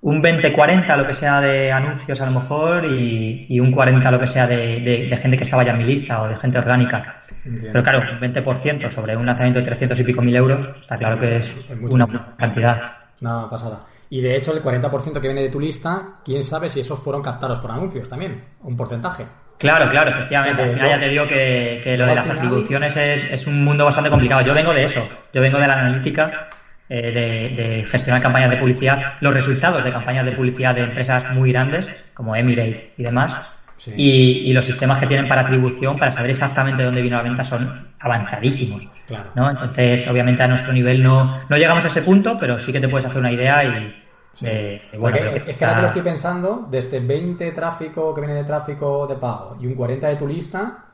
un 0.00 0.22
20-40 0.22 0.96
lo 0.96 1.06
que 1.06 1.14
sea 1.14 1.40
de 1.40 1.72
anuncios 1.72 2.20
a 2.20 2.26
lo 2.26 2.32
mejor 2.40 2.84
y, 2.84 3.46
y 3.48 3.58
un 3.60 3.72
40 3.72 4.10
lo 4.12 4.20
que 4.20 4.26
sea 4.28 4.46
de, 4.46 4.80
de- 4.80 5.08
de 5.08 5.16
gente 5.16 5.36
que 5.36 5.44
estaba 5.44 5.64
ya 5.64 5.72
en 5.72 5.78
mi 5.78 5.84
lista 5.84 6.22
o 6.22 6.28
de 6.28 6.36
gente 6.36 6.58
orgánica. 6.58 7.22
Entiendo. 7.44 7.68
Pero 7.72 7.82
claro, 7.82 8.00
un 8.12 8.20
20% 8.20 8.90
sobre 8.90 9.16
un 9.16 9.26
lanzamiento 9.26 9.58
de 9.60 9.64
300 9.66 9.98
y 10.00 10.04
pico 10.04 10.22
mil 10.22 10.36
euros, 10.36 10.68
está 10.68 10.96
claro 10.96 11.18
que 11.18 11.36
es 11.38 11.48
Es 11.50 11.70
una 11.70 12.04
buena 12.04 12.34
cantidad. 12.38 12.80
Una 13.20 13.50
pasada. 13.50 13.80
Y 14.10 14.20
de 14.22 14.36
hecho, 14.36 14.52
el 14.56 14.62
40% 14.62 15.12
que 15.14 15.28
viene 15.28 15.42
de 15.42 15.48
tu 15.50 15.60
lista, 15.60 16.20
quién 16.24 16.42
sabe 16.42 16.70
si 16.70 16.80
esos 16.80 17.00
fueron 17.00 17.20
captados 17.22 17.58
por 17.60 17.70
anuncios 17.70 18.08
también. 18.08 18.42
Un 18.62 18.76
porcentaje. 18.76 19.26
Claro, 19.58 19.90
claro, 19.90 20.10
efectivamente. 20.10 20.62
Al 20.62 20.70
final 20.74 20.88
ya 20.88 21.00
te 21.00 21.08
digo 21.08 21.26
que, 21.26 21.80
que 21.82 21.96
lo 21.98 22.06
de 22.06 22.14
las 22.14 22.30
atribuciones 22.30 22.96
es, 22.96 23.30
es 23.32 23.46
un 23.48 23.64
mundo 23.64 23.84
bastante 23.84 24.08
complicado. 24.08 24.42
Yo 24.42 24.54
vengo 24.54 24.72
de 24.72 24.84
eso. 24.84 25.00
Yo 25.34 25.40
vengo 25.42 25.58
de 25.58 25.66
la 25.66 25.80
analítica, 25.80 26.48
eh, 26.90 27.12
de, 27.12 27.62
de 27.62 27.84
gestionar 27.84 28.22
campañas 28.22 28.50
de 28.50 28.56
publicidad, 28.56 29.14
los 29.20 29.34
resultados 29.34 29.84
de 29.84 29.92
campañas 29.92 30.24
de 30.24 30.32
publicidad 30.32 30.74
de 30.74 30.84
empresas 30.84 31.34
muy 31.34 31.52
grandes, 31.52 32.06
como 32.14 32.34
Emirates 32.34 32.98
y 32.98 33.02
demás. 33.02 33.52
Sí. 33.76 33.92
Y, 33.96 34.50
y 34.50 34.52
los 34.54 34.64
sistemas 34.64 34.98
que 34.98 35.06
tienen 35.06 35.28
para 35.28 35.42
atribución, 35.42 35.98
para 35.98 36.10
saber 36.12 36.30
exactamente 36.30 36.82
dónde 36.82 37.02
vino 37.02 37.16
la 37.16 37.22
venta, 37.22 37.44
son 37.44 37.88
avanzadísimos. 38.00 38.88
Claro. 39.06 39.30
¿no? 39.34 39.50
Entonces, 39.50 40.08
obviamente, 40.08 40.42
a 40.42 40.48
nuestro 40.48 40.72
nivel 40.72 41.02
no, 41.02 41.40
no 41.48 41.56
llegamos 41.56 41.84
a 41.84 41.88
ese 41.88 42.02
punto, 42.02 42.36
pero 42.40 42.58
sí 42.58 42.72
que 42.72 42.80
te 42.80 42.88
puedes 42.88 43.06
hacer 43.06 43.20
una 43.20 43.32
idea 43.32 43.64
y. 43.64 44.04
eh, 44.42 44.82
bueno, 44.98 45.18
que 45.18 45.50
es 45.50 45.56
que 45.56 45.64
ahora 45.64 45.76
que 45.76 45.82
lo 45.82 45.88
estoy 45.88 46.02
pensando, 46.02 46.66
de 46.70 46.78
este 46.78 47.00
20 47.00 47.52
tráfico 47.52 48.14
que 48.14 48.20
viene 48.22 48.34
de 48.34 48.44
tráfico 48.44 49.06
de 49.06 49.16
pago 49.16 49.58
y 49.60 49.66
un 49.66 49.74
40 49.74 50.08
de 50.08 50.16
tu 50.16 50.26
lista, 50.26 50.84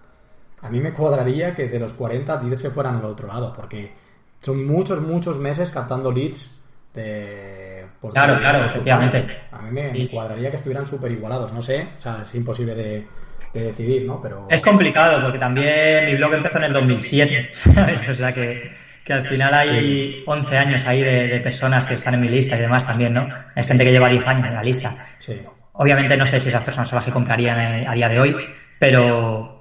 a 0.60 0.68
mí 0.68 0.80
me 0.80 0.92
cuadraría 0.92 1.54
que 1.54 1.68
de 1.68 1.78
los 1.78 1.92
40 1.92 2.36
10 2.38 2.60
se 2.60 2.70
fueran 2.70 2.96
al 2.96 3.04
otro 3.04 3.28
lado, 3.28 3.52
porque 3.54 4.03
son 4.44 4.66
muchos, 4.66 5.00
muchos 5.00 5.38
meses 5.38 5.70
captando 5.70 6.12
leads 6.12 6.50
de... 6.94 7.86
pues, 8.00 8.12
Claro, 8.12 8.34
de- 8.34 8.40
claro, 8.40 8.64
efectivamente. 8.66 9.24
A 9.52 9.58
mí 9.62 9.70
me, 9.70 9.92
Sí. 9.92 10.02
me 10.04 10.08
cuadraría 10.08 10.50
que 10.50 10.56
estuvieran 10.56 10.86
súper 10.86 11.12
igualados, 11.12 11.52
no 11.52 11.62
sé, 11.62 11.88
o 11.98 12.00
sea, 12.00 12.20
es 12.22 12.34
imposible 12.34 12.74
de, 12.74 13.06
de 13.52 13.60
decidir, 13.60 14.04
¿no? 14.04 14.20
Pero... 14.22 14.46
Es 14.50 14.60
complicado 14.60 15.20
porque 15.22 15.38
también 15.38 16.06
mi 16.06 16.14
blog 16.16 16.34
empezó 16.34 16.58
en 16.58 16.64
el 16.64 16.72
2007, 16.72 17.48
¿sabes? 17.52 18.08
O 18.08 18.14
sea 18.14 18.32
que, 18.32 18.70
que 19.04 19.12
al 19.12 19.26
final 19.26 19.52
hay 19.54 20.22
11 20.26 20.58
años 20.58 20.86
ahí 20.86 21.00
de, 21.02 21.26
de 21.28 21.40
personas 21.40 21.86
que 21.86 21.94
están 21.94 22.14
en 22.14 22.20
mi 22.20 22.28
lista 22.28 22.56
y 22.56 22.60
demás 22.60 22.86
también, 22.86 23.12
¿no? 23.14 23.28
Hay 23.54 23.64
gente 23.64 23.84
que 23.84 23.92
lleva 23.92 24.08
10 24.08 24.26
años 24.26 24.46
en 24.46 24.54
la 24.54 24.62
lista. 24.62 24.94
Sí. 25.18 25.40
Obviamente 25.72 26.16
no 26.16 26.26
sé 26.26 26.38
si 26.38 26.50
esas 26.50 26.62
personas 26.62 26.88
son 26.88 26.96
las 26.98 27.04
que 27.04 27.10
comprarían 27.10 27.58
eh, 27.60 27.86
a 27.88 27.94
día 27.94 28.08
de 28.08 28.20
hoy, 28.20 28.36
pero 28.78 29.53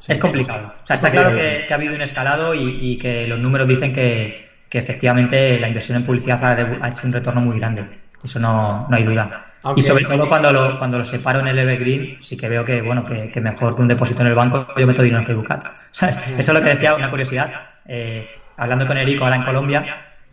Sí. 0.00 0.12
es 0.12 0.18
complicado. 0.18 0.74
O 0.82 0.86
sea, 0.86 0.96
está 0.96 1.10
claro 1.10 1.30
que, 1.34 1.64
que 1.66 1.72
ha 1.72 1.76
habido 1.76 1.94
un 1.94 2.00
escalado 2.02 2.54
y, 2.54 2.78
y 2.80 2.98
que 2.98 3.26
los 3.26 3.38
números 3.38 3.66
dicen 3.68 3.92
que, 3.92 4.48
que 4.68 4.78
efectivamente 4.78 5.58
la 5.60 5.68
inversión 5.68 5.96
en 5.98 6.04
publicidad 6.06 6.42
ha, 6.44 6.54
de- 6.54 6.78
ha 6.80 6.88
hecho 6.88 7.02
un 7.06 7.12
retorno 7.12 7.40
muy 7.40 7.58
grande. 7.58 7.86
Eso 8.22 8.38
no, 8.38 8.86
no 8.88 8.96
hay 8.96 9.04
duda. 9.04 9.44
Aunque 9.62 9.80
y 9.80 9.82
sobre 9.82 10.04
todo 10.04 10.28
cuando 10.28 10.52
lo, 10.52 10.78
cuando 10.78 10.98
lo 10.98 11.04
separo 11.04 11.40
en 11.40 11.48
el 11.48 11.58
Evergreen, 11.58 12.20
sí 12.20 12.36
que 12.36 12.48
veo 12.48 12.64
que, 12.64 12.80
bueno, 12.80 13.04
que, 13.04 13.30
que 13.30 13.40
mejor 13.40 13.74
que 13.74 13.82
un 13.82 13.88
depósito 13.88 14.20
en 14.22 14.28
el 14.28 14.34
banco, 14.34 14.66
yo 14.76 14.86
meto 14.86 15.02
dinero 15.02 15.20
en 15.20 15.26
Facebook 15.26 15.52
Ads. 15.52 15.70
Eso 15.92 16.06
es 16.38 16.48
lo 16.48 16.62
que 16.62 16.68
decía, 16.70 16.94
una 16.94 17.10
curiosidad. 17.10 17.50
Eh, 17.86 18.28
hablando 18.56 18.86
con 18.86 18.96
Erico 18.96 19.24
ahora 19.24 19.36
en 19.36 19.42
Colombia, 19.42 19.84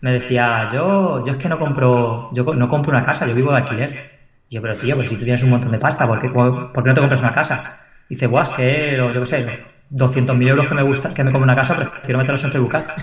me 0.01 0.11
decía, 0.11 0.70
yo, 0.72 1.26
yo 1.26 1.32
es 1.34 1.38
que 1.38 1.49
no 1.49 1.57
compro, 1.57 2.30
yo 2.34 2.43
no 2.43 2.68
compro 2.70 2.91
una 2.91 3.03
casa, 3.03 3.26
yo 3.28 3.34
vivo 3.36 3.51
de 3.51 3.57
alquiler. 3.57 4.11
Y 4.49 4.55
yo, 4.55 4.61
pero 4.61 4.76
tío, 4.76 4.95
pues 4.95 5.09
si 5.09 5.16
tú 5.16 5.24
tienes 5.24 5.41
un 5.41 5.49
montón 5.49 5.72
de 5.72 5.80
pasta, 5.80 6.05
¿por 6.05 6.20
qué, 6.20 6.30
por 6.30 6.72
qué 6.72 6.82
no 6.89 6.93
te 6.93 7.01
compras 7.01 7.22
una 7.22 7.32
casa? 7.32 7.85
Y 8.10 8.16
dice, 8.16 8.28
guau, 8.28 8.43
es 8.43 8.49
que, 8.56 8.97
yo 8.97 9.12
qué 9.22 9.26
sé, 9.26 9.64
200.000 9.91 10.47
euros 10.47 10.68
que 10.68 10.74
me 10.76 10.84
gusta, 10.84 11.10
que 11.10 11.24
me 11.24 11.32
compro 11.32 11.43
una 11.45 11.56
casa, 11.56 11.76
prefiero 11.78 12.18
meterlos 12.20 12.43
en 12.43 12.51
Facebook 12.51 12.76
Ads. 12.76 12.93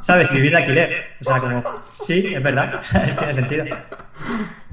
¿Sabes? 0.00 0.32
Vivir 0.32 0.50
de 0.52 0.56
alquiler. 0.56 1.04
O 1.20 1.24
sea, 1.24 1.40
como, 1.40 1.62
sí, 1.92 2.32
es 2.34 2.42
verdad, 2.42 2.80
tiene 3.18 3.34
sentido. 3.34 3.64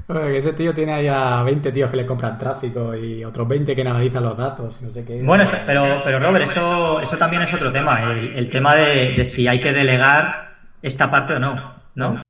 Oye, 0.06 0.36
Ese 0.38 0.52
tío 0.52 0.74
tiene 0.74 0.92
ahí 0.92 1.08
a 1.08 1.42
20 1.42 1.72
tíos 1.72 1.90
que 1.90 1.96
le 1.96 2.04
compran 2.06 2.38
tráfico 2.38 2.94
y 2.94 3.24
otros 3.24 3.48
20 3.48 3.74
que 3.74 3.80
analizan 3.80 4.22
los 4.22 4.36
datos, 4.36 4.82
no 4.82 4.92
sé 4.92 5.04
qué. 5.04 5.22
Bueno, 5.22 5.44
eso- 5.44 5.56
pero, 5.66 6.02
pero 6.04 6.18
Robert, 6.20 6.44
eso, 6.44 7.00
eso 7.00 7.16
también 7.16 7.42
es 7.42 7.54
otro 7.54 7.72
tema, 7.72 8.02
el, 8.12 8.36
el 8.36 8.50
tema 8.50 8.74
de, 8.74 9.12
de 9.12 9.24
si 9.24 9.48
hay 9.48 9.60
que 9.60 9.72
delegar 9.72 10.56
esta 10.82 11.10
parte 11.10 11.34
o 11.34 11.38
no, 11.38 11.74
¿no? 11.94 12.20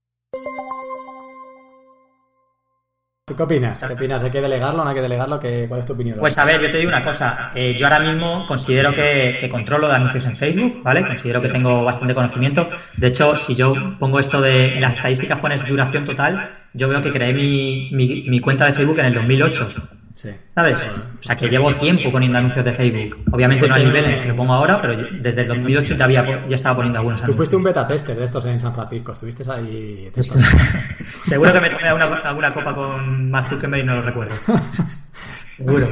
¿Tú 3.26 3.34
qué 3.36 3.42
opinas? 3.42 3.78
¿Qué 3.78 3.94
opinas? 3.94 4.22
¿Hay 4.22 4.30
que 4.30 4.42
delegarlo 4.42 4.82
o 4.82 4.84
no 4.84 4.90
hay 4.90 4.94
que 4.96 5.00
delegarlo? 5.00 5.40
¿Qué, 5.40 5.64
¿Cuál 5.66 5.80
es 5.80 5.86
tu 5.86 5.94
opinión? 5.94 6.18
Pues 6.18 6.36
a 6.36 6.44
ver, 6.44 6.60
yo 6.60 6.70
te 6.70 6.76
digo 6.76 6.90
una 6.90 7.02
cosa. 7.02 7.52
eh, 7.54 7.74
yo 7.78 7.86
ahora 7.86 8.00
mismo 8.00 8.44
considero 8.46 8.92
que, 8.92 9.38
que 9.40 9.48
controlo 9.48 9.88
de 9.88 9.94
anuncios 9.94 10.26
en 10.26 10.36
Facebook, 10.36 10.82
¿vale? 10.84 11.06
Considero 11.06 11.40
que 11.40 11.48
tengo 11.48 11.84
bastante 11.84 12.12
conocimiento. 12.12 12.68
De 12.98 13.06
hecho, 13.06 13.34
si 13.38 13.54
yo 13.54 13.72
pongo 13.98 14.20
esto 14.20 14.42
de 14.42 14.74
en 14.74 14.82
las 14.82 14.96
estadísticas 14.96 15.38
pones 15.38 15.66
duración 15.66 16.04
total, 16.04 16.50
yo 16.74 16.86
veo 16.90 17.00
que 17.00 17.12
creé 17.12 17.32
mi, 17.32 17.88
mi, 17.92 18.24
mi 18.28 18.40
cuenta 18.40 18.66
de 18.66 18.74
Facebook 18.74 18.98
en 18.98 19.06
el 19.06 19.14
2008. 19.14 19.68
Sí. 20.14 20.30
¿Sabes? 20.54 20.78
O 21.18 21.22
sea, 21.22 21.34
que 21.36 21.48
llevo 21.48 21.74
tiempo 21.74 22.10
poniendo 22.12 22.38
anuncios 22.38 22.64
de 22.64 22.72
Facebook. 22.72 23.24
Obviamente 23.32 23.66
no 23.68 23.74
al 23.74 23.84
nivel 23.84 24.04
en 24.04 24.10
el 24.12 24.20
que 24.22 24.28
lo 24.28 24.36
pongo 24.36 24.54
ahora, 24.54 24.80
pero 24.80 24.94
yo- 24.94 25.06
desde 25.10 25.42
el 25.42 25.48
2008 25.48 25.96
ya, 25.96 26.04
había, 26.04 26.46
ya 26.48 26.54
estaba 26.54 26.76
poniendo 26.76 27.00
algunos 27.00 27.20
Tú 27.20 27.24
anuncios. 27.24 27.36
fuiste 27.36 27.56
un 27.56 27.62
beta 27.64 27.86
tester 27.86 28.16
de 28.16 28.24
estos 28.24 28.44
en 28.46 28.60
San 28.60 28.74
Francisco, 28.74 29.12
estuviste 29.12 29.42
ahí. 29.50 30.10
Seguro 31.26 31.52
que 31.52 31.60
me 31.60 31.68
tomé 31.70 31.88
alguna, 31.88 32.06
alguna 32.18 32.54
copa 32.54 32.74
con 32.74 33.30
Mark 33.30 33.48
Zuckerberg 33.48 33.82
y 33.82 33.86
no 33.86 33.96
lo 33.96 34.02
recuerdo. 34.02 34.34
Seguro. 35.56 35.88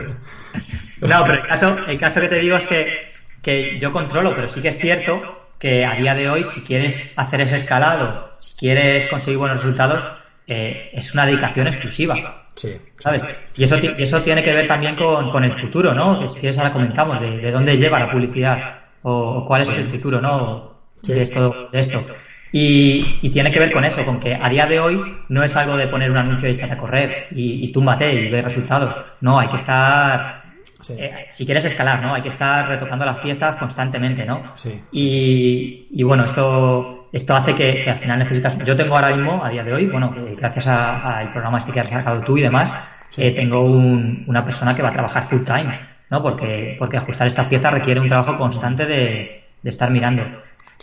No, 1.01 1.23
pero 1.25 1.35
el 1.35 1.43
caso, 1.47 1.77
el 1.89 1.99
caso 1.99 2.21
que 2.21 2.29
te 2.29 2.39
digo 2.39 2.57
es 2.57 2.65
que, 2.67 2.89
que 3.43 3.79
yo 3.81 3.91
controlo, 3.93 4.35
pero 4.37 4.49
sí 4.49 4.61
que 4.63 4.69
es 4.69 4.79
cierto 4.79 5.49
que 5.59 5.85
a 5.85 5.95
día 5.95 6.15
de 6.15 6.29
hoy, 6.31 6.45
si 6.45 6.61
quieres 6.61 7.15
hacer 7.19 7.41
ese 7.41 7.57
escalado, 7.57 8.33
si 8.39 8.55
quieres 8.57 9.07
conseguir 9.07 9.39
buenos 9.39 9.59
resultados, 9.59 10.22
eh, 10.47 10.91
es 10.93 11.13
una 11.15 11.27
dedicación 11.27 11.67
exclusiva. 11.67 12.47
Sí. 12.55 12.77
¿Sabes? 12.99 13.27
Y 13.57 13.65
eso, 13.65 13.79
y 13.79 14.03
eso 14.03 14.21
tiene 14.21 14.43
que 14.43 14.55
ver 14.55 14.67
también 14.69 14.95
con, 14.95 15.31
con 15.31 15.43
el 15.45 15.53
futuro, 15.53 15.95
¿no? 15.95 16.21
Que 16.21 16.29
si 16.29 16.39
quieres 16.41 16.59
ahora 16.59 16.73
comentamos 16.73 17.19
de, 17.21 17.39
de 17.39 17.51
dónde 17.51 17.77
lleva 17.79 17.99
la 17.99 18.11
publicidad 18.11 18.83
o, 19.03 19.13
o 19.39 19.47
cuál 19.47 19.63
es 19.63 19.77
el 19.77 19.85
futuro, 19.85 20.21
¿no? 20.21 20.73
De 21.03 21.23
esto, 21.23 21.69
de 21.73 21.81
esto. 21.81 22.05
Y, 22.55 23.19
y 23.23 23.31
tiene 23.31 23.51
que 23.51 23.59
ver 23.59 23.73
con 23.73 23.83
eso, 23.85 24.05
con 24.05 24.21
que 24.21 24.35
a 24.35 24.49
día 24.51 24.67
de 24.67 24.79
hoy 24.79 25.01
no 25.31 25.43
es 25.43 25.57
algo 25.57 25.77
de 25.79 25.87
poner 25.87 26.11
un 26.11 26.19
anuncio 26.19 26.47
y 26.49 26.53
echarte 26.53 26.75
a 26.75 26.79
correr 26.79 27.29
y, 27.31 27.65
y 27.65 27.73
túmbate 27.73 28.13
y 28.13 28.31
ver 28.31 28.45
resultados. 28.45 28.95
No, 29.23 29.39
hay 29.39 29.49
que 29.49 29.57
estar, 29.57 30.43
Sí. 30.83 30.95
eh, 30.99 31.29
si 31.31 31.47
quieres 31.47 31.65
escalar, 31.65 32.03
¿no? 32.03 32.13
Hay 32.15 32.21
que 32.21 32.29
estar 32.29 32.69
retocando 32.69 33.07
las 33.07 33.19
piezas 33.21 33.55
constantemente, 33.55 34.27
¿no? 34.27 34.53
Sí. 34.57 34.83
Y, 34.93 35.87
y 35.93 36.03
bueno, 36.03 36.25
esto, 36.25 37.02
esto 37.13 37.35
hace 37.37 37.55
que, 37.55 37.83
que 37.85 37.91
al 37.91 37.99
final 37.99 38.19
necesitas. 38.19 38.59
Yo 38.65 38.75
tengo 38.77 38.95
ahora 38.97 39.15
mismo, 39.15 39.45
a 39.45 39.51
día 39.51 39.63
de 39.63 39.73
hoy, 39.73 39.87
bueno, 39.87 40.15
eh, 40.17 40.35
gracias 40.37 40.67
a- 40.67 41.19
al 41.19 41.31
programa 41.33 41.59
este 41.59 41.71
que 41.73 41.81
has 41.81 41.91
sacado 41.91 42.23
tú 42.23 42.39
y 42.39 42.41
demás, 42.43 42.73
eh, 43.17 43.31
tengo 43.33 43.61
un- 43.63 44.25
una 44.27 44.45
persona 44.45 44.75
que 44.75 44.83
va 44.83 44.89
a 44.89 44.93
trabajar 44.93 45.25
full 45.25 45.43
time, 45.43 45.79
¿no? 46.11 46.23
Porque, 46.23 46.77
porque 46.79 46.97
ajustar 46.97 47.27
estas 47.27 47.49
piezas 47.49 47.73
requiere 47.73 48.01
un 48.01 48.09
trabajo 48.09 48.37
constante 48.39 48.87
de, 48.87 49.45
de 49.63 49.71
estar 49.71 49.91
mirando. 49.91 50.25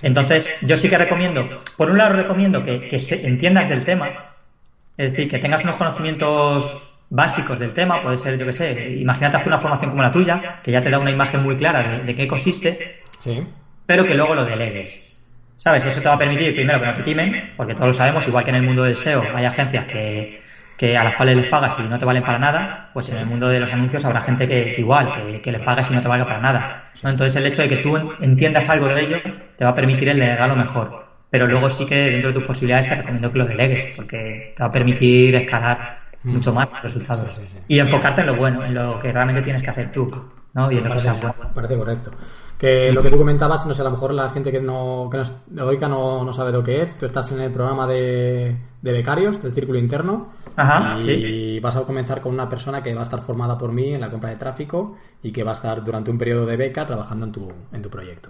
Entonces, 0.01 0.61
yo 0.61 0.77
sí 0.77 0.87
que 0.89 0.97
recomiendo, 0.97 1.47
por 1.75 1.89
un 1.89 1.97
lado 1.97 2.13
recomiendo 2.15 2.63
que, 2.63 2.87
que 2.87 2.99
se- 2.99 3.27
entiendas 3.27 3.67
del 3.67 3.83
tema, 3.83 4.07
es 4.97 5.11
decir, 5.11 5.29
que 5.29 5.39
tengas 5.39 5.63
unos 5.63 5.77
conocimientos 5.77 6.93
básicos 7.09 7.57
del 7.59 7.73
tema, 7.73 8.01
puede 8.01 8.17
ser, 8.19 8.37
yo 8.37 8.45
que 8.45 8.53
sé, 8.53 8.97
imagínate 8.99 9.37
hacer 9.37 9.47
una 9.47 9.57
formación 9.59 9.89
como 9.91 10.03
la 10.03 10.11
tuya, 10.11 10.59
que 10.63 10.71
ya 10.71 10.81
te 10.81 10.89
da 10.91 10.99
una 10.99 11.09
imagen 11.11 11.41
muy 11.43 11.55
clara 11.55 11.81
de, 11.83 12.03
de 12.03 12.15
qué 12.15 12.27
consiste, 12.27 13.01
Sí. 13.19 13.43
pero 13.87 14.03
que 14.05 14.13
luego 14.13 14.35
lo 14.35 14.45
delegues. 14.45 15.08
¿Sabes? 15.63 15.85
Eso 15.85 16.01
te 16.01 16.07
va 16.07 16.15
a 16.15 16.17
permitir, 16.17 16.55
primero, 16.55 16.79
que 16.79 16.85
no 16.85 16.95
te 16.95 17.03
timen, 17.03 17.53
porque 17.57 17.75
todos 17.75 17.87
lo 17.87 17.93
sabemos, 17.93 18.25
igual 18.27 18.43
que 18.45 18.49
en 18.51 18.55
el 18.55 18.63
mundo 18.63 18.83
del 18.83 18.93
SEO 18.93 19.29
hay 19.33 19.43
agencias 19.43 19.85
que, 19.85 20.37
que 20.77 20.95
a 20.97 21.03
las 21.03 21.15
cuales 21.15 21.35
les 21.35 21.45
pagas 21.45 21.77
y 21.79 21.87
no 21.89 21.99
te 21.99 22.05
valen 22.05 22.23
para 22.23 22.39
nada, 22.39 22.89
pues 22.93 23.09
en 23.09 23.17
el 23.17 23.25
mundo 23.25 23.49
de 23.49 23.59
los 23.59 23.73
anuncios 23.73 24.05
habrá 24.05 24.21
gente 24.21 24.47
que, 24.47 24.71
que 24.71 24.81
igual, 24.81 25.11
que, 25.11 25.41
que 25.41 25.51
les 25.51 25.61
pagas 25.61 25.89
y 25.89 25.93
no 25.93 26.01
te 26.01 26.07
valga 26.07 26.27
para 26.27 26.39
nada. 26.39 26.77
¿no? 27.01 27.09
Entonces 27.09 27.35
el 27.35 27.45
hecho 27.45 27.61
de 27.61 27.67
que 27.67 27.77
tú 27.77 27.97
en- 27.97 28.15
entiendas 28.19 28.69
algo 28.69 28.87
de 28.89 29.01
ello 29.01 29.21
te 29.55 29.65
va 29.65 29.71
a 29.71 29.73
permitir 29.73 30.07
el 30.09 30.19
delegarlo 30.19 30.55
mejor. 30.55 30.97
Pero 31.29 31.45
luego 31.47 31.69
sí 31.69 31.85
que 31.85 32.09
dentro 32.09 32.29
de 32.29 32.33
tus 32.35 32.43
posibilidades 32.43 32.87
te 32.87 32.95
recomiendo 32.95 33.29
que 33.31 33.37
lo 33.37 33.45
delegues, 33.45 33.85
porque 33.95 34.45
te 34.55 34.63
va 34.63 34.67
a 34.69 34.71
permitir 34.71 35.35
escalar 35.35 35.91
mucho 36.29 36.53
más 36.53 36.69
tus 36.71 36.81
resultados. 36.83 37.43
Y 37.67 37.79
enfocarte 37.79 38.21
en 38.21 38.27
lo 38.27 38.35
bueno, 38.35 38.63
en 38.65 38.73
lo 38.73 38.97
que 38.97 39.11
realmente 39.11 39.41
tienes 39.41 39.61
que 39.61 39.69
hacer 39.69 39.91
tú, 39.91 40.09
¿no? 40.53 40.71
Y 40.71 40.79
Parece, 40.79 41.13
sea 41.13 41.33
bueno. 41.35 41.53
parece 41.53 41.77
correcto. 41.77 42.11
Que 42.57 42.91
lo 42.91 43.01
que 43.01 43.09
tú 43.09 43.17
comentabas, 43.17 43.65
no 43.65 43.73
sé, 43.73 43.81
a 43.81 43.85
lo 43.85 43.91
mejor 43.91 44.13
la 44.13 44.29
gente 44.31 44.51
que 44.51 44.59
no, 44.59 45.07
que 45.09 45.17
nos 45.17 45.33
oiga 45.61 45.87
no, 45.87 46.25
no 46.25 46.33
sabe 46.33 46.51
lo 46.51 46.61
que 46.63 46.81
es. 46.81 46.97
Tú 46.97 47.05
estás 47.05 47.31
en 47.31 47.39
el 47.39 47.51
programa 47.51 47.87
de, 47.87 48.57
de 48.81 48.91
becarios 48.91 49.41
del 49.41 49.53
Círculo 49.53 49.79
Interno 49.79 50.33
Ajá, 50.57 50.97
y 50.99 51.15
sí. 51.15 51.59
vas 51.61 51.77
a 51.77 51.83
comenzar 51.83 52.19
con 52.19 52.33
una 52.33 52.49
persona 52.49 52.83
que 52.83 52.93
va 52.93 52.99
a 52.99 53.03
estar 53.03 53.21
formada 53.21 53.57
por 53.57 53.71
mí 53.71 53.93
en 53.93 54.01
la 54.01 54.09
compra 54.11 54.29
de 54.31 54.35
tráfico 54.35 54.97
y 55.23 55.31
que 55.31 55.43
va 55.43 55.51
a 55.51 55.53
estar 55.53 55.83
durante 55.83 56.11
un 56.11 56.17
periodo 56.17 56.45
de 56.45 56.57
beca 56.57 56.85
trabajando 56.85 57.27
en 57.27 57.31
tu, 57.31 57.51
en 57.71 57.81
tu 57.81 57.89
proyecto. 57.89 58.29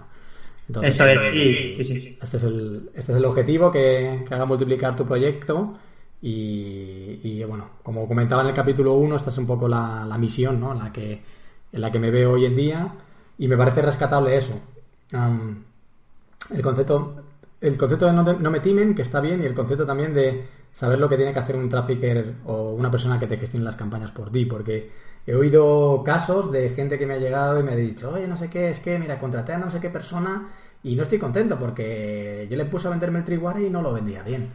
Entonces, 0.68 0.94
Eso 0.94 1.04
es, 1.06 1.20
sí, 1.32 1.84
sí, 1.84 2.00
sí. 2.00 2.18
Este 2.22 2.36
es 2.36 2.42
el, 2.44 2.90
este 2.94 3.10
es 3.12 3.18
el 3.18 3.24
objetivo, 3.24 3.72
que, 3.72 4.24
que 4.28 4.34
haga 4.34 4.44
multiplicar 4.44 4.94
tu 4.94 5.04
proyecto. 5.04 5.76
Y, 6.22 7.18
y, 7.24 7.42
bueno, 7.44 7.70
como 7.82 8.06
comentaba 8.06 8.42
en 8.42 8.48
el 8.48 8.54
capítulo 8.54 8.94
1, 8.94 9.16
esta 9.16 9.30
es 9.30 9.38
un 9.38 9.46
poco 9.46 9.66
la, 9.66 10.04
la 10.06 10.16
misión 10.18 10.60
¿no? 10.60 10.72
en, 10.72 10.78
la 10.78 10.92
que, 10.92 11.20
en 11.72 11.80
la 11.80 11.90
que 11.90 11.98
me 11.98 12.10
veo 12.10 12.32
hoy 12.32 12.46
en 12.46 12.56
día. 12.56 12.92
Y 13.38 13.48
me 13.48 13.56
parece 13.56 13.82
rescatable 13.82 14.36
eso. 14.36 14.60
Am, 15.12 15.64
el 16.54 16.62
concepto 16.62 17.16
el 17.60 17.76
concepto 17.76 18.06
de 18.06 18.12
no, 18.14 18.24
te- 18.24 18.38
no 18.38 18.50
me 18.50 18.60
timen, 18.60 18.94
que 18.94 19.02
está 19.02 19.20
bien, 19.20 19.42
y 19.42 19.46
el 19.46 19.54
concepto 19.54 19.84
también 19.86 20.14
de 20.14 20.46
saber 20.72 20.98
lo 20.98 21.08
que 21.10 21.16
tiene 21.16 21.32
que 21.34 21.40
hacer 21.40 21.56
un 21.56 21.68
trafficker 21.68 22.36
o 22.46 22.72
una 22.72 22.90
persona 22.90 23.18
que 23.18 23.26
te 23.26 23.36
gestione 23.36 23.64
las 23.66 23.76
campañas 23.76 24.12
por 24.12 24.30
ti, 24.30 24.46
porque 24.46 24.90
he 25.26 25.34
oído 25.34 26.02
casos 26.04 26.50
de 26.50 26.70
gente 26.70 26.98
que 26.98 27.06
me 27.06 27.14
ha 27.14 27.18
llegado 27.18 27.60
y 27.60 27.62
me 27.62 27.72
ha 27.72 27.76
dicho, 27.76 28.12
oye, 28.12 28.26
no 28.26 28.36
sé 28.38 28.48
qué, 28.48 28.70
es 28.70 28.80
que, 28.80 28.98
mira, 28.98 29.18
contraté 29.18 29.52
a 29.52 29.58
no 29.58 29.70
sé 29.70 29.78
qué 29.78 29.90
persona 29.90 30.48
y 30.82 30.96
no 30.96 31.02
estoy 31.02 31.18
contento 31.18 31.58
porque 31.58 32.46
yo 32.50 32.56
le 32.56 32.64
puse 32.64 32.86
a 32.88 32.90
venderme 32.90 33.18
el 33.18 33.24
Triguare 33.26 33.62
y 33.66 33.70
no 33.70 33.82
lo 33.82 33.92
vendía 33.92 34.22
bien. 34.22 34.48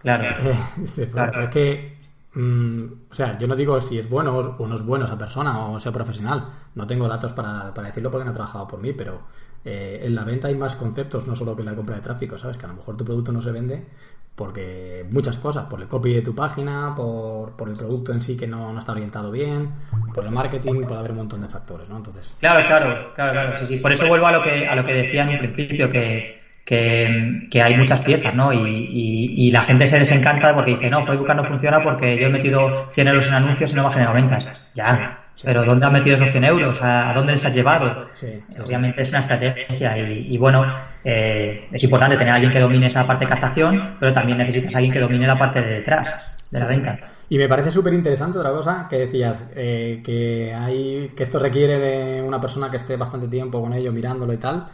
Claro. 0.00 0.24
Dice, 0.76 1.08
Claro. 1.10 1.42
es 1.42 1.50
que, 1.50 1.95
mm, 2.36 3.10
o 3.10 3.14
sea, 3.14 3.36
yo 3.38 3.46
no 3.46 3.56
digo 3.56 3.80
si 3.80 3.98
es 3.98 4.08
bueno 4.08 4.36
o 4.36 4.66
no 4.66 4.74
es 4.74 4.82
bueno 4.82 5.04
esa 5.04 5.18
persona 5.18 5.68
o 5.68 5.80
sea 5.80 5.92
profesional. 5.92 6.48
No 6.74 6.86
tengo 6.86 7.08
datos 7.08 7.32
para, 7.32 7.72
para 7.74 7.88
decirlo 7.88 8.10
porque 8.10 8.24
no 8.24 8.30
ha 8.30 8.34
trabajado 8.34 8.68
por 8.68 8.80
mí, 8.80 8.92
pero 8.92 9.22
eh, 9.64 10.00
en 10.04 10.14
la 10.14 10.24
venta 10.24 10.48
hay 10.48 10.54
más 10.54 10.76
conceptos, 10.76 11.26
no 11.26 11.34
solo 11.34 11.56
que 11.56 11.62
en 11.62 11.66
la 11.66 11.74
compra 11.74 11.96
de 11.96 12.02
tráfico, 12.02 12.38
¿sabes? 12.38 12.56
Que 12.56 12.66
a 12.66 12.68
lo 12.68 12.74
mejor 12.74 12.96
tu 12.96 13.04
producto 13.04 13.32
no 13.32 13.42
se 13.42 13.50
vende 13.50 13.86
porque 14.36 15.06
muchas 15.10 15.38
cosas, 15.38 15.64
por 15.64 15.80
el 15.80 15.88
copy 15.88 16.12
de 16.12 16.20
tu 16.20 16.34
página, 16.34 16.94
por, 16.94 17.56
por 17.56 17.70
el 17.70 17.74
producto 17.74 18.12
en 18.12 18.20
sí 18.20 18.36
que 18.36 18.46
no, 18.46 18.70
no 18.70 18.78
está 18.78 18.92
orientado 18.92 19.32
bien, 19.32 19.70
por 20.14 20.24
el 20.24 20.30
marketing, 20.30 20.82
puede 20.82 20.98
haber 20.98 21.12
un 21.12 21.16
montón 21.16 21.40
de 21.40 21.48
factores, 21.48 21.88
¿no? 21.88 21.96
Entonces, 21.96 22.36
Claro, 22.38 22.66
claro, 22.66 23.12
claro, 23.14 23.32
claro. 23.32 23.56
Sí, 23.56 23.64
sí. 23.64 23.78
Por 23.78 23.92
eso 23.92 24.06
vuelvo 24.06 24.26
a 24.26 24.32
lo 24.32 24.42
que 24.42 24.68
a 24.68 24.76
lo 24.76 24.84
que 24.84 24.92
decía 24.92 25.28
en 25.28 25.38
principio, 25.38 25.90
que, 25.90 26.45
que, 26.66 27.46
que 27.50 27.62
hay 27.62 27.78
muchas 27.78 28.04
piezas, 28.04 28.34
¿no? 28.34 28.52
Y, 28.52 28.58
y, 28.58 29.46
y 29.46 29.50
la 29.52 29.62
gente 29.62 29.86
se 29.86 30.00
desencanta 30.00 30.52
porque 30.52 30.72
dice, 30.72 30.90
no, 30.90 31.06
Facebook 31.06 31.34
no 31.34 31.44
funciona 31.44 31.80
porque 31.82 32.18
yo 32.18 32.26
he 32.26 32.30
metido 32.30 32.88
100 32.90 33.08
euros 33.08 33.28
en 33.28 33.34
anuncios 33.34 33.70
y 33.70 33.74
no 33.76 33.82
me 33.82 33.88
ha 33.88 33.92
generado 33.92 34.16
ventas. 34.16 34.62
Ya, 34.74 35.20
pero 35.44 35.64
¿dónde 35.64 35.86
has 35.86 35.92
metido 35.92 36.16
esos 36.16 36.30
100 36.30 36.44
euros? 36.44 36.82
¿A 36.82 37.12
dónde 37.14 37.34
les 37.34 37.44
has 37.44 37.54
llevado? 37.54 38.08
Sí, 38.14 38.26
sí, 38.26 38.42
sí. 38.52 38.60
Obviamente 38.60 39.02
es 39.02 39.10
una 39.10 39.20
estrategia 39.20 39.96
y, 39.96 40.34
y 40.34 40.38
bueno, 40.38 40.66
eh, 41.04 41.68
es 41.70 41.84
importante 41.84 42.16
tener 42.16 42.32
a 42.32 42.34
alguien 42.34 42.52
que 42.52 42.58
domine 42.58 42.86
esa 42.86 43.04
parte 43.04 43.26
de 43.26 43.30
captación, 43.30 43.96
pero 44.00 44.12
también 44.12 44.38
necesitas 44.38 44.74
a 44.74 44.78
alguien 44.78 44.92
que 44.92 45.00
domine 45.00 45.26
la 45.26 45.38
parte 45.38 45.62
de 45.62 45.68
detrás, 45.68 46.36
de 46.50 46.58
la 46.58 46.66
venta. 46.66 46.96
Y 47.28 47.38
me 47.38 47.48
parece 47.48 47.70
súper 47.70 47.92
interesante 47.92 48.38
otra 48.38 48.50
cosa 48.50 48.86
que 48.90 48.98
decías, 48.98 49.48
eh, 49.54 50.00
que 50.04 50.52
hay 50.52 51.12
que 51.16 51.22
esto 51.22 51.38
requiere 51.38 51.78
de 51.78 52.22
una 52.22 52.40
persona 52.40 52.70
que 52.70 52.76
esté 52.76 52.96
bastante 52.96 53.28
tiempo 53.28 53.60
con 53.60 53.72
ello 53.72 53.92
mirándolo 53.92 54.32
y 54.32 54.38
tal, 54.38 54.66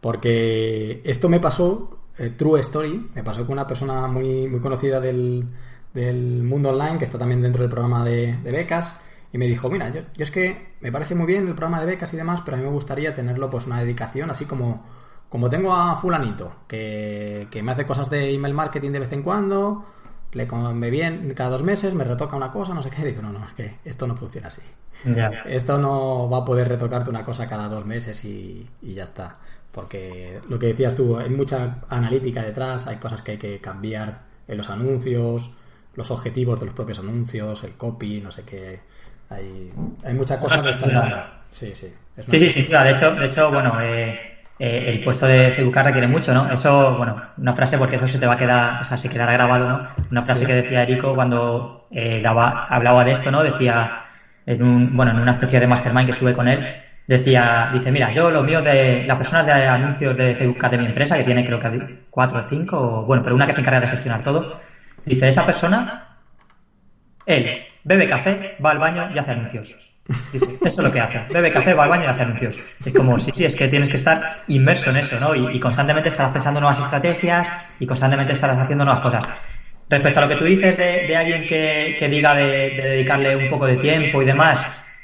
porque 0.00 1.02
esto 1.04 1.28
me 1.28 1.40
pasó, 1.40 1.98
eh, 2.18 2.30
True 2.36 2.60
Story, 2.60 3.10
me 3.14 3.22
pasó 3.22 3.42
con 3.46 3.52
una 3.52 3.66
persona 3.66 4.06
muy, 4.06 4.48
muy 4.48 4.60
conocida 4.60 5.00
del, 5.00 5.46
del 5.94 6.42
mundo 6.42 6.70
online, 6.70 6.98
que 6.98 7.04
está 7.04 7.18
también 7.18 7.42
dentro 7.42 7.62
del 7.62 7.70
programa 7.70 8.04
de, 8.04 8.36
becas, 8.44 8.94
y 9.32 9.38
me 9.38 9.46
dijo, 9.46 9.70
mira, 9.70 9.90
yo, 9.90 10.00
yo 10.16 10.24
es 10.24 10.30
que 10.30 10.74
me 10.80 10.90
parece 10.90 11.14
muy 11.14 11.26
bien 11.26 11.46
el 11.46 11.54
programa 11.54 11.80
de 11.80 11.86
becas 11.86 12.12
y 12.14 12.16
demás, 12.16 12.42
pero 12.44 12.56
a 12.56 12.60
mí 12.60 12.66
me 12.66 12.72
gustaría 12.72 13.14
tenerlo 13.14 13.50
pues 13.50 13.66
una 13.66 13.80
dedicación, 13.80 14.30
así 14.30 14.44
como, 14.44 14.84
como 15.28 15.48
tengo 15.48 15.72
a 15.72 15.96
fulanito, 15.96 16.52
que, 16.66 17.46
que 17.50 17.62
me 17.62 17.72
hace 17.72 17.86
cosas 17.86 18.10
de 18.10 18.34
email 18.34 18.54
marketing 18.54 18.90
de 18.92 19.00
vez 19.00 19.12
en 19.12 19.22
cuando, 19.22 19.84
le 20.32 20.46
come 20.46 20.90
bien 20.90 21.32
cada 21.34 21.50
dos 21.50 21.62
meses, 21.62 21.94
me 21.94 22.04
retoca 22.04 22.36
una 22.36 22.50
cosa, 22.50 22.74
no 22.74 22.82
sé 22.82 22.90
qué. 22.90 23.04
Digo, 23.04 23.22
no, 23.22 23.32
no, 23.32 23.44
es 23.44 23.52
que 23.54 23.76
esto 23.84 24.06
no 24.06 24.16
funciona 24.16 24.48
así. 24.48 24.62
Ya. 25.04 25.26
Esto 25.46 25.78
no 25.78 26.28
va 26.28 26.38
a 26.38 26.44
poder 26.44 26.68
retocarte 26.68 27.10
una 27.10 27.24
cosa 27.24 27.48
cada 27.48 27.68
dos 27.68 27.86
meses 27.86 28.24
y, 28.24 28.68
y 28.82 28.94
ya 28.94 29.04
está. 29.04 29.38
Porque 29.72 30.40
lo 30.48 30.58
que 30.58 30.66
decías 30.66 30.94
tú, 30.94 31.16
hay 31.16 31.30
mucha 31.30 31.78
analítica 31.88 32.42
detrás, 32.42 32.86
hay 32.86 32.96
cosas 32.96 33.22
que 33.22 33.32
hay 33.32 33.38
que 33.38 33.60
cambiar 33.60 34.22
en 34.48 34.58
los 34.58 34.68
anuncios, 34.68 35.52
los 35.94 36.10
objetivos 36.10 36.58
de 36.60 36.66
los 36.66 36.74
propios 36.74 36.98
anuncios, 36.98 37.62
el 37.64 37.72
copy, 37.74 38.20
no 38.20 38.30
sé 38.30 38.42
qué. 38.42 38.80
Hay, 39.28 39.72
hay 40.04 40.14
muchas 40.14 40.38
cosas. 40.38 40.60
Sí, 41.52 41.72
sí. 41.74 41.92
Sí, 42.28 42.38
sí, 42.38 42.50
sin 42.50 42.66
duda. 42.66 42.84
De 42.84 42.92
hecho, 42.92 43.14
de 43.14 43.26
hecho 43.26 43.50
bueno, 43.50 43.80
eh, 43.80 44.29
eh, 44.60 44.90
el 44.90 45.00
puesto 45.02 45.26
de 45.26 45.50
Facebook 45.52 45.74
requiere 45.74 46.06
mucho, 46.06 46.34
¿no? 46.34 46.50
Eso, 46.50 46.94
bueno, 46.98 47.16
una 47.38 47.54
frase 47.54 47.78
porque 47.78 47.96
eso 47.96 48.06
se 48.06 48.18
te 48.18 48.26
va 48.26 48.34
a 48.34 48.36
quedar, 48.36 48.82
o 48.82 48.84
sea, 48.84 48.98
se 48.98 49.08
quedará 49.08 49.32
grabado, 49.32 49.66
¿no? 49.66 49.86
Una 50.10 50.22
frase 50.22 50.42
Sí. 50.42 50.46
que 50.46 50.54
decía 50.54 50.82
Erico 50.82 51.14
cuando 51.14 51.88
eh, 51.90 52.20
daba, 52.22 52.66
hablaba 52.66 53.02
de 53.04 53.12
esto, 53.12 53.30
¿no? 53.30 53.42
Decía, 53.42 54.04
en 54.44 54.62
un, 54.62 54.94
bueno, 54.96 55.12
en 55.12 55.20
una 55.20 55.32
especie 55.32 55.60
de 55.60 55.66
mastermind 55.66 56.04
que 56.06 56.12
estuve 56.12 56.34
con 56.34 56.46
él, 56.46 56.62
decía, 57.06 57.70
dice, 57.72 57.90
mira, 57.90 58.12
yo 58.12 58.30
lo 58.30 58.42
mío 58.42 58.60
de 58.60 59.04
las 59.06 59.16
personas 59.16 59.46
de 59.46 59.52
anuncios 59.52 60.14
de 60.16 60.34
Facebook 60.34 60.70
de 60.70 60.78
mi 60.78 60.86
empresa, 60.86 61.16
que 61.16 61.24
tiene 61.24 61.44
creo 61.44 61.58
que 61.58 62.04
cuatro 62.10 62.38
o 62.40 62.44
cinco, 62.44 63.04
bueno, 63.06 63.22
pero 63.22 63.34
una 63.34 63.46
que 63.46 63.54
se 63.54 63.60
encarga 63.62 63.80
de 63.80 63.88
gestionar 63.88 64.22
todo, 64.22 64.60
dice, 65.06 65.26
esa 65.26 65.46
persona, 65.46 66.18
él 67.24 67.46
bebe 67.84 68.08
café, 68.08 68.56
va 68.64 68.70
al 68.72 68.78
baño 68.78 69.08
y 69.14 69.18
hace 69.18 69.32
anuncios. 69.32 69.76
Eso 70.32 70.60
es 70.64 70.78
lo 70.78 70.92
que 70.92 71.00
hace. 71.00 71.20
Bebe 71.32 71.50
café, 71.50 71.74
va 71.74 71.84
al 71.84 71.90
baño 71.90 72.04
y 72.04 72.06
hace 72.06 72.22
anuncios. 72.22 72.58
Es 72.84 72.92
como, 72.92 73.18
sí, 73.18 73.30
sí, 73.32 73.44
es 73.44 73.54
que 73.54 73.68
tienes 73.68 73.88
que 73.88 73.96
estar 73.96 74.42
inmerso 74.48 74.90
en 74.90 74.96
eso, 74.96 75.18
¿no? 75.20 75.34
Y, 75.34 75.60
constantemente 75.60 76.08
estarás 76.08 76.32
pensando 76.32 76.60
nuevas 76.60 76.80
estrategias 76.80 77.48
y 77.78 77.86
constantemente 77.86 78.32
estarás 78.32 78.58
haciendo 78.58 78.84
nuevas 78.84 79.02
cosas. 79.02 79.24
Respecto 79.88 80.20
a 80.20 80.22
lo 80.22 80.28
que 80.28 80.36
tú 80.36 80.44
dices 80.44 80.76
de, 80.76 81.16
alguien 81.16 81.46
que, 81.46 82.08
diga 82.10 82.34
de, 82.34 82.70
de 82.70 82.82
dedicarle 82.90 83.36
un 83.36 83.50
poco 83.50 83.66
de 83.66 83.76
tiempo 83.76 84.22
y 84.22 84.24
demás, 84.24 84.60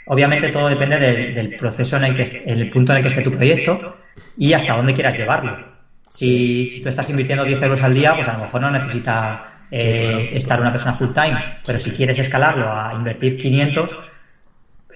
obviamente 0.07 0.51
todo 0.51 0.69
depende 0.69 0.99
del, 0.99 1.57
proceso 1.57 1.97
en 1.97 2.05
el 2.05 2.15
que 2.15 2.43
el 2.47 2.71
punto 2.71 2.93
en 2.93 2.99
el 2.99 3.03
que 3.03 3.09
esté 3.09 3.23
tu 3.23 3.33
proyecto 3.33 3.99
y 4.37 4.53
hasta 4.53 4.77
dónde 4.77 4.95
quieras 4.95 5.17
llevarlo. 5.17 5.77
Si, 6.09 6.69
si 6.69 6.83
tú 6.83 6.89
estás 6.89 7.11
invirtiendo 7.11 7.45
10 7.45 7.61
euros 7.63 7.83
al 7.83 7.95
día, 7.95 8.15
pues 8.15 8.29
a 8.29 8.35
lo 8.35 8.45
mejor 8.45 8.61
no 8.61 8.71
necesita 8.71 9.56
eh, 9.71 10.31
estar 10.35 10.61
una 10.61 10.71
persona 10.73 10.93
full 10.95 11.13
time, 11.13 11.37
pero 11.65 11.79
si 11.79 11.91
quieres 11.91 12.19
escalarlo 12.19 12.71
a 12.71 12.93
invertir 12.95 13.37
500, 13.37 14.13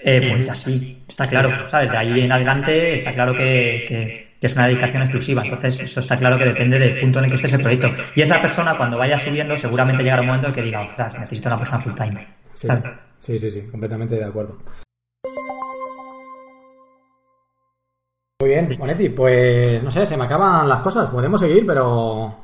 eh, 0.03 0.29
pues 0.35 0.49
así, 0.49 1.03
está 1.09 1.27
claro, 1.27 1.69
¿sabes? 1.69 1.91
De 1.91 1.97
ahí 1.99 2.21
en 2.21 2.33
adelante 2.33 2.95
está 2.97 3.13
claro 3.13 3.33
que, 3.35 3.85
que- 3.89 4.31
que 4.41 4.47
es 4.47 4.55
una 4.55 4.69
dedicación 4.69 5.03
exclusiva. 5.03 5.43
Entonces, 5.45 5.79
eso 5.81 6.01
está 6.01 6.17
claro 6.17 6.39
que 6.39 6.47
depende 6.47 6.79
del 6.79 6.99
punto 6.99 7.19
en 7.19 7.27
el 7.27 7.31
que 7.31 7.37
esté 7.37 7.49
ese 7.49 7.59
proyecto. 7.59 7.93
Y 8.15 8.23
esa 8.23 8.41
persona, 8.41 8.75
cuando 8.75 8.97
vaya 8.97 9.19
subiendo, 9.19 9.55
seguramente 9.59 10.03
llegará 10.03 10.23
un 10.23 10.29
momento 10.29 10.47
en 10.49 10.55
que 10.55 10.63
diga, 10.63 10.81
ostras, 10.81 11.19
necesito 11.19 11.51
una 11.51 11.59
persona 11.59 11.81
full 11.83 11.93
time. 11.93 12.27
Sí, 12.55 12.67
¿sabes? 12.67 12.85
sí, 13.21 13.39
sí, 13.39 13.51
sí, 13.51 13.63
completamente 13.71 14.15
de 14.15 14.25
acuerdo. 14.25 14.57
Muy 18.41 18.49
bien, 18.49 18.75
Monetti, 18.79 19.11
pues 19.11 19.83
no 19.83 19.91
sé, 19.91 20.07
se 20.07 20.17
me 20.17 20.25
acaban 20.25 20.67
las 20.67 20.81
cosas, 20.81 21.11
podemos 21.11 21.39
seguir, 21.41 21.67
pero 21.67 22.35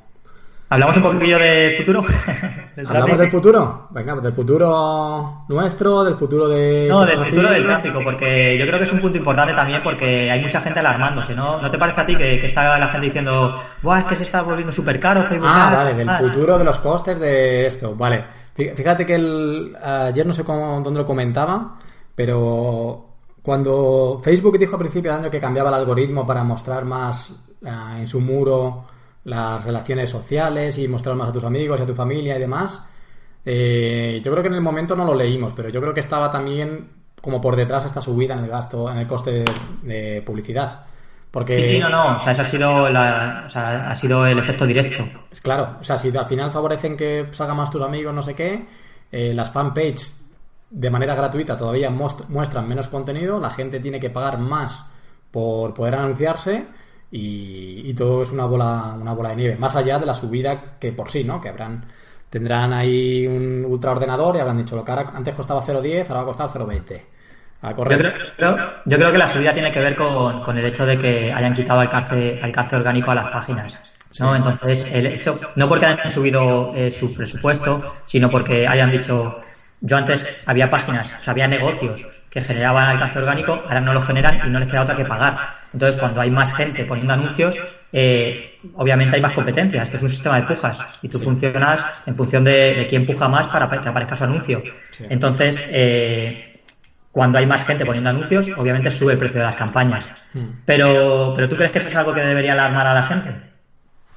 ¿Hablamos 0.69 0.97
un 0.97 1.03
poquillo 1.05 1.39
de 1.39 1.75
futuro? 1.79 2.03
¿Del 2.77 2.87
¿hablamos 2.89 3.19
del 3.19 3.31
futuro? 3.31 3.87
Venga, 3.91 4.13
pues 4.15 4.25
del 4.25 4.33
futuro 4.35 5.45
nuestro, 5.49 6.03
del 6.05 6.17
futuro 6.17 6.49
de... 6.49 6.87
No, 6.89 7.07
del 7.07 7.17
futuro 7.19 7.49
del 7.51 7.65
tráfico, 7.65 8.01
porque 8.03 8.59
yo 8.59 8.67
creo 8.67 8.79
que 8.79 8.85
es 8.85 8.93
un 8.93 8.99
punto 9.01 9.17
importante 9.17 9.55
también 9.55 9.81
porque 9.83 10.31
hay 10.31 10.43
mucha 10.43 10.61
gente 10.61 10.81
alarmándose, 10.81 11.35
¿no? 11.35 11.63
¿No 11.63 11.71
te 11.71 11.79
parece 11.79 12.01
a 12.01 12.07
ti 12.07 12.17
que, 12.17 12.41
que 12.41 12.47
está 12.47 12.79
la 12.79 12.89
gente 12.89 13.07
diciendo, 13.07 13.63
Buah, 13.81 14.01
es 14.01 14.05
que 14.07 14.17
se 14.17 14.23
está 14.25 14.43
volviendo 14.43 14.73
súper 14.73 14.99
caro 14.99 15.23
Facebook? 15.23 15.49
Ah, 15.51 15.71
vale, 15.73 15.89
del 15.91 15.99
demás"? 15.99 16.21
futuro 16.21 16.59
de 16.59 16.65
los 16.65 16.79
costes 16.79 17.19
de 17.21 17.67
esto, 17.67 17.95
vale. 17.95 18.25
Fí- 18.57 18.75
Fíjate 18.75 19.07
que 19.07 19.15
el, 19.15 19.77
ayer 19.83 20.27
no 20.27 20.33
sé 20.35 20.43
cómo, 20.45 20.81
dónde 20.83 21.01
lo 21.01 21.07
comentaba, 21.07 21.79
pero 22.15 23.07
cuando 23.41 24.21
Facebook 24.23 24.59
dijo 24.59 24.75
a 24.75 24.79
principio 24.81 25.13
de 25.13 25.19
año 25.19 25.31
que 25.31 25.41
cambiaba 25.41 25.69
el 25.71 25.77
algoritmo 25.77 26.27
para 26.27 26.43
mostrar 26.43 26.85
más 26.85 27.33
ah, 27.65 27.95
en 27.99 28.07
su 28.09 28.21
muro 28.21 28.85
las 29.27 29.65
relaciones 29.65 30.09
sociales 30.09 30.79
y 30.79 30.87
mostrar 30.87 31.17
más 31.17 31.29
a 31.29 31.33
tus 31.33 31.43
amigos 31.43 31.81
y 31.81 31.83
a 31.83 31.87
tu 31.87 31.95
familia 31.95 32.37
y 32.37 32.41
demás, 32.41 32.87
eh, 33.45 34.21
yo 34.25 34.31
creo 34.31 34.43
que 34.43 34.49
en 34.49 34.55
el 34.55 34.61
momento 34.61 34.95
no 34.95 35.05
lo 35.05 35.15
leímos, 35.15 35.53
pero 35.53 35.69
yo 35.69 35.81
creo 35.81 35.93
que 35.93 36.01
estaba 36.01 36.31
también 36.31 36.91
como 37.21 37.41
por 37.41 37.57
detrás 37.57 37.85
esta 37.85 38.01
subida 38.01 38.35
en 38.35 38.45
el 38.45 38.49
gasto, 38.49 38.89
en 38.89 38.99
el 38.99 39.07
coste 39.09 39.33
de, 39.33 39.45
de 39.83 40.23
publicidad. 40.23 40.85
Porque 41.33 41.59
Sí, 41.59 41.75
sí, 41.75 41.81
no, 41.81 41.89
no, 41.89 42.17
o 42.17 42.21
sea, 42.21 42.33
eso 42.33 42.43
ha 42.43 42.45
sido, 42.45 42.89
la, 42.89 43.43
o 43.47 43.51
sea, 43.51 43.91
ha 43.91 43.97
sido 43.97 44.25
el 44.27 44.39
efecto 44.39 44.65
directo. 44.65 45.05
es 45.31 45.41
claro, 45.41 45.77
o 45.81 45.85
sea, 45.85 45.99
si 45.99 46.17
al 46.17 46.27
final 46.27 46.53
favorecen 46.53 46.97
que 46.97 47.27
salga 47.33 47.53
más 47.53 47.71
tus 47.71 47.83
amigos, 47.83 48.15
no 48.15 48.23
sé 48.23 48.35
qué, 48.35 48.65
eh, 49.11 49.35
las 49.35 49.51
fanpage 49.51 50.13
de 50.71 50.91
manera 50.91 51.17
gratuita 51.17 51.57
todavía 51.57 51.91
muestran 51.91 52.69
menos 52.69 52.87
contenido, 52.87 53.41
la 53.41 53.51
gente 53.51 53.81
tiene 53.81 53.99
que 53.99 54.11
pagar 54.11 54.39
más 54.39 54.85
por 55.33 55.75
poder 55.75 55.97
anunciarse 55.97 56.65
y, 57.11 57.83
y 57.91 57.95
todo 57.95 58.23
es 58.23 58.31
una 58.31 58.47
bola, 58.47 58.97
una 59.01 59.13
bola 59.13 59.31
de 59.31 59.37
nieve, 59.37 59.57
más 59.57 59.77
allá 59.77 59.99
de 59.99 60.07
la 60.07 60.15
subida 60.15 60.79
que 60.81 60.93
por 60.93 61.11
sí, 61.11 61.25
¿no? 61.25 61.41
Que 61.41 61.49
habrán, 61.49 61.85
tendrán 62.31 62.73
ahí 62.73 63.27
un 63.27 63.65
ultraordenador 63.67 64.37
y 64.37 64.41
habrán 64.41 64.59
dicho, 64.59 64.77
lo 64.77 64.85
que 64.85 64.91
ahora 64.93 65.13
antes 65.15 65.35
costaba 65.35 65.63
0.10, 65.63 66.03
ahora 66.09 66.15
va 66.15 66.23
a 66.23 66.25
costar 66.25 66.49
0.20. 66.51 67.03
A 67.63 67.71
Yo 67.71 67.77
creo, 67.99 68.13
creo- 68.37 68.57
yo 68.85 68.99
creo 68.99 69.13
que 69.13 69.19
la 69.19 69.29
subida 69.29 69.55
tiene 69.55 69.73
que 69.73 69.81
ver 69.81 69.97
con, 69.97 70.43
con 70.43 70.59
el 70.59 70.65
hecho 70.67 70.85
de 70.85 70.99
que 70.99 71.33
hayan 71.33 71.55
quitado 71.55 71.81
alcance, 71.81 72.39
alcance 72.43 72.77
orgánico 72.77 73.11
a 73.11 73.15
las 73.15 73.31
páginas. 73.31 73.79
¿no? 74.21 74.37
Entonces, 74.37 74.87
el 74.95 75.07
hecho, 75.07 75.37
no 75.57 75.69
porque 75.69 75.87
hayan 75.87 76.13
subido 76.13 76.73
eh, 76.75 76.91
su 76.91 77.15
presupuesto, 77.15 77.95
sino 78.05 78.31
porque 78.31 78.67
hayan 78.69 78.91
dicho, 78.91 79.41
yo 79.81 79.97
antes 79.97 80.43
había 80.47 80.71
páginas, 80.71 81.13
o 81.19 81.21
sea, 81.23 81.33
había 81.33 81.49
negocios 81.49 82.03
que 82.31 82.43
generaban 82.43 82.89
alcance 82.89 83.19
orgánico, 83.19 83.53
ahora 83.67 83.81
no 83.81 83.93
lo 83.95 84.03
generan 84.03 84.41
y 84.47 84.51
no 84.51 84.59
les 84.59 84.69
queda 84.69 84.83
otra 84.83 84.97
que 84.97 85.05
pagar. 85.07 85.37
Entonces, 85.77 86.01
cuando 86.01 86.23
hay 86.23 86.31
más 86.31 86.55
gente 86.55 86.87
poniendo 86.87 87.13
anuncios, 87.13 87.59
eh, 87.93 88.59
obviamente 88.77 89.17
hay 89.17 89.21
más 89.21 89.35
competencia. 89.35 89.83
Esto 89.83 89.99
es 89.99 90.03
un 90.05 90.09
sistema 90.09 90.41
de 90.41 90.47
pujas 90.47 90.79
y 91.03 91.09
tú 91.11 91.19
funcionas 91.19 91.85
en 92.07 92.17
función 92.17 92.45
de, 92.45 92.73
de 92.77 92.87
quién 92.87 93.05
puja 93.05 93.29
más 93.29 93.47
para 93.49 93.69
que 93.69 93.87
aparezca 93.87 94.17
su 94.17 94.25
anuncio. 94.25 94.63
Entonces, 95.01 95.67
eh, 95.75 96.63
cuando 97.13 97.37
hay 97.37 97.45
más 97.45 97.63
gente 97.67 97.85
poniendo 97.85 98.09
anuncios, 98.09 98.49
obviamente 98.57 98.91
sube 98.91 99.13
el 99.13 99.19
precio 99.19 99.39
de 99.41 99.45
las 99.45 99.55
campañas. 99.55 100.09
Mm. 100.33 100.45
Pero, 100.65 101.35
pero 101.37 101.47
¿tú 101.47 101.57
crees 101.57 101.73
que 101.73 101.81
eso 101.81 101.89
es 101.89 101.97
algo 101.97 102.15
que 102.15 102.23
debería 102.23 102.55
alarmar 102.55 102.87
a 102.87 102.95
la 102.95 103.03
gente? 103.03 103.37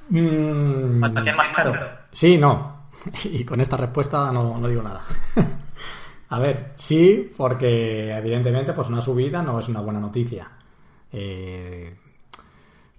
Mm, 0.08 0.98
¿Cuánto 0.98 1.22
que 1.22 1.28
es 1.28 1.36
más 1.36 1.48
caro? 1.48 1.74
Sí, 2.10 2.38
no. 2.38 2.88
Y 3.24 3.44
con 3.44 3.60
esta 3.60 3.76
respuesta 3.76 4.32
no, 4.32 4.56
no 4.56 4.66
digo 4.66 4.82
nada. 4.82 5.02
A 6.30 6.38
ver, 6.38 6.72
sí, 6.76 7.30
porque 7.36 8.16
evidentemente 8.16 8.72
pues 8.72 8.88
una 8.88 9.02
subida 9.02 9.42
no 9.42 9.60
es 9.60 9.68
una 9.68 9.82
buena 9.82 10.00
noticia. 10.00 10.48
Eh, 11.12 11.94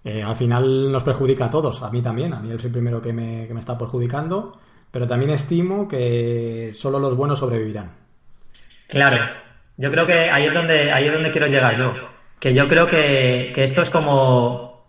eh, 0.04 0.24
al 0.24 0.36
final 0.36 0.92
nos 0.92 1.04
perjudica 1.04 1.46
a 1.46 1.50
todos, 1.50 1.84
a 1.84 1.92
mí 1.92 2.02
también, 2.02 2.34
a 2.34 2.40
mí 2.40 2.52
es 2.52 2.64
el 2.66 2.72
primero 2.72 3.02
que 3.02 3.14
me, 3.14 3.48
que 3.48 3.54
me 3.54 3.60
está 3.60 3.78
perjudicando, 3.78 4.60
pero 4.90 5.08
también 5.08 5.32
estimo 5.32 5.88
que 5.88 6.72
solo 6.76 7.00
los 7.00 7.16
buenos 7.16 7.40
sobrevivirán. 7.40 7.92
Claro, 8.88 9.24
yo 9.78 9.92
creo 9.92 10.06
que 10.06 10.30
ahí 10.30 10.46
es 10.46 10.54
donde, 10.54 10.92
ahí 10.92 11.06
es 11.06 11.14
donde 11.14 11.32
quiero 11.32 11.48
llegar 11.48 11.78
yo. 11.78 11.94
Que 12.40 12.54
yo 12.54 12.68
creo 12.68 12.88
que, 12.88 13.52
que 13.54 13.64
esto 13.64 13.84
es 13.84 13.90
como, 13.90 14.88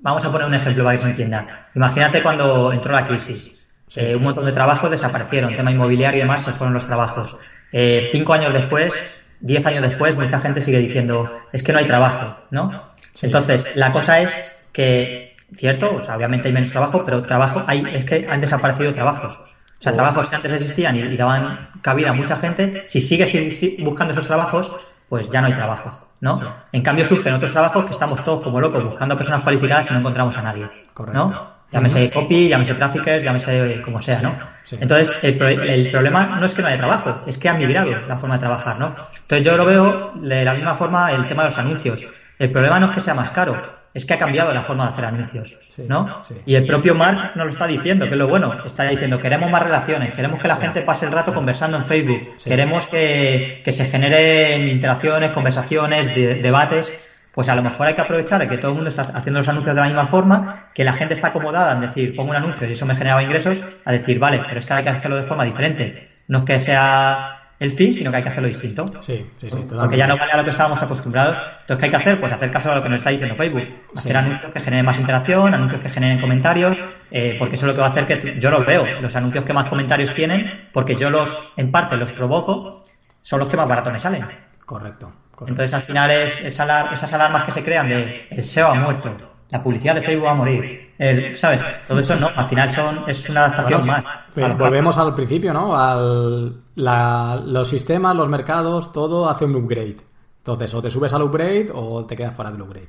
vamos 0.00 0.24
a 0.24 0.32
poner 0.32 0.48
un 0.48 0.54
ejemplo 0.54 0.84
para 0.84 0.96
que 0.96 1.02
se 1.02 1.08
entienda. 1.08 1.70
Imagínate 1.74 2.22
cuando 2.22 2.72
entró 2.72 2.92
la 2.92 3.06
crisis. 3.06 3.70
Eh, 3.94 4.16
un 4.16 4.22
montón 4.22 4.44
de 4.44 4.52
trabajos 4.52 4.90
desaparecieron, 4.90 5.54
tema 5.54 5.70
inmobiliario 5.70 6.18
y 6.18 6.22
demás, 6.22 6.42
se 6.42 6.52
fueron 6.52 6.74
los 6.74 6.86
trabajos. 6.86 7.36
Eh, 7.72 8.08
cinco 8.10 8.32
años 8.32 8.52
después, 8.52 9.21
diez 9.42 9.64
años 9.66 9.82
después, 9.82 10.16
mucha 10.16 10.40
gente 10.40 10.60
sigue 10.60 10.78
diciendo, 10.78 11.30
es 11.52 11.62
que 11.62 11.72
no 11.72 11.78
hay 11.78 11.84
trabajo, 11.86 12.36
¿no? 12.50 12.92
Entonces, 13.20 13.76
la 13.76 13.92
cosa 13.92 14.20
es 14.20 14.32
que, 14.72 15.36
cierto, 15.54 15.94
o 15.94 16.00
sea, 16.02 16.16
obviamente 16.16 16.48
hay 16.48 16.54
menos 16.54 16.70
trabajo, 16.70 17.04
pero 17.04 17.22
trabajo 17.22 17.62
hay, 17.66 17.84
es 17.92 18.04
que 18.04 18.26
han 18.28 18.40
desaparecido 18.40 18.92
trabajos. 18.94 19.38
O 19.78 19.82
sea, 19.82 19.92
trabajos 19.92 20.28
que 20.28 20.36
antes 20.36 20.52
existían 20.52 20.96
y, 20.96 21.00
y 21.00 21.16
daban 21.16 21.70
cabida 21.82 22.10
a 22.10 22.12
mucha 22.12 22.36
gente, 22.36 22.84
si 22.86 23.00
sigues 23.00 23.30
si- 23.30 23.50
si- 23.50 23.82
buscando 23.84 24.12
esos 24.12 24.26
trabajos, 24.26 24.72
pues 25.08 25.28
ya 25.28 25.40
no 25.40 25.48
hay 25.48 25.52
trabajo, 25.54 26.08
¿no? 26.20 26.40
En 26.72 26.82
cambio 26.82 27.04
surgen 27.04 27.34
otros 27.34 27.50
trabajos 27.52 27.84
que 27.84 27.90
estamos 27.90 28.24
todos 28.24 28.40
como 28.42 28.60
locos 28.60 28.84
buscando 28.84 29.16
personas 29.16 29.42
cualificadas 29.42 29.90
y 29.90 29.92
no 29.92 29.98
encontramos 29.98 30.38
a 30.38 30.42
nadie, 30.42 30.70
Correcto. 30.94 31.26
¿no? 31.28 31.51
Llámese 31.72 32.10
copy, 32.10 32.48
llámese 32.48 32.74
traffickers, 32.74 33.24
llámese 33.24 33.80
como 33.82 34.00
sea, 34.00 34.20
¿no? 34.22 34.36
Sí. 34.64 34.76
Entonces, 34.80 35.12
el, 35.22 35.36
pro- 35.36 35.48
el 35.48 35.90
problema 35.90 36.26
no 36.38 36.46
es 36.46 36.54
que 36.54 36.62
no 36.62 36.68
haya 36.68 36.76
trabajo, 36.78 37.22
es 37.26 37.38
que 37.38 37.48
han 37.48 37.58
migrado 37.58 37.90
la 38.06 38.16
forma 38.16 38.36
de 38.36 38.40
trabajar, 38.40 38.78
¿no? 38.78 38.94
Entonces 39.22 39.46
yo 39.46 39.56
lo 39.56 39.64
veo 39.64 40.12
de 40.16 40.44
la 40.44 40.54
misma 40.54 40.74
forma 40.74 41.12
el 41.12 41.26
tema 41.28 41.42
de 41.44 41.48
los 41.48 41.58
anuncios. 41.58 42.04
El 42.38 42.50
problema 42.50 42.78
no 42.78 42.86
es 42.86 42.92
que 42.92 43.00
sea 43.00 43.14
más 43.14 43.30
caro, 43.30 43.56
es 43.94 44.04
que 44.06 44.14
ha 44.14 44.18
cambiado 44.18 44.52
la 44.54 44.62
forma 44.62 44.86
de 44.86 44.92
hacer 44.92 45.04
anuncios, 45.04 45.56
¿no? 45.88 46.24
sí. 46.26 46.34
Y 46.46 46.54
el 46.54 46.66
propio 46.66 46.94
Mark 46.94 47.32
nos 47.34 47.44
lo 47.46 47.50
está 47.50 47.66
diciendo, 47.66 48.06
que 48.06 48.12
es 48.12 48.16
lo 48.18 48.26
bueno. 48.28 48.54
Está 48.64 48.84
diciendo, 48.84 49.18
queremos 49.18 49.50
más 49.50 49.62
relaciones, 49.62 50.12
queremos 50.12 50.40
que 50.40 50.48
la 50.48 50.56
gente 50.56 50.80
pase 50.82 51.06
el 51.06 51.12
rato 51.12 51.32
conversando 51.34 51.76
en 51.76 51.84
Facebook, 51.84 52.36
queremos 52.44 52.86
que, 52.86 53.60
que 53.64 53.72
se 53.72 53.86
generen 53.86 54.68
interacciones, 54.68 55.30
conversaciones, 55.30 56.14
de- 56.14 56.34
debates. 56.36 56.92
Pues 57.32 57.48
a 57.48 57.54
lo 57.54 57.62
mejor 57.62 57.86
hay 57.86 57.94
que 57.94 58.02
aprovechar 58.02 58.46
que 58.48 58.58
todo 58.58 58.72
el 58.72 58.76
mundo 58.76 58.90
está 58.90 59.02
haciendo 59.02 59.40
los 59.40 59.48
anuncios 59.48 59.74
de 59.74 59.80
la 59.80 59.86
misma 59.86 60.06
forma, 60.06 60.70
que 60.74 60.84
la 60.84 60.92
gente 60.92 61.14
está 61.14 61.28
acomodada 61.28 61.72
en 61.72 61.80
decir, 61.80 62.14
pongo 62.14 62.30
un 62.30 62.36
anuncio 62.36 62.68
y 62.68 62.72
eso 62.72 62.84
me 62.84 62.94
generaba 62.94 63.22
ingresos, 63.22 63.58
a 63.84 63.92
decir, 63.92 64.18
vale, 64.18 64.40
pero 64.46 64.58
es 64.58 64.66
que 64.66 64.72
hay 64.74 64.82
que 64.82 64.90
hacerlo 64.90 65.16
de 65.16 65.22
forma 65.22 65.44
diferente. 65.44 66.10
No 66.28 66.40
es 66.40 66.44
que 66.44 66.60
sea 66.60 67.42
el 67.62 67.70
fin, 67.70 67.92
sino 67.92 68.10
que 68.10 68.16
hay 68.16 68.22
que 68.24 68.28
hacerlo 68.28 68.48
distinto. 68.48 68.86
Sí, 69.00 69.14
sí, 69.14 69.24
sí, 69.40 69.48
totalmente. 69.48 69.76
Porque 69.76 69.96
ya 69.96 70.08
no 70.08 70.16
vale 70.16 70.32
a 70.32 70.36
lo 70.36 70.44
que 70.44 70.50
estábamos 70.50 70.82
acostumbrados. 70.82 71.38
Entonces, 71.60 71.76
¿qué 71.78 71.84
hay 71.84 71.90
que 71.90 71.96
hacer? 71.96 72.20
Pues 72.20 72.32
hacer 72.32 72.50
caso 72.50 72.72
a 72.72 72.74
lo 72.74 72.82
que 72.82 72.88
nos 72.88 72.96
está 72.96 73.10
diciendo 73.10 73.36
Facebook. 73.36 73.68
Hacer 73.96 74.16
anuncios 74.16 74.52
que 74.52 74.60
generen 74.60 74.84
más 74.84 74.98
interacción, 74.98 75.54
anuncios 75.54 75.80
que 75.80 75.88
generen 75.88 76.20
comentarios, 76.20 76.76
eh, 77.12 77.36
porque 77.38 77.54
eso 77.54 77.66
es 77.66 77.68
lo 77.68 77.74
que 77.74 77.80
va 77.80 77.86
a 77.86 77.90
hacer 77.90 78.06
que 78.06 78.40
yo 78.40 78.50
los 78.50 78.66
veo. 78.66 78.84
Los 79.00 79.14
anuncios 79.14 79.44
que 79.44 79.52
más 79.52 79.68
comentarios 79.68 80.12
tienen, 80.12 80.68
porque 80.72 80.96
yo 80.96 81.08
los, 81.08 81.52
en 81.56 81.70
parte, 81.70 81.96
los 81.96 82.12
provoco, 82.12 82.82
son 83.20 83.38
los 83.38 83.48
que 83.48 83.56
más 83.56 83.68
barato 83.68 83.92
me 83.92 84.00
salen. 84.00 84.26
Correcto, 84.66 85.12
correcto. 85.34 85.46
Entonces, 85.52 85.74
al 85.74 85.82
final, 85.82 86.10
es 86.10 86.60
alar- 86.60 86.92
esas 86.92 87.12
alarmas 87.12 87.44
que 87.44 87.52
se 87.52 87.64
crean 87.64 87.88
de 87.88 88.26
el 88.30 88.42
SEO 88.44 88.68
ha 88.68 88.74
muerto, 88.74 89.14
la 89.50 89.62
publicidad 89.62 89.94
de 89.94 90.02
Facebook 90.02 90.26
va 90.26 90.30
a 90.32 90.34
morir, 90.34 90.92
el- 90.98 91.36
¿sabes? 91.36 91.60
Todo 91.86 92.00
eso 92.00 92.16
no, 92.16 92.28
al 92.34 92.46
final 92.46 92.70
son, 92.72 93.00
es 93.08 93.28
una 93.28 93.40
adaptación 93.46 93.80
Bueno, 93.80 93.92
más. 93.92 94.26
pues 94.34 94.58
volvemos 94.58 94.96
al 94.98 95.14
principio, 95.14 95.52
¿no? 95.52 95.76
Al, 95.76 96.62
la- 96.76 97.42
los 97.44 97.68
sistemas, 97.68 98.16
los 98.16 98.28
mercados, 98.28 98.92
todo 98.92 99.28
hace 99.28 99.44
un 99.44 99.56
upgrade. 99.56 99.96
Entonces, 100.38 100.72
o 100.74 100.80
te 100.82 100.90
subes 100.90 101.12
al 101.12 101.22
upgrade 101.22 101.70
o 101.74 102.04
te 102.06 102.16
quedas 102.16 102.34
fuera 102.34 102.50
del 102.50 102.62
upgrade. 102.62 102.88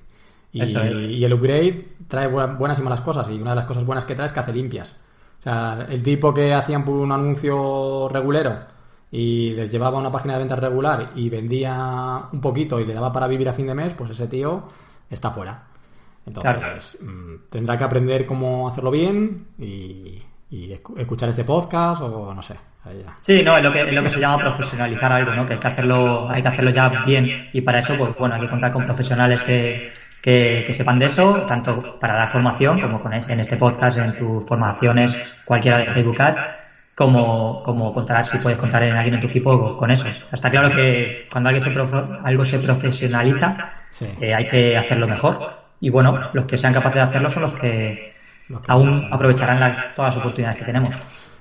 Y, 0.53 0.61
Eso 0.61 0.79
es. 0.81 0.91
y 1.01 1.23
el 1.25 1.33
upgrade 1.33 1.95
trae 2.07 2.31
bu- 2.31 2.57
buenas 2.57 2.79
y 2.79 2.81
malas 2.83 3.01
cosas. 3.01 3.27
Y 3.29 3.33
una 3.41 3.51
de 3.51 3.55
las 3.57 3.65
cosas 3.65 3.83
buenas 3.85 4.05
que 4.05 4.15
trae 4.15 4.27
es 4.27 4.33
que 4.33 4.39
hace 4.39 4.53
limpias. 4.53 4.95
O 5.39 5.41
sea, 5.43 5.85
el 5.89 6.01
tipo 6.01 6.33
que 6.33 6.53
hacían 6.53 6.87
un 6.87 7.11
anuncio 7.11 8.07
regulero 8.09 8.59
y 9.15 9.53
les 9.53 9.69
llevaba 9.69 9.99
una 9.99 10.09
página 10.11 10.33
de 10.33 10.39
ventas 10.39 10.57
regular 10.59 11.11
y 11.15 11.29
vendía 11.29 12.23
un 12.31 12.41
poquito 12.41 12.79
y 12.79 12.85
le 12.85 12.95
daba 12.95 13.11
para 13.13 13.27
vivir 13.27 13.47
a 13.47 13.53
fin 13.53 13.67
de 13.67 13.75
mes, 13.75 13.93
pues 13.93 14.09
ese 14.09 14.25
tío 14.27 14.63
está 15.07 15.29
fuera. 15.29 15.65
Entonces, 16.25 16.97
Claro. 16.99 17.13
mm, 17.13 17.35
tendrá 17.49 17.77
que 17.77 17.83
aprender 17.83 18.25
cómo 18.25 18.67
hacerlo 18.67 18.89
bien 18.89 19.49
y, 19.59 20.19
y 20.49 20.69
escu- 20.71 20.97
escuchar 20.99 21.29
este 21.29 21.43
podcast 21.43 22.01
o 22.01 22.33
no 22.33 22.41
sé. 22.41 22.55
ya. 22.85 23.15
Sí, 23.19 23.43
no, 23.45 23.55
es 23.57 23.63
lo 23.63 23.71
que, 23.71 23.81
es 23.81 23.93
lo 23.93 24.01
que 24.03 24.09
se 24.09 24.19
llama 24.19 24.43
profesionalizar 24.43 25.11
algo, 25.11 25.31
¿no? 25.33 25.45
Que 25.45 25.53
hay 25.53 25.59
que 25.59 25.67
hacerlo, 25.67 26.27
hay 26.29 26.41
que 26.41 26.47
hacerlo 26.47 26.71
ya 26.71 26.89
bien. 27.05 27.49
Y 27.53 27.61
para 27.61 27.79
eso, 27.79 27.95
pues 27.97 28.15
bueno, 28.17 28.35
hay 28.35 28.41
que 28.41 28.49
contar 28.49 28.71
con 28.71 28.83
profesionales 28.85 29.41
que, 29.43 29.93
que, 30.23 30.63
que 30.65 30.73
sepan 30.73 30.97
de 30.99 31.05
eso, 31.05 31.43
tanto 31.47 31.99
para 31.99 32.15
dar 32.15 32.29
formación, 32.29 32.81
como 32.81 32.99
con, 33.01 33.13
en 33.13 33.39
este 33.39 33.57
podcast, 33.57 33.97
en 33.99 34.17
tus 34.17 34.43
formaciones, 34.45 35.41
cualquiera 35.45 35.77
de 35.77 35.85
Facebook 35.85 36.19
Ads, 36.21 36.41
como, 36.95 37.63
como 37.63 37.93
contar, 37.93 38.25
si 38.25 38.37
puedes 38.37 38.57
contar 38.57 38.83
en 38.83 38.95
alguien 38.95 39.15
en 39.15 39.21
tu 39.21 39.27
equipo 39.27 39.75
con 39.77 39.89
eso. 39.91 40.07
Está 40.07 40.49
claro 40.49 40.75
que 40.75 41.25
cuando 41.31 41.49
alguien 41.49 41.63
se 41.73 41.79
algo 42.23 42.45
se 42.45 42.59
profesionaliza, 42.59 43.73
Sí. 43.91 44.07
eh, 44.21 44.33
hay 44.33 44.47
que 44.47 44.77
hacerlo 44.77 45.07
mejor. 45.07 45.37
Y 45.79 45.89
bueno, 45.89 46.29
los 46.33 46.45
que 46.45 46.57
sean 46.57 46.73
capaces 46.73 46.95
de 46.95 47.01
hacerlo 47.01 47.29
son 47.31 47.43
los 47.43 47.53
que 47.53 48.13
Los 48.49 48.61
que- 48.61 48.71
aún 48.71 49.07
aprovecharán 49.11 49.59
la- 49.59 49.93
todas 49.95 50.13
las 50.15 50.21
oportunidades 50.23 50.59
que 50.59 50.65
tenemos. 50.65 50.95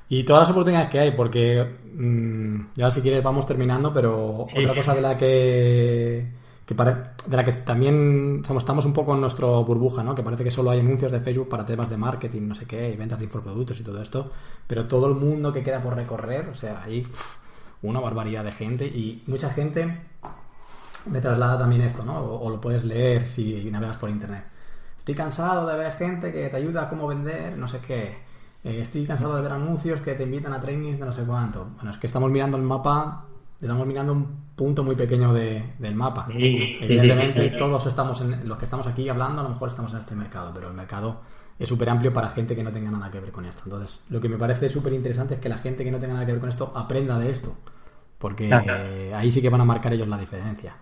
Y 0.09 0.25
todas 0.25 0.43
las 0.43 0.51
oportunidades 0.51 0.89
que 0.91 0.99
hay, 1.01 1.11
porque 1.13 1.65
mm, 1.95 2.61
ya 2.77 2.91
si 2.91 3.01
quieres 3.03 3.23
vamos 3.23 3.47
terminando, 3.47 3.93
pero 3.93 4.43
Sí. 4.47 4.59
otra 4.65 4.75
cosa 4.75 4.95
de 4.95 5.01
la 5.03 5.17
que, 5.19 6.27
de 6.75 7.37
la 7.37 7.45
que 7.45 7.53
también 7.53 8.43
somos, 8.47 8.63
estamos 8.63 8.85
un 8.85 8.93
poco 8.93 9.15
en 9.15 9.21
nuestro 9.21 9.65
burbuja, 9.65 10.03
¿no? 10.03 10.15
Que 10.15 10.23
parece 10.23 10.45
que 10.45 10.51
solo 10.51 10.71
hay 10.71 10.81
anuncios 10.81 11.13
de 11.13 11.21
Facebook 11.21 11.49
para 11.49 11.65
temas 11.65 11.91
de 11.91 11.97
marketing, 11.97 12.43
no 12.49 12.55
sé 12.55 12.67
qué, 12.67 12.91
y 12.91 12.97
ventas 12.97 13.19
de 13.19 13.27
infoproductos 13.27 13.81
y 13.81 13.83
todo 13.83 14.01
esto, 14.01 14.31
pero 14.67 14.87
todo 14.87 15.07
el 15.09 15.15
mundo 15.15 15.53
que 15.53 15.63
queda 15.63 15.81
por 15.81 15.95
recorrer, 15.95 16.49
o 16.49 16.55
sea, 16.55 16.83
hay 16.83 17.07
una 17.83 18.01
barbaridad 18.01 18.45
de 18.45 18.53
gente 18.53 18.87
y 18.87 19.23
mucha 19.27 19.51
gente 19.51 20.01
me 21.07 21.21
traslada 21.21 21.59
también 21.59 21.83
esto, 21.83 22.05
¿no? 22.05 22.19
O, 22.19 22.47
o 22.47 22.51
lo 22.51 22.61
puedes 22.61 22.85
leer 22.85 23.29
si 23.29 23.69
navegas 23.71 23.97
por 23.97 24.11
internet. 24.11 24.45
Estoy 24.99 25.15
cansado 25.17 25.67
de 25.67 25.77
ver 25.77 25.93
gente 25.95 26.33
que 26.33 26.49
te 26.49 26.57
ayuda 26.57 26.83
a 26.83 26.89
cómo 26.89 27.09
vender, 27.09 27.59
no 27.59 27.67
sé 27.67 27.81
qué. 27.81 28.19
Eh, 28.65 28.83
estoy 28.83 29.05
cansado 29.05 29.35
de 29.35 29.43
ver 29.43 29.51
anuncios 29.51 30.01
que 30.01 30.15
te 30.15 30.23
invitan 30.23 30.53
a 30.53 30.61
trainings 30.61 31.01
de 31.01 31.05
no 31.05 31.13
sé 31.13 31.25
cuánto. 31.25 31.67
Bueno, 31.75 31.91
es 31.91 31.97
que 31.97 32.07
estamos 32.07 32.31
mirando 32.31 32.57
el 32.57 32.63
mapa, 32.63 33.25
estamos 33.63 33.87
mirando 33.87 34.13
un 34.13 34.27
punto 34.57 34.85
muy 34.85 34.97
pequeño 34.97 35.33
de- 35.33 35.75
del 35.79 35.95
mapa. 35.95 36.37
Sí, 36.37 36.79
Evidentemente, 36.79 37.41
sí, 37.41 37.49
sí. 37.49 37.59
todos 37.59 37.87
estamos 37.87 38.21
en, 38.21 38.49
los 38.49 38.59
que 38.59 38.65
estamos 38.65 38.87
aquí 38.87 39.09
hablando, 39.09 39.41
a 39.41 39.45
lo 39.45 39.51
mejor 39.51 39.69
estamos 39.69 39.93
en 39.95 40.01
este 40.01 40.15
mercado, 40.17 40.53
pero 40.55 40.69
el 40.69 40.75
mercado 40.75 41.21
es 41.59 41.69
súper 41.69 41.89
amplio 41.91 42.13
para 42.13 42.31
gente 42.31 42.57
que 42.57 42.63
no 42.65 42.73
tenga 42.73 42.91
nada 42.91 43.11
que 43.11 43.21
ver 43.21 43.33
con 43.33 43.45
esto. 43.47 43.63
Entonces, 43.65 44.03
lo 44.11 44.21
que 44.21 44.29
me 44.29 44.37
parece 44.39 44.69
súper 44.69 44.93
interesante 44.93 45.35
es 45.35 45.41
que 45.41 45.49
la 45.49 45.59
gente 45.59 45.85
que 45.85 45.91
no 45.93 46.01
tenga 46.01 46.15
nada 46.15 46.27
que 46.27 46.33
ver 46.33 46.41
con 46.41 46.51
esto 46.51 46.73
aprenda 46.75 47.19
de 47.19 47.31
esto. 47.31 47.55
Porque 48.19 48.65
eh, 49.11 49.15
ahí 49.15 49.31
sí 49.33 49.43
que 49.43 49.51
van 49.51 49.61
a 49.61 49.65
marcar 49.65 49.93
ellos 49.95 50.09
la 50.09 50.19
diferencia. 50.19 50.77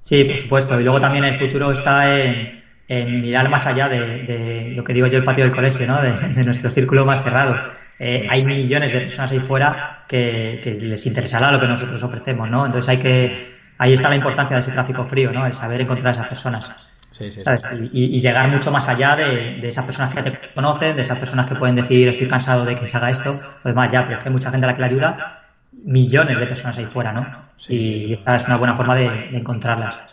Sí, 0.00 0.24
por 0.24 0.36
supuesto. 0.38 0.78
Y 0.80 0.82
luego 0.84 1.00
también 1.00 1.24
el 1.24 1.34
futuro 1.34 1.72
está 1.72 2.22
en, 2.24 2.64
en 2.88 3.20
mirar 3.20 3.48
más 3.50 3.66
allá 3.66 3.88
de, 3.88 4.24
de 4.24 4.70
lo 4.74 4.84
que 4.84 4.94
digo 4.94 5.06
yo, 5.06 5.18
el 5.18 5.24
patio 5.24 5.44
del 5.44 5.52
colegio, 5.52 5.86
¿no? 5.86 6.00
De, 6.00 6.12
de 6.34 6.44
nuestro 6.44 6.70
círculo 6.70 7.04
más 7.04 7.22
cerrado. 7.22 7.60
Eh, 8.02 8.26
hay 8.30 8.42
millones 8.42 8.94
de 8.94 9.00
personas 9.00 9.30
ahí 9.30 9.40
fuera 9.40 10.04
que, 10.08 10.58
que 10.64 10.74
les 10.76 11.04
interesará 11.04 11.52
lo 11.52 11.60
que 11.60 11.68
nosotros 11.68 12.02
ofrecemos, 12.02 12.48
¿no? 12.48 12.64
Entonces 12.64 12.88
hay 12.88 12.96
que, 12.96 13.58
ahí 13.76 13.92
está 13.92 14.08
la 14.08 14.16
importancia 14.16 14.56
de 14.56 14.62
ese 14.62 14.72
tráfico 14.72 15.04
frío, 15.04 15.30
¿no? 15.32 15.44
El 15.44 15.52
saber 15.52 15.82
encontrar 15.82 16.08
a 16.08 16.12
esas 16.12 16.26
personas. 16.28 16.70
Sí, 17.10 17.30
sí, 17.30 17.42
¿sabes? 17.42 17.62
Y, 17.92 18.18
llegar 18.22 18.48
mucho 18.48 18.70
más 18.70 18.88
allá 18.88 19.16
de, 19.16 19.56
de 19.60 19.68
esas 19.68 19.84
personas 19.84 20.14
que 20.14 20.22
te 20.22 20.32
conocen, 20.54 20.96
de 20.96 21.02
esas 21.02 21.18
personas 21.18 21.46
que 21.46 21.56
pueden 21.56 21.76
decir 21.76 22.08
estoy 22.08 22.26
cansado 22.26 22.64
de 22.64 22.74
que 22.74 22.88
se 22.88 22.96
haga 22.96 23.10
esto, 23.10 23.38
pues 23.62 23.74
más 23.74 23.92
ya, 23.92 24.04
pero 24.04 24.16
es 24.16 24.22
que 24.22 24.30
hay 24.30 24.32
mucha 24.32 24.50
gente 24.50 24.64
a 24.64 24.68
la 24.68 24.76
que 24.76 24.80
le 24.80 24.86
ayuda, 24.86 25.42
millones 25.84 26.38
de 26.38 26.46
personas 26.46 26.78
ahí 26.78 26.86
fuera, 26.86 27.12
¿no? 27.12 27.26
Sí, 27.58 27.74
y 27.74 28.06
sí. 28.06 28.12
esta 28.14 28.34
es 28.36 28.46
una 28.46 28.56
buena 28.56 28.74
forma 28.74 28.94
de, 28.94 29.10
de 29.10 29.36
encontrarlas. 29.36 30.09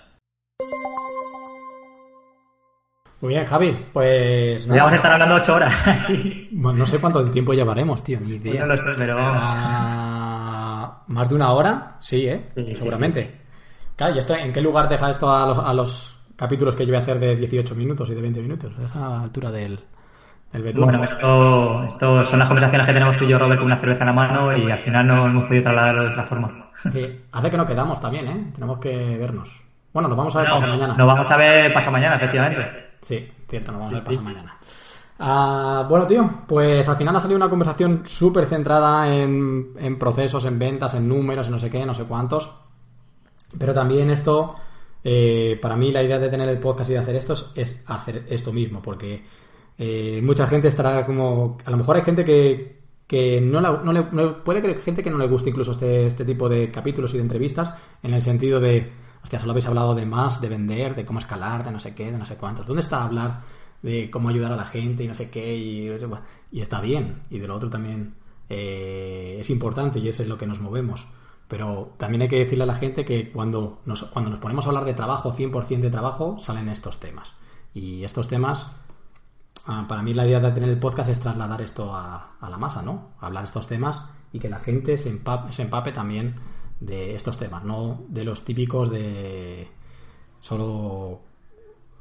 Muy 3.21 3.33
bien, 3.33 3.45
Javi. 3.45 3.85
Pues 3.93 4.67
nada. 4.67 4.79
Vamos 4.81 4.93
a 4.93 4.95
estar 4.97 5.11
hablando 5.13 5.35
ocho 5.35 5.55
horas. 5.55 5.73
Bueno, 6.51 6.79
no 6.79 6.85
sé 6.85 6.99
cuánto 6.99 7.23
tiempo 7.31 7.53
llevaremos, 7.53 8.03
tío, 8.03 8.19
ni 8.19 8.35
idea. 8.35 8.61
no 8.61 8.67
lo 8.67 8.77
sé, 8.77 8.89
pero. 8.97 9.15
Ah, 9.19 11.01
¿Más 11.07 11.29
de 11.29 11.35
una 11.35 11.51
hora? 11.51 11.97
Sí, 11.99 12.27
¿eh? 12.27 12.45
Sí, 12.55 12.65
sí, 12.65 12.75
Seguramente. 12.75 13.41
Claro, 13.95 14.15
¿y 14.15 14.19
esto, 14.19 14.35
en 14.35 14.53
qué 14.53 14.61
lugar 14.61 14.87
deja 14.89 15.09
esto 15.09 15.31
a 15.31 15.47
los, 15.47 15.57
a 15.57 15.73
los 15.73 16.17
capítulos 16.35 16.75
que 16.75 16.83
yo 16.85 16.89
voy 16.91 16.97
a 16.97 17.01
hacer 17.01 17.19
de 17.19 17.35
18 17.35 17.73
minutos 17.75 18.09
y 18.09 18.13
de 18.15 18.21
20 18.21 18.41
minutos? 18.41 18.77
Deja 18.77 19.05
a 19.05 19.09
la 19.09 19.21
altura 19.23 19.49
del, 19.51 19.79
del. 20.53 20.73
Bueno, 20.73 21.03
esto, 21.03 21.83
esto 21.83 22.25
son 22.25 22.39
las 22.39 22.47
conversaciones 22.47 22.85
que 22.87 22.93
tenemos 22.93 23.17
tú 23.17 23.25
y 23.25 23.29
yo, 23.29 23.39
Robert, 23.39 23.57
con 23.59 23.65
una 23.65 23.77
cerveza 23.77 24.03
en 24.03 24.07
la 24.07 24.13
mano 24.13 24.55
y 24.55 24.69
al 24.71 24.77
final 24.77 25.07
no 25.07 25.25
hemos 25.27 25.45
podido 25.47 25.63
trasladarlo 25.63 26.03
de 26.03 26.09
otra 26.09 26.23
forma. 26.23 26.71
Hace 27.31 27.49
que 27.49 27.57
no 27.57 27.65
quedamos 27.65 27.99
también, 27.99 28.27
¿eh? 28.27 28.51
Tenemos 28.53 28.79
que 28.79 28.89
vernos. 29.17 29.49
Bueno, 29.93 30.09
nos 30.09 30.17
vamos 30.17 30.35
a 30.35 30.39
ver 30.41 30.47
No, 30.49 30.55
pasado 30.55 30.73
mañana. 30.77 30.93
nos 30.97 31.07
vamos 31.07 31.31
a 31.31 31.37
ver 31.37 31.73
pasado 31.73 31.91
mañana, 31.91 32.15
efectivamente. 32.17 32.86
Sí, 33.01 33.27
cierto, 33.49 33.71
nos 33.71 33.81
vamos 33.81 33.93
a 33.93 33.95
ver 33.95 34.01
Sí, 34.03 34.07
pasado 34.17 34.23
mañana. 34.35 34.57
Ah, 35.19 35.85
bueno, 35.89 36.05
tío, 36.05 36.29
pues 36.47 36.87
al 36.87 36.95
final 36.97 37.15
ha 37.15 37.19
salido 37.19 37.37
una 37.37 37.49
conversación 37.49 38.01
súper 38.05 38.45
centrada 38.45 39.11
en, 39.15 39.73
en 39.79 39.97
procesos, 39.97 40.45
en 40.45 40.59
ventas, 40.59 40.93
en 40.93 41.07
números, 41.07 41.47
en 41.47 41.53
no 41.53 41.59
sé 41.59 41.69
qué, 41.69 41.85
no 41.85 41.95
sé 41.95 42.03
cuántos. 42.03 42.51
Pero 43.57 43.73
también 43.73 44.11
esto, 44.11 44.55
eh, 45.03 45.57
para 45.61 45.75
mí 45.75 45.91
la 45.91 46.03
idea 46.03 46.19
de 46.19 46.29
tener 46.29 46.47
el 46.49 46.59
podcast 46.59 46.89
y 46.89 46.93
de 46.93 46.99
hacer 46.99 47.15
esto 47.15 47.33
es, 47.33 47.51
es 47.55 47.83
hacer 47.87 48.25
esto 48.29 48.53
mismo, 48.53 48.81
porque 48.81 49.23
eh, 49.77 50.21
mucha 50.23 50.45
gente 50.47 50.67
estará 50.67 51.05
como... 51.05 51.57
A 51.65 51.71
lo 51.71 51.77
mejor 51.77 51.95
hay 51.95 52.01
gente 52.03 52.23
que, 52.25 52.81
que 53.07 53.41
no, 53.41 53.59
la- 53.61 53.81
no 53.83 53.91
le, 53.93 54.05
no- 54.11 54.43
puede 54.43 54.61
que 54.61 54.75
gente 54.75 55.01
que 55.01 55.09
no 55.09 55.17
le 55.17 55.27
guste 55.27 55.49
incluso 55.49 55.71
este, 55.71 56.05
este 56.07 56.25
tipo 56.25 56.47
de 56.49 56.69
capítulos 56.69 57.13
y 57.13 57.17
de 57.17 57.23
entrevistas, 57.23 57.71
en 58.03 58.13
el 58.13 58.21
sentido 58.21 58.59
de, 58.59 58.91
hostia, 59.27 59.39
solo 59.39 59.51
habéis 59.51 59.65
hablado 59.65 59.93
de 59.93 60.05
más, 60.05 60.39
de 60.39 60.47
vender, 60.47 60.95
de 60.95 61.05
cómo 61.05 61.19
escalar, 61.19 61.65
de 61.65 61.71
no 61.71 61.81
sé 61.81 61.93
qué, 61.93 62.09
de 62.13 62.17
no 62.17 62.25
sé 62.25 62.37
cuántos. 62.37 62.65
¿Dónde 62.65 62.81
está 62.81 63.03
hablar 63.03 63.41
de 63.81 64.09
cómo 64.09 64.29
ayudar 64.29 64.53
a 64.53 64.55
la 64.55 64.65
gente 64.65 65.03
y 65.03 65.07
no 65.07 65.13
sé 65.13 65.29
qué? 65.29 65.53
Y, 65.57 65.89
y 66.49 66.61
está 66.61 66.79
bien, 66.79 67.23
y 67.29 67.37
de 67.37 67.45
lo 67.45 67.57
otro 67.57 67.69
también 67.69 68.15
eh, 68.47 69.35
es 69.37 69.49
importante 69.49 69.99
y 69.99 70.07
eso 70.07 70.23
es 70.23 70.29
lo 70.29 70.37
que 70.37 70.47
nos 70.47 70.61
movemos. 70.61 71.07
Pero 71.49 71.93
también 71.97 72.21
hay 72.21 72.29
que 72.29 72.39
decirle 72.39 72.63
a 72.63 72.67
la 72.67 72.75
gente 72.75 73.03
que 73.03 73.29
cuando 73.29 73.81
nos, 73.85 74.03
cuando 74.05 74.31
nos 74.31 74.39
ponemos 74.39 74.65
a 74.65 74.69
hablar 74.69 74.85
de 74.85 74.93
trabajo, 74.93 75.33
100% 75.33 75.81
de 75.81 75.91
trabajo, 75.91 76.37
salen 76.39 76.69
estos 76.69 76.97
temas. 77.01 77.33
Y 77.73 78.05
estos 78.05 78.29
temas, 78.29 78.67
ah, 79.65 79.87
para 79.89 80.03
mí 80.03 80.13
la 80.13 80.25
idea 80.25 80.39
de 80.39 80.51
tener 80.51 80.69
el 80.69 80.79
podcast 80.79 81.09
es 81.09 81.19
trasladar 81.19 81.61
esto 81.61 81.93
a, 81.93 82.37
a 82.39 82.49
la 82.49 82.57
masa, 82.57 82.81
¿no? 82.81 83.09
Hablar 83.19 83.43
estos 83.43 83.67
temas 83.67 84.05
y 84.31 84.39
que 84.39 84.47
la 84.47 84.59
gente 84.59 84.95
se 84.95 85.09
empape, 85.09 85.51
se 85.51 85.63
empape 85.63 85.91
también 85.91 86.35
de 86.79 87.15
estos 87.15 87.37
temas, 87.37 87.63
no 87.63 88.03
de 88.09 88.23
los 88.23 88.43
típicos 88.45 88.89
de 88.91 89.67
solo 90.41 91.21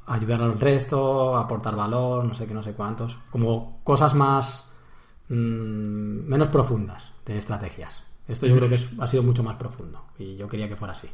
ayudar 0.07 0.41
al 0.41 0.59
resto, 0.59 1.37
aportar 1.37 1.75
valor, 1.75 2.25
no 2.25 2.33
sé 2.33 2.47
qué, 2.47 2.53
no 2.53 2.63
sé 2.63 2.73
cuántos. 2.73 3.17
Como 3.31 3.81
cosas 3.83 4.15
más 4.15 4.71
mm, 5.29 6.27
menos 6.29 6.49
profundas 6.49 7.13
de 7.25 7.37
estrategias. 7.37 8.03
Esto 8.27 8.47
yo 8.47 8.55
creo 8.57 8.69
que 8.69 8.75
es- 8.75 8.89
ha 8.99 9.07
sido 9.07 9.23
mucho 9.23 9.43
más 9.43 9.57
profundo 9.57 10.05
y 10.19 10.35
yo 10.37 10.47
quería 10.49 10.69
que 10.69 10.75
fuera 10.77 10.93
así. 10.93 11.09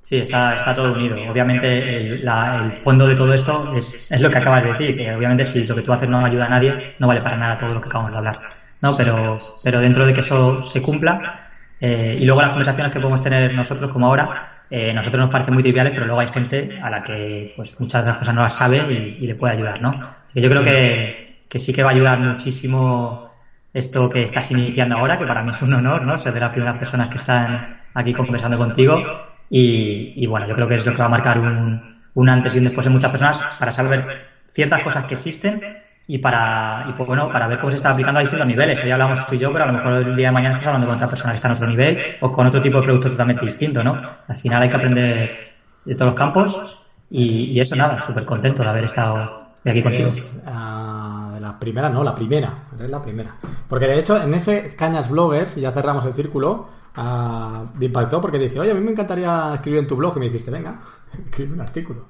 Sí, 0.00 0.16
está, 0.18 0.56
está 0.56 0.74
todo 0.74 0.92
unido. 0.94 1.28
Obviamente 1.30 1.96
el, 1.98 2.24
la- 2.24 2.56
el 2.56 2.72
fondo 2.72 3.06
de 3.06 3.14
todo 3.14 3.34
esto 3.34 3.74
es, 3.76 4.10
es 4.10 4.20
lo 4.20 4.30
que 4.30 4.38
acabas 4.38 4.62
de 4.64 4.72
decir, 4.72 4.96
que 4.96 5.14
obviamente 5.14 5.44
si 5.44 5.62
lo 5.66 5.74
que 5.76 5.82
tú 5.82 5.92
haces 5.92 6.08
no 6.08 6.24
ayuda 6.24 6.46
a 6.46 6.48
nadie, 6.48 6.94
no 6.98 7.06
vale 7.06 7.20
para 7.20 7.36
nada 7.36 7.58
todo 7.58 7.74
lo 7.74 7.80
que 7.80 7.88
acabamos 7.88 8.12
de 8.12 8.18
hablar. 8.18 8.40
¿no? 8.80 8.96
Pero, 8.96 9.60
pero 9.62 9.80
dentro 9.80 10.06
de 10.06 10.14
que 10.14 10.20
eso 10.20 10.62
se 10.62 10.80
cumpla, 10.80 11.49
eh, 11.80 12.18
y 12.20 12.24
luego 12.24 12.42
las 12.42 12.50
conversaciones 12.50 12.92
que 12.92 13.00
podemos 13.00 13.22
tener 13.22 13.54
nosotros 13.54 13.90
como 13.90 14.06
ahora, 14.06 14.64
eh, 14.70 14.92
nosotros 14.92 15.20
nos 15.22 15.30
parecen 15.30 15.54
muy 15.54 15.62
triviales, 15.62 15.92
pero 15.92 16.06
luego 16.06 16.20
hay 16.20 16.28
gente 16.28 16.78
a 16.82 16.90
la 16.90 17.02
que 17.02 17.54
pues 17.56 17.78
muchas 17.80 18.04
de 18.04 18.10
las 18.10 18.18
cosas 18.18 18.34
no 18.34 18.42
las 18.42 18.54
sabe 18.54 18.78
y, 19.18 19.26
le 19.26 19.34
puede 19.34 19.54
ayudar, 19.54 19.80
¿no? 19.80 20.14
Yo 20.34 20.48
creo 20.48 20.62
que, 20.62 21.44
que 21.48 21.58
sí 21.58 21.72
que 21.72 21.82
va 21.82 21.90
a 21.90 21.92
ayudar 21.92 22.18
muchísimo 22.18 23.30
esto 23.72 24.10
que 24.10 24.24
estás 24.24 24.50
iniciando 24.50 24.96
ahora, 24.96 25.18
que 25.18 25.24
para 25.24 25.42
mí 25.42 25.50
es 25.50 25.62
un 25.62 25.72
honor, 25.72 26.06
¿no? 26.06 26.18
Ser 26.18 26.34
de 26.34 26.40
las 26.40 26.52
primeras 26.52 26.76
personas 26.76 27.08
que 27.08 27.16
están 27.16 27.80
aquí 27.94 28.12
conversando 28.12 28.58
contigo. 28.58 29.02
Y, 29.48 30.12
y 30.16 30.26
bueno, 30.26 30.46
yo 30.46 30.54
creo 30.54 30.68
que 30.68 30.76
es 30.76 30.86
lo 30.86 30.92
que 30.92 30.98
va 30.98 31.06
a 31.06 31.08
marcar 31.08 31.38
un, 31.38 32.00
un 32.14 32.28
antes 32.28 32.54
y 32.54 32.58
un 32.58 32.64
después 32.64 32.86
en 32.86 32.92
muchas 32.92 33.10
personas 33.10 33.40
para 33.58 33.72
saber 33.72 34.28
ciertas 34.46 34.82
cosas 34.82 35.04
que 35.04 35.14
existen 35.14 35.60
y 36.06 36.18
para, 36.18 36.84
y 36.88 36.92
pues 36.92 37.06
bueno, 37.06 37.30
para 37.30 37.46
ver 37.46 37.58
cómo 37.58 37.70
se 37.70 37.76
está 37.76 37.90
aplicando 37.90 38.18
a 38.18 38.22
distintos 38.22 38.48
niveles. 38.48 38.82
Hoy 38.82 38.90
hablamos 38.90 39.26
tú 39.26 39.34
y 39.34 39.38
yo, 39.38 39.52
pero 39.52 39.64
a 39.64 39.66
lo 39.68 39.74
mejor 39.74 39.92
el 39.94 40.16
día 40.16 40.28
de 40.28 40.32
mañana 40.32 40.54
estás 40.54 40.66
hablando 40.66 40.86
con 40.86 40.96
otra 40.96 41.08
persona 41.08 41.32
que 41.32 41.36
está 41.36 41.48
en 41.48 41.54
otro 41.54 41.68
nivel 41.68 41.98
o 42.20 42.32
con 42.32 42.46
otro 42.46 42.60
tipo 42.60 42.78
de 42.78 42.84
producto 42.84 43.10
totalmente 43.10 43.44
distinto, 43.44 43.84
¿no? 43.84 44.00
Al 44.26 44.36
final 44.36 44.62
hay 44.62 44.68
que 44.68 44.76
aprender 44.76 45.38
de 45.84 45.94
todos 45.94 46.12
los 46.12 46.14
campos 46.14 46.86
y, 47.10 47.52
y 47.52 47.60
eso 47.60 47.76
nada, 47.76 48.02
súper 48.04 48.24
contento 48.24 48.62
de 48.62 48.68
haber 48.68 48.84
estado 48.84 49.40
de 49.64 49.70
aquí 49.70 49.82
contigo. 49.82 50.10
De 50.10 51.40
la 51.40 51.56
primera, 51.58 51.88
no, 51.88 52.02
la 52.02 52.14
primera. 52.14 52.64
Es 52.78 52.90
la 52.90 53.02
primera. 53.02 53.36
Porque 53.68 53.86
de 53.86 53.98
hecho, 53.98 54.20
en 54.20 54.34
ese 54.34 54.74
Cañas 54.76 55.10
Bloggers, 55.10 55.56
y 55.56 55.60
ya 55.60 55.72
cerramos 55.72 56.04
el 56.06 56.14
círculo, 56.14 56.68
ah, 56.96 57.66
me 57.78 57.86
impactó 57.86 58.20
porque 58.20 58.38
dije, 58.38 58.58
oye, 58.58 58.70
a 58.70 58.74
mí 58.74 58.80
me 58.80 58.92
encantaría 58.92 59.52
escribir 59.54 59.80
en 59.80 59.86
tu 59.86 59.96
blog. 59.96 60.16
Y 60.16 60.20
me 60.20 60.26
dijiste, 60.26 60.50
venga, 60.50 60.80
escribe 61.26 61.54
un 61.54 61.60
artículo. 61.60 62.06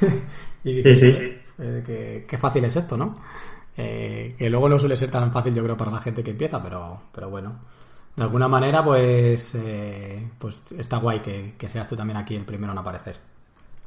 y 0.64 0.74
dije, 0.74 0.96
Sí, 0.96 1.14
sí. 1.14 1.39
Eh, 1.60 2.24
qué 2.26 2.38
fácil 2.38 2.64
es 2.64 2.76
esto, 2.76 2.96
¿no? 2.96 3.16
Eh, 3.76 4.34
que 4.38 4.50
luego 4.50 4.68
no 4.68 4.78
suele 4.78 4.96
ser 4.96 5.10
tan 5.10 5.32
fácil, 5.32 5.54
yo 5.54 5.62
creo, 5.62 5.76
para 5.76 5.90
la 5.90 6.00
gente 6.00 6.22
que 6.22 6.32
empieza, 6.32 6.62
pero, 6.62 7.02
pero 7.12 7.30
bueno. 7.30 7.60
De 8.16 8.24
alguna 8.24 8.48
manera, 8.48 8.84
pues, 8.84 9.54
eh, 9.54 10.28
pues 10.38 10.62
está 10.76 10.98
guay 10.98 11.20
que, 11.20 11.54
que 11.56 11.68
seas 11.68 11.88
tú 11.88 11.96
también 11.96 12.18
aquí 12.18 12.34
el 12.34 12.44
primero 12.44 12.72
en 12.72 12.78
aparecer. 12.78 13.16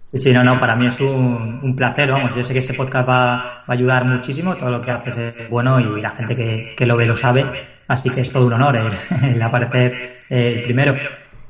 Sí, 0.06 0.18
sí, 0.18 0.34
no, 0.34 0.44
no, 0.44 0.60
para 0.60 0.76
mí 0.76 0.88
es 0.88 1.00
un, 1.00 1.60
un 1.64 1.76
placer, 1.76 2.12
vamos, 2.12 2.36
yo 2.36 2.44
sé 2.44 2.54
que 2.54 2.60
este 2.60 2.74
podcast 2.74 3.08
va, 3.10 3.36
va 3.36 3.64
a 3.68 3.72
ayudar 3.74 4.06
muchísimo, 4.06 4.56
todo 4.56 4.70
lo 4.70 4.82
que 4.82 4.92
haces 4.92 5.18
es 5.18 5.50
bueno 5.50 5.80
y 5.80 6.02
la 6.02 6.10
gente 6.10 6.36
que, 6.36 6.76
que 6.78 6.86
lo 6.86 6.96
ve 6.96 7.08
lo 7.08 7.16
sabe, 7.16 7.44
así 7.88 8.12
que 8.12 8.22
es 8.22 8.32
todo 8.32 8.46
un 8.46 8.54
honor 8.54 8.76
el, 8.76 8.94
el 9.36 9.42
aparecer 9.42 9.92
eh, 10.30 10.54
el 10.58 10.64
primero. 10.64 10.94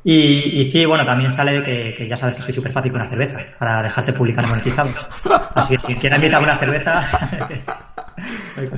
Y, 0.03 0.59
y 0.61 0.65
sí, 0.65 0.85
bueno, 0.85 1.05
también 1.05 1.31
sale 1.31 1.53
de 1.53 1.63
que, 1.63 1.95
que 1.95 2.07
ya 2.07 2.17
sabes 2.17 2.35
que 2.35 2.41
soy 2.41 2.53
súper 2.53 2.71
fácil 2.71 2.91
con 2.91 2.99
la 3.01 3.07
cerveza, 3.07 3.39
para 3.57 3.81
dejarte 3.81 4.11
publicar 4.13 4.47
monetizados. 4.47 5.07
Así 5.55 5.75
que 5.75 5.81
si 5.81 5.95
quieres 5.95 6.17
invitarme 6.17 6.47
una 6.47 6.57
cerveza, 6.57 7.07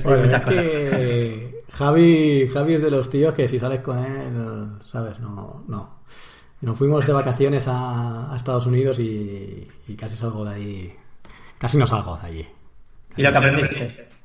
Bueno, 0.04 0.22
muchas 0.22 0.40
es 0.40 0.46
cosas. 0.46 0.64
que 0.64 1.64
Javi, 1.72 2.48
Javi 2.52 2.74
es 2.74 2.82
de 2.82 2.90
los 2.90 3.10
tíos 3.10 3.34
que 3.34 3.48
si 3.48 3.58
sales 3.58 3.80
con 3.80 3.98
él, 3.98 4.68
¿sabes? 4.86 5.18
No, 5.20 5.64
no. 5.68 5.96
Nos 6.60 6.78
fuimos 6.78 7.06
de 7.06 7.12
vacaciones 7.12 7.66
a, 7.68 8.32
a 8.32 8.36
Estados 8.36 8.66
Unidos 8.66 8.98
y, 8.98 9.68
y 9.86 9.94
casi 9.96 10.16
salgo 10.16 10.44
de 10.44 10.54
ahí. 10.54 10.96
Casi 11.58 11.76
no 11.76 11.86
salgo 11.86 12.16
de 12.18 12.26
allí. 12.26 12.48
Y 13.16 13.22
lo 13.22 13.32
que 13.32 13.38
aprendiste. 13.38 14.08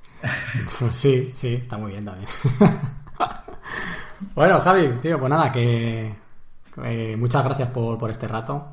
Sí, 0.91 1.31
sí, 1.33 1.55
está 1.55 1.79
muy 1.79 1.93
bien 1.93 2.05
también. 2.05 2.29
bueno, 4.35 4.61
Javi, 4.61 4.89
tío, 5.01 5.17
pues 5.17 5.29
nada, 5.31 5.51
que, 5.51 6.13
que 6.73 7.15
muchas 7.17 7.43
gracias 7.43 7.69
por, 7.69 7.97
por 7.97 8.11
este 8.11 8.27
rato. 8.27 8.67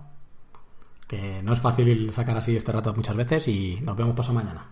Que 1.07 1.43
no 1.43 1.55
es 1.55 1.61
fácil 1.61 2.13
sacar 2.13 2.37
así 2.37 2.57
este 2.57 2.71
rato 2.71 2.93
muchas 2.95 3.17
veces 3.17 3.49
y 3.49 3.81
nos 3.83 3.97
vemos 3.97 4.15
pasado 4.15 4.35
mañana. 4.35 4.63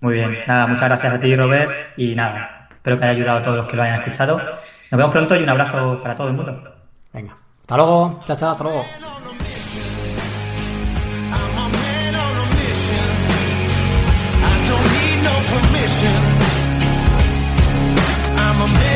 Muy 0.00 0.14
bien, 0.14 0.36
nada, 0.46 0.66
muchas 0.66 0.88
gracias 0.88 1.14
a 1.14 1.20
ti, 1.20 1.34
Robert, 1.34 1.70
y 1.96 2.14
nada, 2.14 2.68
espero 2.70 2.98
que 2.98 3.04
haya 3.04 3.12
ayudado 3.12 3.38
a 3.38 3.42
todos 3.42 3.56
los 3.56 3.66
que 3.66 3.76
lo 3.76 3.82
hayan 3.82 4.00
escuchado. 4.00 4.36
Nos 4.36 4.98
vemos 4.98 5.10
pronto 5.10 5.34
y 5.34 5.42
un 5.42 5.48
abrazo 5.48 6.00
para 6.02 6.14
todo 6.14 6.28
el 6.28 6.34
mundo. 6.34 6.74
Venga, 7.12 7.32
hasta 7.62 7.76
luego, 7.76 8.20
chao, 8.26 8.36
chao, 8.36 8.50
hasta 8.50 8.64
luego. 8.64 8.84
I'm 18.38 18.62
a 18.62 18.66
man 18.66 18.95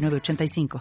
906985. 0.00 0.78